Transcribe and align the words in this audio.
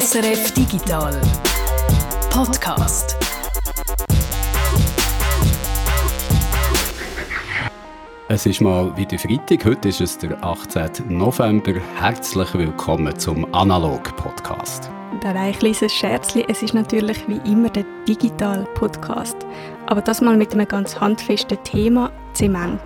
SRF 0.00 0.50
Digital 0.54 1.20
Podcast. 2.28 3.16
Es 8.26 8.44
ist 8.44 8.60
mal 8.60 8.96
wieder 8.96 9.16
Freitag, 9.16 9.64
heute 9.64 9.90
ist 9.90 10.00
es 10.00 10.18
der 10.18 10.42
18. 10.42 11.16
November. 11.16 11.74
Herzlich 12.00 12.52
willkommen 12.54 13.16
zum 13.20 13.46
Analog-Podcast. 13.54 14.90
Und 15.12 15.24
ein 15.24 15.52
kleines 15.52 15.92
Scherzchen, 15.92 16.42
es 16.48 16.64
ist 16.64 16.74
natürlich 16.74 17.28
wie 17.28 17.40
immer 17.48 17.70
der 17.70 17.84
Digital-Podcast. 18.08 19.36
Aber 19.86 20.00
das 20.00 20.20
mal 20.20 20.36
mit 20.36 20.52
einem 20.54 20.66
ganz 20.66 20.98
handfesten 20.98 21.62
Thema, 21.62 22.10
Zement 22.32 22.82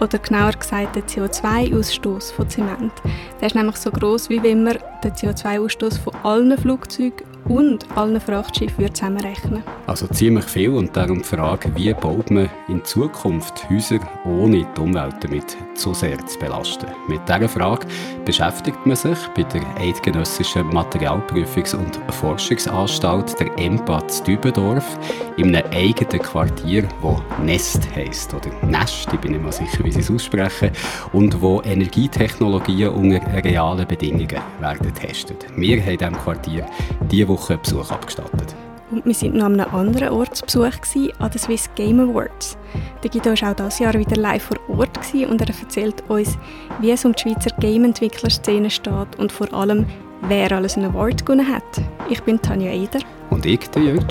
oder 0.00 0.18
genauer 0.18 0.52
gesagt 0.52 0.96
der 0.96 1.06
CO2-Ausstoß 1.06 2.32
von 2.32 2.48
Zement. 2.48 2.92
Der 3.40 3.46
ist 3.46 3.54
nämlich 3.54 3.76
so 3.76 3.90
groß, 3.90 4.30
wie 4.30 4.42
wenn 4.42 4.64
man 4.64 4.78
den 5.04 5.12
CO2-Ausstoß 5.12 5.98
von 5.98 6.14
allen 6.22 6.56
Flugzeugen 6.58 7.29
und 7.50 7.84
allen 7.96 8.20
Frachtschiffen 8.20 8.94
zusammenrechnen 8.94 9.64
Also 9.88 10.06
ziemlich 10.06 10.44
viel 10.44 10.70
und 10.70 10.96
darum 10.96 11.18
die 11.18 11.24
Frage, 11.24 11.72
wie 11.74 11.92
baut 11.92 12.30
man 12.30 12.48
in 12.68 12.84
Zukunft 12.84 13.68
Häuser, 13.68 13.98
ohne 14.24 14.64
die 14.64 14.80
Umwelt 14.80 15.16
damit 15.20 15.56
zu 15.74 15.92
sehr 15.92 16.24
zu 16.26 16.38
belasten. 16.38 16.86
Mit 17.08 17.20
dieser 17.28 17.48
Frage 17.48 17.86
beschäftigt 18.24 18.78
man 18.86 18.94
sich 18.94 19.18
bei 19.34 19.42
der 19.42 19.62
Eidgenössischen 19.78 20.70
Materialprüfungs- 20.70 21.74
und 21.74 21.98
Forschungsanstalt 22.14 23.40
der 23.40 23.58
EMPA 23.58 24.00
Dübendorf 24.24 24.98
in 25.36 25.54
einem 25.54 25.72
eigenen 25.72 26.22
Quartier, 26.22 26.82
das 27.02 27.44
Nest 27.44 27.88
heisst 27.96 28.32
oder 28.32 28.50
Nest, 28.64 29.08
ich 29.12 29.18
bin 29.18 29.32
nicht 29.32 29.42
mal 29.42 29.50
sicher, 29.50 29.82
wie 29.82 29.90
sie 29.90 30.00
es 30.00 30.10
aussprechen, 30.10 30.70
und 31.12 31.40
wo 31.42 31.60
Energietechnologien 31.62 32.90
unter 32.90 33.42
realen 33.42 33.88
Bedingungen 33.88 34.40
werden 34.60 34.86
getestet. 34.94 35.46
Wir 35.56 35.80
haben 35.80 35.90
in 35.90 35.98
diesem 35.98 36.16
Quartier 36.16 36.66
diese 37.10 37.26
Woche 37.26 37.39
einen 37.48 37.62
Besuch 37.62 37.90
abgestattet. 37.90 38.54
Und 38.90 39.06
wir 39.06 39.14
waren 39.14 39.36
noch 39.36 39.46
an 39.46 39.60
einem 39.60 39.74
anderen 39.74 40.08
Ort 40.08 40.36
zu 40.36 40.44
Besuch, 40.44 40.80
gewesen, 40.80 41.12
an 41.20 41.30
den 41.30 41.38
Swiss 41.38 41.70
Game 41.76 42.00
Awards. 42.00 42.58
Der 43.02 43.10
Guido 43.10 43.30
war 43.30 43.52
auch 43.52 43.56
dieses 43.56 43.78
Jahr 43.78 43.94
wieder 43.94 44.16
live 44.16 44.42
vor 44.42 44.58
Ort 44.68 45.00
gewesen, 45.00 45.30
und 45.30 45.40
er 45.40 45.48
erzählt 45.48 46.02
uns, 46.08 46.36
wie 46.80 46.90
es 46.90 47.04
um 47.04 47.12
die 47.12 47.22
Schweizer 47.22 47.50
Game-Entwicklerszene 47.60 48.68
steht 48.68 49.16
und 49.18 49.30
vor 49.30 49.52
allem, 49.54 49.86
wer 50.22 50.50
alles 50.52 50.76
einen 50.76 50.92
Award 50.92 51.24
gewonnen 51.24 51.48
hat. 51.48 51.62
Ich 52.08 52.20
bin 52.24 52.42
Tanja 52.42 52.72
Eder. 52.72 53.00
Und 53.30 53.46
ich, 53.46 53.70
der 53.70 53.82
Jörg 53.82 54.06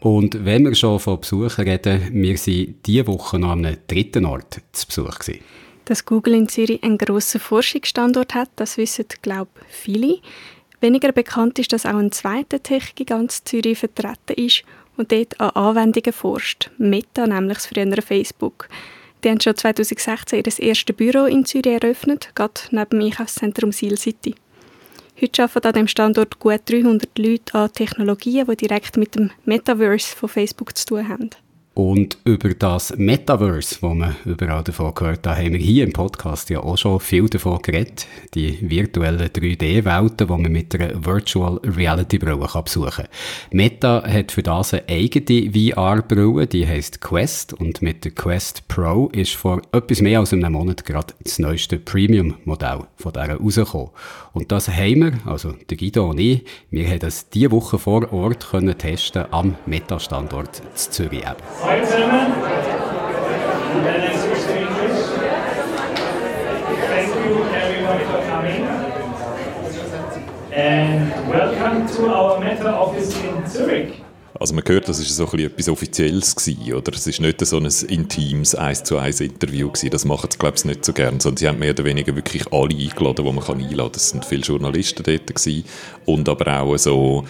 Und 0.00 0.44
wenn 0.44 0.64
wir 0.64 0.74
schon 0.74 1.00
von 1.00 1.20
Besuchern 1.20 1.66
reden, 1.66 2.10
wir 2.12 2.34
waren 2.34 2.74
diese 2.86 3.06
Woche 3.06 3.38
noch 3.38 3.50
an 3.50 3.66
einem 3.66 3.78
dritten 3.86 4.24
Ort 4.24 4.60
zu 4.72 4.86
Besuch. 4.86 5.18
Gewesen. 5.18 5.40
Dass 5.86 6.04
Google 6.04 6.34
in 6.34 6.48
Zürich 6.48 6.82
einen 6.82 6.98
grossen 6.98 7.40
Forschungsstandort 7.40 8.34
hat, 8.34 8.50
das 8.56 8.76
wissen, 8.76 9.06
glaube 9.22 9.50
ich, 9.60 9.74
viele. 9.74 10.18
Weniger 10.80 11.12
bekannt 11.12 11.58
ist, 11.58 11.72
dass 11.72 11.86
auch 11.86 11.96
ein 11.96 12.12
zweiter 12.12 12.62
Tech-Gigant 12.62 13.48
Zürich 13.48 13.78
vertreten 13.78 14.34
ist 14.36 14.62
und 14.96 15.10
dort 15.10 15.40
an 15.40 15.50
Anwendungen 15.50 16.12
forscht. 16.12 16.70
Meta, 16.78 17.26
nämlich 17.26 17.58
das 17.58 17.66
frühere 17.66 18.02
Facebook. 18.02 18.68
Die 19.24 19.30
haben 19.30 19.40
schon 19.40 19.56
2016 19.56 20.38
ihr 20.44 20.68
erstes 20.68 20.94
Büro 20.94 21.24
in 21.24 21.44
Zürich 21.44 21.82
eröffnet, 21.82 22.30
gerade 22.36 22.60
neben 22.70 22.90
dem 22.90 23.06
Einkaufszentrum 23.06 23.72
Seal 23.72 23.96
City. 23.96 24.34
Heute 25.20 25.42
arbeiten 25.42 25.66
an 25.66 25.72
diesem 25.72 25.88
Standort 25.88 26.38
gut 26.38 26.60
300 26.66 27.18
Leute 27.18 27.54
an 27.54 27.72
Technologien, 27.72 28.46
die 28.46 28.56
direkt 28.56 28.96
mit 28.96 29.16
dem 29.16 29.30
Metaverse 29.46 30.14
von 30.14 30.28
Facebook 30.28 30.78
zu 30.78 30.86
tun 30.86 31.08
haben. 31.08 31.30
Und 31.78 32.18
über 32.24 32.54
das 32.54 32.92
Metaverse, 32.96 33.76
wo 33.82 33.94
man 33.94 34.16
überall 34.24 34.64
davon 34.64 34.92
gehört 34.94 35.24
hat, 35.28 35.38
haben 35.38 35.52
wir 35.52 35.60
hier 35.60 35.84
im 35.84 35.92
Podcast 35.92 36.50
ja 36.50 36.58
auch 36.58 36.76
schon 36.76 36.98
viel 36.98 37.28
davon 37.28 37.62
geredet. 37.62 38.08
Die 38.34 38.58
virtuellen 38.68 39.28
3D-Welten, 39.28 40.26
die 40.26 40.42
man 40.42 40.50
mit 40.50 40.74
einer 40.74 41.06
Virtual 41.06 41.60
Reality 41.62 42.18
Brille 42.18 42.48
besuchen 42.64 42.90
kann. 42.90 43.06
Meta 43.52 44.02
hat 44.04 44.32
für 44.32 44.42
das 44.42 44.74
eine 44.74 44.88
eigene 44.88 45.52
VR-Brille, 45.52 46.48
die 46.48 46.66
heißt 46.66 47.00
Quest. 47.00 47.52
Und 47.52 47.80
mit 47.80 48.04
der 48.04 48.10
Quest 48.10 48.66
Pro 48.66 49.06
ist 49.12 49.36
vor 49.36 49.62
etwas 49.70 50.00
mehr 50.00 50.18
als 50.18 50.32
einem 50.32 50.54
Monat 50.54 50.84
gerade 50.84 51.14
das 51.22 51.38
neueste 51.38 51.78
Premium-Modell 51.78 52.88
von 52.96 53.12
dieser 53.12 53.36
rausgekommen. 53.36 53.90
Und 54.32 54.50
das 54.50 54.68
haben 54.68 55.00
wir, 55.00 55.12
also 55.26 55.52
der 55.70 55.76
Guido 55.76 56.10
und 56.10 56.18
ich, 56.18 56.44
wir 56.72 56.88
haben 56.88 56.98
das 56.98 57.28
diese 57.30 57.52
Woche 57.52 57.78
vor 57.78 58.12
Ort 58.12 58.50
können 58.50 58.76
testen 58.76 59.26
am 59.30 59.54
Meta-Standort 59.66 60.60
zu 60.74 60.90
Zürich. 60.90 61.22
Hi, 61.68 61.80
gentlemen. 61.80 62.32
Very 63.84 63.98
nice 64.00 64.22
to 64.22 64.28
meet 64.30 64.40
you. 64.40 64.88
Thank 66.88 67.08
you, 67.14 67.44
everyone, 67.44 68.00
for 68.08 68.20
coming. 68.26 68.64
And 70.50 71.28
welcome 71.28 71.86
to 71.86 72.06
our 72.08 72.40
Meta 72.40 72.70
office 72.74 73.14
in 73.22 73.46
Zurich. 73.46 74.02
Also 74.40 74.54
man 74.54 74.62
hört, 74.66 74.88
das 74.88 75.00
ist 75.00 75.16
so 75.16 75.24
etwas 75.24 75.68
Offizielles 75.68 76.36
gewesen, 76.36 76.72
oder? 76.72 76.92
Es 76.94 77.06
ist 77.06 77.20
nicht 77.20 77.44
so 77.44 77.58
ein 77.58 77.66
intimes 77.88 78.54
eins 78.54 78.84
zu 78.84 78.96
eins 78.96 79.20
Interview 79.20 79.68
gewesen. 79.68 79.90
Das 79.90 80.04
machen 80.04 80.30
sie, 80.30 80.38
glaube 80.38 80.56
ich, 80.56 80.64
nicht 80.64 80.84
so 80.84 80.92
gern, 80.92 81.18
sondern 81.18 81.36
sie 81.38 81.48
haben 81.48 81.58
mehr 81.58 81.72
oder 81.72 81.84
weniger 81.84 82.14
wirklich 82.14 82.50
alle 82.52 82.74
eingeladen, 82.74 83.24
die 83.24 83.32
man 83.32 83.44
einladen 83.44 83.76
kann. 83.76 83.90
Es 83.94 84.10
sind 84.10 84.24
viele 84.24 84.42
Journalisten 84.42 85.02
dort 85.02 85.26
gewesen 85.26 85.64
und 86.06 86.28
aber 86.28 86.60
auch 86.60 86.76
so 86.76 87.24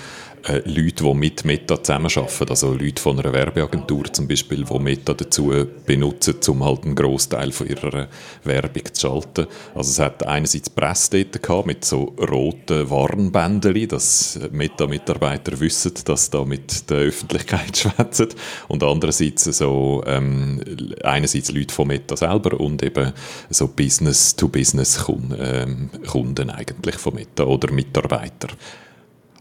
äh, 0.48 0.62
Leute, 0.64 1.04
die 1.04 1.14
mit 1.14 1.44
Meta 1.44 1.82
zusammenarbeiten, 1.82 2.48
also 2.48 2.72
Leute 2.72 3.00
von 3.00 3.18
einer 3.18 3.32
Werbeagentur 3.32 4.12
zum 4.12 4.26
Beispiel, 4.26 4.64
die 4.64 4.78
Meta 4.78 5.14
dazu 5.14 5.52
benutzen, 5.84 6.36
um 6.48 6.64
halt 6.64 6.84
einen 6.84 6.94
Großteil 6.94 7.52
von 7.52 7.66
ihrer 7.66 8.08
Werbung 8.44 8.84
zu 8.92 9.00
schalten. 9.00 9.46
Also 9.74 9.90
es 9.90 9.98
hat 9.98 10.26
einerseits 10.26 10.70
Presse 10.70 11.24
gehabt, 11.24 11.66
mit 11.66 11.84
so 11.84 12.14
roten 12.30 12.88
Warnbändern, 12.90 13.88
dass 13.88 14.38
Meta-Mitarbeiter 14.50 15.58
wissen, 15.60 15.92
dass 16.04 16.30
da 16.30 16.44
mit 16.44 16.88
der 16.90 16.98
Öffentlichkeit 16.98 17.76
schwätzen 17.76 18.28
und 18.68 18.82
andererseits 18.82 19.44
so 19.44 20.02
ähm, 20.06 20.62
einerseits 21.02 21.52
Leute 21.52 21.74
von 21.74 21.88
Meta 21.88 22.16
selber 22.16 22.58
und 22.58 22.82
eben 22.82 23.12
so 23.50 23.68
Business-to-Business-Kunden 23.68 25.36
ähm, 25.38 26.50
eigentlich 26.50 26.96
von 26.96 27.14
Meta 27.14 27.44
oder 27.44 27.72
Mitarbeiter. 27.72 28.48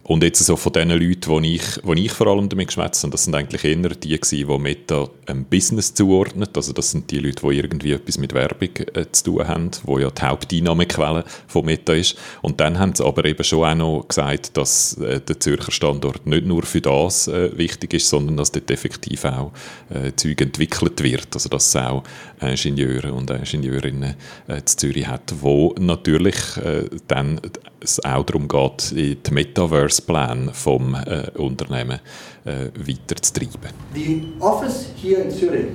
Und 0.07 0.23
jetzt 0.23 0.39
so 0.45 0.55
von 0.55 0.71
den 0.71 0.89
Leuten, 0.89 1.43
die 1.43 1.55
ich, 1.55 1.81
die 1.83 2.05
ich 2.05 2.13
vor 2.13 2.27
allem 2.27 2.47
damit 2.47 2.67
geschwätzt 2.67 3.03
habe, 3.03 3.11
das 3.11 3.25
sind 3.25 3.35
eigentlich 3.35 3.65
eher 3.65 3.89
die 3.89 4.17
die 4.17 4.45
Meta 4.45 5.09
ein 5.25 5.43
Business 5.43 5.93
zuordnet. 5.93 6.55
Also 6.55 6.71
das 6.71 6.91
sind 6.91 7.11
die 7.11 7.19
Leute, 7.19 7.45
die 7.45 7.57
irgendwie 7.57 7.91
etwas 7.91 8.17
mit 8.17 8.33
Werbung 8.33 8.69
äh, 8.93 9.05
zu 9.11 9.25
tun 9.25 9.47
haben, 9.47 9.71
wo 9.83 9.99
ja 9.99 10.09
die 10.09 10.21
Haupteinnahmequelle 10.21 11.25
von 11.47 11.65
Meta 11.65 11.91
ist. 11.91 12.15
Und 12.41 12.61
dann 12.61 12.79
haben 12.79 12.95
sie 12.95 13.05
aber 13.05 13.25
eben 13.25 13.43
schon 13.43 13.65
auch 13.65 13.75
noch 13.75 14.07
gesagt, 14.07 14.55
dass 14.55 14.93
äh, 14.97 15.19
der 15.19 15.41
Zürcher 15.41 15.73
Standort 15.73 16.25
nicht 16.25 16.45
nur 16.45 16.63
für 16.63 16.79
das 16.79 17.27
äh, 17.27 17.57
wichtig 17.57 17.93
ist, 17.93 18.07
sondern 18.07 18.37
dass 18.37 18.53
dort 18.53 18.71
effektiv 18.71 19.25
auch 19.25 19.51
äh, 19.89 20.13
Zeug 20.15 20.39
entwickelt 20.39 21.03
wird. 21.03 21.27
Also 21.33 21.49
dass 21.49 21.67
es 21.67 21.75
auch 21.75 22.03
Ingenieure 22.39 23.11
und 23.11 23.29
Ingenieurinnen 23.29 24.15
äh, 24.47 24.61
zu 24.63 24.77
Zürich 24.77 25.07
hat, 25.07 25.33
wo 25.41 25.75
natürlich 25.77 26.55
äh, 26.63 26.85
dann 27.07 27.41
es 27.79 28.03
auch 28.03 28.23
darum 28.23 28.47
geht, 28.47 28.91
die 28.91 29.17
Metaverse-Plan 29.31 30.51
vom 30.53 30.95
äh, 30.95 31.29
Unternehmen 31.37 31.99
äh, 32.45 32.69
weiterzutreiben. 32.75 33.71
The 33.93 34.33
office 34.39 34.87
here 35.01 35.21
in 35.21 35.31
Zurich 35.31 35.67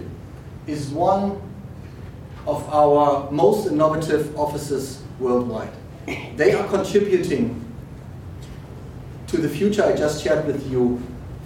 is 0.66 0.90
one 0.94 1.32
of 2.46 2.62
our 2.72 3.30
most 3.30 3.66
innovative 3.66 4.36
offices 4.36 5.00
worldwide. 5.18 5.72
They 6.36 6.54
are 6.54 6.66
contributing 6.68 7.62
to 9.28 9.36
the 9.36 9.48
future 9.48 9.84
I 9.84 9.96
just 9.96 10.22
shared 10.22 10.46
with 10.46 10.70
you 10.70 11.00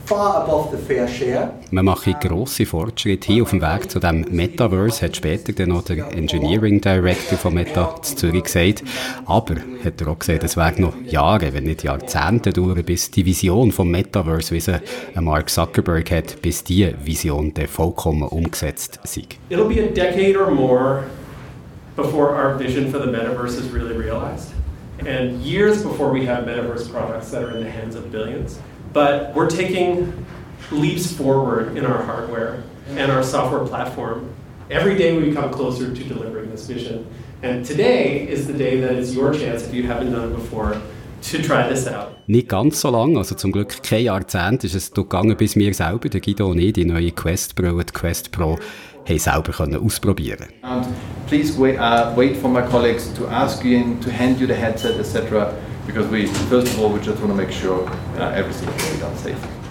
far 0.06 0.44
above 0.44 0.70
the 0.70 0.76
fair 0.76 1.08
share. 1.08 1.52
Man 1.70 1.84
mache 1.84 2.14
grosse 2.14 2.64
Fortschritte 2.64 3.32
hier 3.32 3.42
auf 3.42 3.50
dem 3.50 3.60
Weg 3.60 3.90
zu 3.90 3.98
dem 3.98 4.24
Metaverse, 4.30 5.04
hat 5.04 5.16
später 5.16 5.52
dann 5.52 5.70
noch 5.70 5.84
der 5.84 6.12
Engineering 6.12 6.80
Director 6.80 7.36
von 7.36 7.54
Meta 7.54 8.00
zu 8.02 8.14
Zürich 8.14 8.44
gesagt. 8.44 8.84
Aber 9.26 9.56
hat 9.84 10.00
er 10.00 10.08
auch 10.08 10.18
gesagt, 10.18 10.44
es 10.44 10.56
werden 10.56 10.84
noch 10.84 10.94
Jahre, 11.04 11.52
wenn 11.52 11.64
nicht 11.64 11.82
Jahrzehnte 11.82 12.52
dauern, 12.52 12.82
bis 12.84 13.10
die 13.10 13.26
Vision 13.26 13.72
vom 13.72 13.90
Metaverse, 13.90 14.54
wie 14.54 14.60
sie 14.60 14.80
Mark 15.20 15.50
Zuckerberg 15.50 16.10
hat, 16.10 16.40
bis 16.40 16.62
die 16.62 16.94
Vision 17.04 17.52
dann 17.54 17.66
vollkommen 17.66 18.22
umgesetzt 18.22 19.00
sei. 19.04 19.22
It'll 19.50 19.68
be 19.68 19.82
a 19.82 19.88
decade 19.92 20.36
or 20.36 20.50
more 20.50 21.04
before 21.96 22.36
our 22.36 22.56
vision 22.58 22.90
for 22.92 22.98
the 22.98 23.10
metaverse 23.10 23.58
is 23.58 23.70
really 23.70 23.96
realized. 23.96 24.52
And 25.06 25.42
years 25.42 25.82
before 25.82 26.10
we 26.10 26.26
have 26.26 26.44
metaverse 26.44 26.90
products 26.90 27.30
that 27.30 27.42
are 27.42 27.50
in 27.56 27.64
the 27.64 27.70
hands 27.70 27.96
of 27.96 28.10
billions. 28.12 28.58
But 28.96 29.34
we're 29.34 29.50
taking 29.50 30.25
leaps 30.70 31.12
forward 31.12 31.76
in 31.76 31.84
our 31.84 32.02
hardware 32.02 32.62
and 32.96 33.12
our 33.12 33.22
software 33.22 33.62
platform. 33.66 34.31
Every 34.70 34.96
day 34.96 35.14
we 35.19 35.34
come 35.34 35.50
closer 35.50 35.94
to 35.94 36.02
delivering 36.02 36.50
this 36.50 36.66
vision. 36.66 37.06
And 37.43 37.62
today 37.62 38.26
is 38.26 38.46
the 38.46 38.54
day 38.54 38.81
that 38.81 38.93
it's 38.93 39.12
your 39.14 39.34
chance, 39.34 39.66
if 39.66 39.75
you 39.75 39.82
haven't 39.82 40.12
done 40.12 40.32
it 40.32 40.34
before, 40.34 40.81
to 41.25 41.43
try 41.43 41.69
this 41.69 41.87
out. 41.87 42.16
Nicht 42.26 42.48
ganz 42.48 42.81
so 42.81 42.90
lang, 42.90 43.19
also 43.19 43.34
zum 43.34 43.52
Glück 43.52 43.82
kein 43.82 44.04
Jahrzehnt 44.04 44.64
ist 44.64 44.75
es 44.75 44.90
gegangen, 44.90 45.37
bis 45.37 45.56
wir 45.56 45.75
selber, 45.75 46.08
der 46.08 46.22
Guido 46.22 46.46
und 46.46 46.58
ich, 46.58 46.72
die 46.72 46.87
neue 46.87 47.12
Quest 47.12 47.54
Pro, 47.54 47.78
die 47.78 47.92
Quest 47.92 48.32
Pro, 48.32 48.58
haben 49.06 49.19
selber 49.19 49.52
können 49.52 49.76
ausprobieren 49.76 50.46
And 50.62 50.87
please 51.28 51.52
wait, 51.60 51.78
uh, 51.78 52.16
wait 52.16 52.34
for 52.34 52.49
my 52.49 52.62
colleagues 52.62 53.12
to 53.12 53.28
ask 53.28 53.62
you 53.62 53.76
in, 53.76 54.00
to 54.00 54.10
hand 54.10 54.40
you 54.40 54.46
the 54.46 54.54
headset, 54.54 54.99
etc. 54.99 55.52
Because 55.86 56.08
we, 56.08 56.26
first 56.26 56.72
of 56.72 56.80
all, 56.80 56.90
we 56.90 57.00
just 57.00 57.20
want 57.20 57.30
to 57.30 57.36
make 57.36 57.52
sure 57.52 57.88
uh, 58.18 58.32
everything 58.32 58.68
is 58.68 59.00
done 59.00 59.16
safely. 59.16 59.65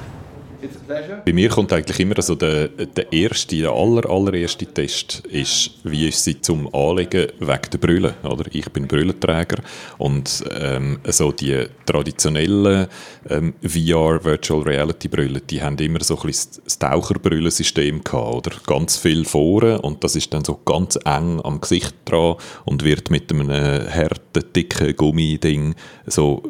Bei 1.25 1.33
mir 1.33 1.50
kommt 1.50 1.73
eigentlich 1.73 2.00
immer 2.00 2.21
so 2.21 2.35
der, 2.35 2.67
der 2.67 3.12
erste, 3.12 3.56
der 3.56 3.71
aller, 3.71 4.09
allererste 4.09 4.65
Test 4.65 5.23
ist, 5.27 5.71
wie 5.83 6.07
ist 6.07 6.23
sie 6.23 6.39
zum 6.41 6.73
Anlegen 6.73 7.27
wegen 7.39 7.69
der 7.71 7.77
Brille, 7.77 8.13
oder? 8.23 8.45
Ich 8.51 8.69
bin 8.71 8.88
Brillenträger 8.88 9.62
und 9.97 10.44
ähm, 10.59 11.00
so 11.07 11.31
die 11.31 11.65
traditionellen 11.85 12.88
ähm, 13.29 13.53
VR 13.62 14.23
Virtual 14.23 14.62
Reality 14.62 15.07
Brillen, 15.07 15.41
die 15.50 15.62
haben 15.62 15.77
immer 15.77 16.03
so 16.03 16.15
ein 16.17 16.27
bisschen 16.27 16.62
das 16.63 16.79
Taucherbrillensystem 16.79 18.03
gehabt, 18.03 18.47
oder? 18.47 18.51
Ganz 18.65 18.97
viel 18.97 19.25
vorne 19.25 19.81
und 19.81 20.03
das 20.03 20.15
ist 20.15 20.33
dann 20.33 20.44
so 20.44 20.59
ganz 20.65 20.97
eng 21.06 21.41
am 21.44 21.61
Gesicht 21.61 21.95
dran 22.06 22.35
und 22.65 22.83
wird 22.83 23.09
mit 23.09 23.31
einem 23.31 23.50
harten, 23.50 24.44
dicken 24.56 24.95
Gummiding 24.95 25.75
so 26.06 26.44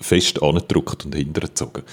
fest 0.00 0.42
angedruckt 0.42 1.04
und 1.04 1.14
hintergezogen 1.14 1.84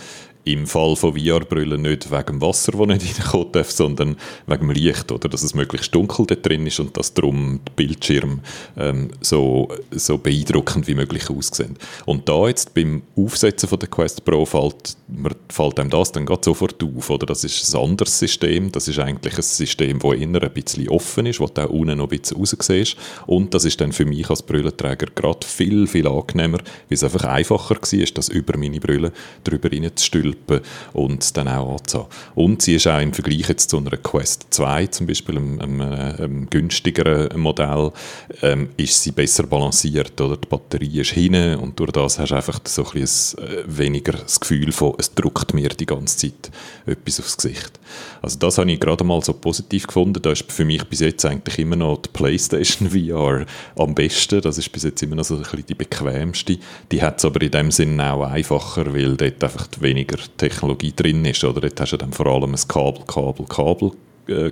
im 0.46 0.68
Fall 0.68 0.96
von 0.96 1.18
VR-Brillen 1.18 1.82
nicht 1.82 2.12
wegen 2.12 2.26
dem 2.26 2.42
Wasser, 2.42 2.74
das 2.74 2.88
nicht 2.88 3.20
reinkommen 3.20 3.52
darf, 3.54 3.72
sondern 3.72 4.18
wegen 4.46 4.68
dem 4.68 4.72
Licht, 4.72 5.12
oder? 5.12 5.30
dass 5.30 5.44
es 5.44 5.54
möglichst 5.54 5.96
dunkel 5.96 6.26
dort 6.26 6.46
drin 6.46 6.68
ist 6.68 6.80
und 6.80 6.98
dass 6.98 7.14
darum 7.14 7.62
die 7.68 7.72
Bildschirme 7.76 8.40
ähm, 8.78 9.10
so, 9.22 9.70
so 9.92 10.18
beeindruckend 10.18 10.88
wie 10.88 10.96
möglich 10.96 11.30
aussehen. 11.30 11.78
Und 12.06 12.28
da 12.28 12.48
jetzt 12.48 12.74
beim 12.74 13.04
Aufsetzen 13.16 13.70
von 13.70 13.80
der 13.80 13.90
Quest 13.90 14.26
Pro 14.26 14.46
fällt, 14.46 14.98
fällt 15.50 15.80
einem 15.80 15.90
das 15.90 16.12
dann 16.12 16.26
gerade 16.26 16.44
sofort 16.44 16.84
auf. 16.84 17.10
Oder? 17.10 17.26
Das 17.26 17.44
ist 17.46 17.74
ein 17.74 17.82
anderes 17.82 18.20
System, 18.20 18.72
das 18.72 18.88
ist 18.88 19.00
eigentlich 19.00 19.36
ein 19.36 19.42
System, 19.42 20.00
das 20.00 20.14
eher 20.14 20.44
ein 20.44 20.54
bisschen 20.54 20.90
offen 20.90 21.26
ist, 21.26 21.40
wo 21.40 21.48
du 21.48 21.62
auch 21.62 21.70
unten 21.70 21.98
noch 21.98 22.12
ein 22.12 22.20
bisschen 22.20 22.38
raussiehst. 22.38 22.98
Und 23.28 23.54
das 23.54 23.64
ist 23.64 23.80
dann 23.80 23.94
für 23.94 24.06
mich 24.06 24.30
als 24.30 24.42
Brillenträger 24.42 25.08
gerade 25.16 25.46
viel, 25.48 25.88
viel 25.88 26.08
angenehmer, 26.08 26.58
weil 26.58 26.66
es 26.90 27.04
einfach 27.04 27.24
einfacher 27.24 27.76
war, 27.76 28.06
das 28.14 28.28
über 28.28 28.58
meine 28.58 28.80
Brille 28.80 29.14
drüber 29.44 29.72
reinzustülpen 29.72 30.33
stülpen 30.34 30.62
und 30.94 31.38
dann 31.38 31.48
auch 31.48 31.78
anzuhaben. 31.80 32.10
Und 32.36 32.62
sie 32.62 32.76
ist 32.76 32.88
auch 32.88 33.00
im 33.00 33.14
Vergleich 33.14 33.48
jetzt 33.48 33.70
zu 33.70 33.78
einer 33.78 33.98
Quest 33.98 34.48
2, 34.52 34.88
zum 34.88 35.08
Beispiel 35.08 35.38
einem, 35.38 35.60
einem, 35.60 35.82
einem 35.82 36.50
günstigeren 36.50 37.40
Modell, 37.40 37.92
ähm, 38.42 38.70
ist 38.78 39.02
sie 39.02 39.12
besser 39.12 39.44
balanciert. 39.44 40.20
Oder? 40.20 40.38
Die 40.38 40.48
Batterie 40.48 41.02
ist 41.02 41.12
hinten 41.12 41.56
und 41.60 41.80
durch 41.80 41.92
das 41.92 42.20
hast 42.20 42.32
du 42.32 42.36
einfach 42.36 42.60
so 42.66 42.86
ein 42.86 42.92
bisschen 42.94 43.40
äh, 43.40 43.64
weniger 43.66 44.14
das 44.14 44.40
Gefühl 44.40 44.72
von, 44.72 44.94
es 44.98 45.14
druckt 45.14 45.54
mir 45.54 45.70
die 45.70 45.86
ganze 45.86 46.18
Zeit 46.18 46.52
etwas 46.86 47.20
aufs 47.20 47.38
Gesicht. 47.38 47.80
Also 48.22 48.40
das 48.40 48.58
habe 48.58 48.72
ich 48.72 48.80
gerade 48.80 49.04
mal 49.04 49.22
so 49.22 49.34
positiv 49.34 49.88
gefunden. 49.88 50.22
Da 50.22 50.32
ist 50.32 50.52
für 50.52 50.66
mich 50.66 50.84
bis 50.86 51.02
jetzt 51.02 51.26
eigentlich 51.26 51.60
immer 51.60 51.76
noch 51.76 51.98
die 51.98 52.10
PlayStation 52.10 52.90
VR 52.90 53.46
am 53.76 53.94
besten. 53.94 54.42
Das 54.42 54.58
ist 54.58 54.72
bis 54.72 54.84
jetzt 54.84 55.04
immer 55.04 55.16
noch 55.16 55.26
so 55.26 55.36
ein 55.36 55.42
bisschen 55.42 55.66
die 55.66 55.76
bequemste. 55.76 56.58
Die 56.92 57.02
hat 57.02 57.20
es 57.20 57.26
aber 57.26 57.42
in 57.42 57.52
dem 57.52 57.72
Sinne 57.72 58.14
auch 58.14 58.24
einfacher, 58.24 58.94
weil 58.94 59.16
dort 59.18 59.44
einfach 59.44 59.68
weniger 59.80 60.18
Technologie 60.38 60.94
drin 60.96 61.26
ist. 61.26 61.44
Oder 61.44 61.62
dort 61.62 61.80
hast 61.80 61.94
du 61.94 61.98
dann 61.98 62.14
vor 62.14 62.28
allem 62.28 62.54
ein 62.54 62.68
Kabel, 62.68 63.04
Kabel, 63.06 63.46
Kabel 63.48 63.92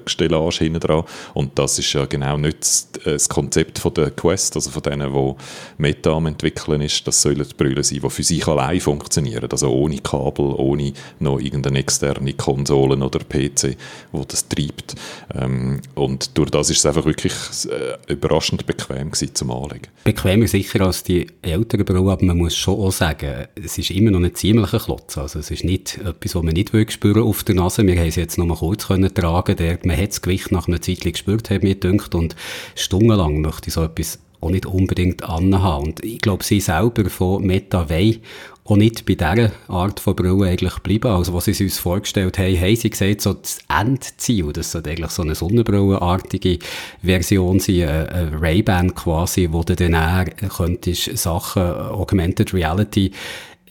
Stellage 0.06 0.57
hinten 0.59 0.79
dran. 0.79 1.03
Und 1.33 1.57
das 1.57 1.79
ist 1.79 1.94
ja 1.94 2.06
genau 2.06 2.38
nicht 2.38 3.06
das 3.06 3.29
Konzept 3.29 3.79
von 3.79 3.94
der 3.94 4.12
Quest, 4.12 4.56
also 4.56 4.69
von 4.69 4.83
denen, 4.83 5.13
die 5.13 5.33
Meta 5.77 6.12
am 6.12 6.27
entwickeln 6.27 6.81
ist. 6.81 7.06
Das 7.07 7.21
sollen 7.21 7.45
die 7.47 7.56
Brüllen 7.56 7.83
sein, 7.83 8.00
die 8.03 8.09
für 8.09 8.23
sich 8.23 8.47
allein 8.47 8.79
funktionieren. 8.79 9.47
Also 9.51 9.69
ohne 9.69 9.97
Kabel, 10.00 10.53
ohne 10.57 10.94
noch 11.19 11.39
irgendeine 11.39 11.79
externe 11.79 12.33
Konsole 12.33 12.97
oder 12.97 13.19
PC, 13.19 13.77
wo 14.12 14.23
das 14.23 14.47
treibt. 14.47 14.95
Ähm, 15.33 15.81
und 15.95 16.38
durch 16.38 16.50
das 16.50 16.69
ist 16.69 16.79
es 16.79 16.85
einfach 16.85 17.06
wirklich 17.06 17.33
äh, 17.69 18.12
überraschend 18.12 18.65
bequem 18.65 19.12
gewesen 19.12 19.35
zum 19.35 19.51
Anlegen. 19.51 19.88
Bequemer 20.03 20.47
sicher 20.47 20.81
als 20.81 21.03
die 21.03 21.27
älteren 21.41 21.85
Brüllen, 21.85 22.09
aber 22.09 22.25
man 22.25 22.38
muss 22.38 22.56
schon 22.56 22.79
auch 22.79 22.91
sagen, 22.91 23.47
es 23.56 23.77
ist 23.77 23.91
immer 23.91 24.12
noch 24.12 24.19
ein 24.19 24.33
ziemlicher 24.35 24.79
Klotz. 24.79 25.17
Also 25.17 25.39
es 25.39 25.51
ist 25.51 25.63
nicht 25.63 25.97
etwas, 25.97 26.35
was 26.35 26.44
man 26.44 26.53
nicht 26.53 26.71
spüren 26.91 27.24
auf 27.24 27.44
der 27.44 27.56
Nase. 27.56 27.85
Wir 27.85 27.97
haben 27.97 28.07
es 28.07 28.15
jetzt 28.15 28.38
noch 28.38 28.45
mal 28.45 28.57
kurz 28.57 28.88
können 28.88 29.13
tragen 29.13 29.56
der, 29.61 29.79
man 29.85 29.97
hat 29.97 30.09
das 30.09 30.21
Gewicht 30.21 30.51
nach 30.51 30.67
einer 30.67 30.81
Zeit 30.81 31.01
gespürt, 31.01 31.49
hat 31.49 31.63
mir 31.63 31.75
gedacht, 31.75 32.15
und 32.15 32.35
stundenlang 32.75 33.41
möchte 33.41 33.67
ich 33.67 33.73
so 33.73 33.83
etwas 33.83 34.19
auch 34.41 34.49
nicht 34.49 34.65
unbedingt 34.65 35.23
anhaben. 35.23 35.87
Und 35.87 36.03
ich 36.03 36.19
glaube, 36.19 36.43
sie 36.43 36.59
selber 36.59 37.09
von 37.09 37.45
Meta 37.45 37.89
wollen 37.89 38.19
auch 38.63 38.77
nicht 38.77 39.05
bei 39.05 39.15
dieser 39.15 39.51
Art 39.67 39.99
von 39.99 40.15
Brille 40.15 40.47
eigentlich 40.47 40.79
bleiben. 40.79 41.11
Also, 41.11 41.33
was 41.33 41.45
sie 41.45 41.63
uns 41.63 41.77
vorgestellt 41.77 42.37
haben, 42.37 42.59
haben 42.59 42.75
sie 42.75 42.89
gesagt, 42.89 43.21
so 43.21 43.33
das 43.33 43.59
Endziel, 43.67 44.53
das 44.53 44.71
sollte 44.71 44.91
eigentlich 44.91 45.11
so 45.11 45.23
eine 45.23 45.35
Sonnenbrillenartige 45.35 46.59
Version 47.01 47.59
sein, 47.59 47.87
eine 47.87 48.41
Ray-Ban 48.41 48.93
quasi, 48.95 49.49
wo 49.51 49.63
du 49.63 49.75
dann 49.75 49.93
eher 49.93 50.25
könntest 50.49 51.17
Sachen, 51.17 51.63
Augmented 51.63 52.53
Reality 52.53 53.11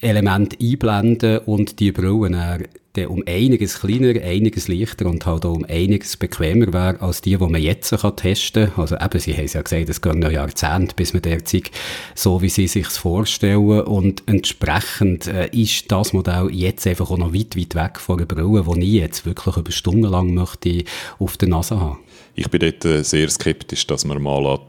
Element 0.00 0.56
einblenden 0.60 1.38
und 1.40 1.78
die 1.78 1.92
Brille 1.92 2.68
dann 2.94 3.06
um 3.06 3.22
einiges 3.26 3.80
kleiner, 3.80 4.20
einiges 4.20 4.66
leichter 4.66 5.06
und 5.06 5.24
halt 5.24 5.44
auch 5.44 5.54
um 5.54 5.64
einiges 5.64 6.16
bequemer 6.16 6.72
wäre 6.72 7.00
als 7.00 7.20
die, 7.20 7.36
die 7.36 7.46
man 7.46 7.62
jetzt 7.62 7.90
kann 7.90 8.16
testen 8.16 8.72
kann. 8.72 8.82
Also 8.82 8.96
eben, 8.96 9.18
sie 9.20 9.34
haben 9.34 9.46
ja 9.46 9.62
gesagt, 9.62 9.88
es 9.88 10.00
geht 10.00 10.14
noch 10.16 10.30
Jahrzehnte, 10.30 10.94
bis 10.96 11.12
man 11.12 11.22
derzeit 11.22 11.70
so, 12.14 12.42
wie 12.42 12.48
sie 12.48 12.66
sich 12.66 12.88
vorstellen 12.88 13.82
und 13.82 14.24
entsprechend 14.26 15.28
äh, 15.28 15.48
ist 15.52 15.90
das 15.92 16.12
Modell 16.12 16.48
jetzt 16.50 16.86
einfach 16.86 17.10
auch 17.10 17.18
noch 17.18 17.32
weit, 17.32 17.56
weit 17.56 17.74
weg 17.74 18.00
von 18.00 18.18
der 18.18 18.26
Brille, 18.26 18.64
die 18.64 18.96
ich 18.96 19.02
jetzt 19.02 19.24
wirklich 19.24 19.56
über 19.56 19.70
Stunden 19.70 20.10
lang 20.10 20.34
möchte 20.34 20.84
auf 21.18 21.36
der 21.36 21.48
Nase 21.48 21.80
haben. 21.80 21.98
Ich 22.34 22.48
bin 22.48 22.60
dort 22.60 22.84
äh, 22.84 23.02
sehr 23.04 23.28
skeptisch, 23.28 23.86
dass 23.86 24.04
man 24.04 24.22
mal 24.22 24.46
an 24.46 24.60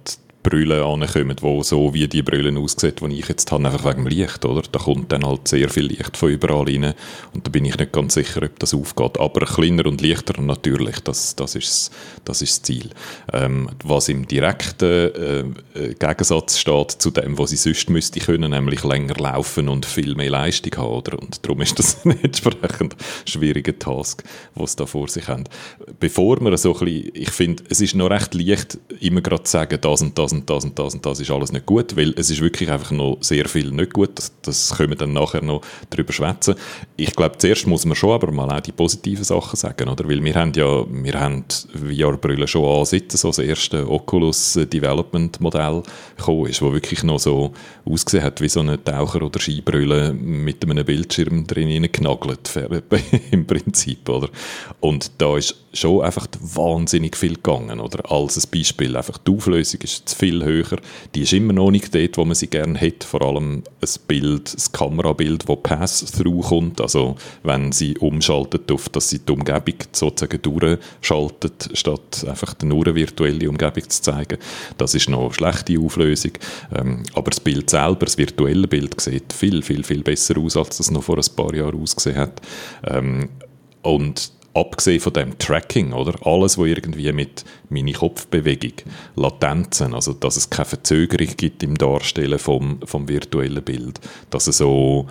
Brüllen 0.43 0.81
ankommen, 0.81 1.35
die 1.35 1.63
so 1.63 1.93
wie 1.93 2.07
die 2.07 2.23
Brüllen 2.23 2.57
aussehen, 2.57 2.93
die 2.99 3.19
ich 3.19 3.27
jetzt 3.27 3.51
habe, 3.51 3.65
einfach 3.65 3.85
wegen 3.85 4.05
dem 4.05 4.07
Licht, 4.07 4.43
oder? 4.45 4.63
Da 4.71 4.79
kommt 4.79 5.11
dann 5.11 5.25
halt 5.25 5.47
sehr 5.47 5.69
viel 5.69 5.85
Licht 5.85 6.17
von 6.17 6.29
überall 6.29 6.65
rein 6.65 6.93
und 7.33 7.45
da 7.45 7.49
bin 7.49 7.65
ich 7.65 7.77
nicht 7.77 7.91
ganz 7.91 8.15
sicher, 8.15 8.41
ob 8.43 8.57
das 8.59 8.73
aufgeht. 8.73 9.19
Aber 9.19 9.45
kleiner 9.45 9.85
und 9.85 10.01
leichter 10.01 10.41
natürlich, 10.41 10.99
das, 11.01 11.35
das, 11.35 11.55
ist, 11.55 11.91
das 12.25 12.41
ist 12.41 12.51
das 12.51 12.61
Ziel. 12.63 12.89
Ähm, 13.33 13.69
was 13.83 14.09
im 14.09 14.27
direkten 14.27 14.89
äh, 14.89 15.39
äh, 15.79 15.93
Gegensatz 15.93 16.57
steht 16.57 16.91
zu 16.91 17.12
dem, 17.12 17.38
was 17.38 17.51
ich 17.51 17.62
sonst 17.62 17.89
müsste 17.89 18.19
können, 18.19 18.51
nämlich 18.51 18.83
länger 18.83 19.15
laufen 19.15 19.69
und 19.69 19.86
viel 19.86 20.15
mehr 20.15 20.31
Leistung 20.31 20.75
haben, 20.77 20.93
oder? 20.93 21.19
Und 21.19 21.45
darum 21.45 21.62
ist 21.62 21.77
das 21.77 21.98
ein 22.05 22.19
entsprechend 22.24 22.95
schwieriger 23.25 23.77
Task, 23.77 24.24
was 24.55 24.75
da 24.75 24.86
vor 24.86 25.07
sich 25.07 25.27
haben. 25.27 25.43
Bevor 26.00 26.41
wir 26.41 26.57
so 26.57 26.74
ein 26.74 26.86
bisschen, 26.86 27.12
ich 27.13 27.31
finde, 27.31 27.63
es 27.69 27.81
ist 27.81 27.95
noch 27.95 28.10
recht 28.10 28.33
leicht, 28.33 28.77
immer 29.00 29.21
gerade 29.21 29.43
zu 29.43 29.51
sagen, 29.51 29.77
das 29.79 30.01
und 30.01 30.17
das 30.17 30.30
das 30.31 30.33
und 30.33 30.50
das 30.50 30.63
und 30.63 30.79
das 30.79 30.93
und 30.93 31.05
das 31.05 31.19
ist 31.19 31.31
alles 31.31 31.51
nicht 31.51 31.65
gut, 31.65 31.95
weil 31.95 32.13
es 32.17 32.29
ist 32.29 32.41
wirklich 32.41 32.71
einfach 32.71 32.91
noch 32.91 33.17
sehr 33.21 33.47
viel 33.47 33.71
nicht 33.71 33.93
gut. 33.93 34.11
Das, 34.15 34.31
das 34.41 34.75
können 34.75 34.89
wir 34.89 34.97
dann 34.97 35.13
nachher 35.13 35.41
noch 35.41 35.61
drüber 35.89 36.13
schwätzen. 36.13 36.55
Ich 36.97 37.15
glaube, 37.15 37.38
zuerst 37.38 37.67
muss 37.67 37.85
man 37.85 37.95
schon 37.95 38.11
aber 38.11 38.31
mal 38.31 38.50
auch 38.50 38.61
die 38.61 38.71
positiven 38.71 39.23
Sachen 39.23 39.57
sagen, 39.57 39.89
oder? 39.89 40.07
Weil 40.07 40.23
wir 40.23 40.35
haben 40.35 40.53
ja, 40.53 40.85
wir 40.88 41.19
haben 41.19 41.45
VR-Brille 41.73 42.47
schon 42.47 42.65
ansitzen, 42.65 43.17
so 43.17 43.29
das 43.29 43.39
erste 43.39 43.89
Oculus 43.89 44.59
Development 44.71 45.39
Modell 45.39 45.83
gekommen 46.17 46.47
ist, 46.47 46.61
wo 46.61 46.73
wirklich 46.73 47.03
noch 47.03 47.19
so 47.19 47.51
ausgesehen 47.85 48.23
hat 48.23 48.41
wie 48.41 48.50
so 48.50 48.59
eine 48.59 48.83
Taucher- 48.83 49.23
oder 49.23 49.39
Skibrille 49.39 50.13
mit 50.13 50.63
einem 50.63 50.85
Bildschirm 50.85 51.45
drin 51.47 51.89
genagelt, 51.91 52.51
im 53.31 53.45
Prinzip, 53.45 54.07
oder? 54.09 54.29
Und 54.79 55.11
da 55.17 55.38
ist 55.38 55.55
schon 55.73 56.01
einfach 56.01 56.27
wahnsinnig 56.39 57.15
viel 57.15 57.35
gegangen, 57.35 57.79
oder? 57.79 58.11
Als 58.11 58.38
ein 58.38 58.50
Beispiel, 58.51 58.95
einfach 58.95 59.17
die 59.17 59.31
Auflösung 59.31 59.81
ist 59.81 60.09
zu 60.09 60.15
viel 60.22 60.44
höher. 60.44 60.78
Die 61.16 61.24
ist 61.24 61.34
immer 61.34 61.54
noch 61.54 61.72
nicht 61.72 61.94
dort, 61.94 62.18
wo 62.18 62.25
man 62.25 62.36
sie 62.36 62.48
gerne 62.48 62.78
hätte. 62.78 63.08
Vor 63.08 63.24
allem 63.24 63.63
ein 63.82 63.90
Bild, 64.08 64.54
ein 64.54 64.72
Kamerabild, 64.72 65.50
das 65.50 65.58
Pass-Through 65.63 66.42
kommt. 66.42 66.80
Also 66.80 67.16
wenn 67.44 67.72
sie 67.72 67.98
umschaltet 67.98 68.72
auf, 68.72 68.88
dass 68.90 69.10
sie 69.10 69.20
die 69.20 69.32
Umgebung 69.32 69.75
sozusagen 69.92 70.42
durchschaltet, 70.42 71.70
statt 71.74 72.25
einfach 72.28 72.56
nur 72.63 72.86
eine 72.86 72.96
virtuelle 72.96 73.50
Umgebung 73.50 73.90
zu 73.90 74.01
zeigen. 74.01 74.38
Das 74.78 74.94
ist 74.94 75.10
noch 75.10 75.25
eine 75.25 75.34
schlechte 75.34 75.80
Auflösung. 75.80 76.34
Ähm, 76.75 77.04
aber 77.13 77.32
das 77.32 77.40
Bild 77.40 77.70
selber, 77.70 78.06
das 78.06 78.18
virtuelle 78.18 78.68
Bild, 78.68 79.00
sieht 79.01 79.34
viel, 79.34 79.63
viel, 79.63 79.84
viel 79.84 80.04
besser 80.04 80.38
aus, 80.38 80.56
als 80.56 80.80
es 80.80 80.92
noch 80.92 81.04
vor 81.04 81.18
ein 81.18 81.36
paar 81.36 81.54
Jahren 81.56 81.82
ausgesehen 81.82 82.18
hat. 82.18 82.42
Ähm, 82.86 83.30
und 83.82 84.32
abgesehen 84.53 85.00
von 85.00 85.13
dem 85.13 85.38
Tracking, 85.38 85.93
oder? 85.93 86.13
Alles, 86.25 86.58
was 86.58 86.67
irgendwie 86.67 87.12
mit 87.12 87.46
meiner 87.70 87.93
Kopfbewegung, 87.93 88.74
Latenzen, 89.15 89.93
also 89.93 90.13
dass 90.13 90.38
es 90.38 90.50
keine 90.50 90.65
Verzögerung 90.65 91.36
gibt 91.38 91.63
im 91.63 91.77
Darstellen 91.77 92.39
vom, 92.39 92.79
vom 92.86 93.08
virtuellen 93.08 93.63
Bild, 93.63 94.00
dass 94.29 94.48
es 94.48 94.58
so 94.58 95.08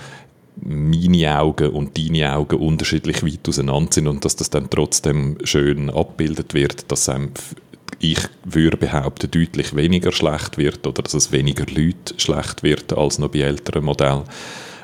meine 0.62 1.40
Augen 1.40 1.70
und 1.70 1.97
deine 1.97 2.35
Augen 2.35 2.59
unterschiedlich 2.59 3.25
weit 3.25 3.49
auseinander 3.49 3.92
sind 3.92 4.09
und 4.09 4.25
dass 4.25 4.37
das 4.37 4.50
dann 4.50 4.68
trotzdem 4.68 5.38
schön 5.44 5.88
abbildet 5.88 6.52
wird, 6.54 6.90
dass 6.90 7.09
einem 7.09 7.32
ich 8.02 8.20
würde 8.44 8.78
behaupten, 8.78 9.30
deutlich 9.30 9.76
weniger 9.76 10.11
schlecht 10.11 10.56
wird 10.56 10.87
oder 10.87 11.02
dass 11.02 11.12
es 11.12 11.32
weniger 11.32 11.66
Leute 11.66 12.14
schlecht 12.16 12.62
wird 12.62 12.92
als 12.94 13.18
noch 13.18 13.28
bei 13.28 13.40
älteren 13.40 13.85
Modellen. 13.85 14.23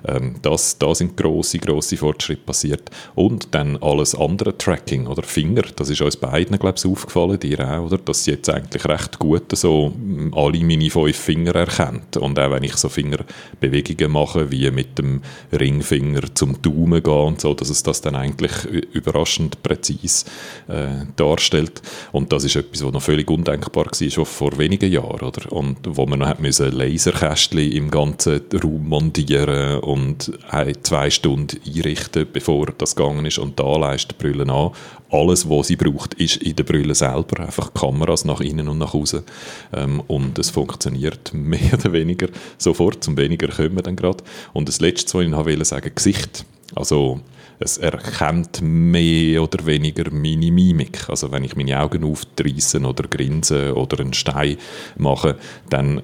Ähm, 0.07 0.37
das, 0.43 0.79
da 0.79 0.95
sind 0.95 1.17
grosse, 1.17 1.59
grosse 1.59 1.97
Fortschritte 1.97 2.43
passiert. 2.43 2.91
Und 3.15 3.55
dann 3.55 3.77
alles 3.79 4.15
andere 4.15 4.57
Tracking 4.57 5.07
oder 5.07 5.23
Finger, 5.23 5.63
das 5.75 5.91
ist 5.91 6.01
uns 6.01 6.17
beiden, 6.17 6.59
glaube 6.59 6.77
ich, 6.79 6.87
aufgefallen, 6.87 7.39
dir 7.41 7.61
auch, 7.61 7.87
oder? 7.87 7.99
dass 7.99 8.25
sie 8.25 8.33
jetzt 8.33 8.49
eigentlich 8.49 8.85
recht 8.87 9.19
gut 9.19 9.57
so 9.57 9.89
mm, 9.89 10.35
alle 10.35 10.61
meine 10.65 10.91
fünf 10.91 11.17
Finger 11.17 11.55
erkennt. 11.55 12.17
Und 12.17 12.39
auch 12.39 12.51
wenn 12.51 12.63
ich 12.63 12.77
so 12.77 12.89
Fingerbewegungen 12.89 14.13
mache, 14.13 14.51
wie 14.51 14.71
mit 14.71 14.99
dem 14.99 15.23
Ringfinger 15.53 16.35
zum 16.35 16.61
Daumen 16.63 17.03
gehen 17.03 17.13
und 17.13 17.41
so, 17.41 17.55
dass 17.55 17.71
es 17.71 17.83
das 17.83 18.01
dann 18.01 18.17
eigentlich 18.17 18.65
überraschend 18.93 19.63
präzise 19.63 20.27
äh, 20.69 21.07
darstellt. 21.17 21.83
Und 22.13 22.33
das 22.33 22.45
ist 22.45 22.57
etwas, 22.57 22.85
was 22.85 22.93
noch 22.93 23.03
völlig 23.03 23.31
undenkbar 23.31 23.87
war, 23.87 24.11
schon 24.11 24.25
vor 24.25 24.59
wenigen 24.59 24.91
Jahren, 24.91 25.27
oder? 25.27 25.53
Und 25.53 25.79
wo 25.85 26.07
man 26.07 26.21
noch 26.21 26.39
Laserkästchen 26.39 27.73
im 27.73 27.91
ganzen 27.91 28.43
Raum 28.63 28.89
montieren 28.89 29.81
und 29.87 30.33
zwei 30.83 31.11
Stunden 31.11 31.61
einrichten, 31.65 32.27
bevor 32.33 32.67
das 32.77 32.97
gegangen 32.97 33.25
ist 33.25 33.39
und 33.39 33.59
da 33.59 33.77
leistet 33.77 34.21
die 34.21 34.25
Brille 34.25 34.53
an. 34.53 34.73
Alles, 35.11 35.49
was 35.49 35.69
sie 35.69 35.77
braucht, 35.77 36.15
ist 36.15 36.39
in 36.39 36.57
der 36.57 36.65
Brille 36.65 36.95
selber, 36.95 37.41
einfach 37.41 37.73
Kameras 37.73 38.25
nach 38.25 38.41
innen 38.41 38.69
und 38.69 38.79
nach 38.79 38.95
außen 38.95 39.23
ähm, 39.73 40.03
und 40.09 40.39
es 40.39 40.51
funktioniert 40.51 41.31
mehr 41.33 41.75
oder 41.75 41.93
weniger 41.93 42.29
sofort, 42.59 43.05
zum 43.05 43.17
weniger 43.17 43.49
kommen 43.49 43.83
dann 43.83 43.97
gerade. 43.97 44.25
Und 44.53 44.69
das 44.69 44.81
Letzte, 44.81 45.15
was 45.15 45.25
ich 45.25 45.31
noch 45.31 45.47
sagen 45.47 45.85
wollte, 45.85 45.91
Gesicht. 45.93 46.45
Also 46.75 47.21
es 47.59 47.79
erkennt 47.79 48.61
mehr 48.63 49.43
oder 49.43 49.65
weniger 49.67 50.11
meine 50.11 50.51
Mimik. 50.51 51.09
Also 51.09 51.33
wenn 51.33 51.45
ich 51.45 51.57
meine 51.57 51.81
Augen 51.81 52.05
aufreiße 52.05 52.81
oder 52.81 53.09
grinse 53.09 53.75
oder 53.75 54.01
einen 54.01 54.13
Stein 54.13 54.57
mache, 54.97 55.37
dann 55.71 56.03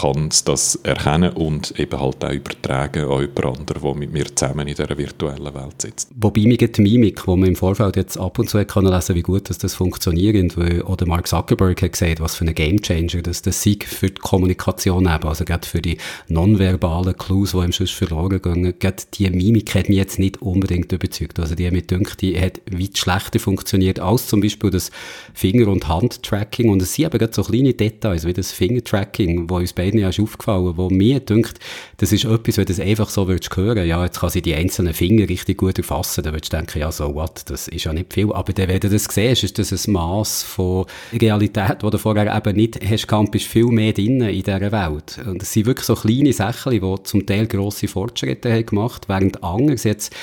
kann 0.00 0.28
es 0.28 0.44
das 0.44 0.76
erkennen 0.76 1.32
und 1.32 1.78
eben 1.78 2.00
halt 2.00 2.24
auch 2.24 2.32
übertragen 2.32 3.04
an 3.04 3.20
jemand 3.20 3.58
anderen, 3.58 3.82
der 3.82 3.94
mit 3.94 4.12
mir 4.12 4.34
zusammen 4.34 4.68
in 4.68 4.74
dieser 4.74 4.96
virtuellen 4.96 5.54
Welt 5.54 5.82
sitzt. 5.82 6.10
Wobei 6.16 6.42
mir 6.42 6.56
die 6.56 6.82
Mimik, 6.82 7.26
wo 7.26 7.36
man 7.36 7.48
im 7.48 7.56
Vorfeld 7.56 7.96
jetzt 7.96 8.16
ab 8.18 8.38
und 8.38 8.48
zu 8.48 8.64
kann 8.64 8.86
lesen 8.86 9.14
wie 9.16 9.22
gut 9.22 9.50
dass 9.50 9.58
das 9.58 9.74
funktioniert, 9.74 10.56
weil 10.56 10.82
oder 10.82 11.06
Mark 11.06 11.26
Zuckerberg 11.26 11.82
hat 11.82 11.92
gesagt, 11.92 12.20
was 12.20 12.36
für 12.36 12.44
ein 12.44 12.54
Gamechanger 12.54 13.22
das 13.22 13.42
das 13.42 13.62
Sieg 13.62 13.86
für 13.86 14.08
die 14.08 14.20
Kommunikation 14.20 15.06
eben, 15.06 15.28
also 15.28 15.44
gerade 15.44 15.66
für 15.66 15.82
die 15.82 15.98
nonverbalen 16.28 17.16
Clues, 17.16 17.52
die 17.52 17.58
ihm 17.58 17.72
sonst 17.72 17.92
verloren 17.92 18.40
gehen, 18.40 18.74
gerade 18.78 19.02
die 19.14 19.30
Mimik 19.30 19.74
hat 19.74 19.88
mich 19.88 19.98
jetzt 19.98 20.18
nicht 20.18 20.40
unbedingt 20.42 20.91
nicht 20.92 21.02
überzeugt. 21.02 21.40
Also 21.40 21.54
die 21.54 21.70
mich 21.70 21.86
gedacht, 21.86 22.20
die 22.20 22.38
hat 22.38 22.60
weit 22.70 22.96
schlechter 22.96 23.38
funktioniert 23.38 23.98
als 23.98 24.26
zum 24.26 24.40
Beispiel 24.40 24.70
das 24.70 24.90
Finger- 25.34 25.68
und 25.68 25.88
Handtracking. 25.88 26.70
Und 26.70 26.82
es 26.82 26.94
sind 26.94 27.06
eben 27.06 27.18
gerade 27.18 27.34
so 27.34 27.42
kleine 27.42 27.74
Details, 27.74 28.24
wie 28.26 28.32
das 28.32 28.52
Fingertracking, 28.52 29.48
wo 29.48 29.56
uns 29.56 29.72
beiden 29.72 30.00
ja 30.00 30.08
ist 30.08 30.20
aufgefallen, 30.20 30.76
wo 30.76 30.90
mir 30.90 31.20
denkt, 31.20 31.58
das 31.98 32.12
ist 32.12 32.24
etwas, 32.24 32.56
wenn 32.56 32.64
du 32.64 32.72
das 32.72 32.80
einfach 32.80 33.08
so 33.08 33.28
würdest 33.28 33.56
hören, 33.56 33.86
ja, 33.86 34.04
jetzt 34.04 34.20
kann 34.20 34.30
sie 34.30 34.42
die 34.42 34.54
einzelnen 34.54 34.94
Finger 34.94 35.28
richtig 35.28 35.58
gut 35.58 35.78
erfassen, 35.78 36.22
dann 36.22 36.34
würdest 36.34 36.52
du 36.52 36.56
denken, 36.56 36.78
ja, 36.78 36.92
so 36.92 37.14
what, 37.14 37.42
das 37.46 37.68
ist 37.68 37.84
ja 37.84 37.92
nicht 37.92 38.12
viel. 38.12 38.32
Aber 38.32 38.52
dann, 38.52 38.68
wenn 38.68 38.80
du 38.80 38.88
das 38.88 39.04
siehst, 39.04 39.44
ist 39.44 39.58
das 39.58 39.72
ein 39.72 39.92
Maß 39.92 40.42
von 40.42 40.86
Realität, 41.12 41.78
wo 41.82 41.90
du 41.90 41.98
vorher 41.98 42.34
eben 42.34 42.56
nicht 42.56 42.80
hast 42.84 43.02
gekannt, 43.02 43.30
bist 43.32 43.46
viel 43.46 43.66
mehr 43.66 43.92
drin 43.92 44.20
in 44.20 44.42
dieser 44.42 44.72
Welt. 44.72 45.20
Und 45.26 45.42
es 45.42 45.52
sind 45.52 45.66
wirklich 45.66 45.86
so 45.86 45.94
kleine 45.94 46.32
Sachen, 46.32 46.72
die 46.72 47.02
zum 47.04 47.26
Teil 47.26 47.46
grosse 47.46 47.88
Fortschritte 47.88 48.52
haben 48.52 48.66
gemacht, 48.66 49.08
während 49.08 49.42
andere 49.42 49.76
jetzt 49.82 50.14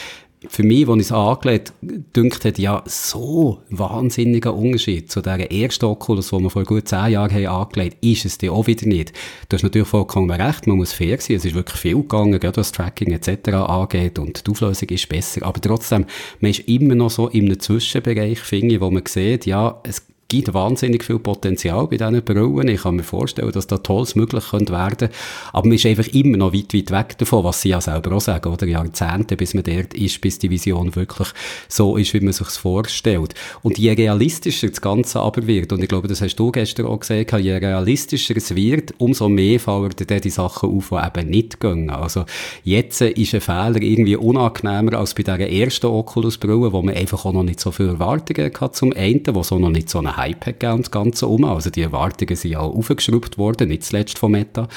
für 0.48 0.64
mich, 0.64 0.88
als 0.88 0.98
ich 0.98 1.06
es 1.08 1.12
angelegt 1.12 1.74
dünkt 2.16 2.46
hat, 2.46 2.58
ja, 2.58 2.82
so 2.86 3.62
wahnsinniger 3.70 4.56
Unterschied 4.56 5.12
zu 5.12 5.22
der 5.22 5.52
ersten 5.52 5.86
Oculus, 5.86 6.30
die 6.30 6.40
wir 6.40 6.50
vor 6.50 6.64
gut 6.64 6.88
zehn 6.88 7.12
Jahren 7.12 7.32
haben 7.32 7.48
angelegt 7.48 7.98
ist 8.02 8.26
es 8.26 8.38
dir 8.38 8.54
auch 8.54 8.68
wieder 8.68 8.88
nicht. 8.88 9.12
Du 9.50 9.56
hast 9.56 9.64
natürlich 9.64 9.88
vollkommen 9.88 10.32
recht, 10.32 10.66
man 10.66 10.78
muss 10.78 10.94
fair 10.94 11.20
sein, 11.20 11.36
es 11.36 11.46
ist 11.46 11.56
wirklich 11.56 11.80
viel 11.80 11.96
gegangen, 11.96 12.40
gerade 12.40 12.58
was 12.58 12.72
Tracking 12.72 13.12
etc. 13.12 13.50
angeht 13.50 14.18
und 14.18 14.48
die 14.48 14.52
Auflösung 14.52 14.88
ist 14.90 15.10
besser, 15.10 15.46
aber 15.46 15.60
trotzdem, 15.60 16.06
man 16.40 16.52
ist 16.52 16.68
immer 16.70 16.96
noch 16.96 17.10
so 17.10 17.28
in 17.28 17.46
einem 17.46 17.60
Zwischenbereich, 17.60 18.40
finde 18.40 18.76
ich, 18.76 18.82
wo 18.82 18.90
man 18.90 19.06
sieht, 19.06 19.46
ja, 19.46 19.82
es 19.84 20.04
gibt 20.30 20.54
wahnsinnig 20.54 21.04
viel 21.04 21.18
Potenzial 21.18 21.88
bei 21.88 21.98
diesen 21.98 22.24
Brillen. 22.24 22.68
Ich 22.68 22.84
kann 22.84 22.96
mir 22.96 23.04
vorstellen, 23.04 23.52
dass 23.52 23.66
da 23.66 23.80
Tolles 23.80 24.16
möglich 24.16 24.46
könnte 24.52 24.72
werden. 24.72 25.10
Aber 25.52 25.68
man 25.68 25.76
ist 25.76 25.88
einfach 25.88 26.08
immer 26.08 26.38
noch 26.38 26.54
weit, 26.54 26.74
weit 26.74 26.92
weg 26.92 27.18
davon, 27.18 27.44
was 27.44 27.62
sie 27.62 27.70
ja 27.70 27.82
selber 27.82 28.16
auch 28.16 28.22
sagen, 28.22 28.54
oder? 28.54 28.68
Jahrzehnte, 28.68 29.36
bis 29.36 29.56
man 29.56 29.64
dort 29.64 29.96
ist, 29.96 30.22
bis 30.22 30.38
die 30.38 30.52
Vision 30.52 30.96
wirklich 30.96 31.30
so 31.68 31.98
ist, 31.98 32.14
wie 32.14 32.20
man 32.20 32.32
sich 32.32 32.48
vorstellt. 32.48 33.34
Und 33.64 33.80
je 33.80 33.92
realistischer 33.92 34.70
das 34.70 34.82
Ganze 34.82 35.20
aber 35.20 35.48
wird, 35.48 35.74
und 35.74 35.82
ich 35.82 35.90
glaube, 35.90 36.08
das 36.08 36.22
hast 36.22 36.36
du 36.36 36.52
gestern 36.52 36.86
auch 36.86 37.00
gesagt, 37.00 37.34
je 37.40 37.58
realistischer 37.58 38.38
es 38.38 38.56
wird, 38.56 38.94
umso 39.00 39.30
mehr 39.30 39.60
fallen 39.60 39.94
dann 39.98 40.22
die 40.22 40.30
Sachen 40.30 40.70
auf, 40.70 40.90
die 40.90 41.20
eben 41.20 41.30
nicht 41.32 41.60
gehen. 41.60 41.90
Also, 41.90 42.26
jetzt 42.64 43.02
ist 43.02 43.34
ein 43.34 43.42
Fehler 43.42 43.82
irgendwie 43.82 44.16
unangenehmer 44.16 44.94
als 44.94 45.16
bei 45.16 45.24
dieser 45.24 45.40
ersten 45.40 45.88
Oculus-Brille, 45.88 46.72
wo 46.72 46.84
man 46.84 46.94
einfach 46.94 47.26
auch 47.26 47.34
noch 47.34 47.44
nicht 47.44 47.60
so 47.60 47.72
viele 47.72 47.90
Erwartungen 47.90 48.52
hat 48.60 48.76
zum 48.76 48.94
einen, 48.94 49.24
wo 49.32 49.42
so 49.42 49.58
noch 49.58 49.70
nicht 49.70 49.90
so 49.90 49.98
eine 49.98 50.19
Hype 50.20 50.46
gegeben, 50.46 50.82
das 50.82 50.92
Ganze 50.92 51.28
um. 51.28 51.44
Also 51.46 51.70
die 51.70 51.82
Erwartungen 51.82 52.36
sind 52.36 52.52
ja 52.52 52.60
aufgeschraubt 52.60 53.38
worden, 53.38 53.70
nicht 53.70 53.84
zuletzt 53.84 54.20
von 54.20 54.32
Meta. 54.32 54.68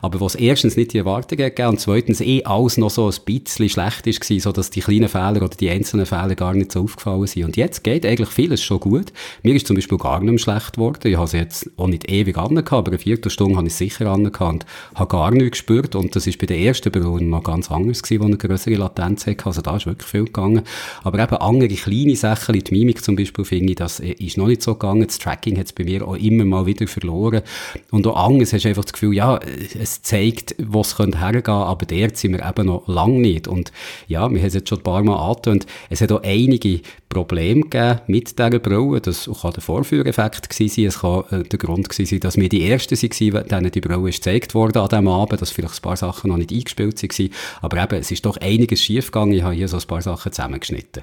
Aber 0.00 0.20
was 0.20 0.34
erstens 0.34 0.76
nicht 0.76 0.92
die 0.92 0.98
Erwartungen 0.98 1.44
gegeben 1.44 1.70
und 1.70 1.80
zweitens 1.80 2.20
eh 2.20 2.44
alles 2.44 2.76
noch 2.78 2.90
so 2.90 3.08
ein 3.08 3.14
bisschen 3.24 3.68
schlecht 3.68 4.06
ist 4.06 4.20
gewesen, 4.20 4.42
so 4.42 4.52
dass 4.52 4.70
die 4.70 4.80
kleinen 4.80 5.08
Fehler 5.08 5.42
oder 5.42 5.48
die 5.48 5.70
einzelnen 5.70 6.06
Fehler 6.06 6.34
gar 6.34 6.54
nicht 6.54 6.72
so 6.72 6.82
aufgefallen 6.82 7.26
sind. 7.26 7.44
Und 7.44 7.56
jetzt 7.56 7.84
geht 7.84 8.06
eigentlich 8.06 8.28
vieles 8.28 8.62
schon 8.62 8.80
gut. 8.80 9.12
Mir 9.42 9.54
ist 9.54 9.66
zum 9.66 9.76
Beispiel 9.76 9.98
gar 9.98 10.20
nicht 10.20 10.30
mehr 10.30 10.38
schlecht 10.38 10.74
geworden. 10.74 11.00
Ich 11.04 11.16
habe 11.16 11.24
es 11.24 11.32
jetzt 11.32 11.70
auch 11.76 11.88
nicht 11.88 12.10
ewig 12.10 12.36
angehabt, 12.36 12.72
aber 12.72 12.90
eine 12.90 12.98
Viertelstunde 12.98 13.56
habe 13.56 13.66
ich 13.66 13.72
es 13.72 13.78
sicher 13.78 14.06
angehabt 14.06 14.40
und 14.52 14.66
habe 14.94 15.08
gar 15.08 15.30
nichts 15.30 15.58
gespürt. 15.58 15.94
Und 15.94 16.14
das 16.14 16.26
ist 16.26 16.38
bei 16.38 16.46
der 16.46 16.58
ersten 16.58 16.92
Beruhung 16.92 17.28
noch 17.28 17.42
ganz 17.42 17.70
anders 17.70 18.02
gewesen, 18.02 18.22
wo 18.22 18.26
eine 18.26 18.36
größere 18.36 18.76
Latenz 18.76 19.26
hatte. 19.26 19.46
Also 19.46 19.62
da 19.62 19.76
ist 19.76 19.86
wirklich 19.86 20.08
viel 20.08 20.24
gegangen. 20.24 20.62
Aber 21.02 21.18
eben 21.18 21.36
andere 21.36 21.68
kleine 21.68 22.16
Sachen, 22.16 22.58
die 22.58 22.72
Mimik 22.72 23.02
zum 23.02 23.16
Beispiel, 23.16 23.44
finde 23.44 23.72
ich, 23.72 23.76
das 23.76 24.00
ist 24.00 24.36
noch 24.36 24.46
nicht 24.46 24.62
so 24.62 24.74
gegangen 24.74 24.91
gegangen. 24.92 25.06
Das 25.06 25.18
Tracking 25.18 25.58
hat 25.58 25.66
es 25.66 25.72
bei 25.72 25.84
mir 25.84 26.06
auch 26.06 26.16
immer 26.16 26.44
mal 26.44 26.66
wieder 26.66 26.86
verloren. 26.86 27.42
Und 27.90 28.06
auch 28.06 28.28
Angst 28.28 28.52
hast 28.52 28.64
du 28.64 28.68
einfach 28.68 28.84
das 28.84 28.92
Gefühl, 28.92 29.14
ja, 29.14 29.38
es 29.80 30.02
zeigt, 30.02 30.54
wo 30.58 30.80
es 30.80 30.98
hergehen 30.98 31.12
könnte, 31.12 31.50
aber 31.50 31.86
dort 31.86 32.16
sind 32.16 32.32
wir 32.32 32.46
eben 32.46 32.66
noch 32.66 32.86
lange 32.86 33.20
nicht. 33.20 33.48
Und 33.48 33.72
ja, 34.08 34.30
wir 34.30 34.38
haben 34.38 34.46
es 34.46 34.54
jetzt 34.54 34.68
schon 34.68 34.78
ein 34.78 34.84
paar 34.84 35.02
Mal 35.02 35.16
angetönt, 35.16 35.66
es 35.90 36.00
hat 36.00 36.12
auch 36.12 36.22
einige 36.22 36.80
Probleme 37.08 37.62
gegeben 37.62 38.00
mit 38.06 38.38
dieser 38.38 38.58
Brille. 38.58 39.00
Das 39.00 39.28
kann 39.40 39.52
der 39.52 39.62
Vorführeffekt 39.62 40.52
sein, 40.52 40.70
es 40.86 41.00
kann 41.00 41.24
äh, 41.30 41.42
der 41.42 41.58
Grund 41.58 41.92
sein, 41.92 42.20
dass 42.20 42.36
wir 42.36 42.48
die 42.48 42.68
Ersten 42.68 42.96
waren, 43.32 43.48
denen 43.48 43.70
die 43.70 43.80
Brille 43.80 44.02
gezeigt 44.02 44.54
wurde 44.54 44.80
an 44.80 44.88
diesem 44.88 45.08
Abend, 45.08 45.40
dass 45.40 45.50
vielleicht 45.50 45.78
ein 45.78 45.82
paar 45.82 45.96
Sachen 45.96 46.30
noch 46.30 46.36
nicht 46.36 46.52
eingespielt 46.52 47.02
waren. 47.02 47.30
Aber 47.60 47.82
eben, 47.82 48.00
es 48.00 48.10
ist 48.10 48.24
doch 48.24 48.36
einiges 48.38 48.82
schiefgegangen. 48.82 49.34
Ich 49.34 49.42
habe 49.42 49.54
hier 49.54 49.68
so 49.68 49.76
ein 49.76 49.86
paar 49.86 50.02
Sachen 50.02 50.32
zusammengeschnitten. 50.32 51.02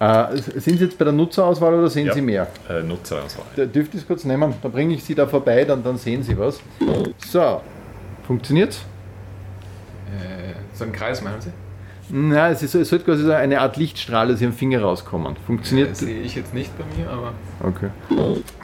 Äh, 0.00 0.36
sind 0.36 0.78
Sie 0.78 0.84
jetzt 0.84 0.98
bei 0.98 1.04
der 1.04 1.12
Nutzerauswahl 1.12 1.74
oder 1.74 1.88
sehen 1.88 2.06
ja, 2.06 2.14
Sie 2.14 2.20
mehr? 2.20 2.48
Äh, 2.68 2.82
Nutzerauswahl. 2.82 3.46
Da, 3.54 3.64
dürft 3.64 3.94
ihr 3.94 4.00
es 4.00 4.06
kurz 4.06 4.24
nehmen? 4.24 4.54
Dann 4.60 4.72
bringe 4.72 4.94
ich 4.94 5.04
Sie 5.04 5.14
da 5.14 5.26
vorbei, 5.26 5.64
dann, 5.64 5.82
dann 5.84 5.96
sehen 5.98 6.22
Sie 6.22 6.36
was. 6.36 6.60
So, 7.26 7.60
funktioniert's? 8.26 8.78
Äh, 10.08 10.54
so 10.72 10.84
ein 10.84 10.92
Kreis, 10.92 11.22
meinen 11.22 11.40
Sie? 11.40 11.50
Nein, 12.10 12.52
es, 12.52 12.62
ist, 12.62 12.74
es 12.74 12.88
sollte 12.90 13.04
quasi 13.04 13.22
so 13.22 13.32
eine 13.32 13.60
Art 13.60 13.76
Lichtstrahl 13.76 14.32
aus 14.32 14.40
Ihrem 14.40 14.52
Finger 14.52 14.82
rauskommen. 14.82 15.36
Funktioniert? 15.46 15.92
Das 15.92 16.00
sehe 16.00 16.20
ich 16.20 16.34
jetzt 16.34 16.52
nicht 16.52 16.70
bei 16.76 16.84
mir, 16.96 17.08
aber. 17.08 17.32
Okay. 17.62 17.88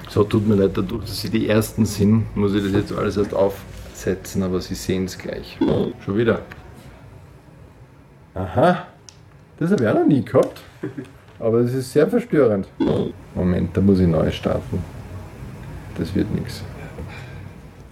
So, 0.08 0.24
tut 0.24 0.46
mir 0.46 0.56
leid, 0.56 0.72
dadurch, 0.74 1.04
dass 1.04 1.20
Sie 1.20 1.30
die 1.30 1.48
Ersten 1.48 1.86
sind, 1.86 2.36
muss 2.36 2.54
ich 2.54 2.64
das 2.64 2.72
jetzt 2.72 2.92
alles 2.92 3.16
erst 3.16 3.32
aufsetzen, 3.32 4.42
aber 4.42 4.60
Sie 4.60 4.74
sehen 4.74 5.04
es 5.04 5.16
gleich. 5.16 5.58
Schon 6.04 6.18
wieder. 6.18 6.42
Aha, 8.34 8.86
das 9.58 9.70
habe 9.70 9.84
ich 9.84 9.88
auch 9.88 9.94
noch 9.94 10.06
nie 10.06 10.24
gehabt. 10.24 10.60
Aber 11.40 11.58
es 11.58 11.72
ist 11.72 11.92
sehr 11.92 12.06
verstörend. 12.06 12.68
Moment, 13.34 13.76
da 13.76 13.80
muss 13.80 13.98
ich 13.98 14.06
neu 14.06 14.30
starten. 14.30 14.82
Das 15.98 16.14
wird 16.14 16.32
nichts. 16.34 16.62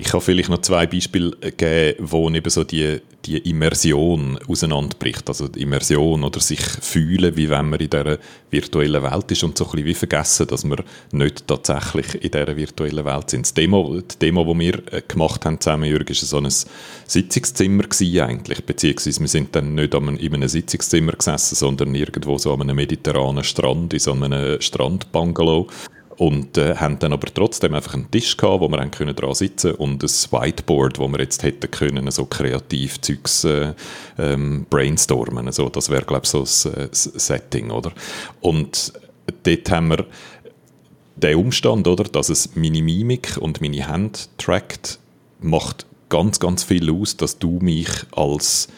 Ich 0.00 0.06
kann 0.06 0.20
vielleicht 0.20 0.48
noch 0.48 0.60
zwei 0.60 0.86
Beispiele 0.86 1.32
geben, 1.56 1.96
wo 1.98 2.30
eben 2.30 2.48
so 2.48 2.62
die, 2.62 3.00
die 3.24 3.38
Immersion 3.38 4.38
auseinanderbricht. 4.46 5.28
Also 5.28 5.48
die 5.48 5.62
Immersion 5.62 6.22
oder 6.22 6.38
sich 6.38 6.60
fühlen, 6.60 7.36
wie 7.36 7.50
wenn 7.50 7.68
man 7.68 7.80
in 7.80 7.90
dieser 7.90 8.18
virtuellen 8.48 9.02
Welt 9.02 9.32
ist 9.32 9.42
und 9.42 9.58
so 9.58 9.64
ein 9.64 9.70
bisschen 9.72 9.86
wie 9.86 9.94
vergessen, 9.94 10.46
dass 10.46 10.64
wir 10.64 10.84
nicht 11.10 11.48
tatsächlich 11.48 12.14
in 12.14 12.30
dieser 12.30 12.56
virtuellen 12.56 13.04
Welt 13.04 13.30
sind. 13.30 13.42
Das 13.42 13.54
Demo, 13.54 14.00
die 14.00 14.18
Demo, 14.20 14.44
die 14.54 14.60
wir 14.60 14.92
äh, 14.92 15.02
gemacht 15.06 15.44
haben 15.44 15.60
zusammen, 15.60 15.90
Jürg, 15.90 16.08
war 16.08 16.14
so 16.14 16.38
ein 16.38 16.52
Sitzungszimmer 17.06 17.84
eigentlich, 18.22 18.64
beziehungsweise 18.64 19.20
wir 19.20 19.28
sind 19.28 19.56
dann 19.56 19.74
nicht 19.74 19.94
in 19.94 20.34
einem 20.34 20.48
Sitzungszimmer 20.48 21.12
gesessen, 21.12 21.56
sondern 21.56 21.96
irgendwo 21.96 22.38
so 22.38 22.54
an 22.54 22.62
einem 22.62 22.76
mediterranen 22.76 23.42
Strand, 23.42 23.92
in 23.92 23.98
so 23.98 24.12
einem 24.12 24.60
Strandbungalow 24.60 25.66
und 26.18 26.58
äh, 26.58 26.74
haben 26.74 26.98
dann 26.98 27.12
aber 27.12 27.28
trotzdem 27.32 27.74
einfach 27.74 27.94
einen 27.94 28.10
Tisch 28.10 28.36
gehabt, 28.36 28.60
wo 28.60 28.68
wir 28.68 28.84
können 28.88 29.14
dran 29.14 29.34
sitzen 29.34 29.72
und 29.76 30.02
ein 30.02 30.08
Whiteboard, 30.08 30.98
wo 30.98 31.08
wir 31.08 31.20
jetzt 31.20 31.44
hätten 31.44 31.70
können 31.70 32.10
so 32.10 32.26
kreativ 32.26 33.00
Zeugs 33.00 33.44
äh, 33.44 33.72
ähm, 34.18 34.66
brainstormen. 34.68 35.46
Also 35.46 35.68
das 35.68 35.88
wäre 35.90 36.04
glaube 36.04 36.24
ich 36.24 36.30
so 36.30 36.40
ein, 36.40 36.82
ein 36.82 36.88
Setting, 36.92 37.70
oder? 37.70 37.92
Und 38.40 38.92
dort 39.44 39.70
haben 39.70 39.88
wir 39.88 40.06
der 41.14 41.38
Umstand, 41.38 41.86
oder, 41.86 42.04
dass 42.04 42.28
es 42.28 42.54
meine 42.56 42.82
Mimik 42.82 43.36
und 43.40 43.60
meine 43.60 43.88
Hände 43.88 44.18
trackt, 44.38 44.98
macht 45.40 45.86
ganz, 46.08 46.40
ganz 46.40 46.64
viel 46.64 46.92
aus, 46.92 47.16
dass 47.16 47.38
du 47.38 47.58
mich 47.60 47.88
als 48.12 48.68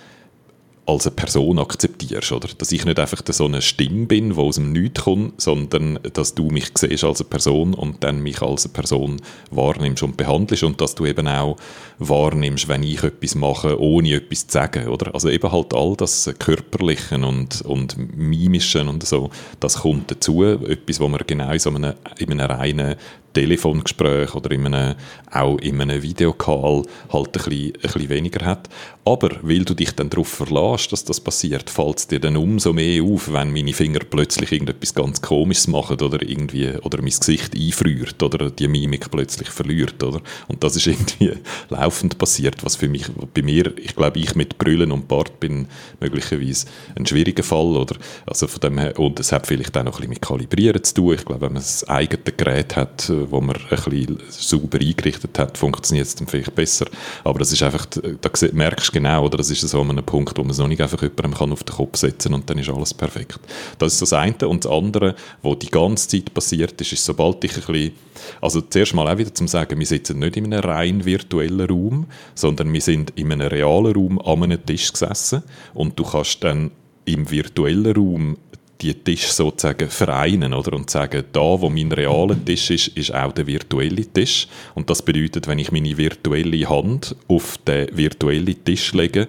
als 0.87 1.07
eine 1.07 1.15
Person 1.15 1.59
akzeptierst, 1.59 2.33
oder? 2.33 2.49
Dass 2.57 2.73
ich 2.73 2.85
nicht 2.85 2.99
einfach 2.99 3.23
so 3.31 3.45
eine 3.45 3.63
Stimme 3.63 4.07
bin, 4.07 4.31
die 4.31 4.37
aus 4.37 4.57
dem 4.57 4.73
Nichts 4.73 5.03
kommt, 5.03 5.41
sondern 5.41 5.99
dass 6.13 6.35
du 6.35 6.51
mich 6.51 6.71
siehst 6.77 7.05
als 7.05 7.21
eine 7.21 7.29
Person 7.29 7.75
und 7.75 8.03
dann 8.03 8.23
mich 8.23 8.43
als 8.43 8.65
eine 8.65 8.73
Person 8.73 9.21
wahrnimmst 9.51 10.03
und 10.03 10.17
behandelst 10.17 10.65
und 10.65 10.81
dass 10.81 10.95
du 10.95 11.07
eben 11.07 11.29
auch 11.29 11.57
wahrnimmst, 11.99 12.69
wenn 12.69 12.83
ich 12.83 13.03
etwas 13.03 13.35
mache, 13.35 13.81
ohne 13.81 14.15
etwas 14.15 14.47
zu 14.47 14.53
sagen, 14.55 14.89
oder? 14.89 15.15
Also 15.15 15.29
eben 15.29 15.51
halt 15.51 15.75
all 15.75 15.95
das 15.97 16.31
Körperliche 16.39 17.17
und, 17.17 17.63
und 17.63 17.97
Mimische 18.17 18.81
und 18.81 19.07
so, 19.07 19.31
das 19.61 19.81
kommt 19.81 20.11
dazu, 20.11 20.43
etwas, 20.43 20.99
wo 20.99 21.09
man 21.09 21.21
genau 21.27 21.53
in 21.53 21.59
so 21.59 21.71
einem, 21.71 21.95
in 22.19 22.33
einem 22.33 22.51
reinen 22.51 22.97
Telefongespräch 23.33 24.35
oder 24.35 24.51
in 24.51 24.67
einem, 24.67 24.97
auch 25.31 25.59
in 25.59 25.81
einem 25.81 26.03
Videocall 26.03 26.83
halt 27.13 27.29
ein 27.29 27.33
bisschen, 27.33 27.75
ein 27.75 27.81
bisschen 27.81 28.09
weniger 28.09 28.45
hat. 28.45 28.69
Aber 29.05 29.31
weil 29.43 29.65
du 29.65 29.73
dich 29.73 29.93
dann 29.93 30.11
darauf 30.11 30.29
verlässt, 30.29 30.93
dass 30.93 31.05
das 31.05 31.21
passiert, 31.21 31.71
fällt 31.71 31.99
es 31.99 32.07
dir 32.07 32.21
dann 32.21 32.37
umso 32.37 32.75
mehr 32.75 33.03
auf, 33.03 33.33
wenn 33.33 33.51
meine 33.51 33.73
Finger 33.73 34.01
plötzlich 34.01 34.53
irgendetwas 34.53 34.95
ganz 34.95 35.23
Komisches 35.23 35.69
machen 35.69 36.01
oder 36.03 36.21
irgendwie, 36.23 36.69
oder 36.83 36.99
mein 36.99 37.11
Gesicht 37.11 37.55
einfriert 37.55 38.23
oder 38.23 38.51
die 38.51 38.69
Mimik 38.69 39.11
plötzlich 39.11 39.49
verliert, 39.49 40.03
oder? 40.03 40.21
Und 40.49 40.63
das 40.63 40.77
ist 40.77 40.87
irgendwie 40.87 41.33
laufend 41.71 42.19
passiert, 42.19 42.63
was 42.63 42.77
für 42.77 42.89
mich, 42.89 43.07
bei 43.33 43.43
mir, 43.43 43.73
ich 43.79 43.97
glaube, 43.97 44.19
ich 44.19 44.35
mit 44.35 44.59
Brüllen 44.59 44.93
und 44.93 45.09
Bart 45.09 45.41
bin 45.41 45.67
möglicherweise 46.01 46.67
ein 46.95 47.07
schwieriger 47.07 47.43
Fall, 47.43 47.77
oder? 47.77 47.97
Also 48.27 48.49
von 48.49 48.61
dem 48.61 48.79
her, 48.79 48.99
und 48.99 49.19
es 49.19 49.33
hat 49.33 49.47
vielleicht 49.47 49.79
auch 49.79 49.83
noch 49.83 49.93
ein 49.93 49.97
bisschen 49.97 50.11
mit 50.11 50.23
Kalibrieren 50.23 50.85
zu 50.85 50.95
tun. 50.95 51.15
Ich 51.15 51.25
glaube, 51.25 51.41
wenn 51.41 51.55
man 51.55 51.63
das 51.63 51.89
eigene 51.89 52.23
Gerät 52.37 52.77
hat, 52.77 53.11
wo 53.31 53.41
man 53.41 53.57
ein 53.57 53.63
bisschen 53.71 54.19
sauber 54.29 54.79
eingerichtet 54.79 55.39
hat, 55.39 55.57
funktioniert 55.57 56.07
es 56.07 56.15
dann 56.15 56.29
vielleicht 56.29 56.55
besser. 56.55 56.87
Aber 57.25 57.39
das 57.39 57.51
ist 57.51 57.63
einfach, 57.63 57.87
da 57.87 58.31
merkst 58.53 58.90
du 58.91 58.95
genau, 58.95 59.25
oder 59.25 59.39
das 59.39 59.51
ist 59.51 59.61
so 59.61 59.81
ein 59.83 60.05
Punkt, 60.05 60.37
wo 60.37 60.43
man 60.43 60.51
es 60.51 60.59
noch 60.59 60.69
nicht 60.69 60.81
einfach 60.81 61.01
jemandem 61.01 61.35
kann 61.35 61.53
auf 61.53 61.65
den 61.65 61.75
Kopf 61.75 61.97
setzen 61.97 62.35
und 62.35 62.49
dann 62.49 62.59
ist 62.59 62.69
alles 62.69 62.95
perfekt. 62.95 63.41
Das 63.79 63.95
ist 63.95 64.03
das 64.03 64.13
eine. 64.13 64.49
Und 64.49 64.65
das 64.65 64.73
andere, 64.73 65.15
was 65.43 65.59
die 65.59 65.71
ganze 65.71 66.09
Zeit 66.09 66.33
passiert 66.35 66.81
ist, 66.81 66.93
ist, 66.93 67.05
sobald 67.05 67.43
ich 67.45 67.57
ein 67.57 67.73
bisschen, 67.73 67.93
also 68.41 68.61
zuerst 68.61 68.95
mal 68.95 69.09
auch 69.09 69.19
wieder 69.19 69.35
zum 69.35 69.49
sagen, 69.49 69.79
wir 69.79 69.87
sitzen 69.87 70.19
nicht 70.19 70.37
in 70.37 70.53
einem 70.53 70.61
rein 70.61 71.05
virtuellen 71.05 71.69
Raum, 71.69 72.07
sondern 72.35 72.73
wir 72.73 72.81
sind 72.81 73.13
in 73.17 73.33
einem 73.33 73.49
realen 73.49 73.95
Raum 73.95 74.19
an 74.21 74.43
einem 74.43 74.65
Tisch 74.65 74.93
gesessen 74.93 75.43
und 75.75 75.99
du 75.99 76.05
kannst 76.05 76.43
dann 76.45 76.71
im 77.05 77.31
virtuellen 77.31 77.95
Raum 77.95 78.37
die 78.81 78.95
Tisch 78.95 79.27
sozusagen 79.27 79.89
vereinen 79.89 80.55
oder? 80.55 80.75
und 80.75 80.91
sagen, 80.91 81.25
da 81.33 81.61
wo 81.61 81.69
mein 81.69 81.93
realer 81.93 82.37
Tisch 82.45 82.71
ist, 82.71 82.89
ist 82.89 83.15
auch 83.15 83.33
der 83.33 83.47
virtuelle 83.47 84.07
Tisch. 84.07 84.49
Und 84.75 84.89
das 84.91 85.03
bedeutet, 85.03 85.47
wenn 85.47 85.59
ich 85.59 85.73
meine 85.73 85.97
virtuelle 85.97 86.69
Hand 86.69 87.15
auf 87.29 87.59
den 87.59 87.89
virtuellen 87.97 88.65
Tisch 88.65 88.93
lege, 88.93 89.29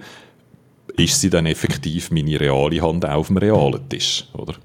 ist 0.97 1.21
sie 1.21 1.29
dann 1.29 1.45
effektiv 1.45 2.11
meine 2.11 2.39
reale 2.39 2.81
Hand 2.81 3.05
auf 3.05 3.27
dem 3.27 3.37
realen 3.37 3.87
Tisch, 3.87 4.25
oder? 4.33 4.55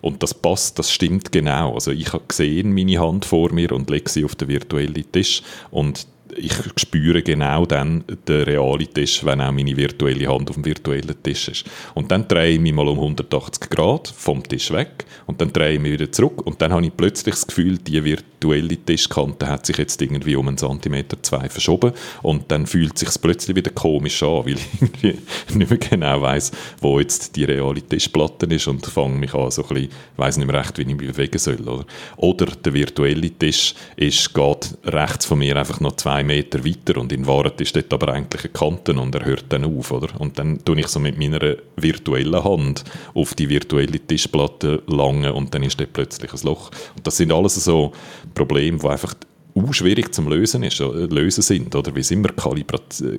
Und 0.00 0.22
das 0.22 0.34
passt, 0.34 0.78
das 0.78 0.92
stimmt 0.92 1.32
genau. 1.32 1.74
Also 1.74 1.90
ich 1.90 2.12
habe 2.12 2.24
meine 2.64 2.98
Hand 2.98 3.24
vor 3.24 3.52
mir 3.52 3.72
und 3.72 3.90
lege 3.90 4.08
sie 4.08 4.24
auf 4.24 4.34
den 4.34 4.48
virtuellen 4.48 5.10
Tisch 5.12 5.42
und 5.70 6.06
ich 6.36 6.54
spüre 6.76 7.22
genau 7.22 7.66
dann 7.66 8.04
den 8.28 8.42
realen 8.42 8.92
Tisch, 8.92 9.24
wenn 9.24 9.40
auch 9.40 9.52
meine 9.52 9.76
virtuelle 9.76 10.28
Hand 10.28 10.50
auf 10.50 10.56
dem 10.56 10.64
virtuellen 10.64 11.14
Tisch 11.22 11.48
ist. 11.48 11.64
Und 11.94 12.10
dann 12.10 12.26
drehe 12.28 12.52
ich 12.52 12.60
mich 12.60 12.72
mal 12.72 12.88
um 12.88 12.98
180 12.98 13.70
Grad 13.70 14.08
vom 14.08 14.42
Tisch 14.42 14.70
weg 14.72 15.04
und 15.26 15.40
dann 15.40 15.52
drehe 15.52 15.74
ich 15.74 15.80
mich 15.80 15.92
wieder 15.92 16.10
zurück 16.10 16.46
und 16.46 16.60
dann 16.60 16.72
habe 16.72 16.84
ich 16.84 16.96
plötzlich 16.96 17.34
das 17.34 17.46
Gefühl, 17.46 17.78
die 17.78 18.04
virtuelle 18.04 18.76
Tischkante 18.76 19.46
hat 19.46 19.66
sich 19.66 19.78
jetzt 19.78 20.00
irgendwie 20.02 20.36
um 20.36 20.48
einen 20.48 20.58
Zentimeter, 20.58 21.22
zwei 21.22 21.48
verschoben 21.48 21.92
und 22.22 22.50
dann 22.50 22.66
fühlt 22.66 22.98
sich 22.98 23.08
plötzlich 23.20 23.56
wieder 23.56 23.70
komisch 23.70 24.22
an, 24.22 24.44
weil 24.44 24.56
ich 24.56 25.02
nicht 25.54 25.70
mehr 25.70 25.78
genau 25.78 26.22
weiß, 26.22 26.52
wo 26.80 27.00
jetzt 27.00 27.36
die 27.36 27.44
reale 27.44 27.82
Tischplatte 27.82 28.46
ist 28.46 28.66
und 28.66 28.84
fange 28.86 29.16
mich 29.16 29.34
an, 29.34 29.50
so 29.50 29.62
ein 29.62 29.68
bisschen, 29.68 29.90
weiss 30.16 30.36
nicht 30.36 30.50
mehr 30.50 30.60
recht, 30.60 30.76
wie 30.78 30.82
ich 30.82 30.88
mich 30.88 30.96
bewegen 30.96 31.38
soll. 31.38 31.60
Oder, 31.60 31.84
oder 32.16 32.46
der 32.46 32.74
virtuelle 32.74 33.30
Tisch 33.30 33.74
ist, 33.96 34.34
geht 34.34 34.78
rechts 34.84 35.26
von 35.26 35.38
mir 35.38 35.56
einfach 35.56 35.80
noch 35.80 35.96
zwei 35.96 36.23
Meter 36.24 36.64
weiter 36.64 37.00
und 37.00 37.12
in 37.12 37.26
Wahrheit 37.26 37.60
ist 37.60 37.76
dort 37.76 37.92
aber 37.92 38.12
eigentlich 38.12 38.44
eine 38.44 38.52
Kante 38.52 38.92
und 38.92 39.14
er 39.14 39.24
hört 39.24 39.44
dann 39.48 39.64
auf, 39.64 39.90
oder? 39.90 40.08
Und 40.20 40.38
dann 40.38 40.64
tue 40.64 40.80
ich 40.80 40.88
so 40.88 41.00
mit 41.00 41.18
meiner 41.18 41.56
virtuellen 41.76 42.42
Hand 42.42 42.84
auf 43.14 43.34
die 43.34 43.48
virtuelle 43.48 44.00
Tischplatte 44.00 44.82
lange 44.86 45.32
und 45.32 45.54
dann 45.54 45.62
ist 45.62 45.78
dort 45.80 45.92
plötzlich 45.92 46.32
ein 46.32 46.40
Loch. 46.44 46.70
Und 46.96 47.06
das 47.06 47.16
sind 47.16 47.32
alles 47.32 47.56
so 47.56 47.92
Probleme, 48.34 48.78
die 48.78 48.88
einfach 48.88 49.14
auch 49.56 49.72
schwierig 49.72 50.12
zum 50.12 50.28
Lösen, 50.28 50.64
ist, 50.64 50.80
lösen 50.80 51.42
sind, 51.42 51.74
oder? 51.76 51.92
Weil 51.92 52.00
es 52.00 52.10
immer 52.10 52.30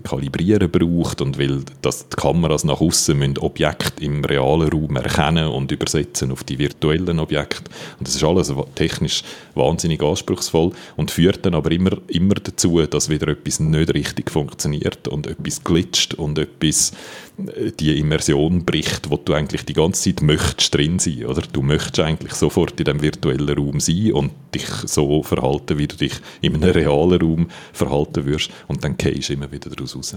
Kalibrieren 0.04 0.69
braucht 0.69 1.21
und 1.21 1.39
weil 1.39 1.62
das 1.82 2.10
die 2.10 2.15
Kameras 2.15 2.65
nach 2.65 2.82
außen 2.82 3.38
Objekte 3.38 4.04
im 4.04 4.24
realen 4.26 4.69
Raum 4.69 4.98
erkennen 4.98 5.48
und 5.48 5.71
übersetzen 5.71 6.32
auf 6.32 6.43
die 6.43 6.60
virtuellen 6.60 7.19
Objekte. 7.19 7.71
Und 8.00 8.08
das 8.08 8.15
ist 8.15 8.24
alles 8.24 8.54
technisch 8.76 9.24
wahnsinnig 9.54 10.04
anspruchsvoll 10.04 10.71
und 10.98 11.12
führt 11.12 11.45
dann 11.45 11.56
aber 11.56 11.71
immer, 11.71 11.98
immer 12.08 12.36
dazu, 12.36 12.82
dass 12.82 13.10
wieder 13.10 13.30
etwas 13.30 13.62
nicht 13.62 13.93
richtig 13.93 14.30
funktioniert 14.30 15.08
und 15.08 15.28
etwas 15.28 15.63
glitscht 15.63 16.15
und 16.15 16.38
etwas 16.38 16.91
die 17.38 18.00
Immersion 18.00 18.63
bricht, 18.65 19.10
wo 19.10 19.17
du 19.17 19.34
eigentlich 19.34 19.65
die 19.65 19.74
ganze 19.74 20.04
Zeit 20.04 20.21
möchtest 20.21 20.74
drin 20.74 21.00
sein, 21.00 21.26
oder? 21.26 21.41
Du 21.41 21.62
möchtest 21.62 22.00
eigentlich 22.00 22.34
sofort 22.34 22.80
in 22.80 22.86
dem 22.86 23.02
virtuellen 23.02 23.50
Raum 23.50 23.80
sein 23.80 24.13
und 24.13 24.32
dich 24.54 24.67
so 24.86 25.21
verhalten, 25.24 25.78
wie 25.78 25.88
du 25.88 25.95
dich 25.95 26.13
in 26.41 26.56
einem 26.56 26.71
realen 26.71 27.21
Raum 27.21 27.48
verhalten 27.74 28.26
würdest 28.26 28.52
und 28.67 28.84
dann 28.84 28.98
gehst 28.98 29.30
du 29.30 29.34
immer 29.34 29.52
wieder 29.52 29.69
daraus 29.69 29.95
raus. 29.95 30.15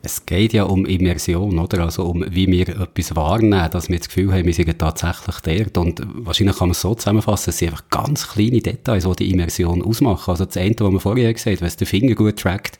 Es 0.00 0.26
geht 0.26 0.52
ja 0.52 0.64
um 0.64 0.86
Immersion, 0.86 1.58
oder? 1.58 1.80
Also 1.80 2.04
um, 2.04 2.24
wie 2.30 2.46
wir 2.46 2.68
etwas 2.68 3.16
wahrnehmen, 3.16 3.68
dass 3.70 3.88
wir 3.88 3.98
das 3.98 4.08
Gefühl 4.08 4.32
haben, 4.32 4.46
wir 4.46 4.54
sind 4.54 4.78
tatsächlich 4.78 5.36
dort. 5.40 5.78
Und 5.78 6.02
wahrscheinlich 6.24 6.56
kann 6.56 6.68
man 6.68 6.72
es 6.72 6.80
so 6.80 6.94
zusammenfassen, 6.94 7.50
es 7.50 7.58
sind 7.58 7.70
einfach 7.70 7.88
ganz 7.90 8.28
kleine 8.28 8.60
Details, 8.60 9.04
die 9.04 9.16
die 9.24 9.30
Immersion 9.32 9.82
ausmachen. 9.82 10.30
Also 10.30 10.44
das 10.44 10.56
eine, 10.56 10.74
was 10.78 10.90
man 10.90 11.00
vorher 11.00 11.32
gesagt 11.32 11.56
hat, 11.56 11.60
wenn 11.60 11.68
es 11.68 11.76
der 11.76 11.86
Finger 11.88 12.14
gut 12.14 12.36
trackt, 12.36 12.78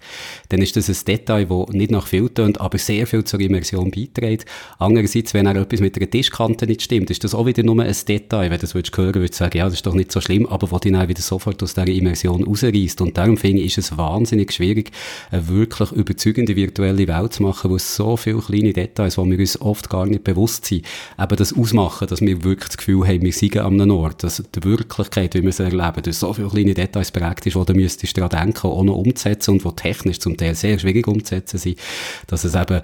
dann 0.51 0.63
ist 0.63 0.77
das 0.77 0.89
ein 0.89 0.97
Detail, 1.07 1.47
das 1.47 1.69
nicht 1.71 1.91
nach 1.91 2.07
viel 2.07 2.29
tönt, 2.29 2.61
aber 2.61 2.79
sehr 2.79 3.07
viel 3.07 3.25
zur 3.25 3.41
Immersion 3.41 3.91
beiträgt. 3.91 4.47
Andererseits, 4.79 5.35
wenn 5.35 5.49
auch 5.49 5.57
etwas 5.57 5.81
mit 5.81 5.97
der 5.97 6.09
Tischkante 6.09 6.67
nicht 6.67 6.83
stimmt, 6.83 7.11
ist 7.11 7.25
das 7.25 7.35
auch 7.35 7.47
wieder 7.47 7.65
nur 7.65 7.83
ein 7.83 7.97
Detail. 8.07 8.51
Wenn 8.51 8.59
du 8.59 8.63
das 8.63 8.75
würdest 8.75 8.97
hören, 8.97 9.15
würdest 9.15 9.35
du 9.35 9.45
sagen, 9.45 9.59
ja, 9.59 9.65
das 9.65 9.75
ist 9.75 9.87
doch 9.87 9.95
nicht 9.95 10.13
so 10.13 10.21
schlimm, 10.21 10.47
aber 10.47 10.71
wo 10.71 10.79
dich 10.79 10.93
dann 10.93 11.09
wieder 11.09 11.23
sofort 11.23 11.61
aus 11.65 11.75
dieser 11.75 11.89
Immersion 11.89 12.45
rausreißt. 12.45 13.01
Und 13.01 13.19
darum 13.19 13.37
finde 13.37 13.63
ich, 13.63 13.77
ist 13.77 13.79
es 13.79 13.99
wahnsinnig 13.99 14.53
schwierig, 14.53 14.93
eine 15.33 15.49
wirklich 15.49 15.91
überzeugende 15.93 16.55
virtuelle 16.55 17.08
Welt 17.09 17.33
zu 17.33 17.43
machen, 17.43 17.71
wo 17.71 17.77
es 17.77 17.97
so 17.97 18.17
viele 18.17 18.39
kleine 18.39 18.73
Details, 18.73 19.19
wo 19.19 19.25
wir 19.25 19.39
uns 19.39 19.61
oft 19.61 19.91
gar 19.91 20.07
nicht 20.07 20.25
bewusst 20.25 20.67
sind, 20.67 20.85
eben 21.19 21.37
das 21.37 21.53
ausmachen, 21.53 22.07
dass 22.09 22.21
wir 22.21 22.45
wirklich 22.45 22.69
das 22.69 22.77
Gefühl 22.77 23.07
haben, 23.07 23.23
wir 23.23 23.33
sind 23.33 23.57
an 23.57 23.81
einem 23.81 23.91
Ort, 23.93 24.23
dass 24.23 24.43
die 24.55 24.65
Wirklichkeit, 24.65 25.35
wie 25.35 25.43
wir 25.43 25.53
sie 25.53 25.65
erleben, 25.65 26.03
durch 26.03 26.17
so 26.17 26.33
viele 26.33 26.49
kleine 26.49 26.75
Details 26.75 27.11
prägt 27.11 27.47
ist, 27.47 27.57
wo 27.57 27.65
du 27.65 27.75
müsstest 27.75 28.17
daran 28.17 28.31
denken, 28.31 28.67
auch 28.67 28.83
noch 28.85 28.97
umzusetzen 28.97 29.53
und 29.53 29.65
wo 29.65 29.71
technisch 29.71 30.21
zum 30.21 30.37
Teil 30.37 30.55
sehr 30.55 30.79
schwierig 30.79 31.07
umzusetzen 31.09 31.59
sind, 31.59 31.79
dass 32.27 32.45
es 32.45 32.55
eben, 32.55 32.81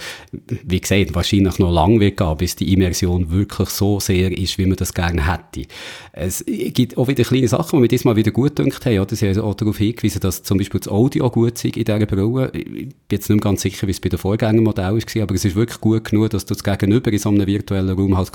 wie 0.64 0.80
gesagt, 0.80 1.14
wahrscheinlich 1.14 1.58
noch 1.58 1.72
lang 1.72 2.00
wird 2.00 2.16
gehen, 2.16 2.36
bis 2.36 2.56
die 2.56 2.72
Immersion 2.72 3.30
wirklich 3.30 3.68
so 3.68 4.00
sehr 4.00 4.36
ist, 4.36 4.58
wie 4.58 4.66
man 4.66 4.76
das 4.76 4.94
gerne 4.94 5.30
hätte. 5.30 5.68
Es 6.12 6.44
gibt 6.46 6.96
auch 6.96 7.08
wieder 7.08 7.24
kleine 7.24 7.48
Sachen, 7.48 7.76
die 7.76 7.82
mir 7.82 7.88
diesmal 7.88 8.16
wieder 8.16 8.30
gut 8.30 8.56
gedacht 8.56 8.86
haben, 8.86 8.98
oder? 8.98 9.16
Sie 9.16 9.28
haben 9.28 9.40
auch 9.40 9.54
darauf 9.54 9.78
hingewiesen, 9.78 10.20
dass 10.20 10.42
zum 10.42 10.58
Beispiel 10.58 10.80
das 10.80 10.88
Audio 10.88 11.30
gut 11.30 11.52
ist 11.52 11.64
in 11.64 11.84
dieser 11.84 12.06
Brille. 12.06 12.50
Ich 12.54 12.64
bin 12.64 12.92
jetzt 13.10 13.28
nicht 13.28 13.42
ganz 13.42 13.62
sicher, 13.62 13.86
wie 13.86 13.92
es 13.92 14.00
bei 14.00 14.08
der 14.14 14.18
Vorgängermodell 14.20 14.84
war, 14.94 15.22
aber 15.22 15.34
es 15.34 15.44
ist 15.44 15.56
wirklich 15.56 15.80
gut 15.80 16.04
genug, 16.04 16.30
dass 16.30 16.44
du 16.44 16.54
das 16.54 16.64
Gegenüber 16.64 17.12
in 17.12 17.18
so 17.18 17.28
einem 17.28 17.46
virtuellen 17.46 17.96
Raum 17.96 18.16
halt 18.16 18.30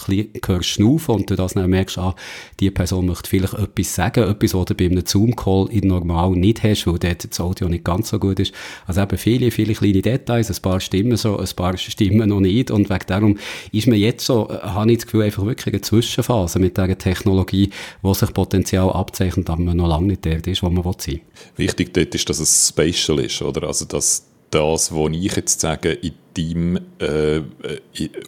hörst 0.45 0.69
schnaufen 0.69 1.15
und 1.15 1.29
du 1.29 1.35
das 1.35 1.53
dann 1.53 1.69
merkst, 1.69 1.97
ah, 1.97 2.15
die 2.59 2.69
Person 2.71 3.05
möchte 3.05 3.29
vielleicht 3.29 3.53
etwas 3.53 3.95
sagen, 3.95 4.23
etwas, 4.29 4.53
was 4.53 4.65
du 4.65 4.75
bei 4.75 4.85
einem 4.85 5.05
Zoom-Call 5.05 5.69
in 5.71 5.87
normal 5.87 6.31
nicht 6.31 6.63
hast, 6.63 6.85
weil 6.87 6.99
dort 6.99 7.29
das 7.29 7.39
Audio 7.39 7.67
nicht 7.69 7.83
ganz 7.83 8.09
so 8.09 8.19
gut 8.19 8.39
ist. 8.39 8.53
Also 8.85 9.01
eben 9.01 9.17
viele, 9.17 9.51
viele 9.51 9.73
kleine 9.73 10.01
Details, 10.01 10.49
ein 10.49 10.61
paar 10.61 10.79
Stimmen 10.79 11.17
so, 11.17 11.37
ein 11.37 11.49
paar 11.55 11.77
Stimmen 11.77 12.29
noch 12.29 12.39
nicht 12.39 12.71
und 12.71 12.89
wegen 12.89 13.05
darum 13.07 13.37
ist 13.71 13.87
mir 13.87 13.97
jetzt 13.97 14.25
so, 14.25 14.49
äh, 14.49 14.59
habe 14.59 14.91
ich 14.91 14.99
das 14.99 15.05
Gefühl, 15.05 15.23
einfach 15.23 15.45
wirklich 15.45 15.73
eine 15.73 15.81
Zwischenphase 15.81 16.59
mit 16.59 16.77
dieser 16.77 16.97
Technologie, 16.97 17.69
wo 18.01 18.13
sich 18.13 18.33
Potenzial 18.33 18.89
abzeichnet, 18.89 19.49
aber 19.49 19.61
man 19.61 19.77
noch 19.77 19.87
lange 19.87 20.07
nicht 20.07 20.25
dort 20.25 20.47
ist, 20.47 20.63
wo 20.63 20.69
man 20.69 20.83
sein 20.97 21.15
will. 21.15 21.21
Wichtig 21.57 21.93
dort 21.93 22.13
ist, 22.15 22.29
dass 22.29 22.39
es 22.39 22.69
spatial 22.69 23.19
ist, 23.19 23.41
oder? 23.41 23.67
Also, 23.67 23.85
dass 23.85 24.28
das, 24.51 24.93
was 24.93 25.11
ich 25.11 25.35
jetzt 25.35 25.59
sage, 25.59 25.91
in 25.91 26.13
deinem, 26.37 26.79
äh, 26.99 27.41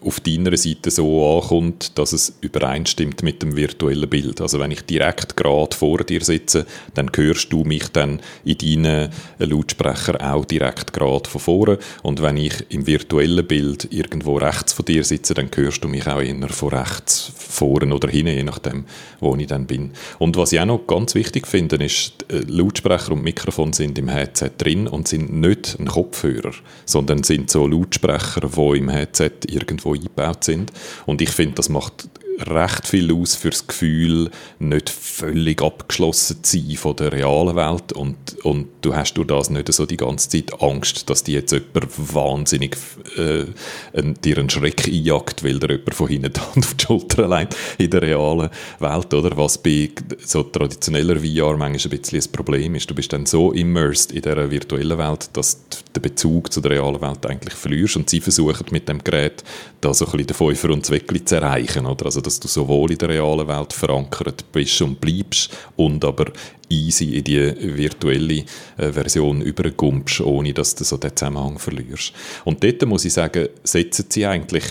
auf 0.03 0.19
deiner 0.19 0.57
Seite 0.57 0.91
so 0.91 1.37
ankommt, 1.37 1.97
dass 1.97 2.13
es 2.13 2.37
übereinstimmt 2.41 3.23
mit 3.23 3.41
dem 3.41 3.55
virtuellen 3.55 4.09
Bild. 4.09 4.41
Also 4.41 4.59
wenn 4.59 4.71
ich 4.71 4.81
direkt 4.81 5.37
gerade 5.37 5.75
vor 5.75 5.99
dir 5.99 6.21
sitze, 6.23 6.65
dann 6.93 7.09
hörst 7.15 7.51
du 7.53 7.63
mich 7.63 7.89
dann 7.89 8.21
in 8.43 8.83
deinen 8.83 9.09
Lautsprecher 9.39 10.33
auch 10.33 10.45
direkt 10.45 10.93
gerade 10.93 11.29
von 11.29 11.41
vorne. 11.41 11.77
Und 12.03 12.21
wenn 12.21 12.37
ich 12.37 12.53
im 12.69 12.87
virtuellen 12.87 13.45
Bild 13.45 13.87
irgendwo 13.91 14.37
rechts 14.37 14.73
von 14.73 14.85
dir 14.85 15.03
sitze, 15.03 15.33
dann 15.33 15.49
hörst 15.55 15.83
du 15.83 15.87
mich 15.87 16.07
auch 16.07 16.21
eher 16.21 16.49
von 16.49 16.69
rechts, 16.69 17.31
vorne 17.35 17.93
oder 17.93 18.09
hinten, 18.09 18.35
je 18.35 18.43
nachdem, 18.43 18.85
wo 19.19 19.35
ich 19.35 19.47
dann 19.47 19.67
bin. 19.67 19.91
Und 20.19 20.37
was 20.37 20.51
ich 20.51 20.59
auch 20.59 20.65
noch 20.65 20.87
ganz 20.87 21.15
wichtig 21.15 21.47
finde, 21.47 21.77
ist, 21.83 22.25
äh, 22.29 22.41
Lautsprecher 22.47 23.11
und 23.11 23.23
Mikrofon 23.23 23.73
sind 23.73 23.97
im 23.97 24.09
Headset 24.09 24.51
drin 24.57 24.87
und 24.87 25.07
sind 25.07 25.33
nicht 25.33 25.77
ein 25.79 25.87
Kopfhörer, 25.87 26.51
sondern 26.85 27.23
sind 27.23 27.49
so 27.49 27.67
Lautsprecher, 27.67 28.00
die 28.01 28.77
im 28.77 28.89
Headset 28.89 29.31
irgendwo 29.47 29.93
eingebaut 29.93 30.43
sind. 30.43 30.71
Und 31.05 31.21
ich 31.21 31.29
finde, 31.29 31.55
das 31.55 31.69
macht 31.69 32.09
recht 32.49 32.87
viel 32.87 33.13
aus 33.13 33.35
für 33.35 33.49
das 33.49 33.67
Gefühl, 33.67 34.29
nicht 34.59 34.89
völlig 34.89 35.61
abgeschlossen 35.61 36.43
zu 36.43 36.57
sein 36.57 36.75
von 36.77 36.95
der 36.95 37.11
realen 37.11 37.55
Welt 37.55 37.93
und, 37.93 38.17
und 38.43 38.67
du 38.81 38.95
hast 38.95 39.13
durch 39.13 39.27
das 39.27 39.49
nicht 39.49 39.71
so 39.71 39.85
die 39.85 39.97
ganze 39.97 40.29
Zeit 40.29 40.61
Angst, 40.61 41.09
dass 41.09 41.23
dir 41.23 41.39
jetzt 41.39 41.51
jemand 41.51 42.13
wahnsinnig 42.13 42.77
äh, 43.17 43.45
ein, 43.97 44.15
dir 44.21 44.37
einen 44.37 44.49
Schreck 44.49 44.87
einjagt, 44.87 45.43
weil 45.43 45.59
dir 45.59 45.71
jemand 45.71 45.93
von 45.93 46.07
hinten 46.07 46.33
die 46.33 46.39
Hand 46.39 46.57
auf 46.57 46.73
die 46.73 46.85
Schulter 46.85 47.27
legt 47.27 47.55
in 47.77 47.89
der 47.89 48.01
realen 48.01 48.49
Welt, 48.79 49.13
oder? 49.13 49.37
Was 49.37 49.57
bei 49.57 49.89
so 50.23 50.43
traditioneller 50.43 51.17
VR 51.17 51.57
manchmal 51.57 51.93
ein 51.93 52.01
bisschen 52.01 52.21
ein 52.21 52.31
Problem 52.31 52.75
ist. 52.75 52.89
Du 52.89 52.95
bist 52.95 53.13
dann 53.13 53.25
so 53.25 53.51
immersed 53.51 54.11
in 54.11 54.21
dieser 54.21 54.49
virtuellen 54.49 54.97
Welt, 54.97 55.29
dass 55.33 55.61
den 55.95 56.01
Bezug 56.01 56.51
zu 56.51 56.61
der 56.61 56.71
realen 56.71 57.01
Welt 57.01 57.25
eigentlich 57.25 57.53
verlierst 57.53 57.97
und 57.97 58.09
sie 58.09 58.21
versuchen 58.21 58.65
mit 58.71 58.87
dem 58.87 59.03
Gerät 59.03 59.43
da 59.81 59.93
so 59.93 60.05
ein 60.05 60.11
bisschen 60.11 60.27
den 60.27 60.35
Fünfer 60.35 60.69
und 60.69 60.85
Zweckli 60.85 61.23
zu 61.25 61.35
erreichen, 61.35 61.85
oder? 61.85 62.05
Also 62.05 62.21
dass 62.31 62.39
du 62.39 62.47
sowohl 62.47 62.91
in 62.91 62.97
der 62.97 63.09
realen 63.09 63.47
Welt 63.47 63.73
verankert 63.73 64.45
bist 64.53 64.81
und 64.81 65.01
bleibst 65.01 65.51
und 65.75 66.05
aber 66.05 66.31
easy 66.69 67.17
in 67.17 67.25
die 67.25 67.53
virtuelle 67.77 68.45
äh, 68.77 68.91
Version 68.93 69.41
übergumpst, 69.41 70.21
ohne 70.21 70.53
dass 70.53 70.73
du 70.75 70.85
so 70.85 70.95
den 70.95 71.15
Zusammenhang 71.15 71.59
verlierst. 71.59 72.13
Und 72.45 72.63
dort 72.63 72.85
muss 72.85 73.03
ich 73.03 73.11
sagen, 73.11 73.49
setzen 73.65 74.05
sie 74.07 74.25
eigentlich 74.25 74.63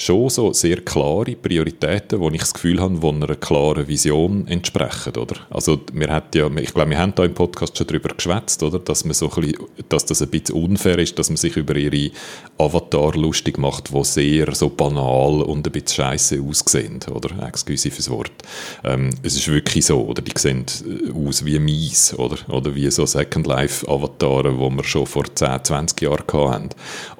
schon 0.00 0.30
so 0.30 0.52
sehr 0.52 0.80
klare 0.80 1.36
Prioritäten, 1.36 2.20
wo 2.20 2.30
ich 2.30 2.40
das 2.40 2.54
Gefühl 2.54 2.80
habe, 2.80 2.98
die 2.98 3.06
einer 3.06 3.36
klaren 3.36 3.86
Vision 3.86 4.46
entsprechen, 4.48 5.16
oder? 5.16 5.36
Also 5.50 5.80
wir 5.92 6.08
hat 6.08 6.34
ja, 6.34 6.48
ich 6.56 6.72
glaube, 6.72 6.90
wir 6.90 6.98
haben 6.98 7.14
da 7.14 7.24
im 7.24 7.34
Podcast 7.34 7.76
schon 7.76 7.86
darüber 7.86 8.14
geschwätzt, 8.14 8.62
oder? 8.62 8.78
Dass 8.78 9.04
man 9.04 9.12
so 9.12 9.30
ein 9.30 9.42
bisschen, 9.42 9.66
dass 9.88 10.06
das 10.06 10.22
ein 10.22 10.28
bisschen 10.28 10.56
unfair 10.56 10.98
ist, 10.98 11.18
dass 11.18 11.28
man 11.28 11.36
sich 11.36 11.56
über 11.56 11.76
ihre 11.76 12.10
Avatar 12.56 13.14
lustig 13.14 13.58
macht, 13.58 13.92
wo 13.92 14.02
sehr 14.02 14.54
so 14.54 14.70
banal 14.70 15.42
und 15.42 15.66
ein 15.66 15.72
bisschen 15.72 15.88
scheiße 15.88 16.40
aussehen, 16.40 17.00
oder? 17.12 17.46
Excuse 17.46 17.90
fürs 17.90 18.08
Wort. 18.08 18.32
Ähm, 18.84 19.10
es 19.22 19.36
ist 19.36 19.48
wirklich 19.48 19.84
so, 19.84 20.00
oder? 20.02 20.22
Die 20.22 20.32
sehen 20.36 20.64
äh, 20.86 21.28
aus 21.28 21.44
wie 21.44 21.58
mies, 21.58 22.14
oder? 22.14 22.36
Oder 22.48 22.74
wie 22.74 22.90
so 22.90 23.04
Second 23.04 23.46
Life 23.46 23.86
Avatare, 23.86 24.58
wo 24.58 24.70
wir 24.70 24.84
schon 24.84 25.04
vor 25.04 25.24
10, 25.32 25.64
20 25.64 26.00
Jahren 26.00 26.24
hatten. 26.32 26.68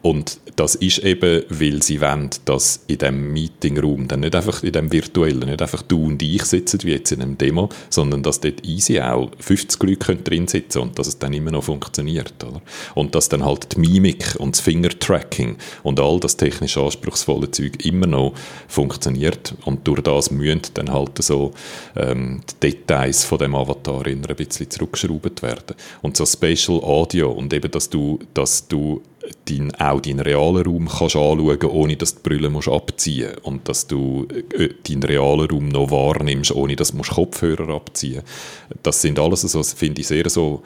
Und 0.01 0.39
das 0.57 0.75
ist 0.75 0.99
eben, 0.99 1.45
weil 1.49 1.83
sie 1.83 2.01
wollen, 2.01 2.31
dass 2.45 2.70
in 2.87 2.99
dem 2.99 3.33
Meetingraum, 3.33 4.09
dann 4.09 4.21
nicht 4.21 4.35
einfach 4.35 4.63
in 4.63 4.73
dem 4.73 4.93
virtuellen, 4.93 5.49
nicht 5.49 5.63
einfach 5.63 5.83
du 5.83 6.05
und 6.07 6.23
ich 6.23 6.45
sitzen, 6.45 6.81
wie 6.83 6.93
jetzt 6.93 7.13
in 7.13 7.23
einem 7.23 7.39
Demo, 7.39 7.69
sondern 7.89 8.23
dass 8.23 8.41
dort 8.41 8.67
easy 8.67 9.01
auch 9.01 9.31
50 9.39 9.83
Leute 9.83 10.17
drin 10.17 10.47
sitzen 10.47 10.79
und 10.81 10.99
dass 10.99 11.07
es 11.07 11.19
dann 11.19 11.33
immer 11.33 11.51
noch 11.51 11.65
funktioniert. 11.65 12.35
Oder? 12.45 12.61
Und 12.95 13.15
dass 13.15 13.29
dann 13.29 13.45
halt 13.45 13.75
die 13.75 13.81
Mimik 13.81 14.37
und 14.39 14.57
das 14.57 14.61
Fingertracking 14.61 15.57
und 15.83 16.01
all 16.01 16.21
das 16.21 16.37
technisch 16.37 16.77
anspruchsvolle 16.77 17.51
Zeug 17.51 17.85
immer 17.85 18.07
noch 18.07 18.35
funktioniert 18.69 19.55
und 19.65 19.87
durch 19.87 20.03
das 20.03 20.31
müssen 20.31 20.63
dann 20.75 20.91
halt 20.91 21.23
so 21.23 21.53
ähm, 21.97 22.41
die 22.63 22.71
Details 22.71 23.25
von 23.25 23.39
dem 23.39 23.55
Avatar 23.55 24.07
ein 24.07 24.23
bisschen 24.23 24.71
zurückgeschraubt 24.71 25.43
werden. 25.43 25.77
Und 26.03 26.17
so 26.17 26.27
Spatial 26.27 26.81
Audio 26.83 27.31
und 27.31 27.53
eben, 27.53 27.71
dass 27.71 27.89
du, 27.91 28.19
dass 28.35 28.69
du 28.69 29.03
dein, 29.49 29.75
auch 29.77 30.01
deinen 30.01 30.21
realen 30.21 30.65
Raum 30.65 30.89
kannst 30.89 31.17
anschauen 31.17 31.41
ohne 31.41 31.97
dass 31.97 32.15
du 32.15 32.21
die 32.21 32.29
Brille 32.29 32.51
musst 32.51 32.69
abziehen 32.69 33.31
musst. 33.31 33.45
Und 33.45 33.69
dass 33.69 33.87
du 33.87 34.27
äh, 34.57 34.69
deinen 34.89 35.03
realen 35.03 35.51
Raum 35.51 35.69
noch 35.69 35.91
wahrnimmst, 35.91 36.53
ohne 36.53 36.77
dass 36.77 36.93
du 36.93 37.03
Kopfhörer 37.03 37.75
abziehen 37.75 38.23
musst. 38.23 38.81
Das 38.83 39.03
sind 39.03 39.19
alles, 39.19 39.43
so, 39.43 39.63
finde 39.63 40.01
ich, 40.01 40.07
sehr 40.07 40.29
so 40.31 40.63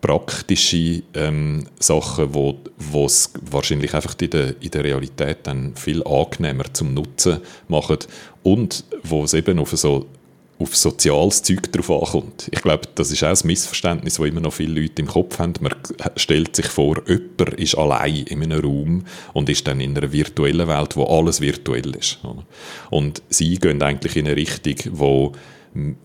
praktische 0.00 1.02
ähm, 1.14 1.66
Sachen, 1.78 2.34
wo 2.34 2.60
es 3.04 3.32
wahrscheinlich 3.50 3.94
einfach 3.94 4.14
in 4.20 4.30
der, 4.30 4.54
in 4.60 4.70
der 4.70 4.84
Realität 4.84 5.38
dann 5.44 5.74
viel 5.74 6.02
angenehmer 6.06 6.72
zum 6.72 6.94
Nutzen 6.94 7.38
machen 7.68 7.98
und 8.42 8.84
wo 9.02 9.24
es 9.24 9.34
eben 9.34 9.58
auf 9.58 9.70
so 9.70 10.06
auf 10.58 10.74
soziales 10.74 11.42
Zeug 11.42 11.70
drauf 11.70 11.90
ankommt. 11.90 12.48
Ich 12.50 12.62
glaube, 12.62 12.88
das 12.94 13.10
ist 13.10 13.22
auch 13.22 13.28
ein 13.28 13.46
Missverständnis, 13.46 14.14
das 14.14 14.26
immer 14.26 14.40
noch 14.40 14.54
viele 14.54 14.80
Leute 14.80 15.02
im 15.02 15.08
Kopf 15.08 15.38
haben. 15.38 15.52
Man 15.60 15.74
stellt 16.16 16.56
sich 16.56 16.66
vor, 16.66 17.02
jemand 17.06 17.54
ist 17.60 17.76
allein 17.76 18.24
in 18.24 18.42
einem 18.42 18.60
Raum 18.60 19.04
und 19.34 19.48
ist 19.50 19.66
dann 19.66 19.80
in 19.80 19.96
einer 19.96 20.10
virtuellen 20.12 20.66
Welt, 20.66 20.96
wo 20.96 21.04
alles 21.04 21.40
virtuell 21.40 21.94
ist. 21.94 22.18
Und 22.90 23.22
sie 23.28 23.56
gehen 23.58 23.82
eigentlich 23.82 24.16
in 24.16 24.26
eine 24.26 24.36
Richtung, 24.36 24.76
wo 24.92 25.32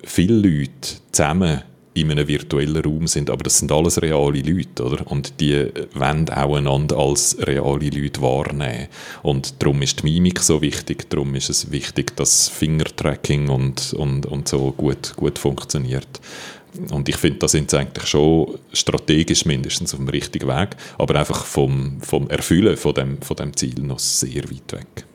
viele 0.03 0.35
Leute 0.35 0.99
zusammen 1.11 1.61
in 1.93 2.09
einem 2.09 2.27
virtuellen 2.27 2.83
Raum 2.83 3.07
sind, 3.07 3.29
aber 3.29 3.43
das 3.43 3.59
sind 3.59 3.71
alles 3.71 4.01
reale 4.01 4.41
Leute, 4.41 4.83
oder? 4.83 5.05
Und 5.11 5.39
die 5.41 5.67
wollen 5.93 6.29
auch 6.29 6.55
einander 6.55 6.97
als 6.97 7.37
reale 7.39 7.89
Leute 7.89 8.21
wahrnehmen. 8.21 8.87
Und 9.23 9.61
darum 9.61 9.81
ist 9.81 10.01
die 10.01 10.05
Mimik 10.05 10.39
so 10.39 10.61
wichtig, 10.61 11.09
darum 11.09 11.35
ist 11.35 11.49
es 11.49 11.71
wichtig, 11.71 12.15
dass 12.15 12.47
Fingertracking 12.47 13.49
und, 13.49 13.93
und, 13.93 14.25
und 14.25 14.47
so 14.47 14.71
gut, 14.71 15.13
gut 15.17 15.37
funktioniert. 15.37 16.21
Und 16.91 17.09
ich 17.09 17.17
finde, 17.17 17.39
da 17.39 17.49
sind 17.49 17.69
sie 17.69 17.77
eigentlich 17.77 18.07
schon 18.07 18.57
strategisch 18.71 19.45
mindestens 19.45 19.93
auf 19.93 19.99
dem 19.99 20.07
richtigen 20.07 20.47
Weg, 20.47 20.69
aber 20.97 21.15
einfach 21.15 21.43
vom, 21.43 21.99
vom 22.01 22.29
Erfüllen 22.29 22.77
von 22.77 22.93
dem, 22.93 23.21
von 23.21 23.35
dem 23.35 23.55
Ziel 23.55 23.81
noch 23.81 23.99
sehr 23.99 24.43
weit 24.49 24.71
weg. 24.71 25.05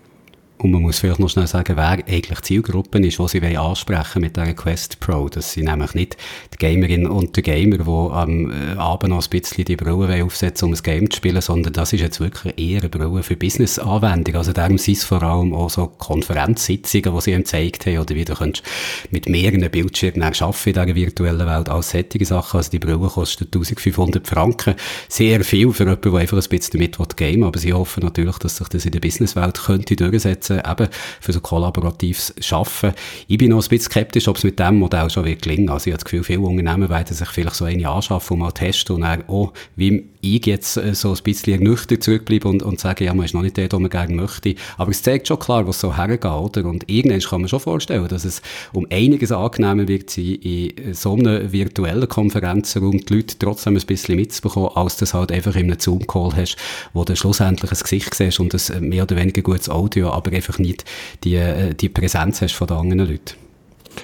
Und 0.58 0.70
man 0.70 0.80
muss 0.80 1.00
vielleicht 1.00 1.20
noch 1.20 1.28
schnell 1.28 1.46
sagen, 1.46 1.76
wer 1.76 1.90
eigentlich 1.90 2.40
die 2.40 2.42
Zielgruppe 2.42 2.98
ist, 3.00 3.18
die 3.18 3.28
sie 3.28 3.56
ansprechen 3.58 4.22
mit 4.22 4.36
dieser 4.36 4.54
Quest 4.54 5.00
Pro. 5.00 5.28
Das 5.28 5.52
sind 5.52 5.66
nämlich 5.66 5.94
nicht 5.94 6.16
die 6.54 6.56
Gamerinnen 6.56 7.08
und 7.08 7.36
die 7.36 7.42
Gamer, 7.42 7.78
die 7.78 8.14
am 8.14 8.50
äh, 8.50 8.74
Abend 8.78 9.10
noch 9.10 9.22
ein 9.22 9.30
bisschen 9.30 9.66
die 9.66 9.76
Brille 9.76 10.24
aufsetzen, 10.24 10.68
um 10.68 10.74
ein 10.74 10.82
Game 10.82 11.10
zu 11.10 11.18
spielen, 11.18 11.42
sondern 11.42 11.74
das 11.74 11.92
ist 11.92 12.00
jetzt 12.00 12.20
wirklich 12.20 12.58
eher 12.58 12.80
eine 12.80 12.88
Brille 12.88 13.22
für 13.22 13.36
Business-Anwendung. 13.36 14.36
Also 14.36 14.52
darum 14.52 14.78
sind 14.78 14.96
es 14.96 15.04
vor 15.04 15.22
allem 15.22 15.52
auch 15.52 15.68
so 15.68 15.88
Konferenzsitzungen, 15.88 17.14
die 17.14 17.20
sie 17.20 17.32
ihm 17.32 17.42
gezeigt 17.42 17.84
haben, 17.84 17.98
oder 17.98 18.14
wie 18.14 18.24
du 18.24 18.34
könntest 18.34 18.64
mit 19.10 19.28
mehreren 19.28 19.70
Bildschirmen 19.70 20.22
arbeiten 20.22 20.68
in 20.68 20.72
dieser 20.72 20.94
virtuellen 20.94 21.46
Welt, 21.46 21.68
als 21.68 21.90
solche 21.90 22.24
Sachen. 22.24 22.56
Also 22.56 22.70
die 22.70 22.78
Brille 22.78 23.08
kostet 23.08 23.54
1500 23.54 24.26
Franken. 24.26 24.74
Sehr 25.08 25.44
viel 25.44 25.70
für 25.72 25.84
jemanden, 25.84 26.10
der 26.10 26.20
einfach 26.20 26.38
ein 26.38 26.48
bisschen 26.48 26.80
damit 26.80 27.16
game 27.16 27.44
aber 27.44 27.58
sie 27.58 27.72
hoffen 27.72 28.02
natürlich, 28.02 28.38
dass 28.38 28.56
sich 28.56 28.68
das 28.68 28.84
in 28.86 28.92
der 28.92 29.00
Businesswelt 29.00 29.62
könnte 29.62 29.96
durchsetzen 29.96 30.45
einsetzen, 30.50 30.62
eben 30.70 30.88
für 31.20 31.32
so 31.32 31.40
kollaboratives 31.40 32.35
Schaffen. 32.40 32.92
Ich 33.26 33.38
bin 33.38 33.50
noch 33.50 33.62
ein 33.62 33.68
bisschen 33.68 33.90
skeptisch, 33.90 34.28
ob 34.28 34.37
es 34.37 34.44
mit 34.44 34.59
dem 34.59 34.78
Modell 34.78 35.11
schon 35.11 35.24
wird 35.24 35.42
gelingen. 35.42 35.70
Also 35.70 35.88
ich 35.88 35.92
habe 35.92 36.02
das 36.02 36.04
Gefühl, 36.04 36.24
viele 36.24 36.40
Unternehmen 36.40 36.88
werden 36.88 37.14
sich 37.14 37.28
vielleicht 37.28 37.56
so 37.56 37.64
eine 37.64 37.88
anschaffen 37.88 38.35
und 38.35 38.40
mal 38.40 38.52
testen 38.52 38.96
und 38.96 39.02
dann, 39.02 39.24
oh, 39.28 39.50
wie 39.76 40.04
ich 40.35 40.46
jetzt 40.46 40.76
äh, 40.76 40.94
so 40.94 41.12
ein 41.12 41.22
bisschen 41.22 41.62
nüchtern 41.62 42.00
zurückbleiben 42.00 42.50
und, 42.50 42.62
und 42.62 42.80
sagen, 42.80 43.04
ja, 43.04 43.14
man 43.14 43.24
ist 43.24 43.35
noch 43.35 43.42
nicht 43.42 43.56
der, 43.56 43.68
den 43.68 43.82
man 43.82 43.90
gerne 43.90 44.14
möchte. 44.14 44.54
Aber 44.76 44.90
es 44.90 45.02
zeigt 45.02 45.28
schon 45.28 45.38
klar, 45.38 45.66
was 45.66 45.80
so 45.80 45.96
hergeht, 45.96 46.24
oder? 46.24 46.64
Und 46.64 46.88
irgendwann 46.88 47.20
kann 47.20 47.40
man 47.42 47.48
schon 47.48 47.61
vorstellen, 47.61 48.09
dass 48.09 48.24
es 48.24 48.42
um 48.72 48.87
einiges 48.90 49.32
angenehmer 49.32 49.88
wird 49.88 50.11
sein, 50.11 50.24
in 50.42 50.94
so 50.94 51.14
einer 51.14 51.52
virtuellen 51.52 52.09
Konferenzraum 52.09 53.04
die 53.04 53.14
Leute 53.14 53.38
trotzdem 53.38 53.76
ein 53.76 53.87
bisschen 53.87 54.16
mitzubekommen, 54.16 54.70
als 54.74 54.96
das 54.96 55.14
halt 55.14 55.32
einfach 55.32 55.54
in 55.54 55.70
einem 55.70 55.78
Zoom-Call 55.78 56.35
hast, 56.37 56.56
wo 56.92 57.04
du 57.04 57.14
schlussendlich 57.16 57.70
ein 57.70 57.78
Gesicht 57.78 58.14
siehst 58.14 58.40
und 58.40 58.54
ein 58.54 58.88
mehr 58.88 59.04
oder 59.04 59.16
weniger 59.16 59.42
gutes 59.42 59.68
Audio, 59.68 60.11
aber 60.11 60.32
einfach 60.37 60.59
nicht 60.59 60.85
die, 61.25 61.37
äh, 61.37 61.75
die 61.75 61.88
Präsenz 61.88 62.40
hast 62.42 62.55
von 62.55 62.66
den 62.66 62.77
anderen 62.77 63.11
Leuten. 63.11 63.35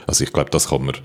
Also 0.06 0.24
ich 0.24 0.32
glaube, 0.32 0.50
das 0.50 0.68
kann 0.68 0.84
man 0.84 0.96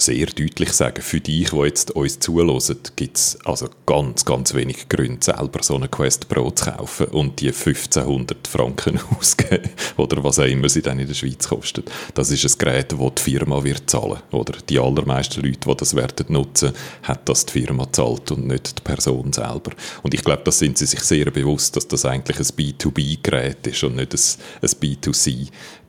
sehr 0.00 0.26
deutlich 0.26 0.72
sagen, 0.72 1.02
für 1.02 1.20
dich, 1.20 1.50
die 1.50 1.56
jetzt 1.56 1.90
uns 1.92 2.18
zuhören, 2.18 2.58
gibt 2.96 3.16
es 3.16 3.38
also 3.44 3.68
ganz, 3.86 4.24
ganz 4.24 4.54
wenig 4.54 4.88
Gründe, 4.88 5.24
selber 5.24 5.62
so 5.62 5.76
eine 5.76 5.88
Quest 5.88 6.28
Pro 6.28 6.50
zu 6.50 6.70
kaufen 6.70 7.06
und 7.06 7.40
die 7.40 7.48
1500 7.48 8.46
Franken 8.46 8.98
auszugeben 9.18 9.70
oder 9.96 10.22
was 10.24 10.38
auch 10.38 10.44
immer 10.44 10.68
sie 10.68 10.82
dann 10.82 10.98
in 10.98 11.06
der 11.06 11.14
Schweiz 11.14 11.48
kostet. 11.48 11.90
Das 12.14 12.30
ist 12.30 12.44
ein 12.44 12.58
Gerät, 12.58 12.92
das 12.92 12.98
die 12.98 13.22
Firma 13.22 13.62
wird 13.62 13.88
zahlen. 13.88 14.20
Oder 14.30 14.58
die 14.68 14.78
allermeisten 14.78 15.42
Leute, 15.42 15.68
die 15.68 15.76
das 15.76 15.94
werden 15.94 16.26
nutzen, 16.28 16.72
hat 17.02 17.28
das 17.28 17.46
die 17.46 17.60
Firma 17.60 17.90
zahlt 17.92 18.30
und 18.32 18.46
nicht 18.46 18.78
die 18.78 18.82
Person 18.82 19.32
selber. 19.32 19.72
Und 20.02 20.14
ich 20.14 20.24
glaube, 20.24 20.42
da 20.44 20.52
sind 20.52 20.78
sie 20.78 20.86
sich 20.86 21.00
sehr 21.00 21.30
bewusst, 21.30 21.76
dass 21.76 21.88
das 21.88 22.04
eigentlich 22.04 22.38
ein 22.38 22.46
B2B-Gerät 22.46 23.66
ist 23.66 23.84
und 23.84 23.96
nicht 23.96 24.14
ein, 24.14 24.20
ein 24.62 24.70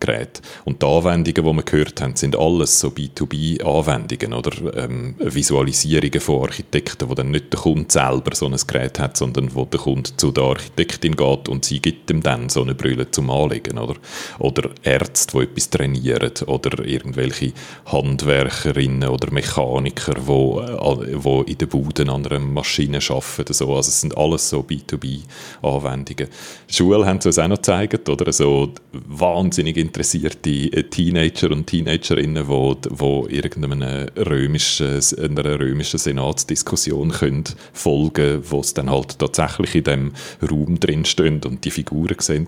B2C-Gerät. 0.02 0.42
Und 0.66 0.82
die 0.82 0.86
Anwendungen, 0.86 1.34
die 1.34 1.54
wir 1.54 1.64
gehört 1.64 2.02
haben, 2.02 2.16
sind 2.16 2.38
alles 2.38 2.80
so 2.80 2.90
B2B-Anwendungen 2.90 4.02
Anwendungen 4.02 4.34
oder 4.34 4.84
ähm, 4.84 5.16
Visualisierungen 5.20 6.20
von 6.20 6.44
Architekten, 6.44 7.10
wo 7.10 7.14
dann 7.14 7.32
nicht 7.32 7.54
der 7.54 7.60
Kunde 7.60 7.92
selber 7.92 8.36
so 8.36 8.48
ein 8.48 8.56
Gerät 8.68 9.00
hat, 9.00 9.18
sondern 9.18 9.54
wo 9.54 9.66
der 9.66 9.80
Kunde 9.80 10.16
zu 10.18 10.32
der 10.32 10.44
Architektin 10.44 11.16
geht 11.16 11.50
und 11.50 11.66
sie 11.66 11.80
gibt 11.80 12.10
ihm 12.12 12.22
dann 12.22 12.50
so 12.50 12.62
eine 12.62 12.76
Brille 12.76 13.10
zum 13.12 13.30
Anlegen 13.30 13.78
oder 13.78 13.96
oder 14.40 14.70
Ärzte, 14.84 15.38
die 15.38 15.44
etwas 15.44 15.70
trainieren 15.70 16.32
oder 16.46 16.86
irgendwelche 16.86 17.54
Handwerkerinnen 17.86 19.10
oder 19.10 19.32
Mechaniker, 19.32 20.16
wo 20.26 20.62
äh, 20.62 21.24
wo 21.24 21.42
in 21.44 21.58
den 21.58 21.68
Buden 21.68 22.10
an 22.10 22.26
einer 22.26 22.40
Maschine 22.40 23.00
arbeiten 23.08 23.54
so. 23.54 23.76
also 23.76 23.90
es 23.90 24.02
sind 24.02 24.18
alles 24.18 24.50
so 24.50 24.62
B2B-Anwendungen. 24.62 26.28
Schulen 26.68 27.06
haben 27.06 27.20
es 27.24 27.40
auch 27.40 27.48
noch 27.48 27.58
gezeigt, 27.58 28.10
oder 28.10 28.32
so 28.32 28.74
wahnsinnig 28.92 29.78
interessierte 29.92 30.50
äh, 30.50 30.84
Teenager 30.84 31.52
und 31.52 31.68
Teenagerinnen, 31.68 32.48
wo, 32.48 32.78
wo 32.90 33.28
irgendeiner 33.30 34.08
römischen, 34.16 35.02
einer 35.20 35.60
römischen 35.60 36.00
Senatsdiskussion 36.00 37.12
können 37.12 37.44
folgen 37.74 38.42
wo 38.50 38.62
es 38.62 38.74
dann 38.74 38.90
halt 38.90 39.20
tatsächlich 39.20 39.76
in 39.76 39.84
dem 39.84 40.12
Raum 40.50 40.80
drin 40.80 41.04
und 41.46 41.66
die 41.66 41.72
Figuren 41.72 42.16
sehen. 42.20 42.48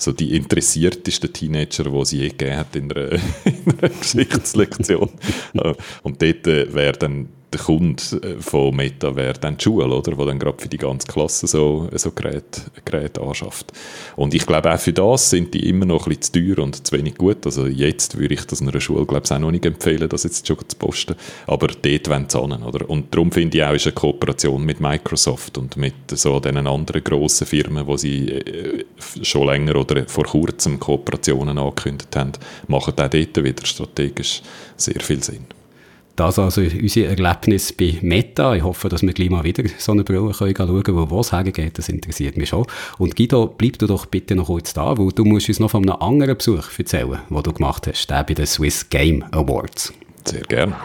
So 0.00 0.12
die 0.12 0.34
interessiertesten 0.34 1.32
Teenager, 1.32 1.84
die 1.84 2.04
sie 2.04 2.18
je 2.18 2.28
gegeben 2.30 2.56
hat 2.56 2.74
in 2.74 2.90
einer, 2.90 3.12
in 3.44 3.78
einer 3.78 3.88
Geschichtslektion. 3.90 5.10
und 6.02 6.22
dort 6.22 6.46
äh, 6.46 6.72
wäre 6.72 6.98
dann 6.98 7.28
der 7.52 7.60
Kunde 7.60 8.02
äh, 8.22 8.40
von 8.40 8.74
Meta 8.74 9.14
wäre 9.16 9.38
dann 9.38 9.56
die 9.56 9.64
Schule, 9.64 9.86
oder? 9.86 10.16
Wo 10.16 10.24
dann 10.24 10.38
gerade 10.38 10.60
für 10.60 10.68
die 10.68 10.76
ganze 10.76 11.06
Klasse 11.06 11.46
so, 11.46 11.88
so 11.92 12.10
Geräte, 12.12 12.62
Geräte 12.84 13.20
anschafft. 13.20 13.72
Und 14.16 14.34
ich 14.34 14.46
glaube, 14.46 14.72
auch 14.72 14.78
für 14.78 14.92
das 14.92 15.30
sind 15.30 15.54
die 15.54 15.68
immer 15.68 15.84
noch 15.84 16.06
ein 16.06 16.16
bisschen 16.16 16.34
zu 16.34 16.54
teuer 16.54 16.64
und 16.64 16.86
zu 16.86 16.96
wenig 16.96 17.16
gut. 17.16 17.44
Also 17.46 17.66
jetzt 17.66 18.18
würde 18.18 18.34
ich 18.34 18.44
das 18.46 18.62
einer 18.62 18.80
Schule, 18.80 19.04
glaube 19.06 19.22
ich, 19.24 19.32
auch 19.32 19.38
noch 19.38 19.50
nicht 19.50 19.66
empfehlen, 19.66 20.08
das 20.08 20.24
jetzt 20.24 20.46
schon 20.46 20.58
zu 20.66 20.76
posten. 20.76 21.16
Aber 21.46 21.68
dort 21.68 22.08
wollen 22.08 22.26
sie 22.28 22.40
an, 22.40 22.62
oder? 22.62 22.88
Und 22.88 23.12
darum 23.14 23.32
finde 23.32 23.58
ich 23.58 23.64
auch, 23.64 23.74
ist 23.74 23.86
eine 23.86 23.94
Kooperation 23.94 24.64
mit 24.64 24.80
Microsoft 24.80 25.58
und 25.58 25.76
mit 25.76 25.94
so 26.12 26.38
den 26.40 26.56
anderen 26.66 27.02
grossen 27.02 27.46
Firmen, 27.46 27.86
wo 27.86 27.96
sie 27.96 28.28
äh, 28.28 28.84
schon 29.22 29.46
länger 29.46 29.76
oder 29.76 29.89
vor 30.06 30.24
kurzem 30.24 30.78
Kooperationen 30.78 31.58
angekündigt 31.58 32.14
haben, 32.16 32.32
machen 32.68 32.92
auch 32.92 33.08
dort 33.08 33.14
wieder 33.14 33.66
strategisch 33.66 34.42
sehr 34.76 35.00
viel 35.00 35.22
Sinn. 35.22 35.46
Das 36.16 36.38
also 36.38 36.60
unser 36.60 37.06
Erlebnis 37.06 37.72
bei 37.72 37.96
Meta. 38.02 38.54
Ich 38.54 38.62
hoffe, 38.62 38.90
dass 38.90 39.00
wir 39.00 39.14
gleich 39.14 39.30
mal 39.30 39.42
wieder 39.42 39.64
so 39.78 39.92
eine 39.92 40.04
Brille 40.04 40.32
können 40.32 40.54
schauen 40.54 40.82
können, 40.82 41.10
wo 41.10 41.20
es 41.20 41.32
hergeht. 41.32 41.78
Das 41.78 41.88
interessiert 41.88 42.36
mich 42.36 42.50
schon. 42.50 42.66
Und 42.98 43.16
Guido, 43.16 43.46
bleib 43.46 43.78
du 43.78 43.86
doch 43.86 44.04
bitte 44.04 44.34
noch 44.34 44.46
kurz 44.46 44.74
da, 44.74 44.98
weil 44.98 45.12
du 45.12 45.24
musst 45.24 45.48
uns 45.48 45.60
noch 45.60 45.70
von 45.70 45.88
einem 45.88 46.00
anderen 46.00 46.36
Besuch 46.36 46.66
erzählen, 46.76 47.20
den 47.30 47.42
du 47.42 47.52
gemacht 47.54 47.86
hast, 47.86 48.06
der 48.08 48.24
bei 48.24 48.34
den 48.34 48.46
Swiss 48.46 48.90
Game 48.90 49.24
Awards. 49.30 49.94
Sehr 50.26 50.42
gerne. 50.42 50.76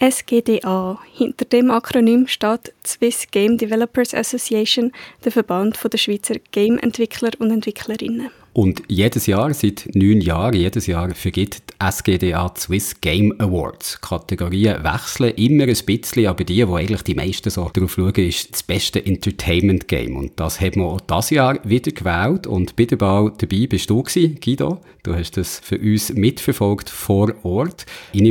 SGDA. 0.00 0.98
Hinter 1.12 1.44
dem 1.44 1.70
Akronym 1.70 2.26
steht 2.26 2.72
Swiss 2.86 3.26
Game 3.30 3.58
Developers 3.58 4.14
Association, 4.14 4.92
der 5.24 5.32
Verband 5.32 5.78
der 5.92 5.98
Schweizer 5.98 6.36
Game-Entwickler 6.52 7.30
und 7.38 7.50
Entwicklerinnen. 7.50 8.30
Und 8.58 8.82
jedes 8.88 9.26
Jahr, 9.26 9.54
seit 9.54 9.88
neun 9.94 10.20
Jahren, 10.20 10.56
jedes 10.56 10.88
Jahr 10.88 11.14
vergibt 11.14 11.62
die 11.68 11.74
SGDA 11.78 12.52
Swiss 12.58 13.00
Game 13.00 13.32
Awards. 13.38 14.00
Kategorien 14.00 14.82
wechseln 14.82 15.32
immer 15.36 15.62
ein 15.62 15.76
bisschen, 15.86 16.26
aber 16.26 16.42
die, 16.42 16.66
wo 16.66 16.74
eigentlich 16.74 17.02
die 17.02 17.14
meisten 17.14 17.50
so 17.50 17.70
drauf 17.72 17.92
schauen, 17.92 18.14
ist 18.16 18.52
das 18.52 18.64
beste 18.64 19.06
Entertainment 19.06 19.86
Game. 19.86 20.16
Und 20.16 20.32
das 20.40 20.60
haben 20.60 20.80
wir 20.80 20.86
auch 20.86 21.00
dieses 21.00 21.30
Jahr 21.30 21.60
wieder 21.62 21.92
gewählt. 21.92 22.48
Und 22.48 22.76
der 22.76 22.96
Bau 22.96 23.28
dabei 23.28 23.68
bist 23.68 23.90
du 23.90 24.02
gewesen, 24.02 24.40
Guido. 24.44 24.80
Du 25.04 25.14
hast 25.14 25.36
das 25.36 25.60
für 25.62 25.78
uns 25.78 26.12
mitverfolgt 26.12 26.90
vor 26.90 27.32
Ort. 27.44 27.86
Ich 28.12 28.22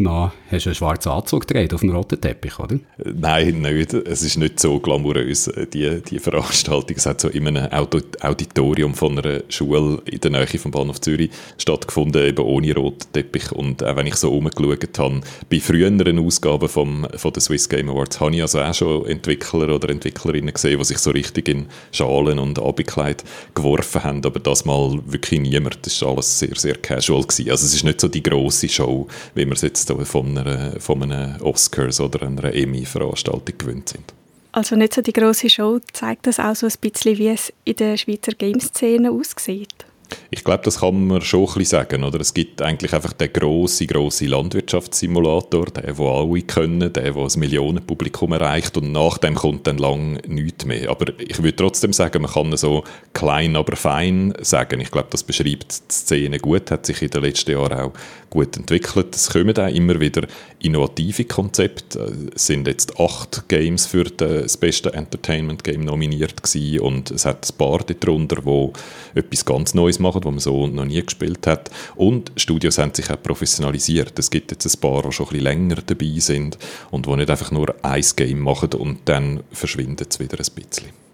hast 0.51 0.65
du 0.65 0.69
einen 0.69 0.75
schwarzen 0.75 1.09
Anzug 1.09 1.47
gedreht 1.47 1.73
auf 1.73 1.81
dem 1.81 1.89
roten 1.89 2.19
Teppich, 2.19 2.59
oder? 2.59 2.77
Nein, 3.03 3.61
nicht. 3.61 3.93
Es 3.93 4.21
ist 4.21 4.37
nicht 4.37 4.59
so 4.59 4.79
glamourös, 4.79 5.49
die, 5.73 6.01
die 6.01 6.19
Veranstaltung. 6.19 6.97
Es 6.97 7.05
hat 7.05 7.21
so 7.21 7.29
in 7.29 7.47
einem 7.47 7.71
Auditorium 7.71 8.93
von 8.93 9.17
einer 9.17 9.41
Schule 9.49 10.01
in 10.17 10.31
der 10.31 10.31
Nähe 10.31 10.59
vom 10.59 10.71
Bahnhof 10.71 11.01
Zürich 11.01 11.31
stattgefunden, 11.57 12.25
eben 12.25 12.43
ohne 12.43 12.73
roten 12.75 13.11
Teppich. 13.13 13.51
Und 13.51 13.83
auch 13.83 13.95
wenn 13.95 14.07
ich 14.07 14.15
so 14.15 14.29
rumgeschaut 14.29 14.97
habe, 14.99 15.21
bei 15.49 15.59
früheren 15.59 16.19
Ausgaben 16.19 16.67
vom, 16.67 17.07
von 17.15 17.33
den 17.33 17.41
Swiss 17.41 17.69
Game 17.69 17.89
Awards 17.89 18.19
habe 18.19 18.35
ich 18.35 18.41
also 18.41 18.61
auch 18.61 18.73
schon 18.73 19.05
Entwickler 19.05 19.73
oder 19.73 19.89
Entwicklerinnen 19.89 20.53
gesehen, 20.53 20.77
die 20.79 20.85
sich 20.85 20.97
so 20.97 21.11
richtig 21.11 21.47
in 21.49 21.67
Schalen 21.91 22.39
und 22.39 22.59
Abendkleid 22.59 23.23
geworfen 23.53 24.03
haben. 24.03 24.25
Aber 24.25 24.39
das 24.39 24.65
mal 24.65 24.99
wirklich 25.05 25.39
niemand. 25.39 25.85
Das 25.85 26.01
war 26.01 26.11
alles 26.11 26.39
sehr, 26.39 26.55
sehr 26.55 26.75
casual. 26.75 27.21
Gewesen. 27.21 27.49
Also 27.49 27.65
es 27.65 27.73
ist 27.73 27.83
nicht 27.83 28.01
so 28.01 28.07
die 28.07 28.23
grosse 28.23 28.69
Show, 28.69 29.07
wie 29.35 29.45
wir 29.45 29.53
es 29.53 29.61
jetzt 29.61 29.91
von, 29.91 30.37
einer, 30.37 30.79
von 30.79 31.03
einem 31.03 31.41
Oscars 31.41 31.99
oder 31.99 32.25
einer 32.25 32.53
Emmy-Veranstaltung 32.53 33.57
gewöhnt 33.57 33.89
sind. 33.89 34.13
Also 34.51 34.75
nicht 34.75 34.93
so 34.93 35.01
die 35.01 35.13
große 35.13 35.49
Show, 35.49 35.79
zeigt 35.93 36.25
das 36.25 36.39
auch 36.39 36.55
so 36.55 36.65
ein 36.65 36.73
bisschen, 36.81 37.17
wie 37.17 37.27
es 37.27 37.53
in 37.63 37.75
der 37.75 37.97
Schweizer 37.97 38.31
Game-Szene 38.31 39.11
aussieht? 39.11 39.86
Ich 40.29 40.43
glaube, 40.43 40.63
das 40.63 40.79
kann 40.79 41.07
man 41.07 41.21
schon 41.21 41.41
ein 41.41 41.45
bisschen 41.45 41.65
sagen. 41.65 42.03
Oder? 42.03 42.19
Es 42.19 42.33
gibt 42.33 42.61
eigentlich 42.61 42.93
einfach 42.93 43.13
den 43.13 43.31
grossen, 43.31 43.87
grossen 43.87 44.27
Landwirtschaftssimulator, 44.27 45.65
den, 45.65 45.95
den 45.95 46.05
alle 46.05 46.41
können, 46.41 46.79
den, 46.79 46.93
der 46.93 47.15
ein 47.15 47.39
Millionenpublikum 47.39 48.33
erreicht 48.33 48.77
und 48.77 48.91
nach 48.91 49.17
dem 49.17 49.35
kommt 49.35 49.67
dann 49.67 49.77
lang 49.77 50.19
nichts 50.27 50.65
mehr. 50.65 50.89
Aber 50.89 51.13
ich 51.19 51.41
würde 51.41 51.55
trotzdem 51.55 51.93
sagen, 51.93 52.21
man 52.21 52.31
kann 52.31 52.55
so 52.57 52.83
klein, 53.13 53.55
aber 53.55 53.75
fein 53.75 54.33
sagen. 54.41 54.81
Ich 54.81 54.91
glaube, 54.91 55.07
das 55.11 55.23
beschreibt 55.23 55.71
die 55.89 55.93
Szene 55.93 56.39
gut, 56.39 56.71
hat 56.71 56.85
sich 56.85 57.01
in 57.01 57.09
den 57.09 57.23
letzten 57.23 57.51
Jahren 57.51 57.79
auch 57.79 57.93
gut 58.29 58.57
entwickelt. 58.57 59.15
Es 59.15 59.29
kommen 59.29 59.57
auch 59.57 59.67
immer 59.67 59.99
wieder 59.99 60.27
innovative 60.59 61.25
Konzepte. 61.25 62.31
Es 62.35 62.47
sind 62.47 62.67
jetzt 62.67 62.99
acht 62.99 63.47
Games 63.47 63.85
für 63.85 64.05
das 64.05 64.57
beste 64.57 64.93
Entertainment 64.93 65.63
Game 65.63 65.81
nominiert 65.81 66.41
gewesen 66.41 66.79
und 66.79 67.11
es 67.11 67.25
hat 67.25 67.49
ein 67.49 67.57
paar 67.57 67.79
darunter, 67.79 68.41
die 68.41 69.19
etwas 69.19 69.45
ganz 69.45 69.73
Neues 69.73 69.99
machen, 69.99 70.23
was 70.23 70.31
man 70.31 70.39
so 70.39 70.67
noch 70.67 70.85
nie 70.85 71.01
gespielt 71.01 71.45
hat. 71.47 71.69
Und 71.95 72.31
Studios 72.35 72.77
haben 72.77 72.93
sich 72.93 73.09
auch 73.09 73.21
professionalisiert. 73.21 74.17
Es 74.19 74.29
gibt 74.29 74.51
jetzt 74.51 74.65
ein 74.65 74.79
paar, 74.79 75.03
die 75.03 75.11
schon 75.11 75.27
ein 75.27 75.29
bisschen 75.29 75.43
länger 75.43 75.75
dabei 75.85 76.19
sind 76.19 76.57
und 76.91 77.05
die 77.05 77.15
nicht 77.15 77.29
einfach 77.29 77.51
nur 77.51 77.75
ein 77.83 78.05
Game 78.15 78.39
machen 78.39 78.73
und 78.73 78.99
dann 79.05 79.43
verschwindet 79.51 80.13
es 80.13 80.19
wieder 80.19 80.37
ein 80.37 80.53
bisschen. 80.55 81.06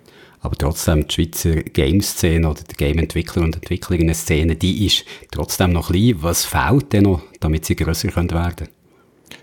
Aber 0.43 0.57
trotzdem, 0.57 1.07
die 1.07 1.13
Schweizer 1.13 1.55
Game-Szene 1.55 2.49
oder 2.49 2.61
die 2.69 2.75
Game-Entwickler 2.75 3.43
und 3.43 3.55
Entwicklerinnen-Szene, 3.55 4.57
die 4.57 4.85
ist 4.85 5.05
trotzdem 5.31 5.71
noch 5.71 5.89
klein. 5.89 6.15
Was 6.17 6.43
fehlt 6.43 6.91
denn 6.91 7.03
noch, 7.03 7.21
damit 7.39 7.63
sie 7.65 7.77
grösser 7.77 8.13
werden 8.13 8.27
können? 8.27 8.82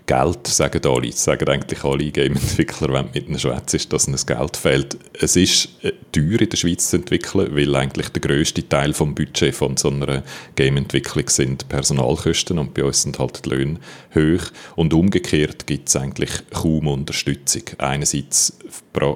Geld, 0.05 0.47
sagen 0.47 0.81
alle. 0.85 1.11
Sagen 1.11 1.47
eigentlich 1.47 1.83
alle 1.83 2.11
Game-Entwickler, 2.11 2.93
wenn 2.93 3.09
mit 3.13 3.27
ihnen 3.27 3.39
schwätzt, 3.39 3.73
ist, 3.73 3.91
dass 3.93 4.07
ihnen 4.07 4.13
das 4.13 4.25
Geld 4.25 4.57
fehlt. 4.57 4.97
Es 5.13 5.35
ist 5.35 5.69
äh, 5.83 5.93
teuer 6.11 6.41
in 6.41 6.49
der 6.49 6.57
Schweiz 6.57 6.89
zu 6.89 6.97
entwickeln, 6.97 7.55
weil 7.55 7.75
eigentlich 7.75 8.09
der 8.09 8.21
grösste 8.21 8.67
Teil 8.67 8.93
vom 8.93 9.15
Budget 9.15 9.55
von 9.55 9.77
so 9.77 9.89
einer 9.89 10.23
Game-Entwicklung 10.55 11.29
sind 11.29 11.69
Personalkosten 11.69 12.59
und 12.59 12.73
bei 12.73 12.83
uns 12.83 13.03
sind 13.03 13.19
halt 13.19 13.45
die 13.45 13.49
Löhne 13.49 13.79
hoch. 14.15 14.51
Und 14.75 14.93
umgekehrt 14.93 15.67
gibt 15.67 15.87
es 15.87 15.95
eigentlich 15.95 16.31
kaum 16.51 16.87
Unterstützung. 16.87 17.63
Einerseits 17.77 18.57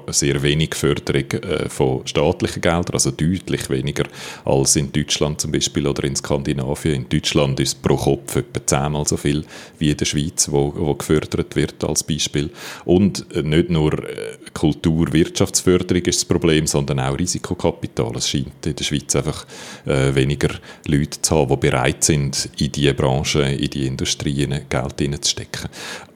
sehr 0.08 0.42
wenig 0.42 0.74
Förderung 0.74 1.30
äh, 1.30 1.68
von 1.68 2.06
staatlichen 2.06 2.62
Geldern, 2.62 2.94
also 2.94 3.10
deutlich 3.10 3.68
weniger 3.68 4.04
als 4.44 4.76
in 4.76 4.90
Deutschland 4.90 5.40
zum 5.40 5.52
Beispiel 5.52 5.86
oder 5.86 6.04
in 6.04 6.16
Skandinavien. 6.16 7.02
In 7.02 7.08
Deutschland 7.08 7.60
ist 7.60 7.82
pro 7.82 7.96
Kopf 7.96 8.36
etwa 8.36 8.66
zehnmal 8.66 9.06
so 9.06 9.16
viel 9.16 9.44
wie 9.78 9.90
in 9.90 9.96
der 9.96 10.04
Schweiz, 10.04 10.50
wo, 10.50 10.65
wo 10.74 10.94
gefördert 10.94 11.54
wird 11.56 11.84
als 11.84 12.02
Beispiel. 12.02 12.50
Und 12.84 13.26
nicht 13.44 13.70
nur 13.70 13.92
äh, 13.92 14.36
Kultur, 14.52 15.12
Wirtschaftsförderung 15.12 16.02
ist 16.04 16.20
das 16.20 16.24
Problem, 16.24 16.66
sondern 16.66 17.00
auch 17.00 17.18
Risikokapital. 17.18 18.16
Es 18.16 18.28
scheint 18.28 18.66
in 18.66 18.74
der 18.74 18.84
Schweiz 18.84 19.14
einfach 19.16 19.46
äh, 19.84 20.14
weniger 20.14 20.50
Leute 20.86 21.20
zu 21.20 21.36
haben, 21.36 21.48
die 21.48 21.56
bereit 21.56 22.04
sind, 22.04 22.48
in 22.58 22.72
diese 22.72 22.94
Branche, 22.94 23.42
in 23.42 23.70
die 23.70 23.86
Industrie 23.86 24.46
Geld 24.68 24.98
hineinzustecken. 24.98 25.68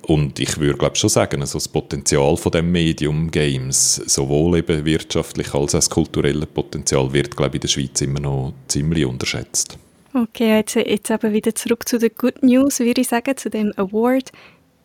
Und 0.03 0.41
ich 0.41 0.59
würde 0.59 0.79
glaube 0.79 0.97
schon 0.97 1.11
sagen, 1.11 1.41
also 1.41 1.59
das 1.59 1.69
Potenzial 1.69 2.37
von 2.37 2.51
dem 2.51 2.73
Medium 2.73 3.31
Games, 3.31 3.95
sowohl 4.07 4.59
eben 4.59 4.85
wirtschaftlich 4.85 5.55
als 5.55 5.75
auch 5.75 5.79
das 5.79 5.91
kulturelle 5.91 6.47
Potenzial, 6.47 7.13
wird 7.13 7.37
glaube 7.37 7.57
in 7.57 7.61
der 7.61 7.69
Schweiz 7.69 8.01
immer 8.01 8.21
noch 8.21 8.55
ziemlich 8.67 9.05
unterschätzt. 9.05 9.79
Okay, 10.13 10.57
jetzt, 10.57 10.75
jetzt 10.75 11.11
aber 11.11 11.33
wieder 11.33 11.55
zurück 11.55 11.89
zu 11.89 11.99
den 11.99 12.11
Good 12.17 12.43
News, 12.43 12.81
würde 12.81 13.01
ich 13.01 13.09
sagen, 13.09 13.37
zu 13.37 13.49
dem 13.49 13.73
Award. 13.77 14.33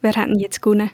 Wer 0.02 0.16
hat 0.16 0.28
ihn 0.28 0.40
jetzt 0.40 0.62
gewonnen? 0.62 0.92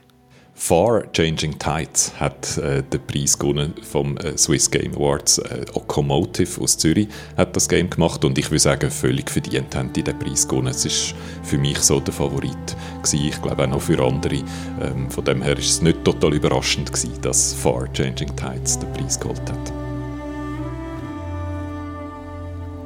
Far 0.54 1.10
Changing 1.12 1.58
Tides 1.58 2.12
hat 2.18 2.58
äh, 2.58 2.82
den 2.82 3.06
Preis 3.06 3.38
gewonnen 3.38 3.72
vom 3.82 4.16
äh, 4.18 4.36
Swiss 4.36 4.70
Game 4.70 4.94
Awards. 4.94 5.38
Äh, 5.38 5.64
Okomotive 5.74 6.60
aus 6.60 6.76
Zürich 6.76 7.08
hat 7.36 7.56
das 7.56 7.68
Game 7.68 7.88
gemacht 7.88 8.24
und 8.24 8.38
ich 8.38 8.50
würde 8.50 8.60
sagen, 8.60 8.90
völlig 8.90 9.30
verdient 9.30 9.74
haben 9.74 9.92
die 9.92 10.02
den 10.02 10.18
Preis 10.18 10.46
gewonnen. 10.46 10.68
Es 10.68 10.84
ist 10.84 11.14
für 11.42 11.58
mich 11.58 11.78
so 11.78 12.00
der 12.00 12.12
Favorit 12.14 12.76
gewesen. 13.02 13.26
Ich 13.26 13.42
glaube 13.42 13.64
auch 13.64 13.68
noch 13.68 13.80
für 13.80 14.02
andere. 14.02 14.42
Ähm, 14.80 15.10
von 15.10 15.24
dem 15.24 15.42
her 15.42 15.58
ist 15.58 15.70
es 15.70 15.82
nicht 15.82 16.04
total 16.04 16.34
überraschend 16.34 16.92
gewesen, 16.92 17.20
dass 17.22 17.54
Far 17.54 17.90
Changing 17.92 18.34
Tides 18.36 18.78
den 18.78 18.92
Preis 18.92 19.18
geholt 19.18 19.42
hat. 19.50 19.81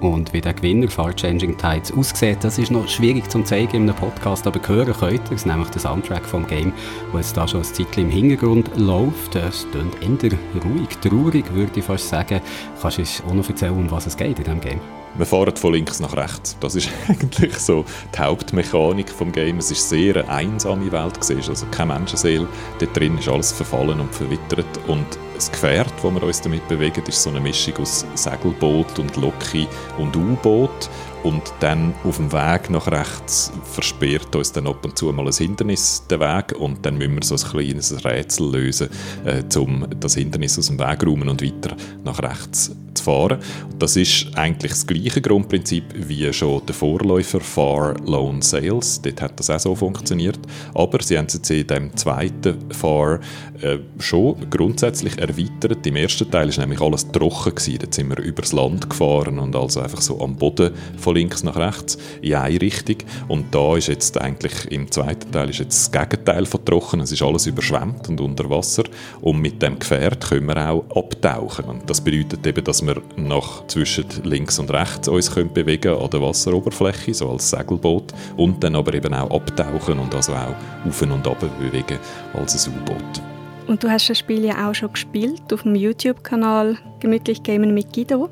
Und 0.00 0.32
wie 0.32 0.40
der 0.40 0.54
Gewinner 0.54 0.88
Far 0.88 1.14
Changing 1.14 1.56
Tides 1.56 1.92
aussieht, 1.92 2.38
das 2.42 2.58
ist 2.58 2.70
noch 2.70 2.86
schwierig 2.88 3.30
zu 3.30 3.42
zeigen 3.42 3.76
in 3.76 3.82
einem 3.82 3.96
Podcast, 3.96 4.46
aber 4.46 4.60
hören 4.66 4.92
könnt 4.92 5.30
ihr 5.30 5.36
es, 5.36 5.46
nämlich 5.46 5.68
der 5.70 5.80
Soundtrack 5.80 6.24
vom 6.24 6.46
Game, 6.46 6.72
wo 7.12 7.18
jetzt 7.18 7.36
da 7.36 7.48
schon 7.48 7.60
ein 7.60 7.64
Zeitchen 7.64 8.04
im 8.04 8.10
Hintergrund 8.10 8.70
läuft. 8.76 9.34
Es 9.36 9.66
klingt 9.70 10.22
eher 10.22 10.38
ruhig, 10.64 10.88
traurig, 11.00 11.52
würde 11.54 11.80
ich 11.80 11.84
fast 11.84 12.08
sagen. 12.08 12.40
Kannst 12.80 12.98
du 12.98 13.02
uns 13.02 13.22
auch 13.26 13.34
noch 13.34 13.48
erzählen, 13.48 13.76
um 13.76 13.90
was 13.90 14.06
es 14.06 14.16
geht 14.16 14.38
in 14.38 14.44
diesem 14.44 14.60
Game? 14.60 14.80
Wir 15.18 15.26
fahren 15.26 15.56
von 15.56 15.72
links 15.72 16.00
nach 16.00 16.16
rechts. 16.16 16.56
Das 16.60 16.74
ist 16.74 16.90
eigentlich 17.08 17.56
so 17.58 17.84
die 18.14 18.18
Hauptmechanik 18.18 19.08
vom 19.08 19.32
Game. 19.32 19.58
Es 19.58 19.70
ist 19.70 19.88
sehr 19.88 20.16
eine 20.16 20.28
einsame 20.28 20.90
Welt, 20.92 21.18
also 21.48 21.66
keine 21.70 21.94
Menschenseele. 21.94 22.46
Dort 22.78 22.96
drin 22.96 23.16
ist 23.18 23.28
alles 23.28 23.52
verfallen 23.52 24.00
und 24.00 24.14
verwittert 24.14 24.66
und 24.86 25.06
das 25.36 25.52
Gefährt, 25.52 25.92
das 26.02 26.14
wir 26.14 26.22
uns 26.22 26.40
damit 26.40 26.66
bewegen, 26.66 27.02
ist 27.06 27.22
so 27.22 27.28
eine 27.28 27.40
Mischung 27.40 27.76
aus 27.76 28.06
Segelboot 28.14 28.98
und 28.98 29.16
Loki 29.16 29.68
und 29.98 30.16
U-Boot. 30.16 30.88
Und 31.24 31.42
dann 31.60 31.92
auf 32.04 32.16
dem 32.16 32.32
Weg 32.32 32.70
nach 32.70 32.86
rechts 32.86 33.52
versperrt 33.64 34.34
uns 34.34 34.52
dann 34.52 34.66
ab 34.66 34.84
und 34.84 34.96
zu 34.96 35.12
mal 35.12 35.26
ein 35.26 35.32
Hindernis 35.32 36.06
den 36.08 36.20
Weg 36.20 36.52
und 36.58 36.86
dann 36.86 36.96
müssen 36.96 37.16
wir 37.16 37.22
so 37.22 37.34
ein 37.34 37.50
kleines 37.50 38.04
Rätsel 38.04 38.50
lösen, 38.50 38.88
äh, 39.24 39.42
um 39.58 39.86
das 40.00 40.14
Hindernis 40.14 40.58
aus 40.58 40.68
dem 40.68 40.78
Weg 40.78 41.04
räumen 41.04 41.28
und 41.28 41.42
weiter 41.42 41.76
nach 42.04 42.22
rechts 42.22 42.70
zu 42.96 43.04
fahren. 43.04 43.38
Das 43.78 43.96
ist 43.96 44.26
eigentlich 44.34 44.72
das 44.72 44.86
gleiche 44.86 45.20
Grundprinzip 45.20 45.84
wie 45.94 46.32
schon 46.32 46.64
der 46.66 46.74
Vorläufer 46.74 47.40
Far 47.40 47.94
Loan 48.04 48.42
Sales. 48.42 49.00
Dort 49.02 49.20
hat 49.22 49.38
das 49.38 49.50
auch 49.50 49.60
so 49.60 49.74
funktioniert. 49.74 50.38
Aber 50.74 51.02
sie 51.02 51.18
haben 51.18 51.26
es 51.26 51.34
jetzt 51.34 51.50
in 51.50 51.66
dem 51.66 51.96
zweiten 51.96 52.70
Far 52.72 53.20
äh, 53.62 53.78
schon 53.98 54.48
grundsätzlich 54.50 55.18
erweitert. 55.18 55.86
Im 55.86 55.96
ersten 55.96 56.30
Teil 56.30 56.48
ist 56.48 56.58
nämlich 56.58 56.80
alles 56.80 57.10
trocken 57.10 57.54
gewesen. 57.54 57.78
Dort 57.80 57.94
sind 57.94 58.08
wir 58.08 58.18
übers 58.18 58.52
Land 58.52 58.88
gefahren 58.88 59.38
und 59.38 59.54
also 59.54 59.80
einfach 59.80 60.00
so 60.00 60.20
am 60.20 60.36
Boden 60.36 60.72
von 60.98 61.14
links 61.14 61.42
nach 61.42 61.56
rechts 61.56 61.98
in 62.22 62.34
eine 62.34 62.60
Richtung. 62.60 62.96
Und 63.28 63.54
da 63.54 63.76
ist 63.76 63.88
jetzt 63.88 64.20
eigentlich 64.20 64.70
im 64.70 64.90
zweiten 64.90 65.30
Teil 65.30 65.50
ist 65.50 65.58
jetzt 65.58 65.94
das 65.94 66.08
Gegenteil 66.08 66.46
von 66.46 66.64
trocken. 66.64 67.00
Es 67.00 67.12
ist 67.12 67.22
alles 67.22 67.46
überschwemmt 67.46 68.08
und 68.08 68.20
unter 68.20 68.48
Wasser. 68.50 68.84
Und 69.20 69.40
mit 69.40 69.62
dem 69.62 69.78
Gefährt 69.78 70.28
können 70.28 70.46
wir 70.46 70.70
auch 70.70 70.84
abtauchen. 70.94 71.66
Und 71.66 71.88
das 71.88 72.00
bedeutet 72.00 72.46
eben, 72.46 72.64
dass 72.64 72.85
wir 72.86 73.02
nach 73.16 73.66
zwischen 73.66 74.06
links 74.24 74.58
und 74.58 74.70
rechts 74.70 75.08
uns 75.08 75.34
können 75.34 75.52
bewegen 75.52 75.96
an 75.96 76.10
der 76.10 76.20
Wasseroberfläche, 76.20 77.14
so 77.14 77.30
als 77.30 77.50
Segelboot. 77.50 78.12
Und 78.36 78.62
dann 78.62 78.76
aber 78.76 78.94
eben 78.94 79.12
auch 79.14 79.30
abtauchen 79.30 79.98
und 79.98 80.14
also 80.14 80.32
auch 80.32 80.54
auf 80.86 81.02
und 81.02 81.26
ab 81.26 81.44
bewegen 81.58 81.98
als 82.34 82.66
ein 82.66 82.74
U-Boot. 82.74 83.22
Und 83.66 83.82
du 83.82 83.90
hast 83.90 84.08
das 84.08 84.18
Spiel 84.18 84.44
ja 84.44 84.68
auch 84.68 84.74
schon 84.74 84.92
gespielt 84.92 85.52
auf 85.52 85.62
dem 85.62 85.74
YouTube-Kanal 85.74 86.78
Gemütlich 87.00 87.42
Gamen 87.42 87.74
mit 87.74 87.92
Guido. 87.92 88.30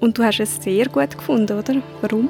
Und 0.00 0.18
du 0.18 0.22
hast 0.22 0.40
es 0.40 0.62
sehr 0.62 0.86
gut 0.86 1.16
gefunden, 1.16 1.58
oder? 1.58 1.76
Warum? 2.02 2.28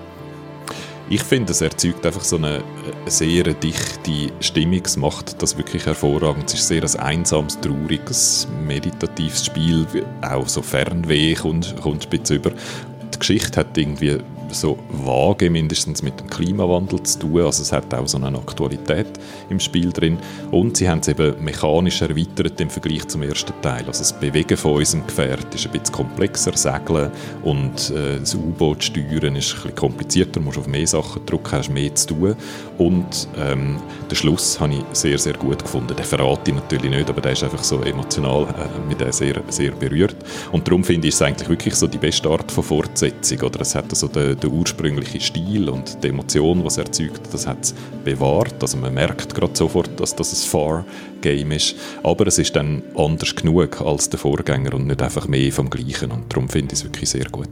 Ich 1.10 1.22
finde, 1.22 1.52
es 1.52 1.62
erzeugt 1.62 2.04
einfach 2.04 2.22
so 2.22 2.36
eine, 2.36 2.62
sehr 3.06 3.44
dichte 3.54 4.30
Stimmung. 4.40 4.82
Es 4.84 4.98
macht 4.98 5.40
das 5.40 5.56
wirklich 5.56 5.86
hervorragend. 5.86 6.44
Es 6.48 6.60
ist 6.60 6.68
sehr 6.68 6.84
ein 6.84 7.18
einsames, 7.20 7.58
trauriges, 7.60 8.46
meditatives 8.66 9.46
Spiel. 9.46 9.86
Auch 10.20 10.46
so 10.46 10.60
Fernweh 10.60 11.34
kommt, 11.34 11.74
kommt 11.80 12.02
spitz 12.02 12.28
über. 12.28 12.50
Die 12.50 13.18
Geschichte 13.18 13.60
hat 13.60 13.78
irgendwie 13.78 14.18
so 14.50 14.78
vage 14.90 15.50
mindestens 15.50 16.02
mit 16.02 16.18
dem 16.20 16.28
Klimawandel 16.28 17.02
zu 17.02 17.18
tun. 17.18 17.42
Also 17.42 17.62
es 17.62 17.72
hat 17.72 17.92
auch 17.94 18.06
so 18.06 18.18
eine 18.18 18.38
Aktualität 18.38 19.08
im 19.48 19.61
Spiel 19.61 19.92
drin. 19.92 20.18
Und 20.50 20.76
sie 20.76 20.88
haben 20.88 21.00
es 21.00 21.08
eben 21.08 21.42
mechanisch 21.42 22.02
erweitert 22.02 22.61
im 22.61 22.70
Vergleich 22.70 23.06
zum 23.08 23.22
ersten 23.22 23.52
Teil. 23.62 23.84
Also 23.87 24.00
das 24.00 24.12
Bewegen 24.12 24.56
von 24.56 24.74
unserem 24.74 25.06
Gefährt 25.06 25.54
ist 25.54 25.66
ein 25.66 25.72
bisschen 25.72 25.94
komplexer, 25.94 26.56
Segeln 26.56 27.11
und 27.42 27.90
äh, 27.90 28.18
das 28.20 28.34
U-Boot 28.34 28.84
steuern 28.84 29.37
ist 29.37 29.52
ein 29.52 29.62
bisschen 29.62 29.74
komplizierter, 29.74 30.32
du 30.32 30.40
musst 30.40 30.58
auf 30.58 30.66
mehr 30.66 30.87
Sachen 30.87 31.24
drücken, 31.24 31.52
hast 31.52 31.70
mehr 31.70 31.94
zu 31.94 32.08
tun. 32.08 32.37
Und 32.78 33.28
ähm, 33.37 33.76
den 34.11 34.16
Schluss 34.16 34.58
habe 34.61 34.74
ich 34.74 34.82
sehr, 34.92 35.18
sehr 35.18 35.34
gut 35.34 35.62
gefunden. 35.62 35.94
Den 35.96 36.04
verrate 36.04 36.50
ich 36.50 36.56
natürlich 36.56 36.90
nicht, 36.90 37.08
aber 37.08 37.20
der 37.20 37.32
ist 37.32 37.42
einfach 37.42 37.62
so 37.62 37.80
emotional, 37.82 38.42
äh, 38.44 38.88
mit 38.88 39.00
der 39.00 39.12
sehr, 39.12 39.42
sehr 39.48 39.72
berührt. 39.72 40.16
Und 40.52 40.66
darum 40.66 40.84
finde 40.84 41.08
ich 41.08 41.14
es 41.14 41.22
eigentlich 41.22 41.48
wirklich 41.48 41.74
so 41.74 41.87
die 41.87 41.98
beste 41.98 42.28
Art 42.28 42.50
von 42.50 42.64
Fortsetzung. 42.64 43.40
Oder 43.40 43.61
es 43.61 43.74
hat 43.74 43.94
so 43.96 44.08
den 44.08 44.38
der 44.42 44.51
ursprüngliche 44.51 45.20
Stil 45.20 45.68
und 45.68 46.03
die 46.03 46.09
Emotion, 46.09 46.64
was 46.64 46.79
er 46.79 46.85
erzeugt, 46.85 47.33
das 47.33 47.46
hat 47.46 47.62
es 47.62 47.74
bewahrt. 48.05 48.57
Also 48.61 48.77
man 48.79 48.94
merkt 48.94 49.35
gerade 49.35 49.57
sofort, 49.57 49.98
dass 50.01 50.14
das 50.16 50.33
ein 50.33 50.48
Far-Game 50.48 51.53
ist. 51.53 51.77
Aber 52.03 52.27
es 52.27 52.38
ist 52.38 52.57
dann 52.57 52.83
anders 52.96 53.35
genug 53.35 53.81
als 53.81 54.09
der 54.11 54.18
Vorgänger 54.18 54.74
und 54.74 54.87
nicht 54.87 55.03
einfach 55.03 55.29
mehr 55.29 55.53
vom 55.53 55.70
Gleichen. 55.70 56.11
Und 56.11 56.33
darum 56.33 56.48
finde 56.48 56.74
ich 56.74 56.81
es 56.81 56.85
wirklich 56.85 57.11
sehr 57.11 57.27
gut. 57.27 57.48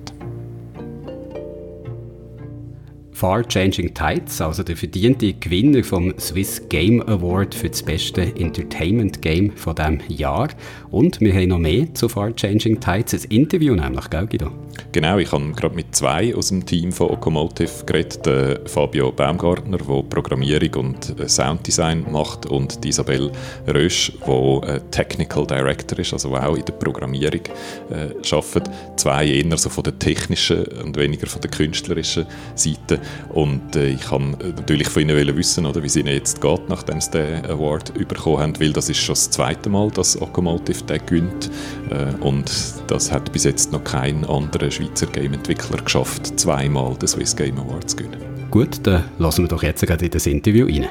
Far 3.16 3.49
Changing 3.49 3.94
Tides, 3.94 4.42
also 4.42 4.62
der 4.62 4.77
verdiente 4.77 5.33
Gewinner 5.33 5.83
vom 5.83 6.12
Swiss 6.18 6.68
Game 6.68 7.01
Award 7.09 7.55
für 7.55 7.70
das 7.70 7.83
beste 7.83 8.20
Entertainment 8.20 9.22
Game 9.22 9.53
von 9.57 9.75
diesem 9.75 10.01
Jahr. 10.09 10.49
Und 10.96 11.20
wir 11.20 11.35
haben 11.35 11.48
noch 11.48 11.59
mehr 11.59 11.92
zu 11.92 12.09
Far 12.09 12.35
Changing 12.35 12.80
Tides, 12.80 13.26
ein 13.26 13.30
Interview 13.30 13.74
nämlich, 13.74 14.09
gell 14.09 14.26
Guido? 14.26 14.50
Genau, 14.92 15.18
ich 15.18 15.30
habe 15.30 15.52
gerade 15.52 15.74
mit 15.74 15.94
zwei 15.94 16.35
aus 16.35 16.48
dem 16.48 16.64
Team 16.64 16.90
von 16.90 17.11
Okomotive 17.11 17.85
geredet, 17.85 18.26
Fabio 18.66 19.12
Baumgartner, 19.12 19.76
der 19.76 20.02
Programmierung 20.04 20.87
und 20.87 21.20
äh, 21.20 21.28
Sounddesign 21.28 22.06
macht 22.11 22.46
und 22.46 22.82
die 22.82 22.88
Isabelle 22.88 23.30
Rösch, 23.68 24.11
die 24.26 24.66
äh, 24.66 24.80
Technical 24.90 25.46
Director 25.46 25.98
ist, 25.98 26.14
also 26.14 26.35
auch 26.35 26.56
in 26.56 26.64
der 26.64 26.72
Programmierung 26.72 27.42
äh, 27.90 28.35
arbeitet. 28.35 28.70
Zwei 28.96 29.26
eher 29.26 29.59
so 29.59 29.68
von 29.68 29.85
der 29.85 29.98
technischen 29.98 30.64
und 30.82 30.96
weniger 30.96 31.26
von 31.26 31.42
der 31.42 31.50
künstlerischen 31.50 32.24
Seite. 32.54 33.00
Und 33.35 33.76
äh, 33.76 33.88
ich 33.88 34.00
kann 34.00 34.30
natürlich 34.56 34.88
von 34.88 35.02
ihnen 35.02 35.37
wissen, 35.37 35.66
oder, 35.66 35.82
wie 35.82 35.88
es 35.88 35.96
ihnen 35.96 36.14
jetzt 36.14 36.40
geht, 36.40 36.68
nachdem 36.70 37.02
sie 37.02 37.11
den 37.11 37.44
Award 37.44 37.92
bekommen 37.92 38.38
haben, 38.38 38.61
weil 38.61 38.72
das 38.72 38.88
ist 38.88 39.00
schon 39.00 39.14
das 39.14 39.30
zweite 39.30 39.68
Mal, 39.68 39.90
dass 39.90 40.18
Okomotive 40.20 40.86
den 40.87 41.05
gewinnt. 41.07 41.51
Äh, 41.90 42.14
und 42.22 42.51
das 42.87 43.12
hat 43.12 43.33
bis 43.33 43.44
jetzt 43.44 43.72
noch 43.72 43.85
kein 43.85 44.25
anderer 44.25 44.70
Schweizer 44.70 45.07
Game-Entwickler 45.07 45.83
geschafft, 45.83 46.38
zweimal 46.38 46.94
den 46.96 47.09
Swiss 47.09 47.35
Game 47.35 47.59
Award 47.59 47.90
zu 47.90 47.96
gewinnen. 47.96 48.20
Gut, 48.51 48.81
dann 48.85 49.05
lassen 49.18 49.44
wir 49.44 49.49
doch 49.49 49.62
jetzt 49.62 49.85
gerade 49.87 50.05
in 50.05 50.11
das 50.11 50.27
Interview 50.27 50.66
rein. 50.66 50.87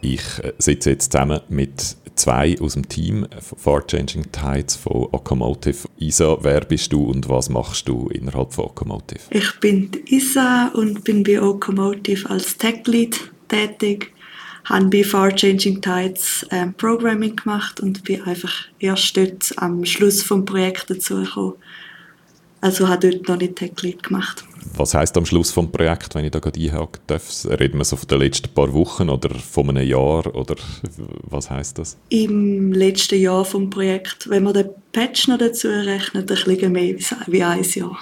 Ich 0.00 0.22
äh, 0.42 0.52
sitze 0.58 0.90
jetzt 0.90 1.12
zusammen 1.12 1.40
mit 1.48 1.96
zwei 2.16 2.56
aus 2.60 2.74
dem 2.74 2.88
Team 2.88 3.26
Far 3.56 3.86
Changing 3.86 4.30
Tides 4.32 4.76
von 4.76 5.08
Okomotive. 5.12 5.88
Isa, 5.98 6.38
wer 6.40 6.60
bist 6.60 6.92
du 6.92 7.04
und 7.04 7.28
was 7.28 7.48
machst 7.48 7.88
du 7.88 8.08
innerhalb 8.08 8.52
von 8.52 8.66
Okomotive? 8.66 9.20
Ich 9.30 9.60
bin 9.60 9.90
Isa 10.06 10.68
und 10.74 11.04
bin 11.04 11.22
bei 11.22 11.40
Okomotive 11.40 12.28
als 12.30 12.56
Tech 12.56 12.86
Lead 12.86 13.18
tätig. 13.48 14.12
Habe 14.66 14.86
bei 14.86 15.04
Far 15.04 15.34
Changing 15.34 15.80
Tides 15.80 16.44
ähm, 16.50 16.74
Programming 16.74 17.36
gemacht 17.36 17.80
und 17.80 18.02
bin 18.04 18.22
einfach 18.22 18.52
erst 18.78 19.16
dort 19.16 19.52
am 19.56 19.84
Schluss 19.84 20.22
vom 20.22 20.44
Projekt 20.44 20.90
dazugekommen. 20.90 21.54
Also 22.60 22.88
habe 22.88 23.10
dort 23.10 23.28
noch 23.28 23.36
nicht 23.36 23.56
Tech 23.56 23.80
Lead 23.82 24.02
gemacht. 24.02 24.44
Was 24.74 24.94
heißt 24.94 25.16
am 25.16 25.24
Schluss 25.24 25.52
vom 25.52 25.70
Projekt, 25.70 26.14
wenn 26.14 26.24
ich 26.24 26.32
da 26.32 26.40
gerade 26.40 26.58
einhaken 26.58 27.00
darf? 27.06 27.44
Reden 27.44 27.78
wir 27.78 27.84
so 27.84 27.96
von 27.96 28.08
den 28.08 28.18
letzten 28.18 28.52
paar 28.52 28.72
Wochen 28.72 29.08
oder 29.08 29.30
von 29.30 29.70
einem 29.70 29.86
Jahr 29.86 30.34
oder 30.34 30.56
was 31.22 31.48
heißt 31.48 31.78
das? 31.78 31.96
Im 32.08 32.72
letzten 32.72 33.20
Jahr 33.20 33.44
vom 33.44 33.70
Projekt, 33.70 34.28
wenn 34.28 34.42
man 34.42 34.54
den 34.54 34.70
Patch 34.90 35.28
noch 35.28 35.38
dazu 35.38 35.68
rechnet, 35.68 36.30
ein 36.30 36.44
bisschen 36.44 36.72
mehr 36.72 36.96
wie 37.26 37.42
ein 37.42 37.62
Jahr. 37.62 37.98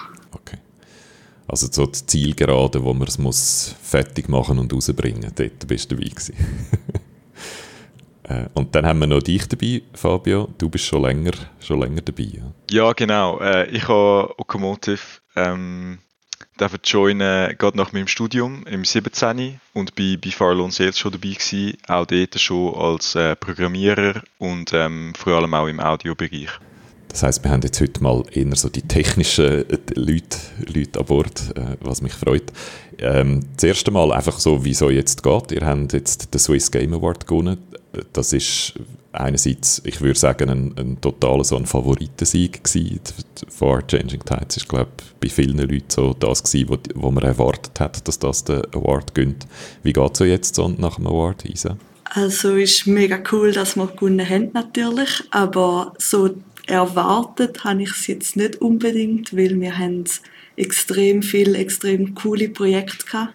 Also 1.54 1.68
so 1.70 1.86
die 1.86 2.04
Zielgerade, 2.04 2.82
wo 2.82 2.92
man 2.92 3.06
es 3.06 3.16
muss 3.16 3.76
fertig 3.80 4.28
machen 4.28 4.58
und 4.58 4.72
rausbringen, 4.72 5.30
dort 5.36 5.68
bist 5.68 5.88
du 5.92 5.94
dabei. 5.94 6.10
Äh, 8.26 8.46
und 8.54 8.74
dann 8.74 8.86
haben 8.86 9.00
wir 9.00 9.06
noch 9.06 9.20
dich 9.20 9.46
dabei, 9.46 9.82
Fabio. 9.92 10.48
Du 10.56 10.70
bist 10.70 10.86
schon 10.86 11.02
länger, 11.02 11.32
schon 11.60 11.78
länger 11.78 12.00
dabei. 12.00 12.30
Ja, 12.32 12.52
ja 12.70 12.92
genau. 12.94 13.38
Äh, 13.38 13.68
ich 13.68 13.86
habe 13.86 14.32
Okomotive 14.38 15.20
ähm, 15.36 15.98
dürfen 16.58 16.78
joinen, 16.84 17.54
gerade 17.58 17.76
nach 17.76 17.92
meinem 17.92 18.06
Studium 18.06 18.64
im 18.66 18.86
17. 18.86 19.60
und 19.74 19.94
bei, 19.94 20.16
bei 20.16 20.30
Farlon 20.30 20.70
Sales 20.70 20.98
schon 20.98 21.12
dabei 21.12 21.34
gewesen, 21.34 21.76
auch 21.86 22.06
dort 22.06 22.40
schon 22.40 22.74
als 22.74 23.14
äh, 23.14 23.36
Programmierer 23.36 24.22
und 24.38 24.72
ähm, 24.72 25.12
vor 25.14 25.34
allem 25.34 25.52
auch 25.52 25.66
im 25.66 25.78
Audiobereich. 25.78 26.58
Das 27.14 27.22
heißt, 27.22 27.44
wir 27.44 27.52
haben 27.52 27.62
jetzt 27.62 27.80
heute 27.80 28.02
mal 28.02 28.24
eher 28.32 28.56
so 28.56 28.68
die 28.68 28.82
technischen 28.82 29.44
äh, 29.44 29.78
Leute, 29.94 30.36
Leute 30.66 30.98
an 30.98 31.06
Bord, 31.06 31.56
äh, 31.56 31.76
was 31.80 32.02
mich 32.02 32.12
freut. 32.12 32.52
Ähm, 32.98 33.40
das 33.54 33.62
erste 33.62 33.92
Mal 33.92 34.10
einfach 34.10 34.40
so, 34.40 34.64
wie 34.64 34.72
es 34.72 34.80
jetzt 34.80 35.22
geht. 35.22 35.52
Ihr 35.52 35.64
habt 35.64 35.92
jetzt 35.92 36.34
den 36.34 36.40
Swiss 36.40 36.72
Game 36.72 36.92
Award 36.92 37.28
gewonnen. 37.28 37.58
Das 38.12 38.32
ist 38.32 38.74
einerseits, 39.12 39.80
ich 39.84 40.00
würde 40.00 40.18
sagen, 40.18 40.50
ein, 40.50 40.74
ein 40.76 41.00
totaler 41.00 41.44
so 41.44 41.56
ein 41.56 41.66
Favoritensieg 41.66 42.64
gewesen. 42.64 42.98
Vor 43.48 43.86
Changing 43.86 44.24
Tides 44.24 44.56
ist, 44.56 44.68
glaube 44.68 44.88
ich, 44.98 45.14
bei 45.20 45.28
vielen 45.28 45.58
Leuten 45.58 45.84
so 45.88 46.14
das 46.14 46.42
gewesen, 46.42 46.68
wo, 46.68 46.78
wo 46.96 47.12
man 47.12 47.22
erwartet 47.22 47.78
hat, 47.78 48.08
dass 48.08 48.18
das 48.18 48.42
den 48.42 48.64
Award 48.74 49.14
gönnt. 49.14 49.46
Wie 49.84 49.92
geht 49.92 50.14
es 50.14 50.20
euch 50.20 50.30
jetzt 50.30 50.56
so 50.56 50.66
nach 50.66 50.96
dem 50.96 51.06
Award, 51.06 51.44
Isa? 51.44 51.76
Also 52.10 52.56
ist 52.56 52.88
mega 52.88 53.20
cool, 53.30 53.52
dass 53.52 53.76
wir 53.76 53.86
gewonnen 53.86 54.28
haben 54.28 54.50
natürlich, 54.52 55.22
aber 55.30 55.94
so 55.98 56.30
erwartet 56.66 57.64
habe 57.64 57.82
ich 57.82 57.90
es 57.90 58.06
jetzt 58.06 58.36
nicht 58.36 58.60
unbedingt, 58.60 59.36
weil 59.36 59.60
wir 59.60 59.78
haben 59.78 60.04
extrem 60.56 61.22
viele, 61.22 61.58
extrem 61.58 62.14
coole 62.14 62.48
Projekte 62.48 63.06
gehabt. 63.06 63.34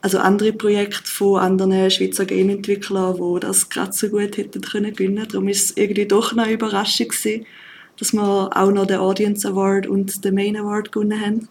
Also 0.00 0.18
andere 0.18 0.52
Projekte 0.52 1.08
von 1.08 1.38
anderen 1.38 1.88
Schweizer 1.90 2.24
Game-Entwicklern, 2.24 3.16
die 3.16 3.40
das 3.40 3.68
gerade 3.68 3.92
so 3.92 4.08
gut 4.08 4.36
hätten 4.36 4.60
können. 4.60 5.28
Darum 5.28 5.46
ist 5.46 5.70
es 5.70 5.76
irgendwie 5.76 6.06
doch 6.06 6.36
eine 6.36 6.50
Überraschung 6.50 7.08
gewesen, 7.08 7.46
dass 7.98 8.12
wir 8.12 8.50
auch 8.56 8.72
noch 8.72 8.86
den 8.86 8.98
Audience 8.98 9.46
Award 9.46 9.86
und 9.86 10.24
den 10.24 10.34
Main 10.34 10.56
Award 10.56 10.90
gewonnen 10.90 11.20
haben. 11.20 11.48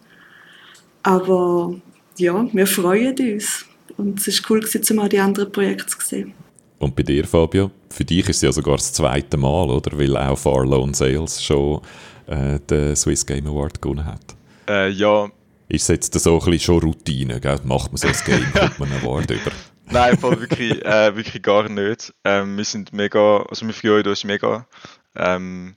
Aber 1.02 1.80
ja, 2.18 2.46
wir 2.52 2.66
freuen 2.66 3.18
uns. 3.18 3.64
Und 3.96 4.20
es 4.20 4.28
ist 4.28 4.50
cool 4.50 4.60
gewesen, 4.60 4.96
mal 4.96 5.08
die 5.08 5.18
anderen 5.18 5.50
Projekte 5.50 5.86
zu 5.86 5.98
sehen. 6.00 6.34
Und 6.82 6.96
bei 6.96 7.04
dir, 7.04 7.24
Fabio? 7.24 7.70
Für 7.90 8.04
dich 8.04 8.28
ist 8.28 8.36
es 8.36 8.42
ja 8.42 8.50
sogar 8.50 8.74
das 8.74 8.92
zweite 8.92 9.36
Mal, 9.36 9.70
oder? 9.70 9.96
Weil 9.96 10.16
auch 10.16 10.36
Far 10.36 10.66
Loan 10.66 10.92
Sales 10.92 11.40
schon 11.40 11.80
äh, 12.26 12.58
den 12.58 12.96
Swiss 12.96 13.24
Game 13.24 13.46
Award 13.46 13.80
gewonnen 13.80 14.04
hat. 14.04 14.34
Äh, 14.68 14.88
ja. 14.88 15.30
Ist 15.68 15.82
es 15.82 15.88
jetzt 15.88 16.18
so 16.18 16.40
ein 16.40 16.44
bisschen 16.50 16.58
schon 16.58 16.80
Routine, 16.80 17.38
gell? 17.38 17.60
Macht 17.62 17.92
man 17.92 17.98
so 17.98 18.08
ein 18.08 18.16
Game, 18.26 18.52
kommt 18.58 18.80
man 18.80 18.90
einen 18.90 19.00
Award 19.00 19.30
über? 19.30 19.52
Nein, 19.92 20.18
voll 20.18 20.40
wirklich, 20.40 20.84
äh, 20.84 21.14
wirklich 21.14 21.40
gar 21.44 21.68
nicht. 21.68 22.12
Ähm, 22.24 22.56
wir 22.56 22.64
sind 22.64 22.92
mega, 22.92 23.44
also 23.48 23.64
wir 23.64 23.74
freuen 23.74 24.04
uns 24.04 24.24
mega. 24.24 24.66
Ähm, 25.14 25.76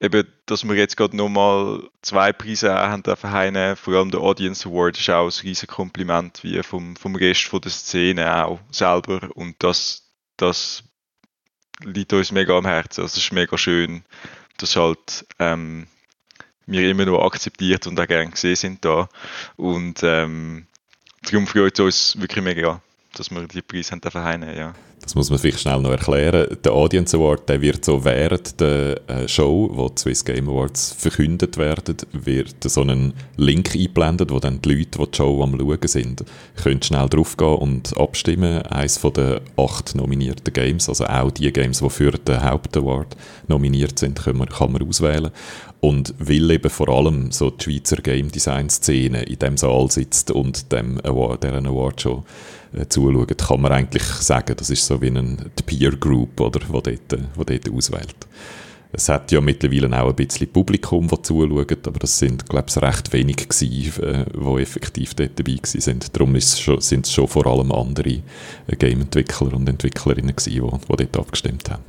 eben, 0.00 0.28
dass 0.46 0.62
wir 0.62 0.76
jetzt 0.76 0.96
gerade 0.96 1.16
nochmal 1.16 1.82
zwei 2.02 2.32
Preise 2.32 2.72
haben 2.72 3.02
dürfen 3.02 3.76
vor 3.76 3.94
allem 3.94 4.12
der 4.12 4.20
Audience 4.20 4.68
Award 4.68 5.00
ist 5.00 5.10
auch 5.10 5.24
ein 5.24 5.42
riesiges 5.42 5.66
Kompliment, 5.66 6.44
wie 6.44 6.62
vom, 6.62 6.94
vom 6.94 7.16
Rest 7.16 7.46
von 7.46 7.60
der 7.60 7.72
Szene 7.72 8.44
auch 8.44 8.60
selber 8.70 9.28
und 9.34 9.56
das, 9.58 10.11
das 10.36 10.84
liegt 11.84 12.12
uns 12.12 12.32
mega 12.32 12.56
am 12.56 12.66
Herzen. 12.66 13.02
Also 13.02 13.18
es 13.18 13.24
ist 13.24 13.32
mega 13.32 13.56
schön, 13.58 14.04
dass 14.58 14.76
halt 14.76 15.26
ähm, 15.38 15.86
wir 16.66 16.88
immer 16.88 17.04
noch 17.06 17.24
akzeptiert 17.24 17.86
und 17.86 17.98
auch 17.98 18.06
gerne 18.06 18.30
gesehen 18.30 18.56
sind 18.56 18.84
da. 18.84 19.08
Und 19.56 20.02
ähm, 20.02 20.66
darum 21.22 21.46
freut 21.46 21.78
es 21.78 21.84
uns 21.84 22.20
wirklich 22.20 22.44
mega, 22.44 22.82
dass 23.16 23.30
wir 23.30 23.46
die 23.46 23.62
Preise 23.62 23.92
haben 23.92 24.00
dürfen 24.00 24.42
ja. 24.56 24.74
Das 25.02 25.16
muss 25.16 25.30
man 25.30 25.38
vielleicht 25.40 25.60
schnell 25.60 25.80
noch 25.80 25.90
erklären. 25.90 26.56
Der 26.62 26.72
Audience 26.72 27.16
Award, 27.16 27.48
der 27.48 27.60
wird 27.60 27.84
so 27.84 28.04
während 28.04 28.60
der 28.60 29.00
äh, 29.08 29.26
Show, 29.26 29.68
wo 29.72 29.88
die 29.88 30.00
Swiss 30.00 30.24
Game 30.24 30.48
Awards 30.48 30.92
verkündet 30.96 31.56
werden, 31.56 31.96
wird 32.12 32.62
so 32.62 32.82
einen 32.82 33.12
Link 33.36 33.74
eingeblendet, 33.74 34.30
wo 34.30 34.38
dann 34.38 34.62
die 34.62 34.74
Leute, 34.74 34.98
die 34.98 35.10
die 35.10 35.16
Show 35.16 35.42
am 35.42 35.58
schauen 35.58 35.78
sind, 35.88 36.24
können 36.62 36.82
schnell 36.82 37.08
draufgehen 37.08 37.56
und 37.56 37.98
abstimmen. 37.98 38.62
Eines 38.62 38.96
von 38.96 39.12
den 39.12 39.40
acht 39.56 39.96
nominierten 39.96 40.52
Games, 40.52 40.88
also 40.88 41.04
auch 41.06 41.32
die 41.32 41.52
Games, 41.52 41.80
die 41.80 41.90
für 41.90 42.12
den 42.12 42.40
Hauptaward 42.40 43.16
nominiert 43.48 43.98
sind, 43.98 44.22
kann 44.22 44.36
man, 44.36 44.48
kann 44.48 44.70
man 44.70 44.86
auswählen. 44.88 45.32
Und 45.80 46.14
weil 46.20 46.48
eben 46.48 46.70
vor 46.70 46.88
allem 46.88 47.32
so 47.32 47.50
die 47.50 47.64
Schweizer 47.64 47.96
Game 47.96 48.30
Design 48.30 48.70
Szene 48.70 49.24
in 49.24 49.40
dem 49.40 49.56
Saal 49.56 49.90
sitzt 49.90 50.30
und 50.30 50.70
dem 50.70 51.00
Award, 51.04 51.42
deren 51.42 51.66
Award 51.66 52.00
Show 52.00 52.24
äh, 52.74 52.86
zuschauen, 52.88 53.26
kann 53.26 53.60
man 53.60 53.72
eigentlich 53.72 54.02
sagen, 54.02 54.54
das 54.56 54.70
ist 54.70 54.86
so 54.86 55.00
wie 55.00 55.08
eine 55.08 55.36
Peer 55.66 55.92
Group, 55.92 56.40
oder, 56.40 56.60
wo 56.68 56.80
dort, 56.80 57.16
wo 57.34 57.44
dort 57.44 57.70
auswählt. 57.70 58.16
Es 58.94 59.08
hat 59.08 59.32
ja 59.32 59.40
mittlerweile 59.40 60.02
auch 60.02 60.10
ein 60.10 60.16
bisschen 60.16 60.52
Publikum, 60.52 61.08
das 61.08 61.22
zuschaut, 61.22 61.86
aber 61.86 61.98
das 61.98 62.18
sind, 62.18 62.46
glaube 62.46 62.66
ich, 62.68 62.76
recht 62.76 63.12
wenig 63.14 63.36
gewesen, 63.36 64.02
äh, 64.02 64.24
die 64.34 64.62
effektiv 64.62 65.14
dort 65.14 65.38
dabei 65.38 65.58
sind. 65.62 66.14
Darum 66.14 66.38
schon, 66.40 66.80
sind 66.80 67.06
es 67.06 67.12
schon 67.12 67.26
vor 67.26 67.46
allem 67.46 67.72
andere 67.72 68.22
äh, 68.66 68.76
Game-Entwickler 68.76 69.54
und 69.54 69.68
Entwicklerinnen 69.68 70.36
gewesen, 70.36 70.52
die, 70.52 70.60
die 70.60 70.96
dort 70.96 71.16
abgestimmt 71.16 71.70
haben 71.70 71.84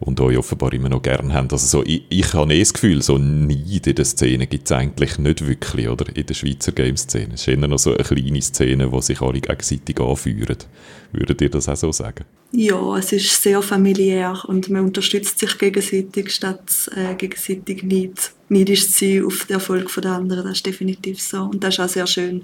und 0.00 0.18
euch 0.20 0.38
offenbar 0.38 0.72
immer 0.72 0.88
noch 0.88 1.02
gern 1.02 1.32
haben. 1.32 1.48
Also 1.50 1.66
so, 1.66 1.84
ich, 1.84 2.04
ich 2.08 2.32
habe 2.32 2.54
eh 2.54 2.60
das 2.60 2.72
Gefühl, 2.72 3.02
so 3.02 3.18
Neid 3.18 3.86
in 3.86 3.94
der 3.94 4.04
Szene 4.04 4.46
gibt 4.46 4.64
es 4.64 4.72
eigentlich 4.72 5.18
nicht 5.18 5.46
wirklich, 5.46 5.88
oder? 5.88 6.06
In 6.16 6.26
der 6.26 6.34
Schweizer 6.34 6.72
Game-Szene. 6.72 7.34
Es 7.34 7.42
ist 7.42 7.48
eher 7.48 7.56
noch 7.58 7.78
so 7.78 7.94
eine 7.94 8.02
kleine 8.02 8.40
Szene, 8.40 8.90
wo 8.90 9.00
sich 9.00 9.20
alle 9.20 9.40
gegenseitig 9.40 10.00
anführen. 10.00 10.56
Würdet 11.12 11.42
ihr 11.42 11.50
das 11.50 11.68
auch 11.68 11.76
so 11.76 11.92
sagen? 11.92 12.24
Ja, 12.52 12.96
es 12.96 13.12
ist 13.12 13.42
sehr 13.42 13.60
familiär 13.62 14.42
und 14.46 14.70
man 14.70 14.86
unterstützt 14.86 15.38
sich 15.38 15.58
gegenseitig, 15.58 16.32
statt 16.32 16.90
äh, 16.96 17.14
gegenseitig 17.14 17.82
nicht 17.82 18.32
neidisch 18.48 18.90
zu 18.90 19.06
sein 19.06 19.24
auf 19.24 19.44
den 19.44 19.54
Erfolg 19.54 19.94
der 20.02 20.12
anderen. 20.12 20.44
Das 20.44 20.56
ist 20.56 20.66
definitiv 20.66 21.20
so 21.20 21.42
und 21.42 21.62
das 21.62 21.74
ist 21.74 21.80
auch 21.80 21.88
sehr 21.88 22.06
schön. 22.06 22.42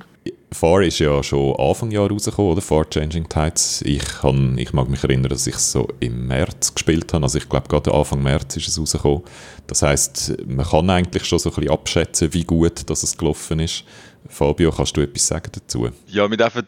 Far 0.58 0.80
ist 0.80 1.00
ja 1.00 1.22
schon 1.22 1.54
Anfang 1.56 1.90
Jahr 1.90 2.08
rausgekommen, 2.10 2.52
oder? 2.52 2.62
Far 2.62 2.88
Changing 2.88 3.28
Tides. 3.28 3.82
Ich, 3.82 4.02
kann, 4.02 4.56
ich 4.56 4.72
mag 4.72 4.88
mich 4.88 5.04
erinnern, 5.04 5.28
dass 5.28 5.46
ich 5.46 5.54
es 5.54 5.70
so 5.70 5.86
im 6.00 6.28
März 6.28 6.72
gespielt 6.72 7.12
habe. 7.12 7.24
Also 7.24 7.36
ich 7.36 7.46
glaube, 7.46 7.68
gerade 7.68 7.92
Anfang 7.92 8.22
März 8.22 8.56
ist 8.56 8.68
es 8.68 8.80
rausgekommen. 8.80 9.22
Das 9.66 9.82
heißt, 9.82 10.46
man 10.46 10.64
kann 10.64 10.88
eigentlich 10.88 11.26
schon 11.26 11.38
so 11.38 11.50
ein 11.50 11.56
bisschen 11.56 11.70
abschätzen, 11.70 12.32
wie 12.32 12.44
gut 12.44 12.88
dass 12.88 13.02
es 13.02 13.18
gelaufen 13.18 13.60
ist. 13.60 13.84
Fabio, 14.30 14.72
kannst 14.72 14.96
du 14.96 15.02
etwas 15.02 15.26
sagen 15.26 15.52
dazu? 15.52 15.90
Ja, 16.06 16.30
wir 16.30 16.38
dürfen 16.38 16.64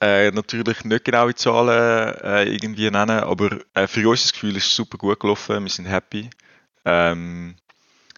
äh, 0.00 0.30
natürlich 0.30 0.84
nicht 0.84 1.04
genaue 1.04 1.34
Zahlen 1.34 2.14
äh, 2.22 2.44
irgendwie 2.44 2.92
nennen, 2.92 3.10
aber 3.10 3.58
äh, 3.74 3.88
für 3.88 4.08
uns 4.08 4.22
das 4.22 4.32
Gefühl 4.34 4.56
ist 4.56 4.72
super 4.72 4.98
gut 4.98 5.18
gelaufen. 5.18 5.64
Wir 5.64 5.68
sind 5.68 5.86
happy. 5.86 6.30
Ähm, 6.84 7.56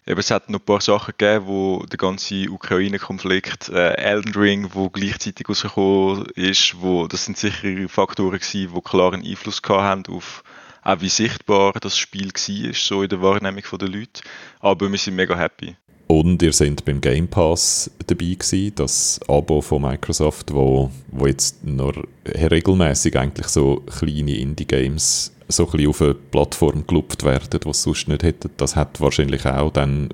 Eben, 0.07 0.21
es 0.21 0.31
hat 0.31 0.51
noch 0.51 0.61
ein 0.61 0.65
paar 0.65 0.83
Sachen 0.83 1.15
gegeben, 1.17 1.47
wo 1.47 1.85
der 1.91 1.97
ganze 1.97 2.51
Ukraine-Konflikt, 2.51 3.71
äh, 3.71 3.95
Elden 3.95 4.35
Ring, 4.35 4.69
wo 4.75 4.91
gleichzeitig 4.91 5.49
rausgekommen 5.49 6.27
ist, 6.35 6.77
wo, 6.81 7.07
das 7.07 7.25
sind 7.25 7.39
sicher 7.39 7.89
Faktoren 7.89 8.39
gewesen, 8.39 8.75
die 8.75 8.81
klaren 8.83 9.25
Einfluss 9.25 9.63
gehabt 9.63 9.83
haben 9.83 10.15
auf 10.15 10.45
auch 10.85 11.01
wie 11.01 11.09
sichtbar 11.09 11.73
das 11.81 11.97
Spiel 11.97 12.29
war, 12.29 12.75
so 12.75 13.03
in 13.03 13.09
der 13.09 13.23
Wahrnehmung 13.23 13.63
der 13.81 13.89
Leute. 13.89 14.21
Aber 14.61 14.91
wir 14.91 14.99
sind 14.99 15.17
mega 15.17 15.35
happy. 15.37 15.77
Und 16.07 16.43
ihr 16.43 16.53
seid 16.53 16.85
beim 16.85 17.01
Game 17.01 17.29
Pass 17.29 17.91
dabei 18.07 18.35
gewesen, 18.35 18.75
das 18.75 19.19
Abo 19.27 19.63
von 19.63 19.81
Microsoft, 19.81 20.53
wo, 20.53 20.91
wo 21.09 21.27
jetzt 21.27 21.65
noch 21.65 21.95
regelmäßig 22.27 23.17
eigentlich 23.19 23.47
so 23.47 23.77
kleine 23.99 24.37
Indie-Games 24.37 25.34
so 25.49 25.67
ein 25.67 25.73
bisschen 25.73 25.89
auf 25.89 26.03
eine 26.03 26.15
Plattform 26.15 26.87
gelupft 26.87 27.25
werden, 27.25 27.61
die 27.61 27.69
es 27.69 27.83
sonst 27.83 28.09
nicht 28.09 28.23
hätte. 28.23 28.51
Das 28.57 28.77
hat 28.77 29.01
wahrscheinlich 29.01 29.45
auch 29.47 29.73
dann 29.73 30.11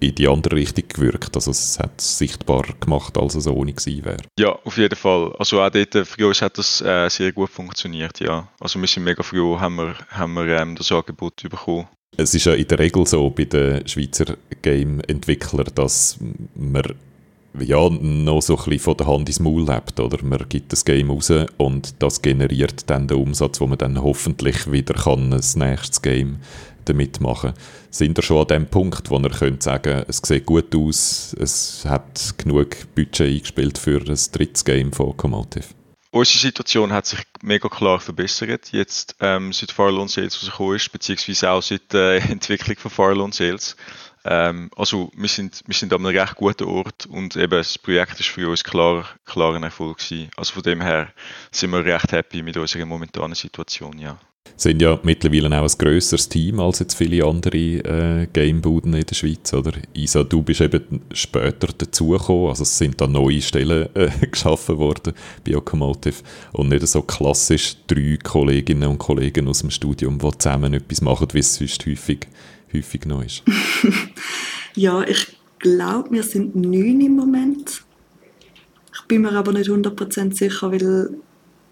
in 0.00 0.14
die 0.14 0.28
andere 0.28 0.56
Richtung 0.56 0.84
gewirkt. 0.88 1.34
Also 1.34 1.50
es 1.50 1.78
hat 1.78 1.92
es 1.98 2.18
sichtbarer 2.18 2.74
gemacht, 2.78 3.18
als 3.18 3.34
es 3.34 3.46
ohne 3.46 3.72
gewesen 3.72 4.04
wäre. 4.04 4.22
Ja, 4.38 4.50
auf 4.64 4.76
jeden 4.76 4.96
Fall. 4.96 5.34
Also 5.38 5.60
auch 5.60 5.70
dort, 5.70 5.94
äh, 5.94 6.04
für 6.04 6.26
uns 6.26 6.42
hat 6.42 6.58
das 6.58 6.80
äh, 6.80 7.08
sehr 7.08 7.32
gut 7.32 7.50
funktioniert, 7.50 8.20
ja. 8.20 8.48
Also 8.60 8.80
wir 8.80 8.86
sind 8.86 9.04
mega 9.04 9.22
froh, 9.22 9.58
haben 9.58 9.76
wir, 9.76 9.94
haben 10.10 10.34
wir 10.34 10.46
ähm, 10.46 10.76
das 10.76 10.92
Angebot 10.92 11.42
bekommen. 11.42 11.88
Es 12.16 12.32
ist 12.32 12.46
ja 12.46 12.54
in 12.54 12.68
der 12.68 12.78
Regel 12.78 13.06
so 13.06 13.28
bei 13.30 13.44
den 13.44 13.86
Schweizer 13.88 14.36
Game-Entwicklern, 14.62 15.66
dass 15.74 16.18
man 16.54 16.94
ja, 17.60 17.88
noch 17.88 18.42
so 18.42 18.56
ein 18.56 18.64
bisschen 18.64 18.78
von 18.80 18.96
der 18.96 19.06
Hand 19.06 19.28
ins 19.28 19.40
Maul 19.40 19.64
lebt, 19.64 19.98
oder? 20.00 20.22
Man 20.24 20.44
gibt 20.48 20.72
das 20.72 20.84
Game 20.84 21.10
raus 21.10 21.32
und 21.56 22.02
das 22.02 22.22
generiert 22.22 22.88
dann 22.90 23.08
den 23.08 23.18
Umsatz, 23.18 23.60
wo 23.60 23.66
man 23.66 23.78
dann 23.78 24.02
hoffentlich 24.02 24.70
wieder 24.70 24.94
kann 24.94 25.32
ein 25.32 25.40
nächstes 25.54 26.02
Game 26.02 26.40
damit 26.84 27.20
machen 27.20 27.54
kann. 27.54 27.62
Sind 27.90 28.16
wir 28.16 28.22
schon 28.22 28.42
an 28.42 28.48
dem 28.48 28.66
Punkt, 28.66 29.10
wo 29.10 29.18
ihr 29.18 29.30
könnt 29.30 29.62
sagen, 29.62 30.04
es 30.08 30.18
sieht 30.18 30.46
gut 30.46 30.74
aus, 30.74 31.34
es 31.38 31.84
hat 31.86 32.34
genug 32.38 32.76
Budget 32.94 33.28
eingespielt 33.28 33.78
für 33.78 34.00
ein 34.00 34.18
drittes 34.32 34.64
Game 34.64 34.92
von 34.92 35.16
Comotive? 35.16 35.66
Unsere 36.10 36.38
Situation 36.38 36.92
hat 36.92 37.06
sich 37.06 37.18
mega 37.42 37.68
klar 37.68 37.98
verbessert, 37.98 38.68
jetzt 38.70 39.16
ähm, 39.18 39.52
seit 39.52 39.72
Farlon 39.72 40.06
Sales 40.06 40.36
rausgekommen 40.36 40.76
ist, 40.76 40.92
beziehungsweise 40.92 41.50
auch 41.50 41.60
seit 41.60 41.92
der 41.92 42.12
äh, 42.12 42.18
Entwicklung 42.30 42.76
von 42.76 42.90
Farlon 42.90 43.32
Sales. 43.32 43.76
Ähm, 44.24 44.70
also 44.76 45.10
wir 45.14 45.28
sind, 45.28 45.62
wir 45.66 45.74
sind 45.74 45.92
an 45.92 46.04
einem 46.04 46.16
recht 46.16 46.36
guten 46.36 46.64
Ort 46.64 47.06
und 47.06 47.36
eben 47.36 47.50
das 47.50 47.78
Projekt 47.78 48.18
ist 48.20 48.28
für 48.28 48.48
uns 48.48 48.64
klar, 48.64 49.06
klar 49.24 49.54
ein 49.54 49.62
Erfolg 49.62 49.98
gewesen. 49.98 50.30
Also 50.36 50.54
von 50.54 50.62
dem 50.62 50.80
her 50.80 51.08
sind 51.50 51.70
wir 51.70 51.84
recht 51.84 52.10
happy 52.12 52.42
mit 52.42 52.56
unserer 52.56 52.86
momentanen 52.86 53.34
Situation, 53.34 53.98
ja. 53.98 54.18
Sind 54.56 54.80
ja 54.82 55.00
mittlerweile 55.02 55.48
auch 55.58 55.62
ein 55.62 55.78
grösseres 55.78 56.28
Team 56.28 56.60
als 56.60 56.78
jetzt 56.78 56.94
viele 56.94 57.24
andere 57.24 57.56
äh, 57.56 58.26
Gamebuden 58.32 58.94
in 58.94 59.04
der 59.04 59.14
Schweiz, 59.14 59.52
oder? 59.52 59.72
Isa, 59.94 60.22
du 60.22 60.42
bist 60.42 60.60
eben 60.60 61.02
später 61.12 61.68
dazugekommen, 61.76 62.50
also 62.50 62.62
es 62.62 62.78
sind 62.78 63.00
da 63.00 63.06
neue 63.06 63.42
Stellen 63.42 63.88
äh, 63.96 64.10
geschaffen 64.26 64.78
worden 64.78 65.14
bei 65.44 65.56
Automotive 65.56 66.22
und 66.52 66.68
nicht 66.68 66.86
so 66.86 67.02
klassisch 67.02 67.76
drei 67.88 68.16
Kolleginnen 68.22 68.90
und 68.90 68.98
Kollegen 68.98 69.48
aus 69.48 69.60
dem 69.60 69.70
Studium, 69.70 70.18
die 70.18 70.38
zusammen 70.38 70.74
etwas 70.74 71.00
machen, 71.00 71.28
wie 71.32 71.40
es 71.40 71.56
sonst 71.56 71.84
häufig 71.86 72.28
häufig 72.74 73.06
noch 73.06 73.22
ist? 73.22 73.42
ja, 74.74 75.02
ich 75.02 75.36
glaube, 75.58 76.10
wir 76.10 76.22
sind 76.22 76.54
neun 76.56 77.00
im 77.00 77.16
Moment. 77.16 77.82
Ich 78.94 79.02
bin 79.08 79.22
mir 79.22 79.32
aber 79.32 79.52
nicht 79.52 79.70
100% 79.70 80.34
sicher, 80.34 80.72
weil 80.72 81.10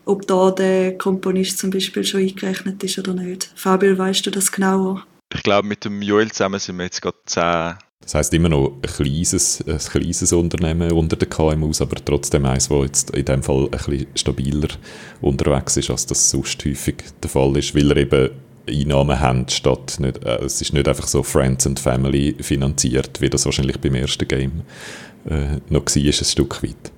ob 0.04 0.26
da 0.26 0.50
der 0.50 0.98
Komponist 0.98 1.58
zum 1.58 1.70
Beispiel 1.70 2.04
schon 2.04 2.20
eingerechnet 2.20 2.82
ist 2.82 2.98
oder 2.98 3.14
nicht. 3.14 3.50
Fabio, 3.54 3.96
weißt 3.96 4.26
du 4.26 4.30
das 4.30 4.50
genauer? 4.50 5.06
Ich 5.34 5.42
glaube, 5.42 5.68
mit 5.68 5.84
dem 5.84 6.02
Joel 6.02 6.30
zusammen 6.30 6.58
sind 6.58 6.76
wir 6.76 6.84
jetzt 6.84 7.00
gerade 7.00 7.16
zehn. 7.26 7.74
Das 8.02 8.16
heißt 8.16 8.34
immer 8.34 8.48
noch 8.48 8.78
ein 8.82 8.82
kleines, 8.82 9.64
ein 9.66 9.78
kleines 9.78 10.32
Unternehmen 10.32 10.90
unter 10.90 11.16
den 11.16 11.30
KMUs, 11.30 11.80
aber 11.80 12.04
trotzdem 12.04 12.44
eins, 12.44 12.68
das 12.68 12.82
jetzt 12.82 13.10
in 13.10 13.24
dem 13.24 13.42
Fall 13.42 13.64
ein 13.64 13.70
bisschen 13.70 14.06
stabiler 14.16 14.68
unterwegs 15.20 15.76
ist, 15.76 15.90
als 15.90 16.06
das 16.06 16.30
sonst 16.30 16.64
häufig 16.64 16.96
der 17.22 17.30
Fall 17.30 17.56
ist, 17.56 17.74
weil 17.76 17.90
er 17.92 17.96
eben 17.98 18.30
Einnahmen 18.68 19.20
haben, 19.20 19.48
statt 19.48 19.96
nicht, 19.98 20.24
äh, 20.24 20.44
es 20.44 20.60
ist 20.60 20.72
nicht 20.72 20.88
einfach 20.88 21.06
so 21.06 21.22
Friends 21.22 21.66
and 21.66 21.80
Family 21.80 22.36
finanziert, 22.40 23.20
wie 23.20 23.30
das 23.30 23.44
wahrscheinlich 23.44 23.80
beim 23.80 23.94
ersten 23.94 24.28
Game 24.28 24.62
äh, 25.28 25.58
noch 25.68 25.86
war, 25.86 25.96
ein 25.96 26.12
Stück 26.12 26.62
weit. 26.62 26.92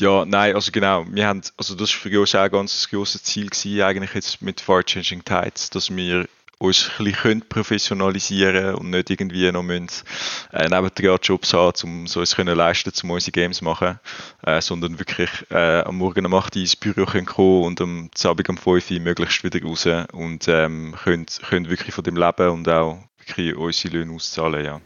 Ja, 0.00 0.24
nein, 0.24 0.54
also 0.54 0.70
genau, 0.70 1.04
wir 1.10 1.26
haben, 1.26 1.42
also 1.56 1.74
das 1.74 1.92
war 1.92 2.10
für 2.10 2.20
uns 2.20 2.34
auch 2.34 2.40
ein 2.40 2.50
ganz 2.50 2.88
grosses 2.88 3.24
Ziel 3.24 3.48
gewesen, 3.48 3.82
eigentlich 3.82 4.14
jetzt 4.14 4.40
mit 4.42 4.60
Far 4.60 4.84
Changing 4.84 5.24
Tides, 5.24 5.70
dass 5.70 5.94
wir 5.94 6.28
uns 6.58 6.90
ein 6.98 7.04
bisschen 7.04 7.48
professionalisieren 7.48 8.74
und 8.74 8.90
nicht 8.90 9.10
irgendwie 9.10 9.50
noch 9.52 9.62
müssen, 9.62 9.88
äh, 10.52 10.68
nebendran 10.68 11.18
Jobs 11.22 11.54
haben, 11.54 11.72
um 11.84 12.06
so 12.06 12.20
uns 12.20 12.34
können 12.34 12.56
leisten, 12.56 12.92
um 13.04 13.10
unsere 13.10 13.32
Games 13.32 13.58
zu 13.58 13.64
machen, 13.64 13.98
äh, 14.44 14.60
sondern 14.60 14.98
wirklich 14.98 15.30
äh, 15.50 15.80
am 15.82 15.98
Morgen 15.98 16.26
um 16.26 16.34
8 16.34 16.56
Uhr 16.56 16.62
ins 16.62 16.76
Büro 16.76 17.06
können 17.06 17.26
kommen 17.26 17.64
und 17.64 17.80
am 17.80 18.10
Abend 18.24 18.48
um 18.48 18.56
5 18.56 18.90
Uhr 18.90 19.00
möglichst 19.00 19.44
wieder 19.44 19.62
raus 19.62 19.86
und 20.12 20.48
ähm, 20.48 20.94
können, 21.02 21.26
können 21.48 21.68
wirklich 21.70 21.94
von 21.94 22.04
dem 22.04 22.16
leben 22.16 22.48
und 22.50 22.68
auch 22.68 22.98
wirklich 23.18 23.54
unsere 23.56 23.96
Löhne 23.96 24.14
auszahlen, 24.14 24.64
ja. 24.64 24.80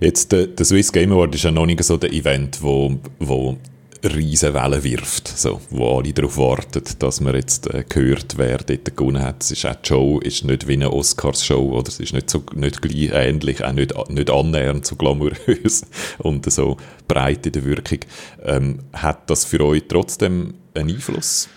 Jetzt, 0.00 0.32
der, 0.32 0.48
der 0.48 0.64
Swiss 0.66 0.92
Game 0.92 1.12
Award 1.12 1.34
ist 1.34 1.44
ja 1.44 1.50
noch 1.50 1.66
nicht 1.66 1.82
so 1.84 1.96
der 1.96 2.12
Event, 2.12 2.62
wo, 2.62 2.98
wo 3.18 3.58
riesen 4.04 4.54
Wellen 4.54 4.82
wirft, 4.82 5.28
so, 5.28 5.60
wo 5.70 5.98
alle 5.98 6.12
darauf 6.12 6.36
warten, 6.36 6.82
dass 6.98 7.20
man 7.20 7.34
jetzt 7.34 7.68
äh, 7.68 7.84
hört, 7.92 8.36
wer 8.36 8.58
dort 8.58 8.96
gewonnen 8.96 9.22
hat. 9.22 9.42
Es 9.42 9.52
ist 9.52 9.64
auch 9.64 9.76
die 9.76 9.88
Show 9.88 10.18
ist 10.20 10.44
nicht 10.44 10.66
wie 10.66 10.74
eine 10.74 10.92
Oscars-Show, 10.92 11.72
oder 11.72 11.88
es 11.88 12.00
ist 12.00 12.12
nicht, 12.12 12.28
so, 12.28 12.44
nicht 12.54 12.82
gleich 12.82 13.10
ähnlich, 13.12 13.64
auch 13.64 13.72
nicht, 13.72 13.94
nicht 14.10 14.30
annähernd 14.30 14.86
so 14.86 14.96
glamourös 14.96 15.86
und 16.18 16.50
so 16.50 16.76
breit 17.06 17.46
in 17.46 17.52
der 17.52 17.64
Wirkung. 17.64 18.00
Ähm, 18.42 18.80
hat 18.92 19.30
das 19.30 19.44
für 19.44 19.60
euch 19.64 19.84
trotzdem 19.88 20.54
einen 20.74 20.90
Einfluss? 20.90 21.48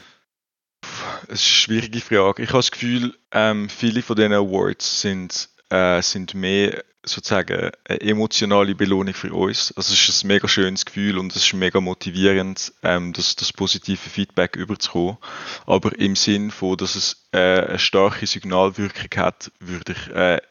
Das 0.82 1.22
ist 1.24 1.30
eine 1.30 1.38
schwierige 1.38 2.02
Frage. 2.02 2.43
Ich 2.43 2.50
habe 2.50 2.60
das 2.60 2.72
Gefühl, 2.72 3.16
ähm, 3.32 3.70
viele 3.70 4.02
von 4.02 4.16
diesen 4.16 4.34
Awards 4.34 5.02
sind, 5.02 5.50
äh, 5.70 6.02
sind 6.02 6.36
mehr 6.36 6.84
sozusagen 7.06 7.72
eine 7.86 8.01
emotionale 8.01 8.76
Belohnung 8.76 9.14
für 9.14 9.34
uns. 9.34 9.74
Also 9.78 9.93
es 9.93 10.10
ist 10.10 10.24
ein 10.24 10.28
mega 10.28 10.47
schönes 10.47 10.86
Gefühl 10.86 11.18
und 11.18 11.36
es 11.36 11.45
ist 11.45 11.53
mega 11.53 11.80
motivierend, 11.80 12.74
ähm, 12.84 13.14
das, 13.14 13.36
das 13.36 13.53
positive 13.53 13.97
Feedback 13.97 14.56
überzukommen. 14.56 15.18
Aber 15.66 15.97
im 15.97 16.16
Sinn 16.16 16.51
von, 16.51 16.78
dass 16.78 16.95
es 16.95 17.28
äh, 17.32 17.38
eine 17.38 17.80
starke 17.80 18.26
Signalwirkung 18.26 19.10
hat, 19.18 19.51
würde 19.60 19.93
ich 19.93 20.16
äh, 20.16 20.41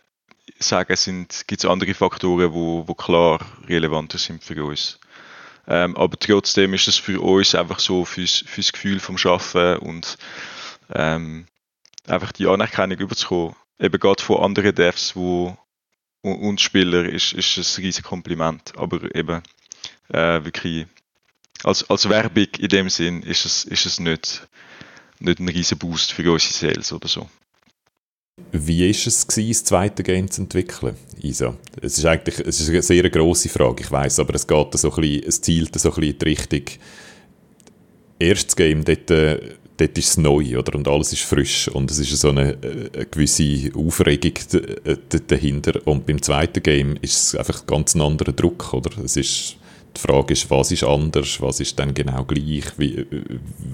sagen, 0.58 1.26
gibt 1.46 1.64
es 1.64 1.70
andere 1.70 1.94
Faktoren, 1.94 2.52
wo, 2.52 2.86
wo 2.86 2.94
klar 2.94 3.40
relevanter 3.68 4.18
sind 4.18 4.42
für 4.42 4.64
uns. 4.64 4.98
Ähm, 5.66 5.96
aber 5.96 6.18
trotzdem 6.18 6.74
ist 6.74 6.88
es 6.88 6.96
für 6.96 7.20
uns 7.20 7.54
einfach 7.54 7.78
so 7.78 8.04
fürs, 8.04 8.44
fürs 8.46 8.72
Gefühl 8.72 9.00
vom 9.00 9.16
Schaffen 9.16 9.78
und 9.78 10.18
ähm, 10.92 11.46
einfach 12.06 12.32
die 12.32 12.46
Anerkennung 12.46 12.98
überzukommen. 12.98 13.56
Eben 13.80 13.98
gerade 13.98 14.22
von 14.22 14.42
anderen 14.42 14.74
Devs, 14.74 15.16
wo 15.16 15.56
und 16.32 16.60
Spieler 16.60 17.04
ist, 17.04 17.32
ist 17.32 17.56
ein 17.56 17.84
riesiges 17.84 18.02
Kompliment. 18.02 18.72
Aber 18.76 19.14
eben 19.14 19.42
äh, 20.08 20.44
wirklich 20.44 20.86
als, 21.62 21.88
als 21.88 22.08
Werbung 22.08 22.48
in 22.58 22.68
dem 22.68 22.88
Sinn 22.88 23.22
ist 23.22 23.44
es, 23.44 23.64
ist 23.64 23.86
es 23.86 24.00
nicht, 24.00 24.46
nicht 25.20 25.38
ein 25.38 25.48
riesiger 25.48 25.78
Boost 25.78 26.12
für 26.12 26.30
unsere 26.32 26.52
Sales 26.52 26.92
oder 26.92 27.08
so. 27.08 27.28
Wie 28.50 28.82
war 28.82 28.90
es, 28.90 29.26
gewesen, 29.26 29.48
das 29.48 29.64
zweite 29.64 30.02
Game 30.02 30.28
zu 30.28 30.42
entwickeln, 30.42 30.96
Isa? 31.20 31.56
Es 31.80 31.98
ist 31.98 32.04
eigentlich 32.04 32.40
es 32.40 32.60
ist 32.60 32.68
eine 32.68 32.82
sehr 32.82 33.08
grosse 33.08 33.48
Frage, 33.48 33.84
ich 33.84 33.90
weiß, 33.90 34.18
aber 34.18 34.34
es 34.34 34.46
geht 34.46 34.76
so 34.76 34.92
ein 34.92 35.00
bisschen, 35.00 35.28
es 35.28 35.40
zielt 35.40 35.78
so 35.78 35.90
ein 35.90 35.94
bisschen 35.94 36.12
in 36.12 36.18
die 36.18 36.24
Richtung. 36.24 36.62
Erstes 38.18 38.56
Game, 38.56 38.84
dort, 38.84 39.10
äh, 39.10 39.54
dort 39.76 39.98
ist 39.98 40.08
es 40.08 40.16
neu 40.16 40.58
oder? 40.58 40.74
und 40.76 40.86
alles 40.88 41.12
ist 41.12 41.22
frisch 41.22 41.68
und 41.68 41.90
es 41.90 41.98
ist 41.98 42.16
so 42.16 42.30
eine, 42.30 42.52
äh, 42.62 42.90
eine 42.92 43.06
gewisse 43.06 43.70
Aufregung 43.74 44.34
äh, 44.84 44.96
dahinter. 45.26 45.80
Und 45.86 46.06
beim 46.06 46.22
zweiten 46.22 46.62
Game 46.62 46.96
ist 47.00 47.16
es 47.16 47.34
einfach 47.34 47.66
ganz 47.66 47.94
ein 47.94 48.00
anderer 48.00 48.32
Druck. 48.32 48.72
Oder? 48.72 48.90
Es 49.04 49.16
ist, 49.16 49.56
die 49.96 50.00
Frage 50.00 50.32
ist, 50.32 50.50
was 50.50 50.72
ist 50.72 50.84
anders, 50.84 51.40
was 51.40 51.60
ist 51.60 51.78
dann 51.78 51.94
genau 51.94 52.24
gleich, 52.24 52.64
wie, 52.76 52.98
äh, 52.98 53.06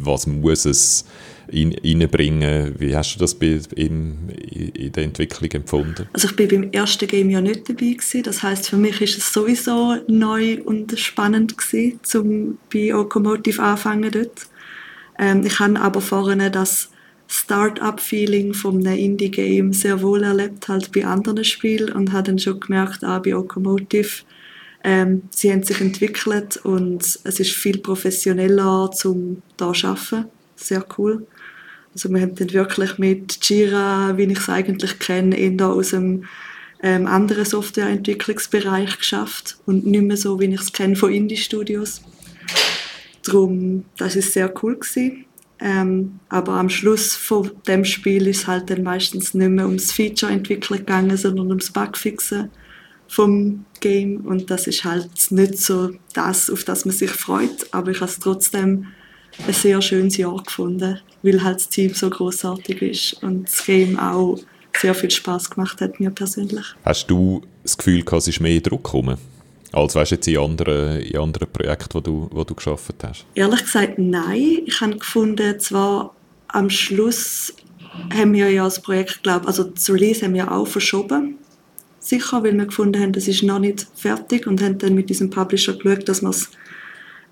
was 0.03 0.27
muss 0.27 0.65
es 0.65 1.05
in, 1.49 1.75
reinbringen? 1.75 2.75
Wie 2.79 2.97
hast 2.97 3.17
du 3.17 3.19
das 3.19 3.35
in, 3.35 4.31
in 4.31 4.93
der 4.93 5.05
Entwicklung 5.05 5.51
empfunden? 5.51 6.09
Also 6.13 6.29
ich 6.29 6.37
bin 6.37 6.49
beim 6.49 6.71
ersten 6.73 7.09
Game 7.09 7.29
ja 7.29 7.43
nicht 7.43 7.69
dabei 7.69 7.93
gewesen. 7.93 8.23
Das 8.23 8.43
heißt 8.43 8.71
für 8.71 8.77
mich 8.77 9.01
ist 9.03 9.19
es 9.19 9.33
sowieso 9.33 9.97
neu 10.07 10.63
und 10.65 10.99
spannend 10.99 11.59
gewesen, 11.59 12.01
zum 12.03 12.59
bei 12.73 12.95
Okomotive 12.95 13.63
anfangen 13.63 14.11
dort. 14.11 14.50
Ähm, 15.21 15.45
ich 15.45 15.61
habe 15.61 15.79
aber 15.79 16.01
vorne 16.01 16.51
das 16.51 16.89
Start-up-Feeling 17.29 18.55
vom 18.55 18.81
Indie-Game 18.85 19.73
sehr 19.73 20.03
wohl 20.03 20.25
erlebt, 20.25 20.67
halt 20.67 20.91
bei 20.91 21.05
anderen 21.05 21.45
Spielen 21.45 21.93
und 21.93 22.13
habe 22.13 22.25
dann 22.25 22.39
schon 22.41 22.59
gemerkt, 22.59 23.05
ah, 23.05 23.21
bei 23.21 23.37
Okomotive, 23.37 24.25
ähm, 24.83 25.23
sie 25.31 25.53
haben 25.53 25.63
sich 25.63 25.81
entwickelt 25.81 26.57
und 26.65 27.03
es 27.03 27.39
ist 27.39 27.53
viel 27.53 27.79
professioneller 27.79 28.91
zum 28.93 29.43
da 29.59 29.67
arbeiten. 29.67 30.25
Sehr 30.57 30.85
cool. 30.99 31.27
Also 31.95 32.09
wir 32.09 32.21
haben 32.21 32.35
dann 32.35 32.53
wirklich 32.53 32.99
mit 32.99 33.39
Jira, 33.47 34.17
wie 34.17 34.25
ich 34.25 34.39
es 34.39 34.49
eigentlich 34.49 34.99
kenne, 34.99 35.39
eher 35.39 35.69
aus 35.69 35.91
dem 35.91 36.25
ähm, 36.83 37.07
anderen 37.07 37.45
Softwareentwicklungsbereich 37.45 38.99
geschafft 38.99 39.59
und 39.67 39.87
nicht 39.87 40.03
mehr 40.03 40.17
so, 40.17 40.41
wie 40.41 40.47
ich 40.47 40.61
es 40.61 40.73
kenne 40.73 40.97
von 40.97 41.13
Indie-Studios. 41.13 42.01
Darum, 43.25 43.85
das 43.97 44.17
ist 44.17 44.33
sehr 44.33 44.53
cool 44.63 44.77
gewesen. 44.77 45.27
Ähm, 45.63 46.21
aber 46.31 46.55
am 46.55 46.71
Schluss 46.71 47.15
von 47.15 47.51
dem 47.67 47.85
Spiel 47.85 48.27
ist 48.27 48.47
halt 48.47 48.71
dann 48.71 48.83
meistens 48.83 49.35
nicht 49.35 49.51
mehr 49.51 49.67
ums 49.67 49.93
Feature 49.93 50.33
entwickeln 50.33 50.79
gegangen, 50.81 51.17
sondern 51.17 51.49
ums 51.49 51.71
Bugfixen 51.71 52.51
vom 53.09 53.67
Game 53.81 54.25
und 54.25 54.51
das 54.51 54.67
ist 54.67 54.85
halt 54.85 55.11
nicht 55.31 55.59
so 55.59 55.91
das, 56.15 56.49
auf 56.49 56.65
das 56.65 56.85
man 56.85 56.95
sich 56.95 57.11
freut, 57.11 57.67
aber 57.73 57.91
ich 57.91 58.01
habe 58.01 58.11
es 58.11 58.21
trotzdem 58.21 58.87
ein 59.47 59.53
sehr 59.53 59.83
schönes 59.83 60.17
Jahr 60.17 60.43
gefunden, 60.43 61.01
weil 61.23 61.43
halt 61.43 61.57
das 61.57 61.69
Team 61.69 61.93
so 61.93 62.09
großartig 62.09 62.83
ist 62.83 63.23
und 63.23 63.49
das 63.49 63.65
Game 63.65 63.99
auch 63.99 64.39
sehr 64.77 64.95
viel 64.95 65.11
Spaß 65.11 65.51
gemacht 65.51 65.81
hat 65.81 65.99
mir 65.99 66.11
persönlich. 66.11 66.67
Hast 66.85 67.11
du 67.11 67.43
das 67.63 67.77
Gefühl, 67.77 68.05
es 68.13 68.29
ist 68.29 68.41
mehr 68.41 68.61
Druck 68.61 68.85
gekommen? 68.85 69.19
Als 69.73 69.95
weißt 69.95 70.13
jetzt 70.13 70.27
in 70.27 70.39
anderen, 70.39 71.01
in 71.01 71.19
anderen 71.19 71.51
Projekten, 71.51 71.99
die 71.99 72.03
du, 72.03 72.29
wo 72.33 72.45
du 72.45 72.55
geschafft 72.55 72.95
hast? 73.03 73.25
Ehrlich 73.35 73.63
gesagt, 73.63 73.99
nein. 73.99 74.63
Ich 74.67 74.81
habe 74.81 74.97
gefunden, 74.97 75.59
zwar 75.61 76.15
am 76.49 76.71
Schluss 76.71 77.55
haben 78.13 78.33
wir 78.33 78.51
ja 78.51 78.65
das 78.65 78.83
Projekt, 78.83 79.23
glaube 79.23 79.47
also 79.47 79.65
das 79.65 79.89
Release 79.91 80.25
haben 80.25 80.35
wir 80.35 80.51
auch 80.51 80.67
verschoben. 80.67 81.39
Sicher, 81.99 82.43
weil 82.43 82.57
wir 82.57 82.67
gefunden 82.67 83.01
haben, 83.01 83.13
das 83.13 83.29
ist 83.29 83.43
noch 83.43 83.59
nicht 83.59 83.87
fertig 83.95 84.47
und 84.47 84.63
haben 84.63 84.79
dann 84.79 84.95
mit 84.95 85.11
diesem 85.11 85.31
Publisher 85.31 85.75
geschaut, 85.75 86.09
dass 86.09 86.23
wir 86.23 86.31
es 86.31 86.51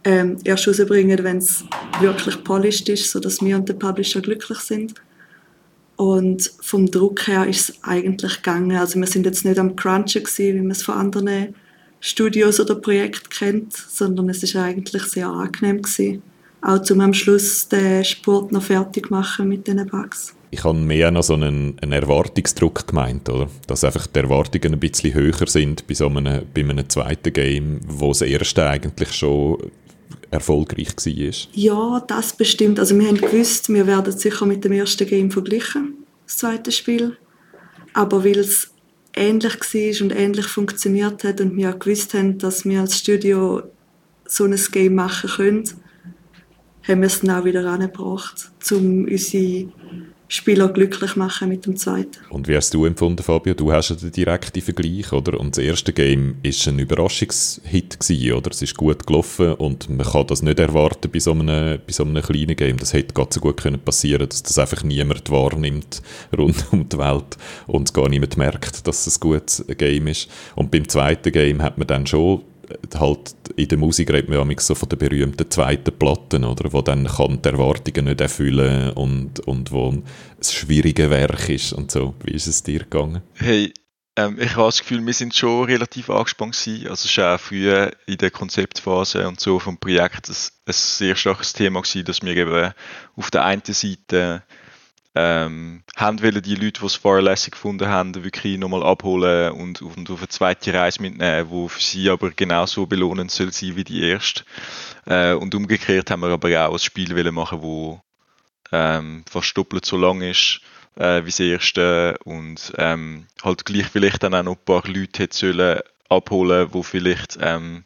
ähm, 0.05 0.37
erst 0.45 0.69
rausbringen, 0.69 1.25
wenn 1.25 1.39
es 1.39 1.65
wirklich 2.01 2.45
polished 2.45 2.89
ist, 2.89 3.11
sodass 3.11 3.43
wir 3.43 3.57
und 3.57 3.69
der 3.69 3.75
Publisher 3.75 4.21
glücklich 4.21 4.59
sind. 4.59 4.95
Und 5.97 6.53
vom 6.61 6.91
Druck 6.91 7.27
her 7.27 7.47
ist 7.47 7.71
es 7.71 7.83
eigentlich 7.83 8.37
gegangen. 8.37 8.77
Also 8.77 9.01
wir 9.01 9.07
sind 9.07 9.27
jetzt 9.27 9.45
nicht 9.45 9.59
am 9.59 9.75
Crunchen 9.75 10.23
gewesen, 10.23 10.55
wie 10.55 10.61
man 10.61 10.71
es 10.71 10.83
von 10.83 10.95
anderen 10.95 11.55
Studios 12.01 12.61
oder 12.61 12.75
Projekten 12.75 13.29
kennt, 13.31 13.73
sondern 13.73 14.29
es 14.29 14.43
ist 14.43 14.57
eigentlich 14.57 15.03
sehr 15.05 15.29
angenehm 15.29 15.83
gewesen, 15.83 16.23
auch 16.61 16.83
zum 16.83 17.01
am 17.01 17.15
Schluss 17.15 17.69
den 17.69 18.05
Sport 18.05 18.53
noch 18.53 18.63
fertig 18.63 19.11
machen 19.11 19.49
mit 19.49 19.67
diesen 19.67 19.87
Bugs. 19.87 20.35
Ich 20.51 20.65
habe 20.65 20.79
mehr 20.79 21.11
noch 21.11 21.23
so 21.23 21.35
einen, 21.35 21.79
einen, 21.81 21.93
Erwartungsdruck 21.93 22.87
gemeint, 22.87 23.29
oder? 23.29 23.49
Dass 23.67 23.85
einfach 23.85 24.07
die 24.07 24.21
Erwartungen 24.21 24.75
ein 24.75 24.81
bisschen 24.81 25.13
höher 25.13 25.47
sind 25.47 25.87
bei 25.87 25.95
so 25.95 26.07
einem, 26.07 26.47
bei 26.55 26.63
einem 26.63 26.89
zweiten 26.89 27.33
Game, 27.33 27.81
wo 27.87 28.09
das 28.09 28.23
erste 28.23 28.67
eigentlich 28.67 29.13
schon 29.13 29.59
erfolgreich 30.31 30.97
war. 30.97 31.33
Ja, 31.53 32.05
das 32.07 32.33
bestimmt. 32.33 32.79
Also 32.79 32.99
wir 32.99 33.09
haben 33.09 33.21
gewusst, 33.21 33.69
wir 33.69 33.87
werden 33.87 34.17
sicher 34.17 34.47
mit 34.47 34.65
dem 34.65 34.73
ersten 34.73 35.07
Game 35.07 35.31
verglichen, 35.31 36.07
das 36.27 36.39
zweite 36.39 36.73
Spiel. 36.73 37.17
Aber 37.93 38.25
weil 38.25 38.39
es 38.39 38.71
ähnlich 39.19 39.55
war 39.55 40.05
und 40.05 40.13
ähnlich 40.13 40.47
funktioniert 40.47 41.25
hat 41.25 41.41
und 41.41 41.57
wir 41.57 41.73
gewusst 41.73 42.15
haben, 42.15 42.39
dass 42.39 42.65
wir 42.65 42.81
als 42.81 42.99
Studio 42.99 43.63
so 44.25 44.45
ein 44.45 44.59
Game 44.73 44.95
machen 44.95 45.31
können, 45.31 45.65
haben 46.87 47.01
wir 47.01 47.07
es 47.07 47.21
dann 47.21 47.31
auch 47.31 47.45
wieder 47.45 47.65
angebracht, 47.65 48.51
um 48.71 49.05
unsere 49.05 49.69
Spieler 50.31 50.69
glücklich 50.69 51.17
machen 51.17 51.49
mit 51.49 51.65
dem 51.65 51.77
zweiten. 51.77 52.19
Und 52.29 52.49
wie 52.49 52.57
hast 52.57 52.75
du 52.75 52.85
empfunden, 52.85 53.23
Fabio? 53.23 53.55
Du 53.55 53.73
hast 53.73 53.89
ja 53.89 53.97
den 53.97 54.13
direkten 54.13 54.61
Vergleich, 54.61 55.11
oder? 55.11 55.41
Und 55.41 55.57
das 55.57 55.65
erste 55.65 55.95
Game 55.95 56.37
ist 56.43 56.69
ein 56.69 56.79
Überraschungshit 56.79 57.99
gewesen, 57.99 58.33
oder? 58.35 58.51
Es 58.51 58.61
ist 58.61 58.77
gut 58.77 59.07
gelaufen 59.07 59.55
und 59.55 59.89
man 59.89 60.07
kann 60.07 60.27
das 60.27 60.43
nicht 60.43 60.59
erwarten 60.59 61.11
bei 61.11 61.19
so 61.19 61.33
einem, 61.33 61.79
bei 61.87 61.93
so 61.93 62.05
einem 62.05 62.23
kleinen 62.23 62.57
Game. 62.57 62.77
Das 62.77 62.93
hätte 62.93 63.15
ganz 63.15 63.37
so 63.37 63.41
gut 63.41 63.63
können 63.63 63.81
passieren, 63.81 64.29
dass 64.29 64.43
das 64.43 64.59
einfach 64.59 64.85
niemand 64.85 65.31
wahrnimmt 65.31 66.03
rund 66.37 66.63
um 66.73 66.87
die 66.87 66.99
Welt 66.99 67.39
und 67.67 67.95
gar 67.95 68.11
niemand 68.11 68.37
merkt, 68.37 68.87
dass 68.87 69.07
es 69.07 69.17
ein 69.17 69.21
gutes 69.21 69.65
Game 69.79 70.09
ist. 70.09 70.29
Und 70.55 70.71
beim 70.71 70.87
zweiten 70.87 71.33
Game 71.33 71.63
hat 71.63 71.79
man 71.79 71.87
dann 71.87 72.07
schon 72.07 72.43
halt 72.97 73.35
in 73.57 73.69
der 73.69 73.79
Musik 73.79 74.11
redet 74.11 74.29
man 74.29 74.49
ja 74.49 74.59
so 74.59 74.75
von 74.75 74.89
der 74.89 74.97
berühmten 74.97 75.51
zweiten 75.51 75.97
Platten, 75.99 76.45
oder, 76.45 76.73
wo 76.73 76.83
dann 76.83 77.07
kann 77.07 77.43
die 77.43 77.49
Erwartungen 77.49 78.07
nicht 78.07 78.21
erfüllen 78.21 78.91
und, 78.93 79.41
und 79.41 79.73
wo 79.73 79.91
ein 79.91 80.05
schwieriges 80.43 81.11
Werk 81.11 81.49
ist 81.49 81.73
und 81.73 81.91
so. 81.91 82.15
Wie 82.25 82.33
ist 82.33 82.47
es 82.47 82.63
dir 82.63 82.81
gegangen? 82.81 83.23
Hey, 83.35 83.73
ähm, 84.17 84.37
ich 84.41 84.57
habe 84.57 84.67
das 84.67 84.81
Gefühl, 84.81 85.05
wir 85.07 85.15
sind 85.15 85.35
schon 85.35 85.65
relativ 85.65 86.11
angespannt 86.11 86.57
gewesen. 86.59 86.89
Also 86.89 87.09
war 87.21 87.37
auch 87.37 87.41
früher 87.41 87.93
in 88.07 88.19
der 88.19 88.31
Konzeptphase 88.31 89.29
und 89.29 89.39
so 89.39 89.59
vom 89.59 89.79
Projekt 89.79 90.29
ein, 90.29 90.37
ein 90.67 90.73
sehr 90.73 91.15
starkes 91.15 91.53
Thema 91.53 91.83
gewesen, 91.83 92.05
dass 92.05 92.23
wir 92.23 92.37
eben 92.37 92.73
auf 93.17 93.31
der 93.31 93.45
einen 93.45 93.63
Seite 93.65 94.43
ähm, 95.15 95.83
haben 95.97 96.23
wollen 96.23 96.43
die 96.43 96.55
Leute, 96.55 96.81
die 96.81 96.87
es 96.87 96.95
fahrlässig 96.95 97.53
gefunden 97.53 97.89
haben, 97.89 98.15
wirklich 98.15 98.59
nochmal 98.59 98.85
abholen 98.85 99.53
und, 99.53 99.83
und 99.83 100.11
auf 100.11 100.21
eine 100.21 100.29
zweite 100.29 100.73
Reise 100.75 101.03
mitnehmen, 101.03 101.49
die 101.51 101.69
für 101.69 101.81
sie 101.81 102.11
aber 102.11 102.31
genauso 102.31 102.87
belohnend 102.87 103.31
soll 103.31 103.53
sein 103.53 103.77
wie 103.77 103.85
die 103.85 104.03
erste. 104.09 104.45
Äh, 105.07 105.33
und 105.33 105.55
umgekehrt 105.55 106.11
haben 106.11 106.21
wir 106.21 106.29
aber 106.29 106.67
auch 106.67 106.73
ein 106.73 106.79
Spiel 106.79 107.17
wollen 107.17 107.35
machen, 107.35 107.63
wo 107.63 108.01
ähm, 108.71 109.25
fast 109.29 109.57
doppelt 109.57 109.85
so 109.85 109.97
lang 109.97 110.21
ist 110.21 110.61
äh, 110.97 111.25
wie 111.25 111.31
das 111.31 111.41
erste 111.41 112.19
und 112.25 112.73
ähm, 112.77 113.27
halt 113.43 113.65
gleich 113.65 113.87
vielleicht 113.87 114.23
dann 114.23 114.35
auch 114.35 114.43
noch 114.43 114.57
ein 114.57 114.65
paar 114.65 114.87
Leute 114.87 115.23
hätte 115.23 115.37
sollen 115.37 115.81
abholen, 116.09 116.69
wo 116.73 116.83
vielleicht 116.83 117.39
ähm, 117.41 117.85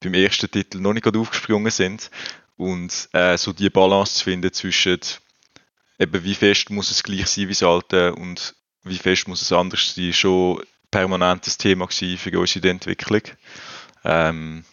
beim 0.00 0.14
ersten 0.14 0.50
Titel 0.50 0.78
noch 0.78 0.92
nicht 0.92 1.02
gerade 1.02 1.18
aufgesprungen 1.18 1.70
sind 1.70 2.10
und 2.56 3.08
äh, 3.12 3.36
so 3.36 3.52
die 3.52 3.70
Balance 3.70 4.16
zu 4.16 4.24
finden 4.24 4.52
zwischen 4.52 5.00
eben 5.98 6.24
wie 6.24 6.34
fest 6.34 6.70
muss 6.70 6.90
es 6.90 7.02
gleich 7.02 7.26
sein 7.26 7.48
wie 7.48 7.52
das 7.52 7.62
alte 7.62 8.14
und 8.14 8.54
wie 8.82 8.98
fest 8.98 9.28
muss 9.28 9.42
es 9.42 9.52
anders 9.52 9.94
sein, 9.94 10.12
schon 10.12 10.62
permanentes 10.90 11.56
Thema 11.56 11.88
für 11.88 12.38
uns 12.38 12.56
in 12.56 12.62
der 12.62 12.70
Entwicklung. 12.72 13.22
Ähm, 14.04 14.64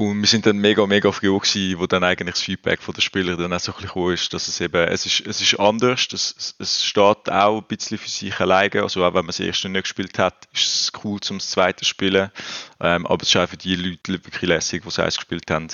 und 0.00 0.18
wir 0.18 0.26
sind 0.26 0.46
dann 0.46 0.56
mega, 0.56 0.86
mega 0.86 1.12
froh 1.12 1.38
gewesen, 1.38 1.78
wo 1.78 1.86
dann 1.86 2.04
eigentlich 2.04 2.34
das 2.34 2.42
Feedback 2.42 2.80
von 2.80 2.94
den 2.94 3.02
Spielern 3.02 3.36
dann 3.36 3.52
auch 3.52 3.60
so 3.60 3.72
ein 3.72 3.82
bisschen 3.82 4.12
ist, 4.12 4.32
dass 4.32 4.48
es 4.48 4.58
eben, 4.60 4.88
es 4.88 5.04
ist, 5.04 5.26
es 5.26 5.42
ist 5.42 5.60
anders, 5.60 6.08
es, 6.12 6.54
es 6.58 6.84
steht 6.84 7.30
auch 7.30 7.58
ein 7.58 7.66
bisschen 7.68 7.98
für 7.98 8.08
sich 8.08 8.40
alleine, 8.40 8.82
also 8.82 9.04
auch 9.04 9.08
wenn 9.08 9.26
man 9.26 9.26
das 9.26 9.40
erste 9.40 9.68
nicht 9.68 9.82
gespielt 9.82 10.18
hat, 10.18 10.48
ist 10.54 10.64
es 10.64 10.92
cool 11.04 11.20
zum 11.20 11.38
zweiten 11.38 11.84
spielen, 11.84 12.30
ähm, 12.80 13.06
aber 13.06 13.22
es 13.22 13.28
ist 13.28 13.36
auch 13.36 13.48
für 13.48 13.56
die 13.56 13.76
Leute 13.76 14.12
wirklich 14.12 14.42
lässig, 14.42 14.82
die 14.82 14.88
es 14.88 15.16
gespielt 15.16 15.50
haben. 15.50 15.68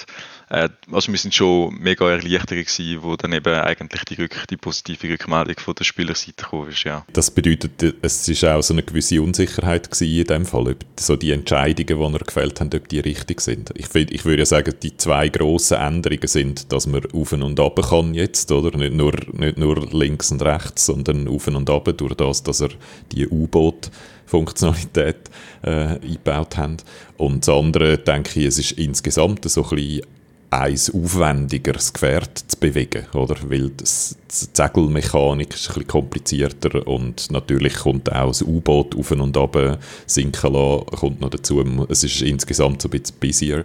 Äh, 0.48 0.68
also 0.90 1.10
wir 1.10 1.18
sind 1.18 1.34
schon 1.34 1.74
mega 1.74 2.08
erleichtert 2.10 2.50
gewesen, 2.50 3.02
wo 3.02 3.16
dann 3.16 3.32
eben 3.32 3.54
eigentlich 3.54 4.04
die, 4.04 4.14
Rück 4.14 4.44
die 4.50 4.56
positive 4.56 5.08
Rückmeldung 5.08 5.56
von 5.58 5.74
der 5.74 5.84
Spielerseite 5.84 6.44
gekommen 6.44 6.70
ist, 6.70 6.84
ja. 6.84 7.04
Das 7.12 7.30
bedeutet, 7.30 7.96
es 8.02 8.28
ist 8.28 8.44
auch 8.44 8.62
so 8.62 8.74
eine 8.74 8.82
gewisse 8.82 9.22
Unsicherheit 9.22 9.90
gewesen 9.90 10.18
in 10.18 10.24
dem 10.24 10.46
Fall, 10.46 10.68
ob 10.68 10.84
so 10.98 11.16
die 11.16 11.32
Entscheidungen, 11.32 12.12
die 12.12 12.18
er 12.18 12.24
gefällt 12.24 12.60
haben, 12.60 12.70
ob 12.74 12.88
die 12.88 13.00
richtig 13.00 13.40
sind. 13.40 13.72
Ich 13.74 13.88
finde, 13.88 14.12
ich 14.14 14.24
würde 14.24 14.42
ja 14.42 14.46
sagen, 14.46 14.74
die 14.82 14.96
zwei 14.96 15.28
grossen 15.28 15.78
Änderungen 15.78 16.28
sind, 16.28 16.72
dass 16.72 16.86
man 16.86 17.02
auf 17.12 17.32
und 17.32 17.60
ab 17.60 17.80
kann 17.88 18.14
jetzt, 18.14 18.50
oder? 18.50 18.76
Nicht 18.76 18.94
nur, 18.94 19.12
nicht 19.32 19.58
nur 19.58 19.86
links 19.92 20.30
und 20.30 20.42
rechts, 20.42 20.86
sondern 20.86 21.28
auf 21.28 21.46
und 21.46 21.70
ab 21.70 21.88
durch 21.96 22.14
das, 22.14 22.42
dass 22.42 22.60
er 22.60 22.70
die 23.12 23.28
U-Boot 23.28 23.90
Funktionalität 24.26 25.30
äh, 25.62 25.70
eingebaut 25.70 26.56
haben. 26.56 26.76
Und 27.16 27.46
das 27.46 27.54
andere, 27.54 27.98
denke 27.98 28.40
ich, 28.40 28.46
es 28.46 28.58
ist 28.58 28.72
insgesamt 28.72 29.48
so 29.48 29.62
ein 29.62 29.70
bisschen 29.70 30.02
ein 30.50 30.78
aufwendigeres 30.94 31.92
Gefährt 31.92 32.38
zu 32.38 32.56
bewegen, 32.58 33.06
oder? 33.14 33.36
Weil 33.48 33.70
die 33.70 33.84
Segelmechanik 33.84 35.54
ist 35.54 35.68
ein 35.68 35.74
bisschen 35.74 35.86
komplizierter 35.86 36.86
und 36.86 37.30
natürlich 37.30 37.74
kommt 37.74 38.12
auch 38.12 38.28
das 38.28 38.42
U-Boot 38.42 38.96
auf 38.96 39.10
und 39.10 39.36
ab 39.36 39.78
sinken 40.06 40.52
lassen, 40.52 40.86
kommt 40.86 41.20
noch 41.20 41.30
dazu. 41.30 41.86
Es 41.88 42.04
ist 42.04 42.22
insgesamt 42.22 42.82
so 42.82 42.88
ein 42.88 43.00
bisschen 43.00 43.16
busier. 43.18 43.64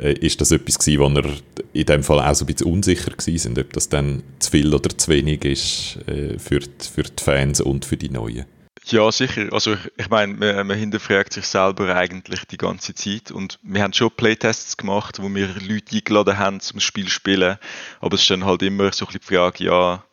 Äh, 0.00 0.14
ist 0.14 0.40
das 0.40 0.50
etwas 0.50 0.78
gewesen, 0.78 1.00
wo 1.00 1.20
er 1.20 1.30
in 1.72 1.86
dem 1.86 2.02
Fall 2.02 2.20
auch 2.20 2.34
so 2.34 2.44
ein 2.44 2.52
bisschen 2.52 2.72
unsicher 2.72 3.10
gewesen 3.10 3.38
sind, 3.38 3.58
ob 3.58 3.72
das 3.72 3.88
dann 3.88 4.22
zu 4.38 4.50
viel 4.50 4.74
oder 4.74 4.96
zu 4.96 5.10
wenig 5.10 5.44
ist 5.44 5.98
äh, 6.06 6.38
für, 6.38 6.60
die, 6.60 6.88
für 6.92 7.02
die 7.02 7.22
Fans 7.22 7.60
und 7.60 7.84
für 7.84 7.96
die 7.96 8.10
Neuen? 8.10 8.44
Ja, 8.86 9.10
sicher. 9.10 9.48
Also 9.52 9.76
ich 9.96 10.10
meine, 10.10 10.34
man, 10.34 10.66
man, 10.66 10.76
hinterfragt 10.76 11.32
sich 11.32 11.46
selber 11.46 11.94
eigentlich 11.96 12.44
die 12.46 12.58
ganze 12.58 12.94
Zeit 12.94 13.30
und 13.30 13.58
wir 13.62 13.82
haben 13.82 13.94
schon 13.94 14.10
Playtests 14.10 14.76
gemacht, 14.76 15.22
wo 15.22 15.28
wir 15.34 15.48
Leute 15.60 15.96
eingeladen 15.96 16.36
haben 16.36 16.60
zum 16.60 16.80
Spiel 16.80 17.08
spielen, 17.08 17.56
aber 18.00 18.14
es 18.14 18.22
ist 18.22 18.30
dann 18.30 18.44
halt 18.44 18.62
immer 18.62 18.92
so 18.92 19.06
ein 19.06 19.12
bisschen 19.12 19.20
die 19.20 19.34
Frage, 19.34 19.64
ja, 19.64 20.04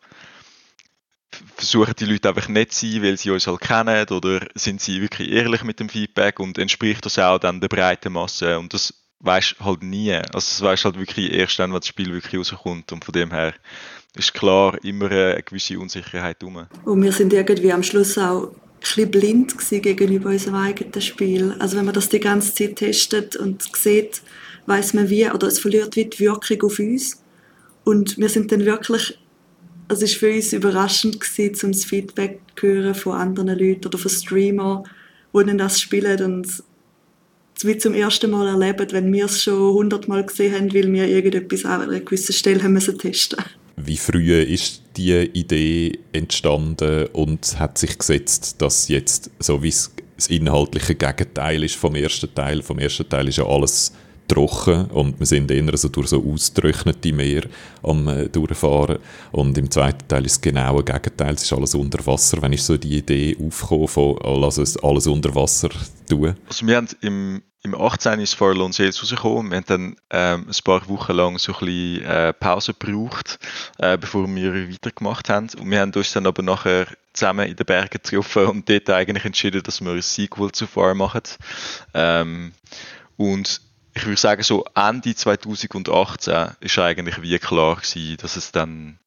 versuchen 1.56 1.94
die 1.98 2.06
Leute 2.06 2.28
einfach 2.28 2.48
nicht 2.48 2.72
zu 2.72 2.90
sein, 2.90 3.02
weil 3.02 3.18
sie 3.18 3.30
uns 3.30 3.46
halt 3.46 3.60
kennen 3.60 4.08
oder 4.08 4.46
sind 4.54 4.80
sie 4.80 5.02
wirklich 5.02 5.30
ehrlich 5.30 5.64
mit 5.64 5.80
dem 5.80 5.88
Feedback 5.88 6.40
und 6.40 6.58
entspricht 6.58 7.04
das 7.04 7.18
auch 7.18 7.38
dann 7.38 7.60
der 7.60 7.68
breiten 7.68 8.12
Masse 8.12 8.58
und 8.58 8.72
das 8.72 8.94
weißt 9.22 9.56
halt 9.60 9.82
nie. 9.82 10.12
Also 10.12 10.32
das 10.32 10.60
weißt 10.60 10.84
halt 10.84 10.98
wirklich 10.98 11.32
erst 11.32 11.58
dann, 11.58 11.72
wenn 11.72 11.80
das 11.80 11.86
Spiel 11.86 12.12
wirklich 12.12 12.38
rauskommt. 12.38 12.92
Und 12.92 13.04
von 13.04 13.12
dem 13.12 13.30
her 13.30 13.54
ist 14.16 14.34
klar 14.34 14.78
immer 14.84 15.10
eine 15.10 15.42
gewisse 15.42 15.78
Unsicherheit 15.78 16.42
rum. 16.42 16.66
Und 16.84 17.02
wir 17.02 17.12
sind 17.12 17.32
irgendwie 17.32 17.72
am 17.72 17.82
Schluss 17.82 18.18
auch 18.18 18.48
ein 18.48 18.54
bisschen 18.80 19.10
blind 19.10 19.54
gegenüber 19.70 20.30
unserem 20.30 20.56
eigenen 20.56 21.00
Spiel. 21.00 21.54
Also 21.58 21.76
wenn 21.76 21.84
man 21.84 21.94
das 21.94 22.08
die 22.08 22.20
ganze 22.20 22.54
Zeit 22.54 22.76
testet 22.76 23.36
und 23.36 23.62
sieht, 23.74 24.22
weiß 24.66 24.94
man 24.94 25.08
wie, 25.08 25.30
oder 25.30 25.46
es 25.46 25.58
verliert 25.58 25.96
wie 25.96 26.04
die 26.04 26.20
Wirkung 26.20 26.62
auf 26.62 26.78
uns. 26.78 27.22
Und 27.84 28.18
wir 28.18 28.28
sind 28.28 28.52
dann 28.52 28.64
wirklich, 28.64 29.18
also 29.88 30.04
es 30.04 30.12
war 30.14 30.28
für 30.30 30.34
uns 30.34 30.52
überraschend 30.52 31.20
gewesen, 31.20 31.66
um 31.66 31.72
das 31.72 31.84
Feedback 31.84 32.40
zu 32.56 32.66
hören 32.66 32.94
von 32.94 33.14
anderen 33.14 33.58
Leuten 33.58 33.86
oder 33.86 33.98
von 33.98 34.10
Streamern, 34.10 34.84
die 35.34 35.44
dann 35.44 35.58
das 35.58 35.80
spielen 35.80 36.22
und 36.22 36.62
wie 37.64 37.78
zum 37.78 37.94
ersten 37.94 38.30
Mal 38.30 38.48
erleben, 38.48 38.90
wenn 38.90 39.12
wir 39.12 39.26
es 39.26 39.44
schon 39.44 39.74
hundertmal 39.74 40.26
gesehen 40.26 40.52
haben, 40.52 40.74
weil 40.74 40.92
wir 40.92 41.06
irgendetwas 41.06 41.64
an 41.64 41.82
einer 41.82 42.00
gewissen 42.00 42.32
Stelle 42.32 42.60
haben 42.60 42.72
müssen 42.72 42.98
testen 42.98 43.38
Wie 43.76 43.96
früh 43.96 44.34
ist 44.34 44.82
die 44.96 45.12
Idee 45.32 45.98
entstanden 46.12 47.06
und 47.12 47.58
hat 47.58 47.78
sich 47.78 47.98
gesetzt, 47.98 48.60
dass 48.60 48.88
jetzt, 48.88 49.30
so 49.38 49.62
wie 49.62 49.68
es 49.68 49.94
das 50.16 50.28
inhaltliche 50.28 50.94
Gegenteil 50.94 51.64
ist 51.64 51.76
vom 51.76 51.94
ersten 51.94 52.32
Teil, 52.34 52.62
vom 52.62 52.78
ersten 52.78 53.08
Teil 53.08 53.28
ist 53.28 53.38
ja 53.38 53.46
alles 53.46 53.92
trocken 54.28 54.86
und 54.86 55.18
wir 55.18 55.26
sind 55.26 55.50
eher 55.50 55.76
so 55.76 55.88
durch 55.88 56.08
so 56.08 56.24
ausgetrocknete 56.24 57.12
Meer 57.12 57.42
am 57.82 58.08
äh, 58.08 58.28
durchfahren 58.28 58.98
und 59.32 59.58
im 59.58 59.70
zweiten 59.70 60.06
Teil 60.06 60.24
ist 60.24 60.32
es 60.32 60.40
genau 60.40 60.80
das 60.80 60.94
Gegenteil, 60.94 61.34
es 61.34 61.42
ist 61.42 61.52
alles 61.52 61.74
unter 61.74 62.04
Wasser. 62.06 62.40
Wenn 62.40 62.52
ich 62.52 62.62
so 62.62 62.76
die 62.76 62.98
Idee 62.98 63.36
aufgekommen 63.44 63.88
von 63.88 64.18
also 64.22 64.62
alles 64.82 65.06
unter 65.06 65.34
Wasser 65.34 65.70
tun? 66.08 66.34
Also 66.48 66.66
wir 66.66 66.76
haben 66.76 66.88
im 67.00 67.42
im 67.64 67.74
18. 67.74 68.18
ist 68.20 68.34
Farallon 68.34 68.72
Sales 68.72 69.00
rausgekommen. 69.00 69.50
Wir 69.50 69.58
haben 69.58 69.64
dann 69.66 69.96
ähm, 70.10 70.46
ein 70.48 70.64
paar 70.64 70.88
Wochen 70.88 71.12
lang 71.12 71.38
so 71.38 71.52
ein 71.52 71.58
bisschen 71.60 72.04
äh, 72.04 72.32
Pause 72.32 72.74
gebraucht, 72.74 73.38
äh, 73.78 73.96
bevor 73.96 74.26
wir 74.26 74.70
weitergemacht 74.70 75.28
haben. 75.28 75.48
Und 75.58 75.70
wir 75.70 75.80
haben 75.80 75.92
uns 75.92 76.12
dann 76.12 76.26
aber 76.26 76.42
nachher 76.42 76.86
zusammen 77.12 77.46
in 77.46 77.56
den 77.56 77.66
Bergen 77.66 78.00
getroffen 78.02 78.46
und 78.46 78.68
dort 78.68 78.90
eigentlich 78.90 79.24
entschieden, 79.24 79.62
dass 79.62 79.80
wir 79.80 79.92
ein 79.92 80.02
Sequel 80.02 80.50
zu 80.50 80.66
Far 80.66 80.94
machen. 80.94 81.22
Ähm, 81.94 82.52
und 83.16 83.60
ich 83.94 84.06
würde 84.06 84.20
sagen, 84.20 84.42
so 84.42 84.64
Ende 84.74 85.14
2018 85.14 86.56
ist 86.60 86.78
eigentlich 86.78 87.22
wie 87.22 87.38
klar 87.38 87.76
gewesen, 87.76 88.16
dass 88.20 88.36
es 88.36 88.50
dann 88.50 88.98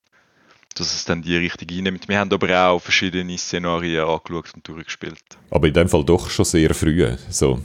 dass 0.78 0.94
es 0.94 1.06
dann 1.06 1.22
die 1.22 1.38
Richtung 1.38 1.70
einnimmt. 1.72 2.10
Wir 2.10 2.20
haben 2.20 2.34
aber 2.34 2.68
auch 2.68 2.82
verschiedene 2.82 3.38
Szenarien 3.38 4.04
angeschaut 4.04 4.54
und 4.56 4.68
durchgespielt. 4.68 5.24
Aber 5.50 5.68
in 5.68 5.74
dem 5.74 5.88
Fall 5.88 6.04
doch 6.04 6.30
schon 6.30 6.44
sehr 6.44 6.74
früh, 6.74 7.16
so 7.30 7.62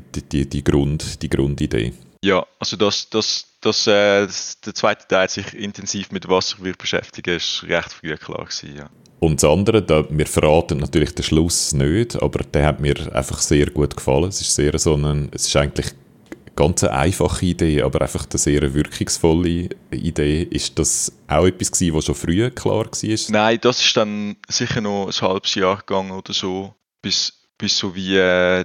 die, 0.00 0.22
die, 0.22 0.48
die, 0.48 0.64
Grund, 0.64 1.22
die 1.22 1.28
Grundidee. 1.28 1.92
Ja, 2.24 2.46
also 2.58 2.76
dass, 2.76 3.10
dass, 3.10 3.46
dass 3.60 3.86
äh, 3.86 4.26
der 4.64 4.74
zweite 4.74 5.06
Teil 5.08 5.28
sich 5.28 5.54
intensiv 5.54 6.12
mit 6.12 6.28
Wasser 6.28 6.58
wird 6.60 6.78
beschäftigen, 6.78 7.36
ist 7.36 7.64
recht 7.64 7.92
früh 7.92 8.16
klar 8.16 8.44
gewesen, 8.44 8.76
ja. 8.76 8.90
Und 9.18 9.40
das 9.40 9.48
andere, 9.48 9.82
da, 9.82 10.04
wir 10.10 10.26
verraten 10.26 10.78
natürlich 10.78 11.14
den 11.14 11.22
Schluss 11.22 11.72
nicht, 11.72 12.20
aber 12.20 12.42
der 12.42 12.66
hat 12.66 12.80
mir 12.80 13.14
einfach 13.14 13.38
sehr 13.38 13.66
gut 13.66 13.96
gefallen. 13.96 14.30
Es 14.30 14.40
ist 14.40 14.52
sehr 14.52 14.76
so 14.80 14.96
ein, 14.96 15.28
es 15.32 15.46
ist 15.46 15.54
eigentlich 15.54 15.92
ganz 16.56 16.82
eine 16.82 16.94
einfache 16.94 17.46
Idee, 17.46 17.82
aber 17.82 18.02
einfach 18.02 18.26
eine 18.28 18.38
sehr 18.38 18.74
wirkungsvolle 18.74 19.68
Idee. 19.92 20.42
Ist 20.42 20.78
das 20.78 21.12
auch 21.28 21.46
etwas 21.46 21.70
gewesen, 21.70 21.94
was 21.94 22.04
schon 22.06 22.14
früher 22.14 22.50
klar 22.50 22.86
war? 22.86 23.18
Nein, 23.28 23.58
das 23.60 23.84
ist 23.84 23.96
dann 23.96 24.36
sicher 24.48 24.80
noch 24.80 25.06
ein 25.06 25.28
halbes 25.28 25.54
Jahr 25.54 25.78
gegangen 25.78 26.10
oder 26.10 26.32
so, 26.32 26.74
bis, 27.00 27.32
bis 27.58 27.78
so 27.78 27.94
wie 27.94 28.16
äh, 28.16 28.64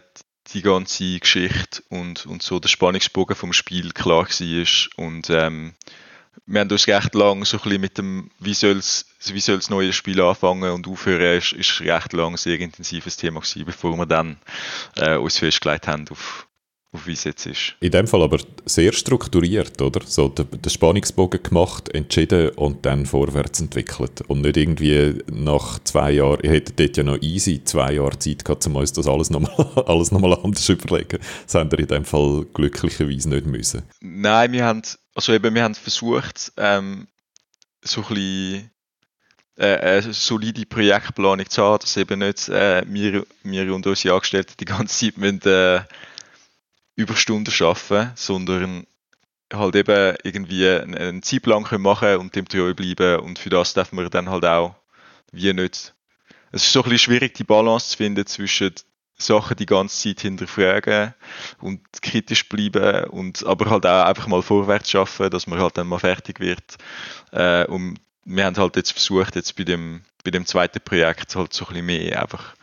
die 0.53 0.61
ganze 0.61 1.19
Geschichte 1.19 1.83
und, 1.89 2.25
und 2.25 2.41
so 2.41 2.59
der 2.59 2.69
Spannungsbogen 2.69 3.35
vom 3.35 3.53
Spiel 3.53 3.91
klar 3.91 4.27
war. 4.27 5.05
Und 5.05 5.29
ähm, 5.29 5.73
wir 6.45 6.61
haben 6.61 6.71
uns 6.71 6.87
recht 6.87 7.13
lang 7.15 7.43
so 7.45 7.59
ein 7.61 7.81
mit 7.81 7.97
dem, 7.97 8.31
wie 8.39 8.53
soll 8.53 8.79
wie 8.79 9.39
soll's 9.39 9.69
neue 9.69 9.93
Spiel 9.93 10.21
anfangen 10.21 10.71
und 10.71 10.87
aufhören, 10.87 11.37
ist, 11.37 11.51
ist 11.53 11.81
recht 11.81 12.13
lang 12.13 12.33
ein 12.33 12.37
sehr 12.37 12.59
intensives 12.59 13.17
Thema 13.17 13.41
gewesen, 13.41 13.65
bevor 13.65 13.97
wir 13.97 14.05
dann 14.05 14.37
äh, 14.95 15.15
uns 15.15 15.37
festgelegt 15.37 15.87
haben 15.87 16.05
auf, 16.09 16.46
auf 16.93 17.05
wie 17.05 17.13
es 17.13 17.23
jetzt 17.25 17.45
ist. 17.45 17.75
In 17.79 17.91
dem 17.91 18.07
Fall 18.07 18.21
aber 18.21 18.39
sehr 18.65 18.93
strukturiert, 18.93 19.81
oder? 19.81 20.01
So 20.05 20.29
den, 20.29 20.47
Spannungsbogen 20.69 21.43
gemacht, 21.43 21.89
entschieden 21.89 22.49
und 22.49 22.85
dann 22.85 23.05
vorwärts 23.05 23.59
entwickelt. 23.59 24.21
Und 24.27 24.41
nicht 24.41 24.57
irgendwie 24.57 25.21
nach 25.31 25.79
zwei 25.83 26.11
Jahren, 26.11 26.39
ihr 26.43 26.51
hättet 26.51 26.79
dort 26.79 26.97
ja 26.97 27.03
noch 27.03 27.21
easy 27.21 27.63
zwei 27.63 27.93
Jahre 27.93 28.17
Zeit 28.19 28.45
gehabt, 28.45 28.65
um 28.67 28.75
uns 28.77 28.93
das 28.93 29.07
alles 29.07 29.29
nochmal 29.29 29.83
alles 29.85 30.11
noch 30.11 30.43
anders 30.43 30.69
überlegen. 30.69 31.19
Das 31.45 31.55
haben 31.55 31.71
wir 31.71 31.79
in 31.79 31.87
dem 31.87 32.05
Fall 32.05 32.45
glücklicherweise 32.53 33.29
nicht 33.29 33.45
müssen. 33.45 33.83
Nein, 33.99 34.51
wir 34.53 34.65
haben, 34.65 34.81
also 35.13 35.33
eben, 35.33 35.53
wir 35.53 35.63
haben 35.63 35.75
versucht, 35.75 36.53
ähm, 36.57 37.07
so 37.81 38.01
ein 38.01 38.07
bisschen 38.07 38.71
äh, 39.57 39.75
eine 39.75 40.13
solide 40.13 40.65
Projektplanung 40.65 41.49
zu 41.49 41.63
haben, 41.63 41.79
dass 41.81 41.97
eben 41.97 42.19
nicht 42.19 42.47
äh, 42.49 42.83
wir, 42.87 43.25
wir 43.43 43.73
und 43.73 43.85
unsere 43.85 44.13
Angestellten 44.13 44.53
die 44.59 44.65
ganze 44.65 45.05
Zeit 45.05 45.17
müssen, 45.17 45.41
äh, 45.41 45.81
Überstunden 46.97 47.53
schaffen, 47.53 48.11
sondern 48.15 48.85
halt 49.53 49.75
eben 49.75 50.17
irgendwie 50.23 50.67
einen 50.67 51.23
Zeitplan 51.23 51.63
können 51.63 51.83
machen 51.83 52.17
und 52.17 52.35
dem 52.35 52.47
treu 52.47 52.73
bleiben 52.73 53.21
und 53.21 53.39
für 53.39 53.49
das 53.49 53.73
darf 53.73 53.93
man 53.93 54.09
dann 54.09 54.29
halt 54.29 54.43
auch 54.43 54.75
wie 55.31 55.53
nicht. 55.53 55.93
Es 56.51 56.63
ist 56.63 56.73
so 56.73 56.79
ein 56.79 56.83
bisschen 56.83 56.99
schwierig, 56.99 57.35
die 57.35 57.43
Balance 57.43 57.91
zu 57.91 57.97
finden 57.97 58.25
zwischen 58.25 58.73
Sachen 59.17 59.57
die 59.57 59.65
ganze 59.65 60.09
Zeit 60.09 60.21
hinterfragen 60.21 61.13
und 61.59 61.81
kritisch 62.01 62.49
bleiben 62.49 63.05
und 63.09 63.45
aber 63.45 63.69
halt 63.69 63.85
auch 63.85 64.05
einfach 64.05 64.27
mal 64.27 64.41
vorwärts 64.41 64.91
schaffen, 64.91 65.29
dass 65.29 65.47
man 65.47 65.59
halt 65.59 65.77
dann 65.77 65.87
mal 65.87 65.99
fertig 65.99 66.39
wird. 66.39 66.77
Äh, 67.31 67.65
und 67.65 67.99
wir 68.25 68.45
haben 68.45 68.57
halt 68.57 68.75
jetzt 68.75 68.91
versucht, 68.91 69.35
jetzt 69.35 69.55
bei 69.55 69.63
dem, 69.63 70.03
bei 70.23 70.31
dem 70.31 70.45
zweiten 70.45 70.81
Projekt 70.81 71.35
halt 71.35 71.53
so 71.53 71.65
ein 71.65 71.69
bisschen 71.69 71.85
mehr 71.85 72.21
einfach 72.21 72.55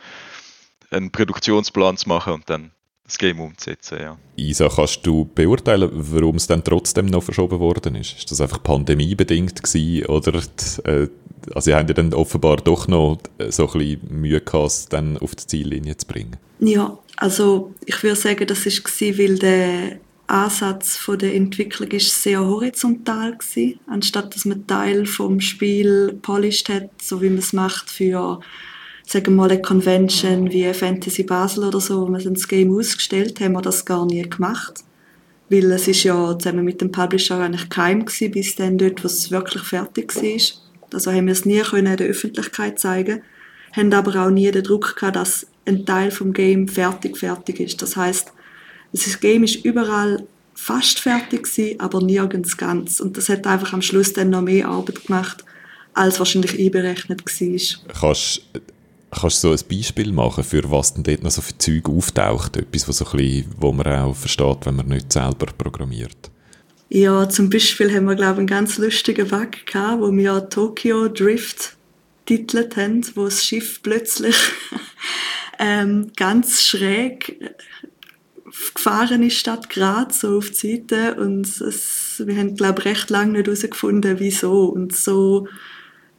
einen 0.91 1.11
Produktionsplan 1.11 1.97
zu 1.97 2.07
machen 2.07 2.33
und 2.33 2.49
dann 2.49 2.71
das 3.05 3.17
Game 3.17 3.39
umzusetzen, 3.39 3.99
ja. 4.01 4.17
Isa, 4.35 4.67
kannst 4.67 5.05
du 5.05 5.25
beurteilen, 5.25 5.89
warum 5.93 6.37
es 6.37 6.47
dann 6.47 6.63
trotzdem 6.63 7.05
noch 7.05 7.23
verschoben 7.23 7.59
worden 7.59 7.95
ist? 7.95 8.17
Ist 8.17 8.31
das 8.31 8.41
einfach 8.41 8.63
pandemiebedingt 8.63 9.61
gewesen 9.61 10.05
oder 10.07 10.31
die, 10.31 10.89
äh, 10.89 11.07
also 11.53 11.69
ihr 11.69 11.77
habt 11.77 11.89
ja 11.89 11.93
dann 11.93 12.13
offenbar 12.13 12.57
doch 12.57 12.87
noch 12.87 13.19
so 13.49 13.67
ein 13.67 13.79
bisschen 13.79 14.01
Mühe 14.09 14.41
gehabt, 14.41 14.67
es 14.67 14.87
dann 14.87 15.17
auf 15.19 15.35
die 15.35 15.45
Ziellinie 15.45 15.95
zu 15.97 16.07
bringen? 16.07 16.37
Ja, 16.59 16.97
also 17.17 17.73
ich 17.85 18.01
würde 18.01 18.15
sagen, 18.15 18.47
das 18.47 18.65
war, 18.65 19.17
weil 19.17 19.37
der 19.37 19.99
Ansatz 20.27 20.97
von 20.97 21.19
der 21.19 21.35
Entwicklung 21.35 21.89
ist 21.91 22.23
sehr 22.23 22.43
horizontal 22.43 23.33
war, 23.33 23.73
anstatt 23.87 24.33
dass 24.33 24.45
man 24.45 24.65
Teil 24.65 25.05
vom 25.05 25.39
Spiel 25.39 26.17
polished 26.21 26.69
hat, 26.69 26.89
so 27.01 27.21
wie 27.21 27.29
man 27.29 27.37
es 27.37 27.53
macht 27.53 27.91
für 27.91 28.39
sagen 29.05 29.27
wir 29.27 29.31
mal 29.31 29.51
eine 29.51 29.61
Convention 29.61 30.51
wie 30.51 30.71
Fantasy 30.73 31.23
Basel 31.23 31.65
oder 31.65 31.79
so, 31.79 32.01
wo 32.01 32.11
wir 32.11 32.19
das 32.19 32.47
Game 32.47 32.75
ausgestellt 32.75 33.39
haben, 33.39 33.53
wir 33.53 33.61
das 33.61 33.85
gar 33.85 34.05
nie 34.05 34.23
gemacht. 34.23 34.83
Weil 35.49 35.71
es 35.71 35.87
ist 35.87 36.03
ja 36.03 36.37
zusammen 36.37 36.65
mit 36.65 36.81
dem 36.81 36.91
Publisher 36.91 37.39
eigentlich 37.39 37.69
geheim 37.69 38.05
gewesen, 38.05 38.31
bis 38.31 38.55
dann 38.55 38.77
dort, 38.77 39.03
was 39.03 39.29
wirklich 39.29 39.61
fertig 39.63 40.15
war. 40.15 40.41
Also 40.93 41.11
haben 41.11 41.27
wir 41.27 41.33
es 41.33 41.45
nie 41.45 41.61
können 41.61 41.97
der 41.97 42.07
Öffentlichkeit 42.07 42.79
zeigen, 42.79 43.21
haben 43.73 43.93
aber 43.93 44.25
auch 44.25 44.31
nie 44.31 44.49
den 44.49 44.63
Druck 44.63 44.95
gehabt, 44.95 45.17
dass 45.17 45.45
ein 45.65 45.85
Teil 45.85 46.09
vom 46.09 46.33
Game 46.33 46.67
fertig 46.67 47.17
fertig 47.17 47.59
ist. 47.59 47.81
Das 47.81 47.95
heißt, 47.95 48.31
das 48.91 49.19
Game 49.19 49.43
ist 49.43 49.63
überall 49.65 50.25
fast 50.55 50.99
fertig 50.99 51.43
gewesen, 51.43 51.79
aber 51.79 52.01
nirgends 52.01 52.57
ganz. 52.57 52.99
Und 52.99 53.17
das 53.17 53.29
hat 53.29 53.45
einfach 53.45 53.73
am 53.73 53.81
Schluss 53.81 54.13
dann 54.13 54.29
noch 54.29 54.41
mehr 54.41 54.67
Arbeit 54.67 55.05
gemacht, 55.05 55.43
als 55.93 56.17
wahrscheinlich 56.17 56.57
einberechnet 56.57 57.23
war. 57.25 57.93
Kannst 57.93 58.41
Kannst 59.19 59.43
du 59.43 59.55
so 59.55 59.63
ein 59.63 59.69
Beispiel 59.69 60.11
machen, 60.11 60.43
für 60.43 60.69
was 60.69 60.93
denn 60.93 61.03
dort 61.03 61.23
noch 61.23 61.31
so 61.31 61.41
für 61.41 61.57
Zeug 61.57 61.87
auftaucht? 61.87 62.57
Etwas, 62.57 62.87
was 62.87 62.97
so 62.97 63.05
ein 63.05 63.17
bisschen, 63.17 63.45
wo 63.57 63.71
man 63.71 63.87
auch 63.87 64.15
versteht, 64.15 64.65
wenn 64.65 64.75
man 64.75 64.87
nicht 64.87 65.13
selber 65.13 65.47
programmiert? 65.57 66.31
Ja, 66.89 67.27
zum 67.29 67.49
Beispiel 67.49 67.93
haben 67.93 68.05
wir, 68.05 68.15
glaube 68.15 68.33
ich, 68.33 68.37
einen 68.39 68.47
ganz 68.47 68.77
lustigen 68.77 69.27
Bug 69.27 69.65
gehabt, 69.65 70.01
wo 70.01 70.11
wir 70.11 70.49
Tokyo 70.49 71.07
Drift 71.07 71.75
titelt 72.25 72.75
haben, 72.75 73.05
wo 73.15 73.25
das 73.25 73.45
Schiff 73.45 73.81
plötzlich 73.81 74.35
ähm, 75.59 76.11
ganz 76.15 76.63
schräg 76.63 77.55
gefahren 78.73 79.23
ist 79.23 79.37
statt 79.37 79.69
gerade 79.69 80.13
so 80.13 80.37
auf 80.37 80.49
die 80.49 80.77
Seite 80.77 81.15
und 81.15 81.45
es, 81.45 82.21
wir 82.25 82.37
haben 82.37 82.55
glaube 82.55 82.79
ich 82.79 82.85
recht 82.85 83.09
lange 83.09 83.33
nicht 83.33 83.47
herausgefunden 83.47 84.19
wieso 84.19 84.65
und 84.65 84.95
so 84.95 85.47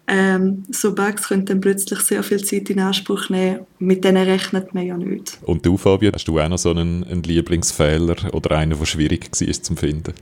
ähm, 0.09 0.65
so 0.71 0.95
Bugs 0.95 1.29
können 1.29 1.47
dann 1.47 1.61
plötzlich 1.61 2.01
sehr 2.01 2.23
viel 2.23 2.43
Zeit 2.45 2.71
in 2.71 2.79
Anspruch 2.79 3.29
nehmen. 3.29 3.67
Mit 3.79 4.05
denen 4.05 4.29
rechnet 4.29 4.73
man 4.73 4.87
ja 4.87 4.97
nicht. 4.97 5.39
Und 5.43 5.67
du, 5.67 5.77
Fabian, 5.77 6.15
hast 6.15 6.29
du 6.29 6.39
auch 6.39 6.49
noch 6.49 6.59
so 6.59 6.71
einen, 6.71 7.03
einen 7.05 7.23
Lieblingsfehler 7.23 8.33
oder 8.33 8.57
einen, 8.57 8.79
der 8.79 8.87
schwierig 8.87 9.31
war 9.31 9.63
zu 9.63 9.77
finden? 9.77 10.15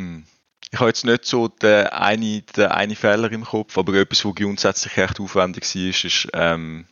Hm. 0.00 0.24
Ich 0.72 0.78
habe 0.78 0.90
jetzt 0.90 1.04
nicht 1.04 1.24
so 1.24 1.48
den 1.48 1.86
einen, 1.86 2.42
den 2.56 2.66
einen 2.66 2.96
Fehler 2.96 3.30
im 3.32 3.44
Kopf, 3.44 3.76
aber 3.76 3.94
etwas, 3.94 4.24
was 4.24 4.34
grundsätzlich 4.34 4.96
echt 4.96 5.20
aufwendig 5.20 5.64
war, 5.64 5.82
ist, 5.88 6.04
ist 6.04 6.28
ähm, 6.32 6.86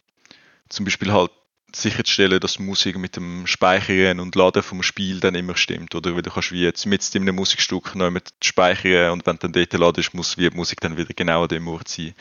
zum 0.68 0.84
Beispiel 0.84 1.12
halt 1.12 1.30
sicherzustellen, 1.75 2.41
dass 2.41 2.55
die 2.55 2.62
Musik 2.62 2.97
mit 2.99 3.16
dem 3.16 3.47
Speichern 3.47 4.21
und 4.21 4.35
Laden 4.35 4.62
vom 4.62 4.83
Spiel 4.83 5.21
dann 5.21 5.35
immer 5.35 5.57
stimmt. 5.57 5.95
Oder 5.95 6.14
weil 6.14 6.23
du 6.23 6.31
kannst 6.31 6.53
wie 6.53 6.62
jetzt 6.62 6.87
mit 6.87 7.14
in 7.14 7.25
Musikstück 7.35 7.95
noch 7.95 8.11
mit 8.11 8.33
speichern 8.43 9.12
und 9.12 9.27
wenn 9.27 9.37
du 9.37 9.49
dann 9.49 9.53
dort 9.53 9.73
ladest, 9.75 10.14
muss 10.14 10.39
wie 10.39 10.49
die 10.49 10.57
Musik 10.57 10.81
dann 10.81 10.97
wieder 10.97 11.12
genau 11.14 11.43
an 11.43 11.49
dem 11.49 11.69
Ort 11.69 11.89
sein. 11.89 12.14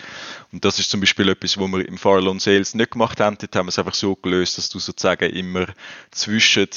Und 0.51 0.65
das 0.65 0.79
ist 0.79 0.89
zum 0.89 0.99
Beispiel 0.99 1.29
etwas, 1.29 1.57
wo 1.57 1.67
wir 1.67 1.87
im 1.87 1.97
Farallon 1.97 2.39
Sales 2.39 2.73
nicht 2.73 2.91
gemacht 2.91 3.19
haben. 3.19 3.37
Dort 3.39 3.55
haben 3.55 3.67
wir 3.67 3.69
es 3.69 3.79
einfach 3.79 3.93
so 3.93 4.15
gelöst, 4.15 4.57
dass 4.57 4.69
du 4.69 4.79
sozusagen 4.79 5.29
immer 5.29 5.67
zwischen 6.11 6.67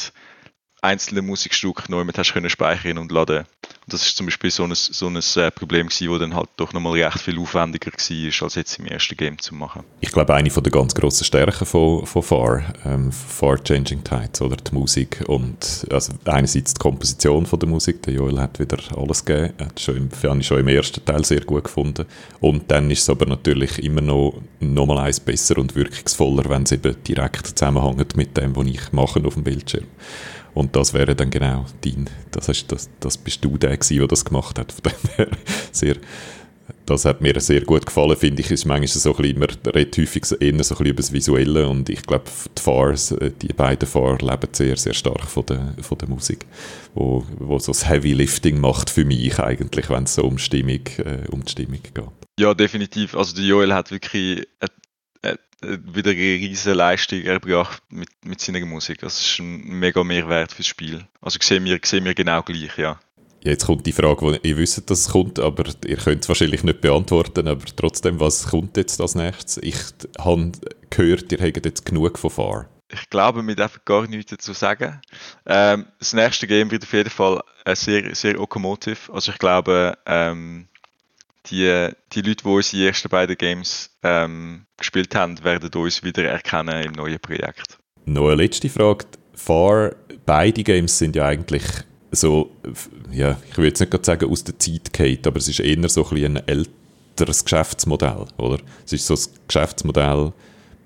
einzelne 0.83 1.23
Musikstücke 1.23 1.91
neu 1.91 2.05
mit 2.05 2.19
hast 2.19 2.33
können 2.33 2.51
speichern 2.51 2.99
und 2.99 3.13
laden. 3.13 3.39
Und 3.39 3.95
das 3.95 4.07
ist 4.07 4.17
zum 4.17 4.27
Beispiel 4.27 4.51
so 4.51 4.65
ein, 4.65 4.75
so 4.75 5.09
ein 5.09 5.17
äh, 5.17 5.51
Problem 5.51 5.89
wo 5.89 6.19
dann 6.19 6.35
halt 6.35 6.49
doch 6.57 6.73
nochmal 6.73 7.01
recht 7.01 7.19
viel 7.19 7.39
aufwendiger 7.39 7.91
war, 7.91 8.43
als 8.45 8.55
jetzt 8.55 8.79
im 8.79 8.87
ersten 8.87 9.17
Game 9.17 9.39
zu 9.39 9.55
machen. 9.55 9.83
Ich 10.01 10.13
glaube, 10.13 10.35
eine 10.35 10.49
der 10.49 10.73
ganz 10.73 10.95
grossen 10.95 11.25
Stärken 11.25 11.67
von, 11.67 12.07
von 12.07 12.23
FAR, 12.23 12.63
ähm, 12.85 13.11
FAR 13.13 13.63
Changing 13.63 14.05
Tides, 14.05 14.41
oder 14.41 14.57
die 14.57 14.75
Musik 14.75 15.23
und 15.27 15.87
also 15.91 16.13
einerseits 16.25 16.75
die 16.75 16.79
Komposition 16.79 17.47
von 17.47 17.59
der 17.59 17.69
Musik, 17.69 18.03
der 18.03 18.15
Joel 18.15 18.41
hat 18.41 18.59
wieder 18.59 18.79
alles 18.97 19.25
gegeben, 19.25 19.55
hat 19.59 19.81
schon 19.81 19.97
im, 19.97 20.11
habe 20.23 20.41
ich 20.41 20.47
schon 20.47 20.61
im 20.61 20.69
ersten 20.69 21.05
Teil 21.05 21.25
sehr 21.25 21.41
gut 21.41 21.65
gefunden 21.65 22.07
und 22.41 22.71
dann 22.71 22.91
ist 22.91 23.03
es 23.03 23.11
aber 23.11 23.27
natürlich 23.27 23.79
immer 23.83 24.01
noch 24.01 24.41
nochmal 24.61 24.99
eins 25.07 25.21
besser 25.21 25.59
und 25.59 25.75
wirkungsvoller, 25.75 26.49
wenn 26.49 26.63
es 26.63 26.73
eben 26.73 27.03
direkt 27.05 27.47
zusammenhängt 27.47 28.17
mit 28.17 28.37
dem, 28.37 28.55
was 28.57 28.67
ich 28.67 28.93
mache 28.93 29.25
auf 29.25 29.35
dem 29.35 29.45
Bildschirm. 29.45 29.87
Und 30.55 30.75
das 30.77 30.95
wäre 30.95 31.15
dann 31.15 31.31
genau 31.31 31.67
dein, 31.83 32.09
das, 32.31 32.49
ist, 32.49 32.71
das, 32.73 32.91
das 33.01 33.17
bist 33.19 33.45
du 33.45 33.57
der 33.57 33.77
gewesen, 33.77 33.99
der 33.99 34.09
das 34.09 34.25
gemacht 34.25 34.59
hat. 34.59 34.75
Sehr, 35.73 35.97
das 36.87 37.05
hat 37.05 37.21
mir 37.21 37.39
sehr 37.41 37.61
gut 37.63 37.87
gefallen, 37.87 38.17
finde 38.17 38.43
ich. 38.43 38.51
Ist 38.51 38.65
manchmal 38.65 38.89
so 38.89 39.13
bisschen, 39.13 39.39
man 39.39 39.49
redet 39.75 39.97
häufig 39.97 40.25
eher 40.25 40.29
so 40.29 40.43
ein 40.43 40.53
bisschen 40.53 40.87
über 40.87 40.97
das 40.97 41.13
Visuelle 41.13 41.69
und 41.69 41.89
ich 41.89 42.03
glaube, 42.03 42.25
die 42.57 42.63
Fars, 42.63 43.13
äh, 43.13 43.31
die 43.41 43.53
beiden 43.53 43.89
Fahrer 43.89 44.19
leben 44.19 44.49
sehr, 44.53 44.77
sehr 44.77 44.95
stark 44.95 45.27
von 45.27 45.47
der, 45.47 45.75
von 45.81 45.99
der 45.99 46.09
Musik, 46.09 46.47
wo, 46.95 47.25
wo 47.39 47.59
so 47.59 47.73
das 47.73 47.89
Heavy 47.89 48.13
Lifting 48.13 48.61
macht 48.61 48.91
für 48.91 49.05
mich 49.05 49.39
eigentlich, 49.39 49.89
wenn 49.89 50.05
es 50.05 50.15
so 50.15 50.23
um, 50.23 50.39
Stimmung, 50.39 50.81
äh, 50.99 51.29
um 51.31 51.45
die 51.45 51.53
Stimmung 51.53 51.81
geht. 51.83 52.05
Ja, 52.39 52.55
definitiv. 52.55 53.15
Also 53.15 53.41
Joel 53.41 53.73
hat 53.75 53.91
wirklich 53.91 54.41
äh, 54.61 54.67
wieder 55.63 56.11
eine 56.11 56.21
riesige 56.21 56.75
Leistung 56.75 57.23
erbracht 57.23 57.83
mit, 57.91 58.09
mit 58.25 58.41
seiner 58.41 58.65
Musik. 58.65 59.01
Das 59.01 59.21
ist 59.21 59.39
ein 59.39 59.61
mega 59.79 60.03
Mehrwert 60.03 60.53
fürs 60.53 60.67
Spiel. 60.67 61.07
Also 61.21 61.39
sehen 61.41 61.65
wir, 61.65 61.79
sehen 61.85 62.05
wir 62.05 62.15
genau 62.15 62.43
gleich, 62.43 62.77
ja. 62.77 62.99
Jetzt 63.43 63.65
kommt 63.65 63.87
die 63.87 63.93
Frage, 63.93 64.21
wo 64.21 64.33
ihr 64.33 64.57
wisst, 64.59 64.91
dass 64.91 65.01
es 65.01 65.09
kommt, 65.09 65.39
aber 65.39 65.65
ihr 65.87 65.97
könnt 65.97 66.23
es 66.23 66.29
wahrscheinlich 66.29 66.63
nicht 66.63 66.83
beantworten, 66.83 67.49
aber 67.49 67.65
trotzdem, 67.75 68.21
was 68.21 68.49
kommt 68.49 68.77
jetzt 68.77 69.01
als 69.01 69.15
nächstes? 69.15 69.57
Ich 69.63 69.77
habe 70.19 70.53
gehört, 70.91 71.33
ihr 71.33 71.39
habt 71.39 71.65
jetzt 71.65 71.87
genug 71.87 72.19
von 72.19 72.31
Far. 72.31 72.69
Ich 72.93 73.09
glaube, 73.09 73.47
wir 73.47 73.55
dürfen 73.55 73.81
gar 73.85 74.07
nichts 74.07 74.33
dazu 74.33 74.53
sagen. 74.53 75.01
Ähm, 75.47 75.87
das 75.99 76.13
nächste 76.13 76.47
Game 76.47 76.71
wird 76.71 76.83
auf 76.83 76.93
jeden 76.93 77.09
Fall 77.09 77.41
sehr, 77.73 78.15
sehr 78.15 78.35
Locomotive. 78.35 79.13
Also 79.13 79.33
ich 79.33 79.39
glaube, 79.39 79.97
ähm, 80.07 80.69
die, 81.47 81.89
die 82.13 82.21
Leute, 82.23 82.45
die 82.45 82.49
unsere 82.49 82.87
ersten 82.87 83.09
beiden 83.09 83.37
Games 83.37 83.91
ähm, 84.03 84.67
gespielt 84.77 85.15
haben, 85.15 85.43
werden 85.43 85.71
uns 85.75 86.03
wieder 86.03 86.25
erkennen 86.25 86.83
im 86.85 86.93
neuen 86.93 87.21
Projekt. 87.21 87.79
Noch 88.05 88.29
eine 88.29 88.43
letzte 88.43 88.69
Frage. 88.69 89.07
Far, 89.35 89.93
beide 90.27 90.63
Games 90.63 90.99
sind 90.99 91.17
ja 91.17 91.27
eigentlich 91.27 91.63
so, 92.13 92.51
ja, 93.11 93.39
ich 93.49 93.57
würde 93.57 93.69
jetzt 93.69 93.81
nicht 93.81 93.91
gerade 93.91 94.05
sagen 94.05 94.31
aus 94.31 94.45
der 94.45 94.59
Zeit 94.59 94.93
geht, 94.93 95.27
aber 95.27 95.39
es 95.39 95.49
ist 95.49 95.61
eher 95.61 95.89
so 95.89 96.07
ein, 96.11 96.37
ein 96.37 96.49
älteres 96.49 97.45
Geschäftsmodell, 97.45 98.27
oder? 98.37 98.59
Es 98.85 98.93
ist 98.93 99.07
so 99.07 99.15
das 99.15 99.31
Geschäftsmodell, 99.47 100.33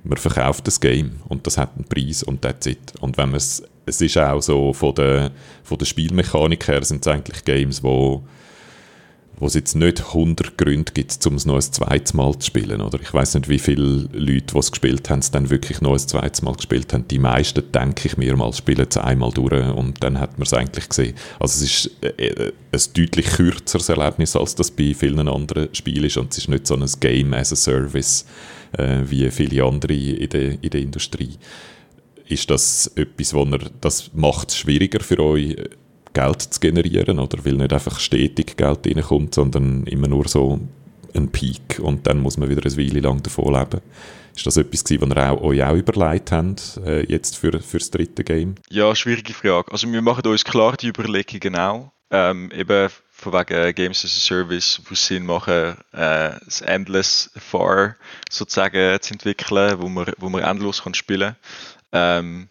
man 0.05 0.19
verkauft 0.19 0.67
das 0.67 0.81
Game 0.81 1.21
und 1.29 1.47
das 1.47 1.57
hat 1.57 1.75
einen 1.75 1.85
Preis 1.85 2.23
und 2.23 2.43
that's 2.43 2.67
it. 2.67 2.93
Und 3.01 3.17
wenn 3.17 3.31
man 3.31 3.39
es, 3.39 3.63
es 3.87 4.01
ist 4.01 4.19
auch 4.19 4.41
so 4.43 4.73
von 4.73 4.95
der, 4.95 5.31
von 5.63 5.79
der 5.79 5.87
Spielmechanik 5.87 6.69
her 6.69 6.85
sind 6.85 7.07
es 7.07 7.13
eigentlich 7.13 7.45
Games, 7.45 7.81
die 7.81 8.19
wo 9.39 9.47
es 9.47 9.55
jetzt 9.55 9.75
nicht 9.75 10.01
100 10.01 10.57
Gründe 10.57 10.93
gibt, 10.93 11.27
um 11.27 11.35
es 11.35 11.47
noch 11.47 11.57
ein 11.57 11.61
zweites 11.61 12.15
Mal 12.15 12.39
zu 12.39 12.47
spielen. 12.47 12.81
Oder 12.81 13.01
ich 13.01 13.13
weiß 13.13 13.35
nicht, 13.35 13.49
wie 13.49 13.59
viele 13.59 14.09
Leute, 14.13 14.55
die 14.55 14.59
es 14.59 14.71
gespielt 14.71 15.11
haben, 15.11 15.19
es 15.19 15.31
dann 15.31 15.51
wirklich 15.51 15.81
noch 15.81 15.93
ein 15.93 15.99
zweites 15.99 16.43
Mal 16.43 16.55
gespielt 16.55 16.93
haben. 16.93 17.09
Die 17.09 17.19
meisten, 17.19 17.63
denke 17.73 18.09
ich 18.09 18.17
mir 18.17 18.37
mal, 18.37 18.53
spielen 18.53 18.87
es 18.89 18.97
einmal 18.97 19.31
durch 19.33 19.53
und 19.75 20.03
dann 20.03 20.21
hat 20.21 20.39
man 20.39 20.45
es 20.45 20.55
eigentlich 20.55 20.89
gesehen. 20.89 21.15
Also 21.41 21.65
es 21.65 21.87
ist 21.87 21.91
äh, 22.03 22.27
äh, 22.27 22.53
ein 22.73 22.81
deutlich 22.95 23.27
kürzeres 23.27 23.89
Erlebnis, 23.89 24.37
als 24.37 24.55
das 24.55 24.71
bei 24.71 24.95
vielen 24.95 25.29
anderen 25.29 25.75
Spielen 25.75 26.05
ist 26.05 26.17
und 26.17 26.33
es 26.33 26.39
ist 26.39 26.49
nicht 26.49 26.67
so 26.67 26.75
ein 26.75 26.87
Game 27.01 27.35
as 27.35 27.53
a 27.53 27.57
Service 27.57 28.27
äh, 28.79 29.03
wie 29.07 29.31
viele 29.31 29.65
andere 29.65 29.95
in 29.95 30.29
der, 30.29 30.63
in 30.63 30.71
der 30.71 30.81
Industrie. 30.81 31.37
Ist 32.27 32.51
das 32.51 32.91
etwas, 32.97 33.35
wo 33.35 33.45
ihr, 33.45 33.61
das 33.81 34.11
macht 34.15 34.51
es 34.51 34.57
schwieriger 34.57 35.01
für 35.01 35.19
euch, 35.21 35.57
Geld 36.15 36.41
zu 36.43 36.61
generieren, 36.61 37.19
oder 37.19 37.45
weil 37.45 37.55
nicht 37.55 37.73
einfach 37.73 37.99
stetig 38.01 38.57
Geld 38.57 38.87
reinkommt, 38.87 39.35
sondern 39.35 39.85
immer 39.87 40.09
nur 40.09 40.29
so 40.29 40.61
ein 41.15 41.29
Peak 41.31 41.79
und 41.81 42.07
dann 42.07 42.21
muss 42.21 42.37
man 42.37 42.49
wieder 42.49 42.65
eine 42.65 42.77
Weile 42.77 43.01
lang 43.01 43.23
davon 43.23 43.53
leben. 43.53 43.81
Ist 44.37 44.47
das 44.47 44.57
etwas 44.57 44.83
was 44.85 44.91
ihr 44.91 45.31
auch, 45.31 45.43
euch 45.43 45.63
auch 45.63 45.75
überlegt 45.75 46.33
habt, 46.33 46.81
äh, 46.85 47.05
jetzt 47.07 47.37
für, 47.37 47.61
für 47.61 47.79
das 47.79 47.91
dritte 47.91 48.25
Game? 48.25 48.57
Ja, 48.69 48.95
schwierige 48.95 49.33
Frage. 49.33 49.71
Also 49.71 49.91
wir 49.93 50.03
machen 50.03 50.27
uns 50.27 50.45
klar 50.45 50.77
die 50.77 50.89
Überlegungen 50.89 51.57
auch. 51.57 51.93
Ähm, 52.11 52.51
eben 52.53 52.91
von 53.11 53.33
wegen 53.33 53.75
Games 53.75 54.05
as 54.05 54.17
a 54.17 54.21
Service, 54.21 54.81
wo 54.85 54.93
es 54.93 55.07
Sinn 55.07 55.25
machen, 55.25 55.77
äh, 55.93 56.33
das 56.45 56.61
Endless 56.63 57.31
Far 57.37 57.97
sozusagen 58.29 59.01
zu 59.01 59.15
entwickeln, 59.15 59.81
wo 59.81 59.89
man, 59.89 60.13
wo 60.19 60.29
man 60.29 60.43
endlos 60.43 60.83
kann 60.83 60.95
spielen 60.95 61.37
kann. 61.93 62.25
Ähm, 62.25 62.49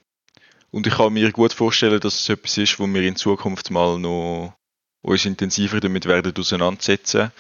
und 0.74 0.88
ich 0.88 0.96
kann 0.96 1.14
mir 1.14 1.32
gut 1.32 1.54
vorstellen, 1.54 2.00
dass 2.00 2.20
es 2.20 2.30
etwas 2.30 2.58
ist, 2.58 2.80
wo 2.80 2.88
wir 2.88 3.04
in 3.04 3.16
Zukunft 3.16 3.70
mal 3.70 4.00
noch 4.00 4.56
uns 5.04 5.26
intensiver 5.26 5.80
damit 5.80 6.08
werden 6.08 6.34
auseinandersetzen. 6.36 7.32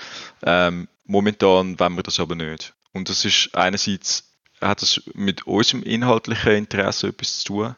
Ähm, 0.43 0.87
momentan 1.05 1.79
wollen 1.79 1.95
wir 1.95 2.03
das 2.03 2.19
aber 2.19 2.35
nicht. 2.35 2.75
Und 2.93 3.09
das 3.09 3.25
ist 3.25 3.49
einerseits 3.55 4.31
hat 4.61 4.83
das 4.83 5.01
mit 5.15 5.47
unserem 5.47 5.81
inhaltlichen 5.81 6.51
Interesse 6.51 7.07
etwas 7.07 7.39
zu 7.39 7.45
tun, 7.45 7.75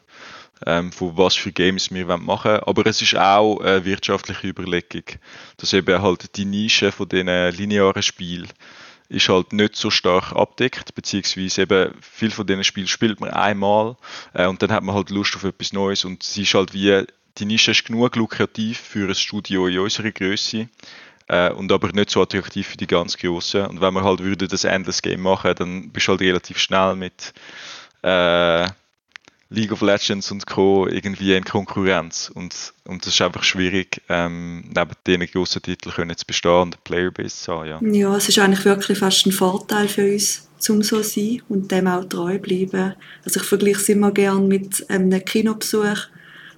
ähm, 0.66 0.92
von 0.92 1.16
was 1.16 1.34
für 1.36 1.52
Games 1.52 1.90
wir 1.90 2.04
machen 2.18 2.50
wollen. 2.50 2.62
Aber 2.64 2.86
es 2.86 3.00
ist 3.00 3.16
auch 3.16 3.58
eine 3.60 3.86
wirtschaftliche 3.86 4.48
Überlegung, 4.48 5.04
dass 5.56 5.72
eben 5.72 6.02
halt 6.02 6.36
die 6.36 6.44
Nische 6.44 6.92
von 6.92 7.08
diesen 7.08 7.28
linearen 7.28 8.02
Spielen 8.02 8.48
ist 9.08 9.28
halt 9.28 9.52
nicht 9.52 9.76
so 9.76 9.90
stark 9.90 10.32
abdeckt, 10.32 10.94
beziehungsweise 10.94 11.62
eben 11.62 11.94
viel 12.00 12.30
von 12.30 12.46
diesen 12.46 12.64
Spielen 12.64 12.88
spielt 12.88 13.20
man 13.20 13.30
einmal 13.30 13.96
äh, 14.34 14.46
und 14.46 14.62
dann 14.62 14.72
hat 14.72 14.82
man 14.82 14.94
halt 14.94 15.10
Lust 15.10 15.36
auf 15.36 15.44
etwas 15.44 15.72
Neues 15.72 16.04
und 16.04 16.22
es 16.22 16.36
ist 16.36 16.54
halt 16.54 16.72
wie, 16.72 17.04
die 17.38 17.44
Nische 17.44 17.70
ist 17.70 17.84
genug 17.84 18.16
lukrativ 18.16 18.78
für 18.78 19.08
ein 19.08 19.14
Studio 19.14 19.66
in 19.66 19.78
unserer 19.78 20.10
Größe 20.10 20.68
äh, 21.28 21.50
und 21.50 21.70
aber 21.72 21.92
nicht 21.92 22.10
so 22.10 22.22
attraktiv 22.22 22.68
für 22.68 22.76
die 22.76 22.86
ganz 22.86 23.16
Grossen. 23.16 23.66
Und 23.66 23.80
wenn 23.80 23.94
man 23.94 24.04
halt 24.04 24.20
würde 24.20 24.48
das 24.48 24.64
Endless 24.64 25.02
Game 25.02 25.22
machen, 25.22 25.54
dann 25.56 25.90
bist 25.90 26.06
du 26.06 26.12
halt 26.12 26.20
relativ 26.20 26.58
schnell 26.58 26.96
mit 26.96 27.34
äh, 28.02 28.68
League 29.48 29.72
of 29.72 29.80
Legends 29.80 30.30
und 30.32 30.46
Co. 30.46 30.88
irgendwie 30.88 31.34
in 31.34 31.44
Konkurrenz. 31.44 32.30
Und, 32.34 32.72
und 32.84 33.06
das 33.06 33.14
ist 33.14 33.22
einfach 33.22 33.44
schwierig, 33.44 34.02
ähm, 34.08 34.64
neben 34.74 34.92
diesen 35.06 35.26
grossen 35.26 35.62
Titeln 35.62 35.94
können 35.94 36.16
zu 36.16 36.26
bestehen 36.26 36.62
und 36.62 36.74
eine 36.74 36.82
Playerbase 36.82 37.36
zu 37.36 37.52
haben. 37.52 37.94
Ja. 37.94 38.10
ja, 38.10 38.16
es 38.16 38.28
ist 38.28 38.38
eigentlich 38.38 38.64
wirklich 38.64 38.98
fast 38.98 39.26
ein 39.26 39.32
Vorteil 39.32 39.88
für 39.88 40.12
uns, 40.12 40.48
zum 40.58 40.82
so 40.82 41.02
sein 41.02 41.42
und 41.48 41.70
dem 41.70 41.86
auch 41.86 42.04
treu 42.04 42.38
bleiben. 42.38 42.94
Also 43.24 43.40
ich 43.40 43.46
vergleiche 43.46 43.80
es 43.80 43.88
immer 43.88 44.10
gerne 44.10 44.40
mit 44.40 44.88
einem 44.90 45.24
Kinobesuch, 45.24 46.08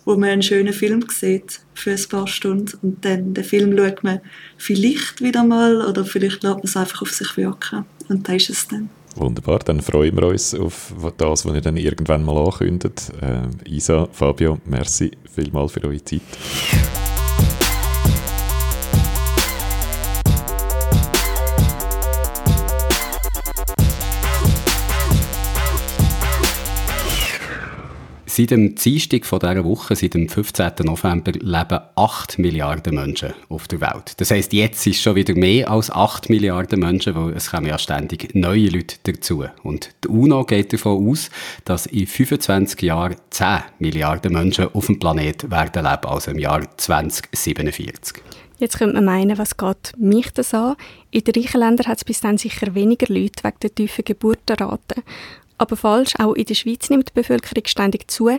wo 0.05 0.17
man 0.17 0.31
einen 0.31 0.43
schönen 0.43 0.73
Film 0.73 1.05
sieht 1.11 1.61
für 1.75 1.91
ein 1.91 2.09
paar 2.09 2.27
Stunden 2.27 2.79
und 2.81 3.05
dann 3.05 3.35
den 3.35 3.45
Film 3.45 3.77
schaut 3.77 4.03
man 4.03 4.21
vielleicht 4.57 5.21
wieder 5.21 5.45
mal 5.45 5.83
oder 5.83 6.05
vielleicht 6.05 6.43
lässt 6.43 6.57
man 6.57 6.65
es 6.65 6.77
einfach 6.77 7.03
auf 7.03 7.13
sich 7.13 7.37
wirken 7.37 7.85
und 8.09 8.27
da 8.27 8.33
ist 8.33 8.49
es 8.49 8.67
dann. 8.69 8.89
Wunderbar, 9.19 9.59
dann 9.59 9.81
freuen 9.81 10.17
wir 10.17 10.29
uns 10.29 10.55
auf 10.55 10.93
das, 11.17 11.45
was 11.45 11.55
ihr 11.55 11.61
dann 11.61 11.77
irgendwann 11.77 12.25
mal 12.25 12.39
ankündet. 12.39 13.13
Äh, 13.21 13.69
Isa, 13.69 14.09
Fabio, 14.13 14.59
merci 14.65 15.11
vielmals 15.35 15.73
für 15.73 15.83
eure 15.83 16.03
Zeit. 16.05 16.23
Seit 28.39 28.53
dem 28.53 28.77
Dienstag 28.77 29.23
dieser 29.23 29.65
Woche, 29.65 29.97
seit 29.97 30.15
dem 30.15 30.29
15. 30.29 30.71
November, 30.85 31.33
leben 31.33 31.81
8 31.97 32.39
Milliarden 32.39 32.95
Menschen 32.95 33.35
auf 33.49 33.67
der 33.67 33.81
Welt. 33.81 34.13
Das 34.19 34.31
heisst, 34.31 34.53
jetzt 34.53 34.87
ist 34.87 35.03
schon 35.03 35.17
wieder 35.17 35.35
mehr 35.35 35.69
als 35.69 35.91
8 35.91 36.31
Milliarden 36.31 36.79
Menschen, 36.79 37.17
weil 37.17 37.33
es 37.33 37.51
kommen 37.51 37.67
ja 37.67 37.77
ständig 37.81 38.37
neue 38.37 38.69
Leute 38.69 38.95
dazu. 39.03 39.45
Und 39.65 39.91
die 40.05 40.09
UNO 40.09 40.45
geht 40.45 40.73
davon 40.73 41.11
aus, 41.11 41.31
dass 41.65 41.87
in 41.87 42.07
25 42.07 42.81
Jahren 42.83 43.17
10 43.31 43.59
Milliarden 43.81 44.33
Menschen 44.33 44.73
auf 44.73 44.87
dem 44.87 45.01
Planet 45.01 45.51
werden 45.51 45.83
leben, 45.83 46.07
also 46.07 46.31
im 46.31 46.39
Jahr 46.39 46.63
2047. 46.77 48.23
Jetzt 48.61 48.79
könnte 48.79 48.95
man 48.95 49.05
meinen, 49.05 49.37
was 49.37 49.57
geht 49.57 49.95
mich 49.97 50.31
das 50.33 50.55
an? 50.55 50.77
In 51.11 51.25
den 51.25 51.35
reichen 51.35 51.59
Ländern 51.59 51.89
hat 51.89 51.99
es 51.99 52.05
bis 52.05 52.21
dann 52.21 52.39
sicher 52.39 52.73
weniger 52.77 53.13
Leute 53.13 53.43
wegen 53.43 53.59
der 53.63 53.75
tiefen 53.75 54.05
Geburtenrate 54.05 55.03
aber 55.59 55.77
falsch. 55.77 56.15
Auch 56.19 56.35
in 56.35 56.45
der 56.45 56.55
Schweiz 56.55 56.89
nimmt 56.89 57.09
die 57.09 57.13
Bevölkerung 57.15 57.65
ständig 57.67 58.11
zu, 58.11 58.31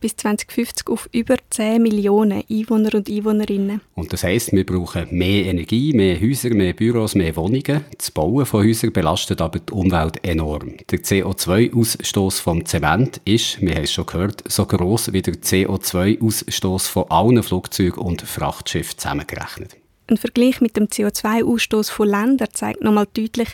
bis 0.00 0.16
2050 0.16 0.86
auf 0.88 1.08
über 1.12 1.36
10 1.50 1.82
Millionen 1.82 2.44
Einwohner 2.48 2.94
und 2.94 3.08
Einwohnerinnen. 3.08 3.80
Und 3.94 4.12
das 4.12 4.22
heisst, 4.22 4.52
wir 4.52 4.64
brauchen 4.64 5.06
mehr 5.10 5.46
Energie, 5.46 5.92
mehr 5.92 6.20
Häuser, 6.20 6.50
mehr 6.50 6.74
Büros, 6.74 7.14
mehr 7.14 7.34
Wohnungen. 7.36 7.84
Das 7.96 8.10
Bauen 8.10 8.46
von 8.46 8.64
Häusern 8.64 8.92
belastet 8.92 9.40
aber 9.40 9.58
die 9.58 9.72
Umwelt 9.72 10.22
enorm. 10.24 10.74
Der 10.90 11.00
CO2-Ausstoß 11.00 12.40
vom 12.40 12.64
Zement 12.64 13.20
ist, 13.24 13.60
wir 13.60 13.74
haben 13.74 13.84
es 13.84 13.92
schon 13.92 14.06
gehört, 14.06 14.44
so 14.46 14.66
groß 14.66 15.12
wie 15.12 15.22
der 15.22 15.34
CO2-Ausstoß 15.34 16.88
von 16.88 17.10
allen 17.10 17.42
Flugzeugen 17.42 17.98
und 17.98 18.22
Frachtschiffen 18.22 18.98
zusammengerechnet. 18.98 19.76
Ein 20.08 20.18
Vergleich 20.18 20.60
mit 20.60 20.76
dem 20.76 20.86
CO2-Ausstoß 20.86 21.90
von 21.90 22.08
Ländern 22.08 22.48
zeigt 22.52 22.80
nochmal 22.80 23.08
deutlich, 23.12 23.48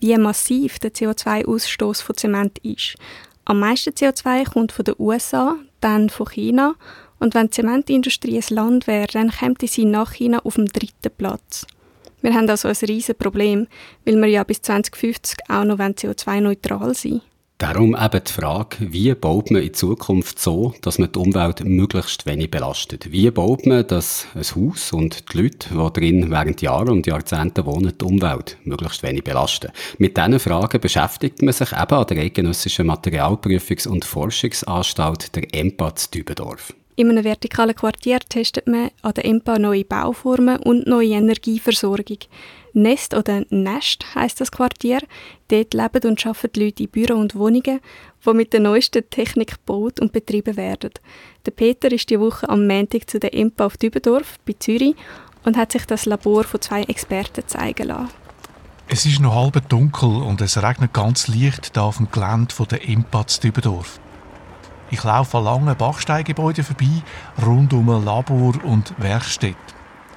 wie 0.00 0.16
massiv 0.16 0.78
der 0.78 0.92
CO2-Ausstoß 0.92 2.02
von 2.02 2.16
Zement 2.16 2.58
ist. 2.58 2.96
Am 3.44 3.60
meisten 3.60 3.90
CO2 3.90 4.50
kommt 4.50 4.72
von 4.72 4.84
den 4.84 4.96
USA, 4.98 5.56
dann 5.80 6.10
von 6.10 6.28
China 6.28 6.74
und 7.18 7.34
wenn 7.34 7.46
die 7.46 7.52
Zementindustrie 7.52 8.38
ein 8.38 8.54
Land 8.54 8.86
wäre, 8.86 9.06
dann 9.06 9.30
käme 9.30 9.54
sie 9.62 9.84
nach 9.84 10.12
China 10.12 10.40
auf 10.40 10.56
dem 10.56 10.66
dritten 10.66 11.10
Platz. 11.16 11.66
Wir 12.22 12.34
haben 12.34 12.48
also 12.50 12.68
ein 12.68 12.74
riesiges 12.74 13.16
Problem, 13.16 13.68
weil 14.04 14.16
wir 14.16 14.28
ja 14.28 14.42
bis 14.42 14.62
2050 14.62 15.38
auch 15.48 15.64
noch 15.64 15.78
CO2-neutral 15.78 16.94
sein 16.94 17.12
wollen. 17.12 17.22
Darum 17.58 17.96
eben 17.98 18.22
die 18.22 18.32
Frage, 18.32 18.76
wie 18.80 19.14
baut 19.14 19.50
man 19.50 19.62
in 19.62 19.72
Zukunft 19.72 20.38
so, 20.38 20.74
dass 20.82 20.98
man 20.98 21.10
die 21.10 21.18
Umwelt 21.18 21.64
möglichst 21.64 22.26
wenig 22.26 22.50
belastet? 22.50 23.10
Wie 23.10 23.30
baut 23.30 23.64
man, 23.64 23.86
dass 23.86 24.26
ein 24.34 24.42
Haus 24.42 24.92
und 24.92 25.32
die 25.32 25.42
Leute, 25.42 25.70
die 25.70 25.92
drin 25.94 26.30
während 26.30 26.60
Jahren 26.60 26.90
und 26.90 27.06
Jahrzehnten 27.06 27.64
wohnen, 27.64 27.94
die 27.98 28.04
Umwelt 28.04 28.58
möglichst 28.64 29.02
wenig 29.02 29.24
belasten? 29.24 29.72
Mit 29.96 30.18
diesen 30.18 30.38
Fragen 30.38 30.82
beschäftigt 30.82 31.40
man 31.40 31.54
sich 31.54 31.72
eben 31.72 31.96
an 31.96 32.06
der 32.06 32.18
Eidgenössischen 32.18 32.90
Materialprüfungs- 32.90 33.88
und 33.88 34.04
Forschungsanstalt 34.04 35.34
der 35.34 35.54
EMPA 35.54 35.94
Dübendorf. 36.12 36.74
In 36.98 37.10
einem 37.10 37.24
vertikalen 37.24 37.74
Quartier 37.74 38.18
testet 38.20 38.66
man 38.66 38.90
an 39.00 39.14
der 39.14 39.24
EMPA 39.24 39.58
neue 39.58 39.84
Bauformen 39.84 40.58
und 40.58 40.86
neue 40.86 41.14
Energieversorgung. 41.14 42.18
Nest 42.76 43.14
oder 43.14 43.42
Nest 43.48 44.04
heißt 44.14 44.38
das 44.38 44.52
Quartier. 44.52 45.00
Dort 45.48 45.72
leben 45.72 46.10
und 46.10 46.26
arbeiten 46.26 46.60
Leute 46.60 46.82
in 46.82 46.90
Büro 46.90 47.14
und 47.14 47.34
Wohnungen, 47.34 47.80
die 48.24 48.34
mit 48.34 48.52
der 48.52 48.60
neuesten 48.60 49.08
Technik 49.08 49.52
gebaut 49.52 49.98
und 49.98 50.12
betrieben 50.12 50.58
werden. 50.58 50.90
Der 51.46 51.52
Peter 51.52 51.90
ist 51.90 52.10
die 52.10 52.20
Woche 52.20 52.46
am 52.50 52.66
Montag 52.66 53.08
zu 53.08 53.18
der 53.18 53.32
EMPA 53.32 53.64
auf 53.64 53.78
Dübendorf 53.78 54.38
bei 54.46 54.54
Zürich 54.58 54.94
und 55.44 55.56
hat 55.56 55.72
sich 55.72 55.86
das 55.86 56.04
Labor 56.04 56.44
von 56.44 56.60
zwei 56.60 56.82
Experten 56.82 57.48
zeigen 57.48 57.88
lassen. 57.88 58.10
Es 58.88 59.06
ist 59.06 59.20
noch 59.20 59.34
halb 59.34 59.68
dunkel 59.70 60.10
und 60.10 60.42
es 60.42 60.62
regnet 60.62 60.92
ganz 60.92 61.28
leicht 61.28 61.76
da 61.78 61.84
auf 61.84 61.96
dem 61.96 62.10
Gelände 62.10 62.54
von 62.54 62.68
der 62.68 62.86
EMPA 62.86 63.26
zu 63.26 63.40
Dübendorf. 63.40 64.00
Ich 64.90 65.02
laufe 65.02 65.38
an 65.38 65.44
langen 65.44 65.76
Bachsteingebäuden 65.76 66.62
vorbei, 66.62 67.02
rund 67.42 67.72
um 67.72 67.88
ein 67.88 68.04
Labor 68.04 68.52
und 68.64 68.92
Werkstätte. 68.98 69.75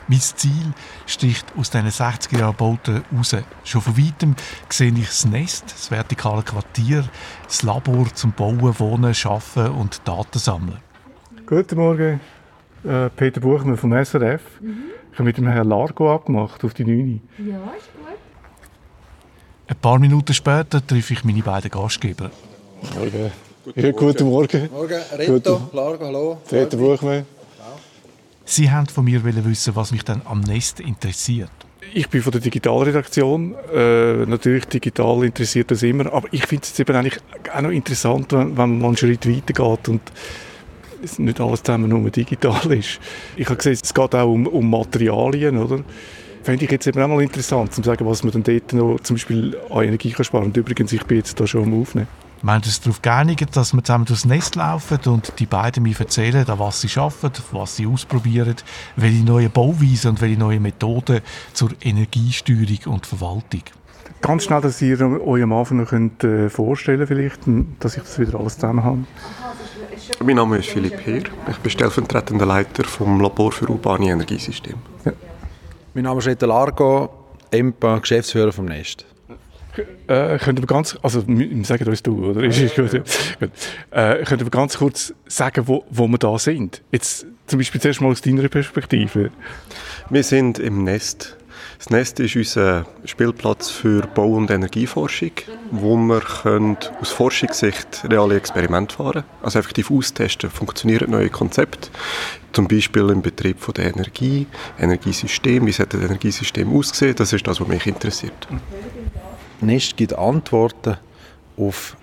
Mein 0.10 0.22
Ziel 0.22 0.74
sticht 1.06 1.46
aus 1.56 1.70
diesen 1.70 1.88
60er 1.90 2.40
Jahren 2.40 2.56
Bauten 2.56 3.04
raus. 3.16 3.36
Schon 3.64 3.82
von 3.82 3.96
weitem 3.96 4.36
sehe 4.68 4.92
ich 4.92 5.06
das 5.06 5.26
Nest, 5.26 5.66
das 5.66 5.92
vertikale 5.92 6.42
Quartier, 6.42 7.08
das 7.46 7.62
Labor 7.62 8.08
zum 8.16 8.32
Bauen, 8.32 8.80
Wohnen, 8.80 9.14
Arbeiten 9.24 9.72
und 9.76 10.02
Daten 10.08 10.40
sammeln. 10.40 10.80
Guten 11.46 11.78
Morgen, 11.78 12.20
äh, 12.84 13.10
Peter 13.16 13.40
Buchmann 13.40 13.78
vom 13.78 13.94
SRF. 13.94 14.42
Mhm. 14.60 14.86
Ich 15.12 15.20
habe 15.20 15.26
mit 15.26 15.38
dem 15.38 15.48
Herrn 15.48 15.70
Largo 15.70 16.12
abgemacht 16.12 16.64
auf 16.64 16.74
die 16.74 16.86
9. 16.86 17.22
Ja, 17.38 17.58
ist 17.78 17.94
gut. 17.94 18.18
Ein 19.68 19.76
paar 19.76 20.00
Minuten 20.00 20.34
später 20.34 20.86
treffe 20.86 21.14
ich 21.14 21.24
meine 21.24 21.44
beiden 21.44 21.70
Gastgeber. 21.70 22.32
Morgen. 22.96 23.32
Guten, 23.64 23.80
ja, 23.80 23.92
guten 23.92 24.28
Morgen. 24.28 24.70
Morgen. 24.72 25.02
Reto, 25.16 25.70
Largo, 25.72 26.06
hallo. 26.06 26.38
Peter 26.50 26.78
Buchmann. 26.78 27.26
Sie 28.52 28.66
wollten 28.72 28.88
von 28.88 29.06
mir 29.06 29.24
wissen, 29.24 29.76
was 29.76 29.92
mich 29.92 30.04
dann 30.04 30.24
am 30.26 30.42
Nest 30.42 30.80
interessiert. 30.80 31.52
ich 31.94 32.10
bin 32.10 32.24
von 32.24 32.32
der 32.32 32.42
Digitalredaktion. 32.42 33.54
Äh, 33.72 34.26
natürlich 34.26 34.66
digital 34.66 35.24
interessiert 35.24 35.70
das 35.70 35.84
immer, 35.84 36.12
aber 36.12 36.28
ich 36.32 36.48
finde 36.48 36.64
es 36.64 36.80
eben 36.80 36.96
eigentlich 36.96 37.20
auch 37.54 37.62
noch 37.62 37.70
interessant, 37.70 38.32
wenn, 38.32 38.58
wenn 38.58 38.80
man 38.80 38.86
einen 38.86 38.98
Schritt 38.98 39.30
weitergeht 39.30 39.90
und 39.90 40.02
nicht 41.20 41.40
alles 41.40 41.62
zusammen 41.62 41.90
nur 41.90 42.10
digital 42.10 42.72
ist. 42.74 43.00
Ich 43.38 43.46
habe 43.46 43.58
gesehen, 43.58 43.78
es 43.84 43.94
geht 43.94 44.16
auch 44.16 44.28
um, 44.28 44.48
um 44.48 44.68
Materialien, 44.68 45.56
oder? 45.60 45.84
Fände 46.42 46.66
ich 46.66 46.72
jetzt 46.72 46.88
eben 46.88 47.00
auch 47.04 47.08
mal 47.08 47.22
interessant, 47.22 47.72
zu 47.72 47.84
sagen, 47.84 48.04
was 48.08 48.24
man 48.24 48.32
dann 48.32 48.44
dort 48.44 48.74
noch 48.74 49.00
zum 49.02 49.18
Beispiel 49.18 49.56
an 49.70 49.84
Energie 49.84 50.10
kann 50.10 50.26
sparen. 50.26 50.46
Und 50.46 50.58
übrigens, 50.58 50.92
ich 50.92 51.04
bin 51.04 51.18
jetzt 51.18 51.40
da 51.40 51.46
schon 51.46 51.66
am 51.66 51.80
Aufnehmen. 51.80 52.08
Wir 52.42 52.54
haben 52.54 52.64
uns 52.64 52.80
darauf 52.80 53.02
geeinigt, 53.02 53.56
dass 53.56 53.74
wir 53.74 53.84
zusammen 53.84 54.06
durchs 54.06 54.24
Nest 54.24 54.56
laufen 54.56 55.00
und 55.08 55.34
die 55.40 55.46
beiden 55.46 55.84
mir 55.84 56.00
erzählen, 56.00 56.46
was 56.48 56.80
sie 56.80 56.90
arbeiten, 56.98 57.44
was 57.52 57.76
sie 57.76 57.86
ausprobieren, 57.86 58.56
welche 58.96 59.26
neuen 59.26 59.52
Bauweisen 59.52 60.12
und 60.12 60.22
welche 60.22 60.40
neuen 60.40 60.62
Methoden 60.62 61.20
zur 61.52 61.72
Energiesteuerung 61.82 62.94
und 62.94 63.06
Verwaltung. 63.06 63.64
Ganz 64.22 64.46
schnell, 64.46 64.62
dass 64.62 64.82
ihr 64.82 65.02
euch 65.02 65.44
am 65.44 65.52
Anfang 65.52 65.78
noch 65.78 65.90
könnt, 65.90 66.24
äh, 66.24 66.50
vorstellen 66.50 67.06
vielleicht, 67.08 67.42
dass 67.80 67.98
ich 67.98 68.04
das 68.04 68.20
wieder 68.20 68.40
alles 68.40 68.56
zusammen 68.56 68.84
habe. 68.86 69.00
Mein 70.24 70.38
Name 70.38 70.58
ist 70.58 70.70
Philipp 70.70 71.06
Heer. 71.06 71.24
Ich 71.50 71.58
bin 71.58 71.72
stellvertretender 71.72 72.46
Leiter 72.46 72.86
vom 72.86 73.20
Labor 73.20 73.52
für 73.52 73.70
urbane 73.70 74.10
Energiesysteme. 74.10 74.78
Ja. 75.04 75.12
Mein 75.94 76.06
Name 76.06 76.20
ist 76.20 76.28
Reto 76.28 76.46
Largo, 76.46 77.10
EMPA, 77.52 78.00
Geschäftsführer 78.00 78.54
vom 78.54 78.66
Nest. 78.66 79.06
Äh, 80.08 80.38
könnt 80.40 80.60
ihr 80.60 80.66
ganz, 80.66 80.98
also 81.02 81.24
wir 81.28 81.66
sagen 81.66 81.88
uns 81.88 82.04
du, 82.04 82.30
oder? 82.30 82.44
Ist 82.44 82.76
gut. 82.76 82.92
gut. 82.92 83.52
Äh, 83.92 84.24
könnt 84.24 84.42
ihr 84.42 84.50
ganz 84.50 84.78
kurz 84.78 85.14
sagen, 85.28 85.68
wo, 85.68 85.86
wo 85.90 86.08
wir 86.08 86.18
da 86.18 86.38
sind? 86.40 86.82
Jetzt 86.92 87.26
zum 87.48 87.60
Beispiel 87.60 87.82
zuerst 87.82 88.02
mal 88.02 88.10
aus 88.10 88.22
deiner 88.22 88.48
Perspektive. 88.48 89.32
Wir 90.10 90.24
sind 90.24 90.60
im 90.60 90.84
Nest. 90.84 91.36
Das 91.78 91.90
Nest 91.90 92.20
ist 92.20 92.36
unser 92.36 92.86
Spielplatz 93.06 93.70
für 93.70 94.02
Bau- 94.08 94.34
und 94.34 94.52
Energieforschung, 94.52 95.32
wo 95.72 95.96
wir 95.96 96.20
können 96.20 96.78
aus 97.00 97.12
Forschungssicht 97.12 98.04
reale 98.10 98.36
Experimente 98.36 98.96
fahren 98.96 99.24
Also 99.42 99.60
effektiv 99.60 99.90
austesten, 99.90 100.50
funktionieren 100.50 101.12
neue 101.12 101.30
Konzepte. 101.30 101.90
Zum 102.52 102.68
Beispiel 102.68 103.10
im 103.10 103.22
Betrieb 103.22 103.60
von 103.60 103.74
der 103.76 103.96
Energie, 103.96 104.48
Energiesystem, 104.78 105.66
wie 105.68 105.72
sollte 105.72 105.98
das 105.98 106.08
Energiesystem 106.08 106.76
aussehen, 106.76 107.16
das 107.16 107.32
ist 107.32 107.48
das, 107.48 107.62
was 107.62 107.68
mich 107.68 107.88
interessiert. 107.88 108.48
Nest 109.62 109.98
gibt 109.98 110.14
Antworten 110.14 110.98
auf 111.58 111.98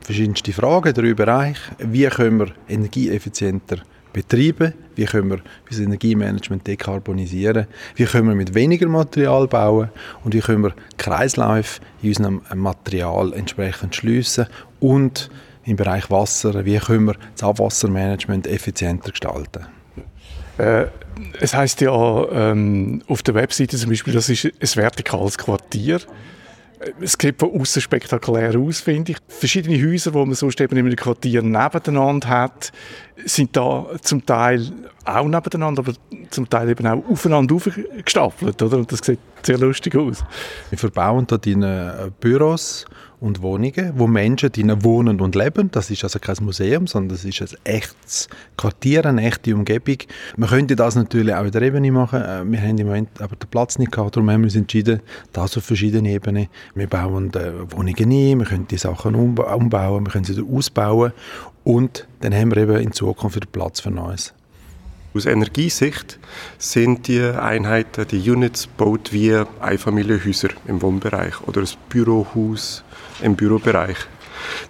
verschiedenste 0.00 0.52
Fragen 0.52 0.94
drei 0.94 1.14
Bereichen. 1.14 1.76
Wie 1.78 2.06
können 2.06 2.38
wir 2.38 2.52
energieeffizienter 2.68 3.78
betreiben? 4.12 4.72
Wie 4.94 5.04
können 5.04 5.30
wir 5.30 5.40
unser 5.68 5.82
Energiemanagement 5.82 6.66
dekarbonisieren? 6.66 7.66
Wie 7.96 8.04
können 8.04 8.28
wir 8.28 8.34
mit 8.34 8.54
weniger 8.54 8.88
Material 8.88 9.46
bauen? 9.46 9.90
Und 10.24 10.34
wie 10.34 10.40
können 10.40 10.64
wir 10.64 10.74
Kreisläufe 10.96 11.80
in 12.02 12.08
unserem 12.08 12.42
Material 12.54 13.32
entsprechend 13.34 13.94
schliessen? 13.94 14.46
Und 14.80 15.28
im 15.64 15.76
Bereich 15.76 16.10
Wasser, 16.10 16.64
wie 16.64 16.78
können 16.78 17.06
wir 17.06 17.16
das 17.34 17.42
Abwassermanagement 17.42 18.46
effizienter 18.46 19.10
gestalten? 19.10 19.66
Äh, 20.58 20.86
es 21.40 21.54
heißt 21.54 21.80
ja 21.80 22.28
ähm, 22.30 23.02
auf 23.08 23.22
der 23.22 23.34
Webseite 23.34 23.76
zum 23.76 23.90
Beispiel, 23.90 24.14
das 24.14 24.28
ist 24.28 24.46
ein 24.46 24.82
vertikales 24.82 25.36
Quartier. 25.36 26.00
Es 27.00 27.16
sieht 27.18 27.38
von 27.38 27.58
außen 27.58 27.80
spektakulär 27.80 28.58
aus, 28.58 28.80
finde 28.80 29.12
ich. 29.12 29.18
Verschiedene 29.28 29.82
Häuser, 29.82 30.10
die 30.10 30.18
man 30.18 30.34
sonst 30.34 30.60
eben 30.60 30.76
in 30.76 30.86
einem 30.86 30.96
Quartier 30.96 31.42
nebeneinander 31.42 32.28
hat, 32.28 32.72
sind 33.24 33.56
da 33.56 33.86
zum 34.02 34.26
Teil 34.26 34.70
auch 35.04 35.26
nebeneinander, 35.26 35.80
aber 35.80 35.92
zum 36.30 36.48
Teil 36.48 36.68
eben 36.68 36.86
auch 36.86 37.02
aufeinander 37.08 37.54
aufgestapelt, 37.54 38.60
oder? 38.62 38.78
Und 38.78 38.92
das 38.92 39.00
sieht 39.00 39.20
sehr 39.42 39.58
lustig 39.58 39.96
aus. 39.96 40.24
Wir 40.70 40.78
verbauen 40.78 41.26
dort 41.26 41.46
in 41.46 41.64
Büros 42.20 42.84
und 43.20 43.42
Wohnungen, 43.42 43.92
wo 43.96 44.06
Menschen 44.06 44.52
drinnen 44.52 44.84
wohnen 44.84 45.20
und 45.20 45.34
leben. 45.34 45.70
Das 45.70 45.90
ist 45.90 46.04
also 46.04 46.18
kein 46.18 46.36
Museum, 46.42 46.86
sondern 46.86 47.16
das 47.16 47.24
ist 47.24 47.40
ein 47.40 47.58
echtes 47.64 48.28
Quartier, 48.56 49.06
eine 49.06 49.22
echte 49.24 49.54
Umgebung. 49.54 49.98
Man 50.36 50.50
könnte 50.50 50.76
das 50.76 50.96
natürlich 50.96 51.34
auch 51.34 51.44
in 51.44 51.50
der 51.50 51.62
Ebene 51.62 51.90
machen. 51.90 52.20
Äh, 52.20 52.44
wir 52.44 52.60
haben 52.60 52.78
im 52.78 52.86
Moment 52.86 53.20
aber 53.20 53.36
den 53.36 53.48
Platz 53.48 53.78
nicht 53.78 53.92
gehabt, 53.92 54.16
darum 54.16 54.30
haben 54.30 54.42
wir 54.42 54.46
uns 54.46 54.56
entschieden, 54.56 55.00
das 55.32 55.56
auf 55.56 55.64
verschiedenen 55.64 56.06
Ebenen. 56.06 56.48
Wir 56.74 56.86
bauen 56.86 57.32
äh, 57.34 57.72
Wohnungen 57.72 57.96
ein, 57.96 58.38
wir 58.38 58.46
können 58.46 58.68
die 58.68 58.78
Sachen 58.78 59.14
umbauen, 59.14 60.06
wir 60.06 60.12
können 60.12 60.24
sie 60.24 60.42
ausbauen 60.42 61.12
und 61.64 62.06
dann 62.20 62.34
haben 62.34 62.54
wir 62.54 62.58
eben 62.58 62.76
in 62.76 62.92
Zukunft 62.92 63.36
wieder 63.36 63.48
Platz 63.50 63.80
für 63.80 63.90
Neues. 63.90 64.34
Aus 65.16 65.24
Energiesicht 65.24 66.18
sind 66.58 67.08
die 67.08 67.22
Einheiten, 67.22 68.06
die 68.06 68.30
Units, 68.30 68.68
gebaut 68.76 69.14
wie 69.14 69.34
Einfamilienhäuser 69.60 70.50
im 70.66 70.82
Wohnbereich 70.82 71.40
oder 71.46 71.62
ein 71.62 71.68
Bürohaus 71.88 72.84
im 73.22 73.36
Bürobereich. 73.36 73.96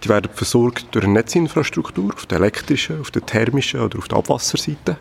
Die 0.05 0.09
werden 0.09 0.31
versorgt 0.33 0.87
durch 0.93 1.05
eine 1.05 1.15
Netzinfrastruktur 1.15 2.15
auf 2.15 2.27
der 2.27 2.39
elektrischen, 2.39 3.01
auf 3.01 3.11
der 3.11 3.25
thermischen 3.25 3.81
oder 3.81 3.99
auf 3.99 4.09
der 4.09 4.19
Abwasserseite 4.19 4.97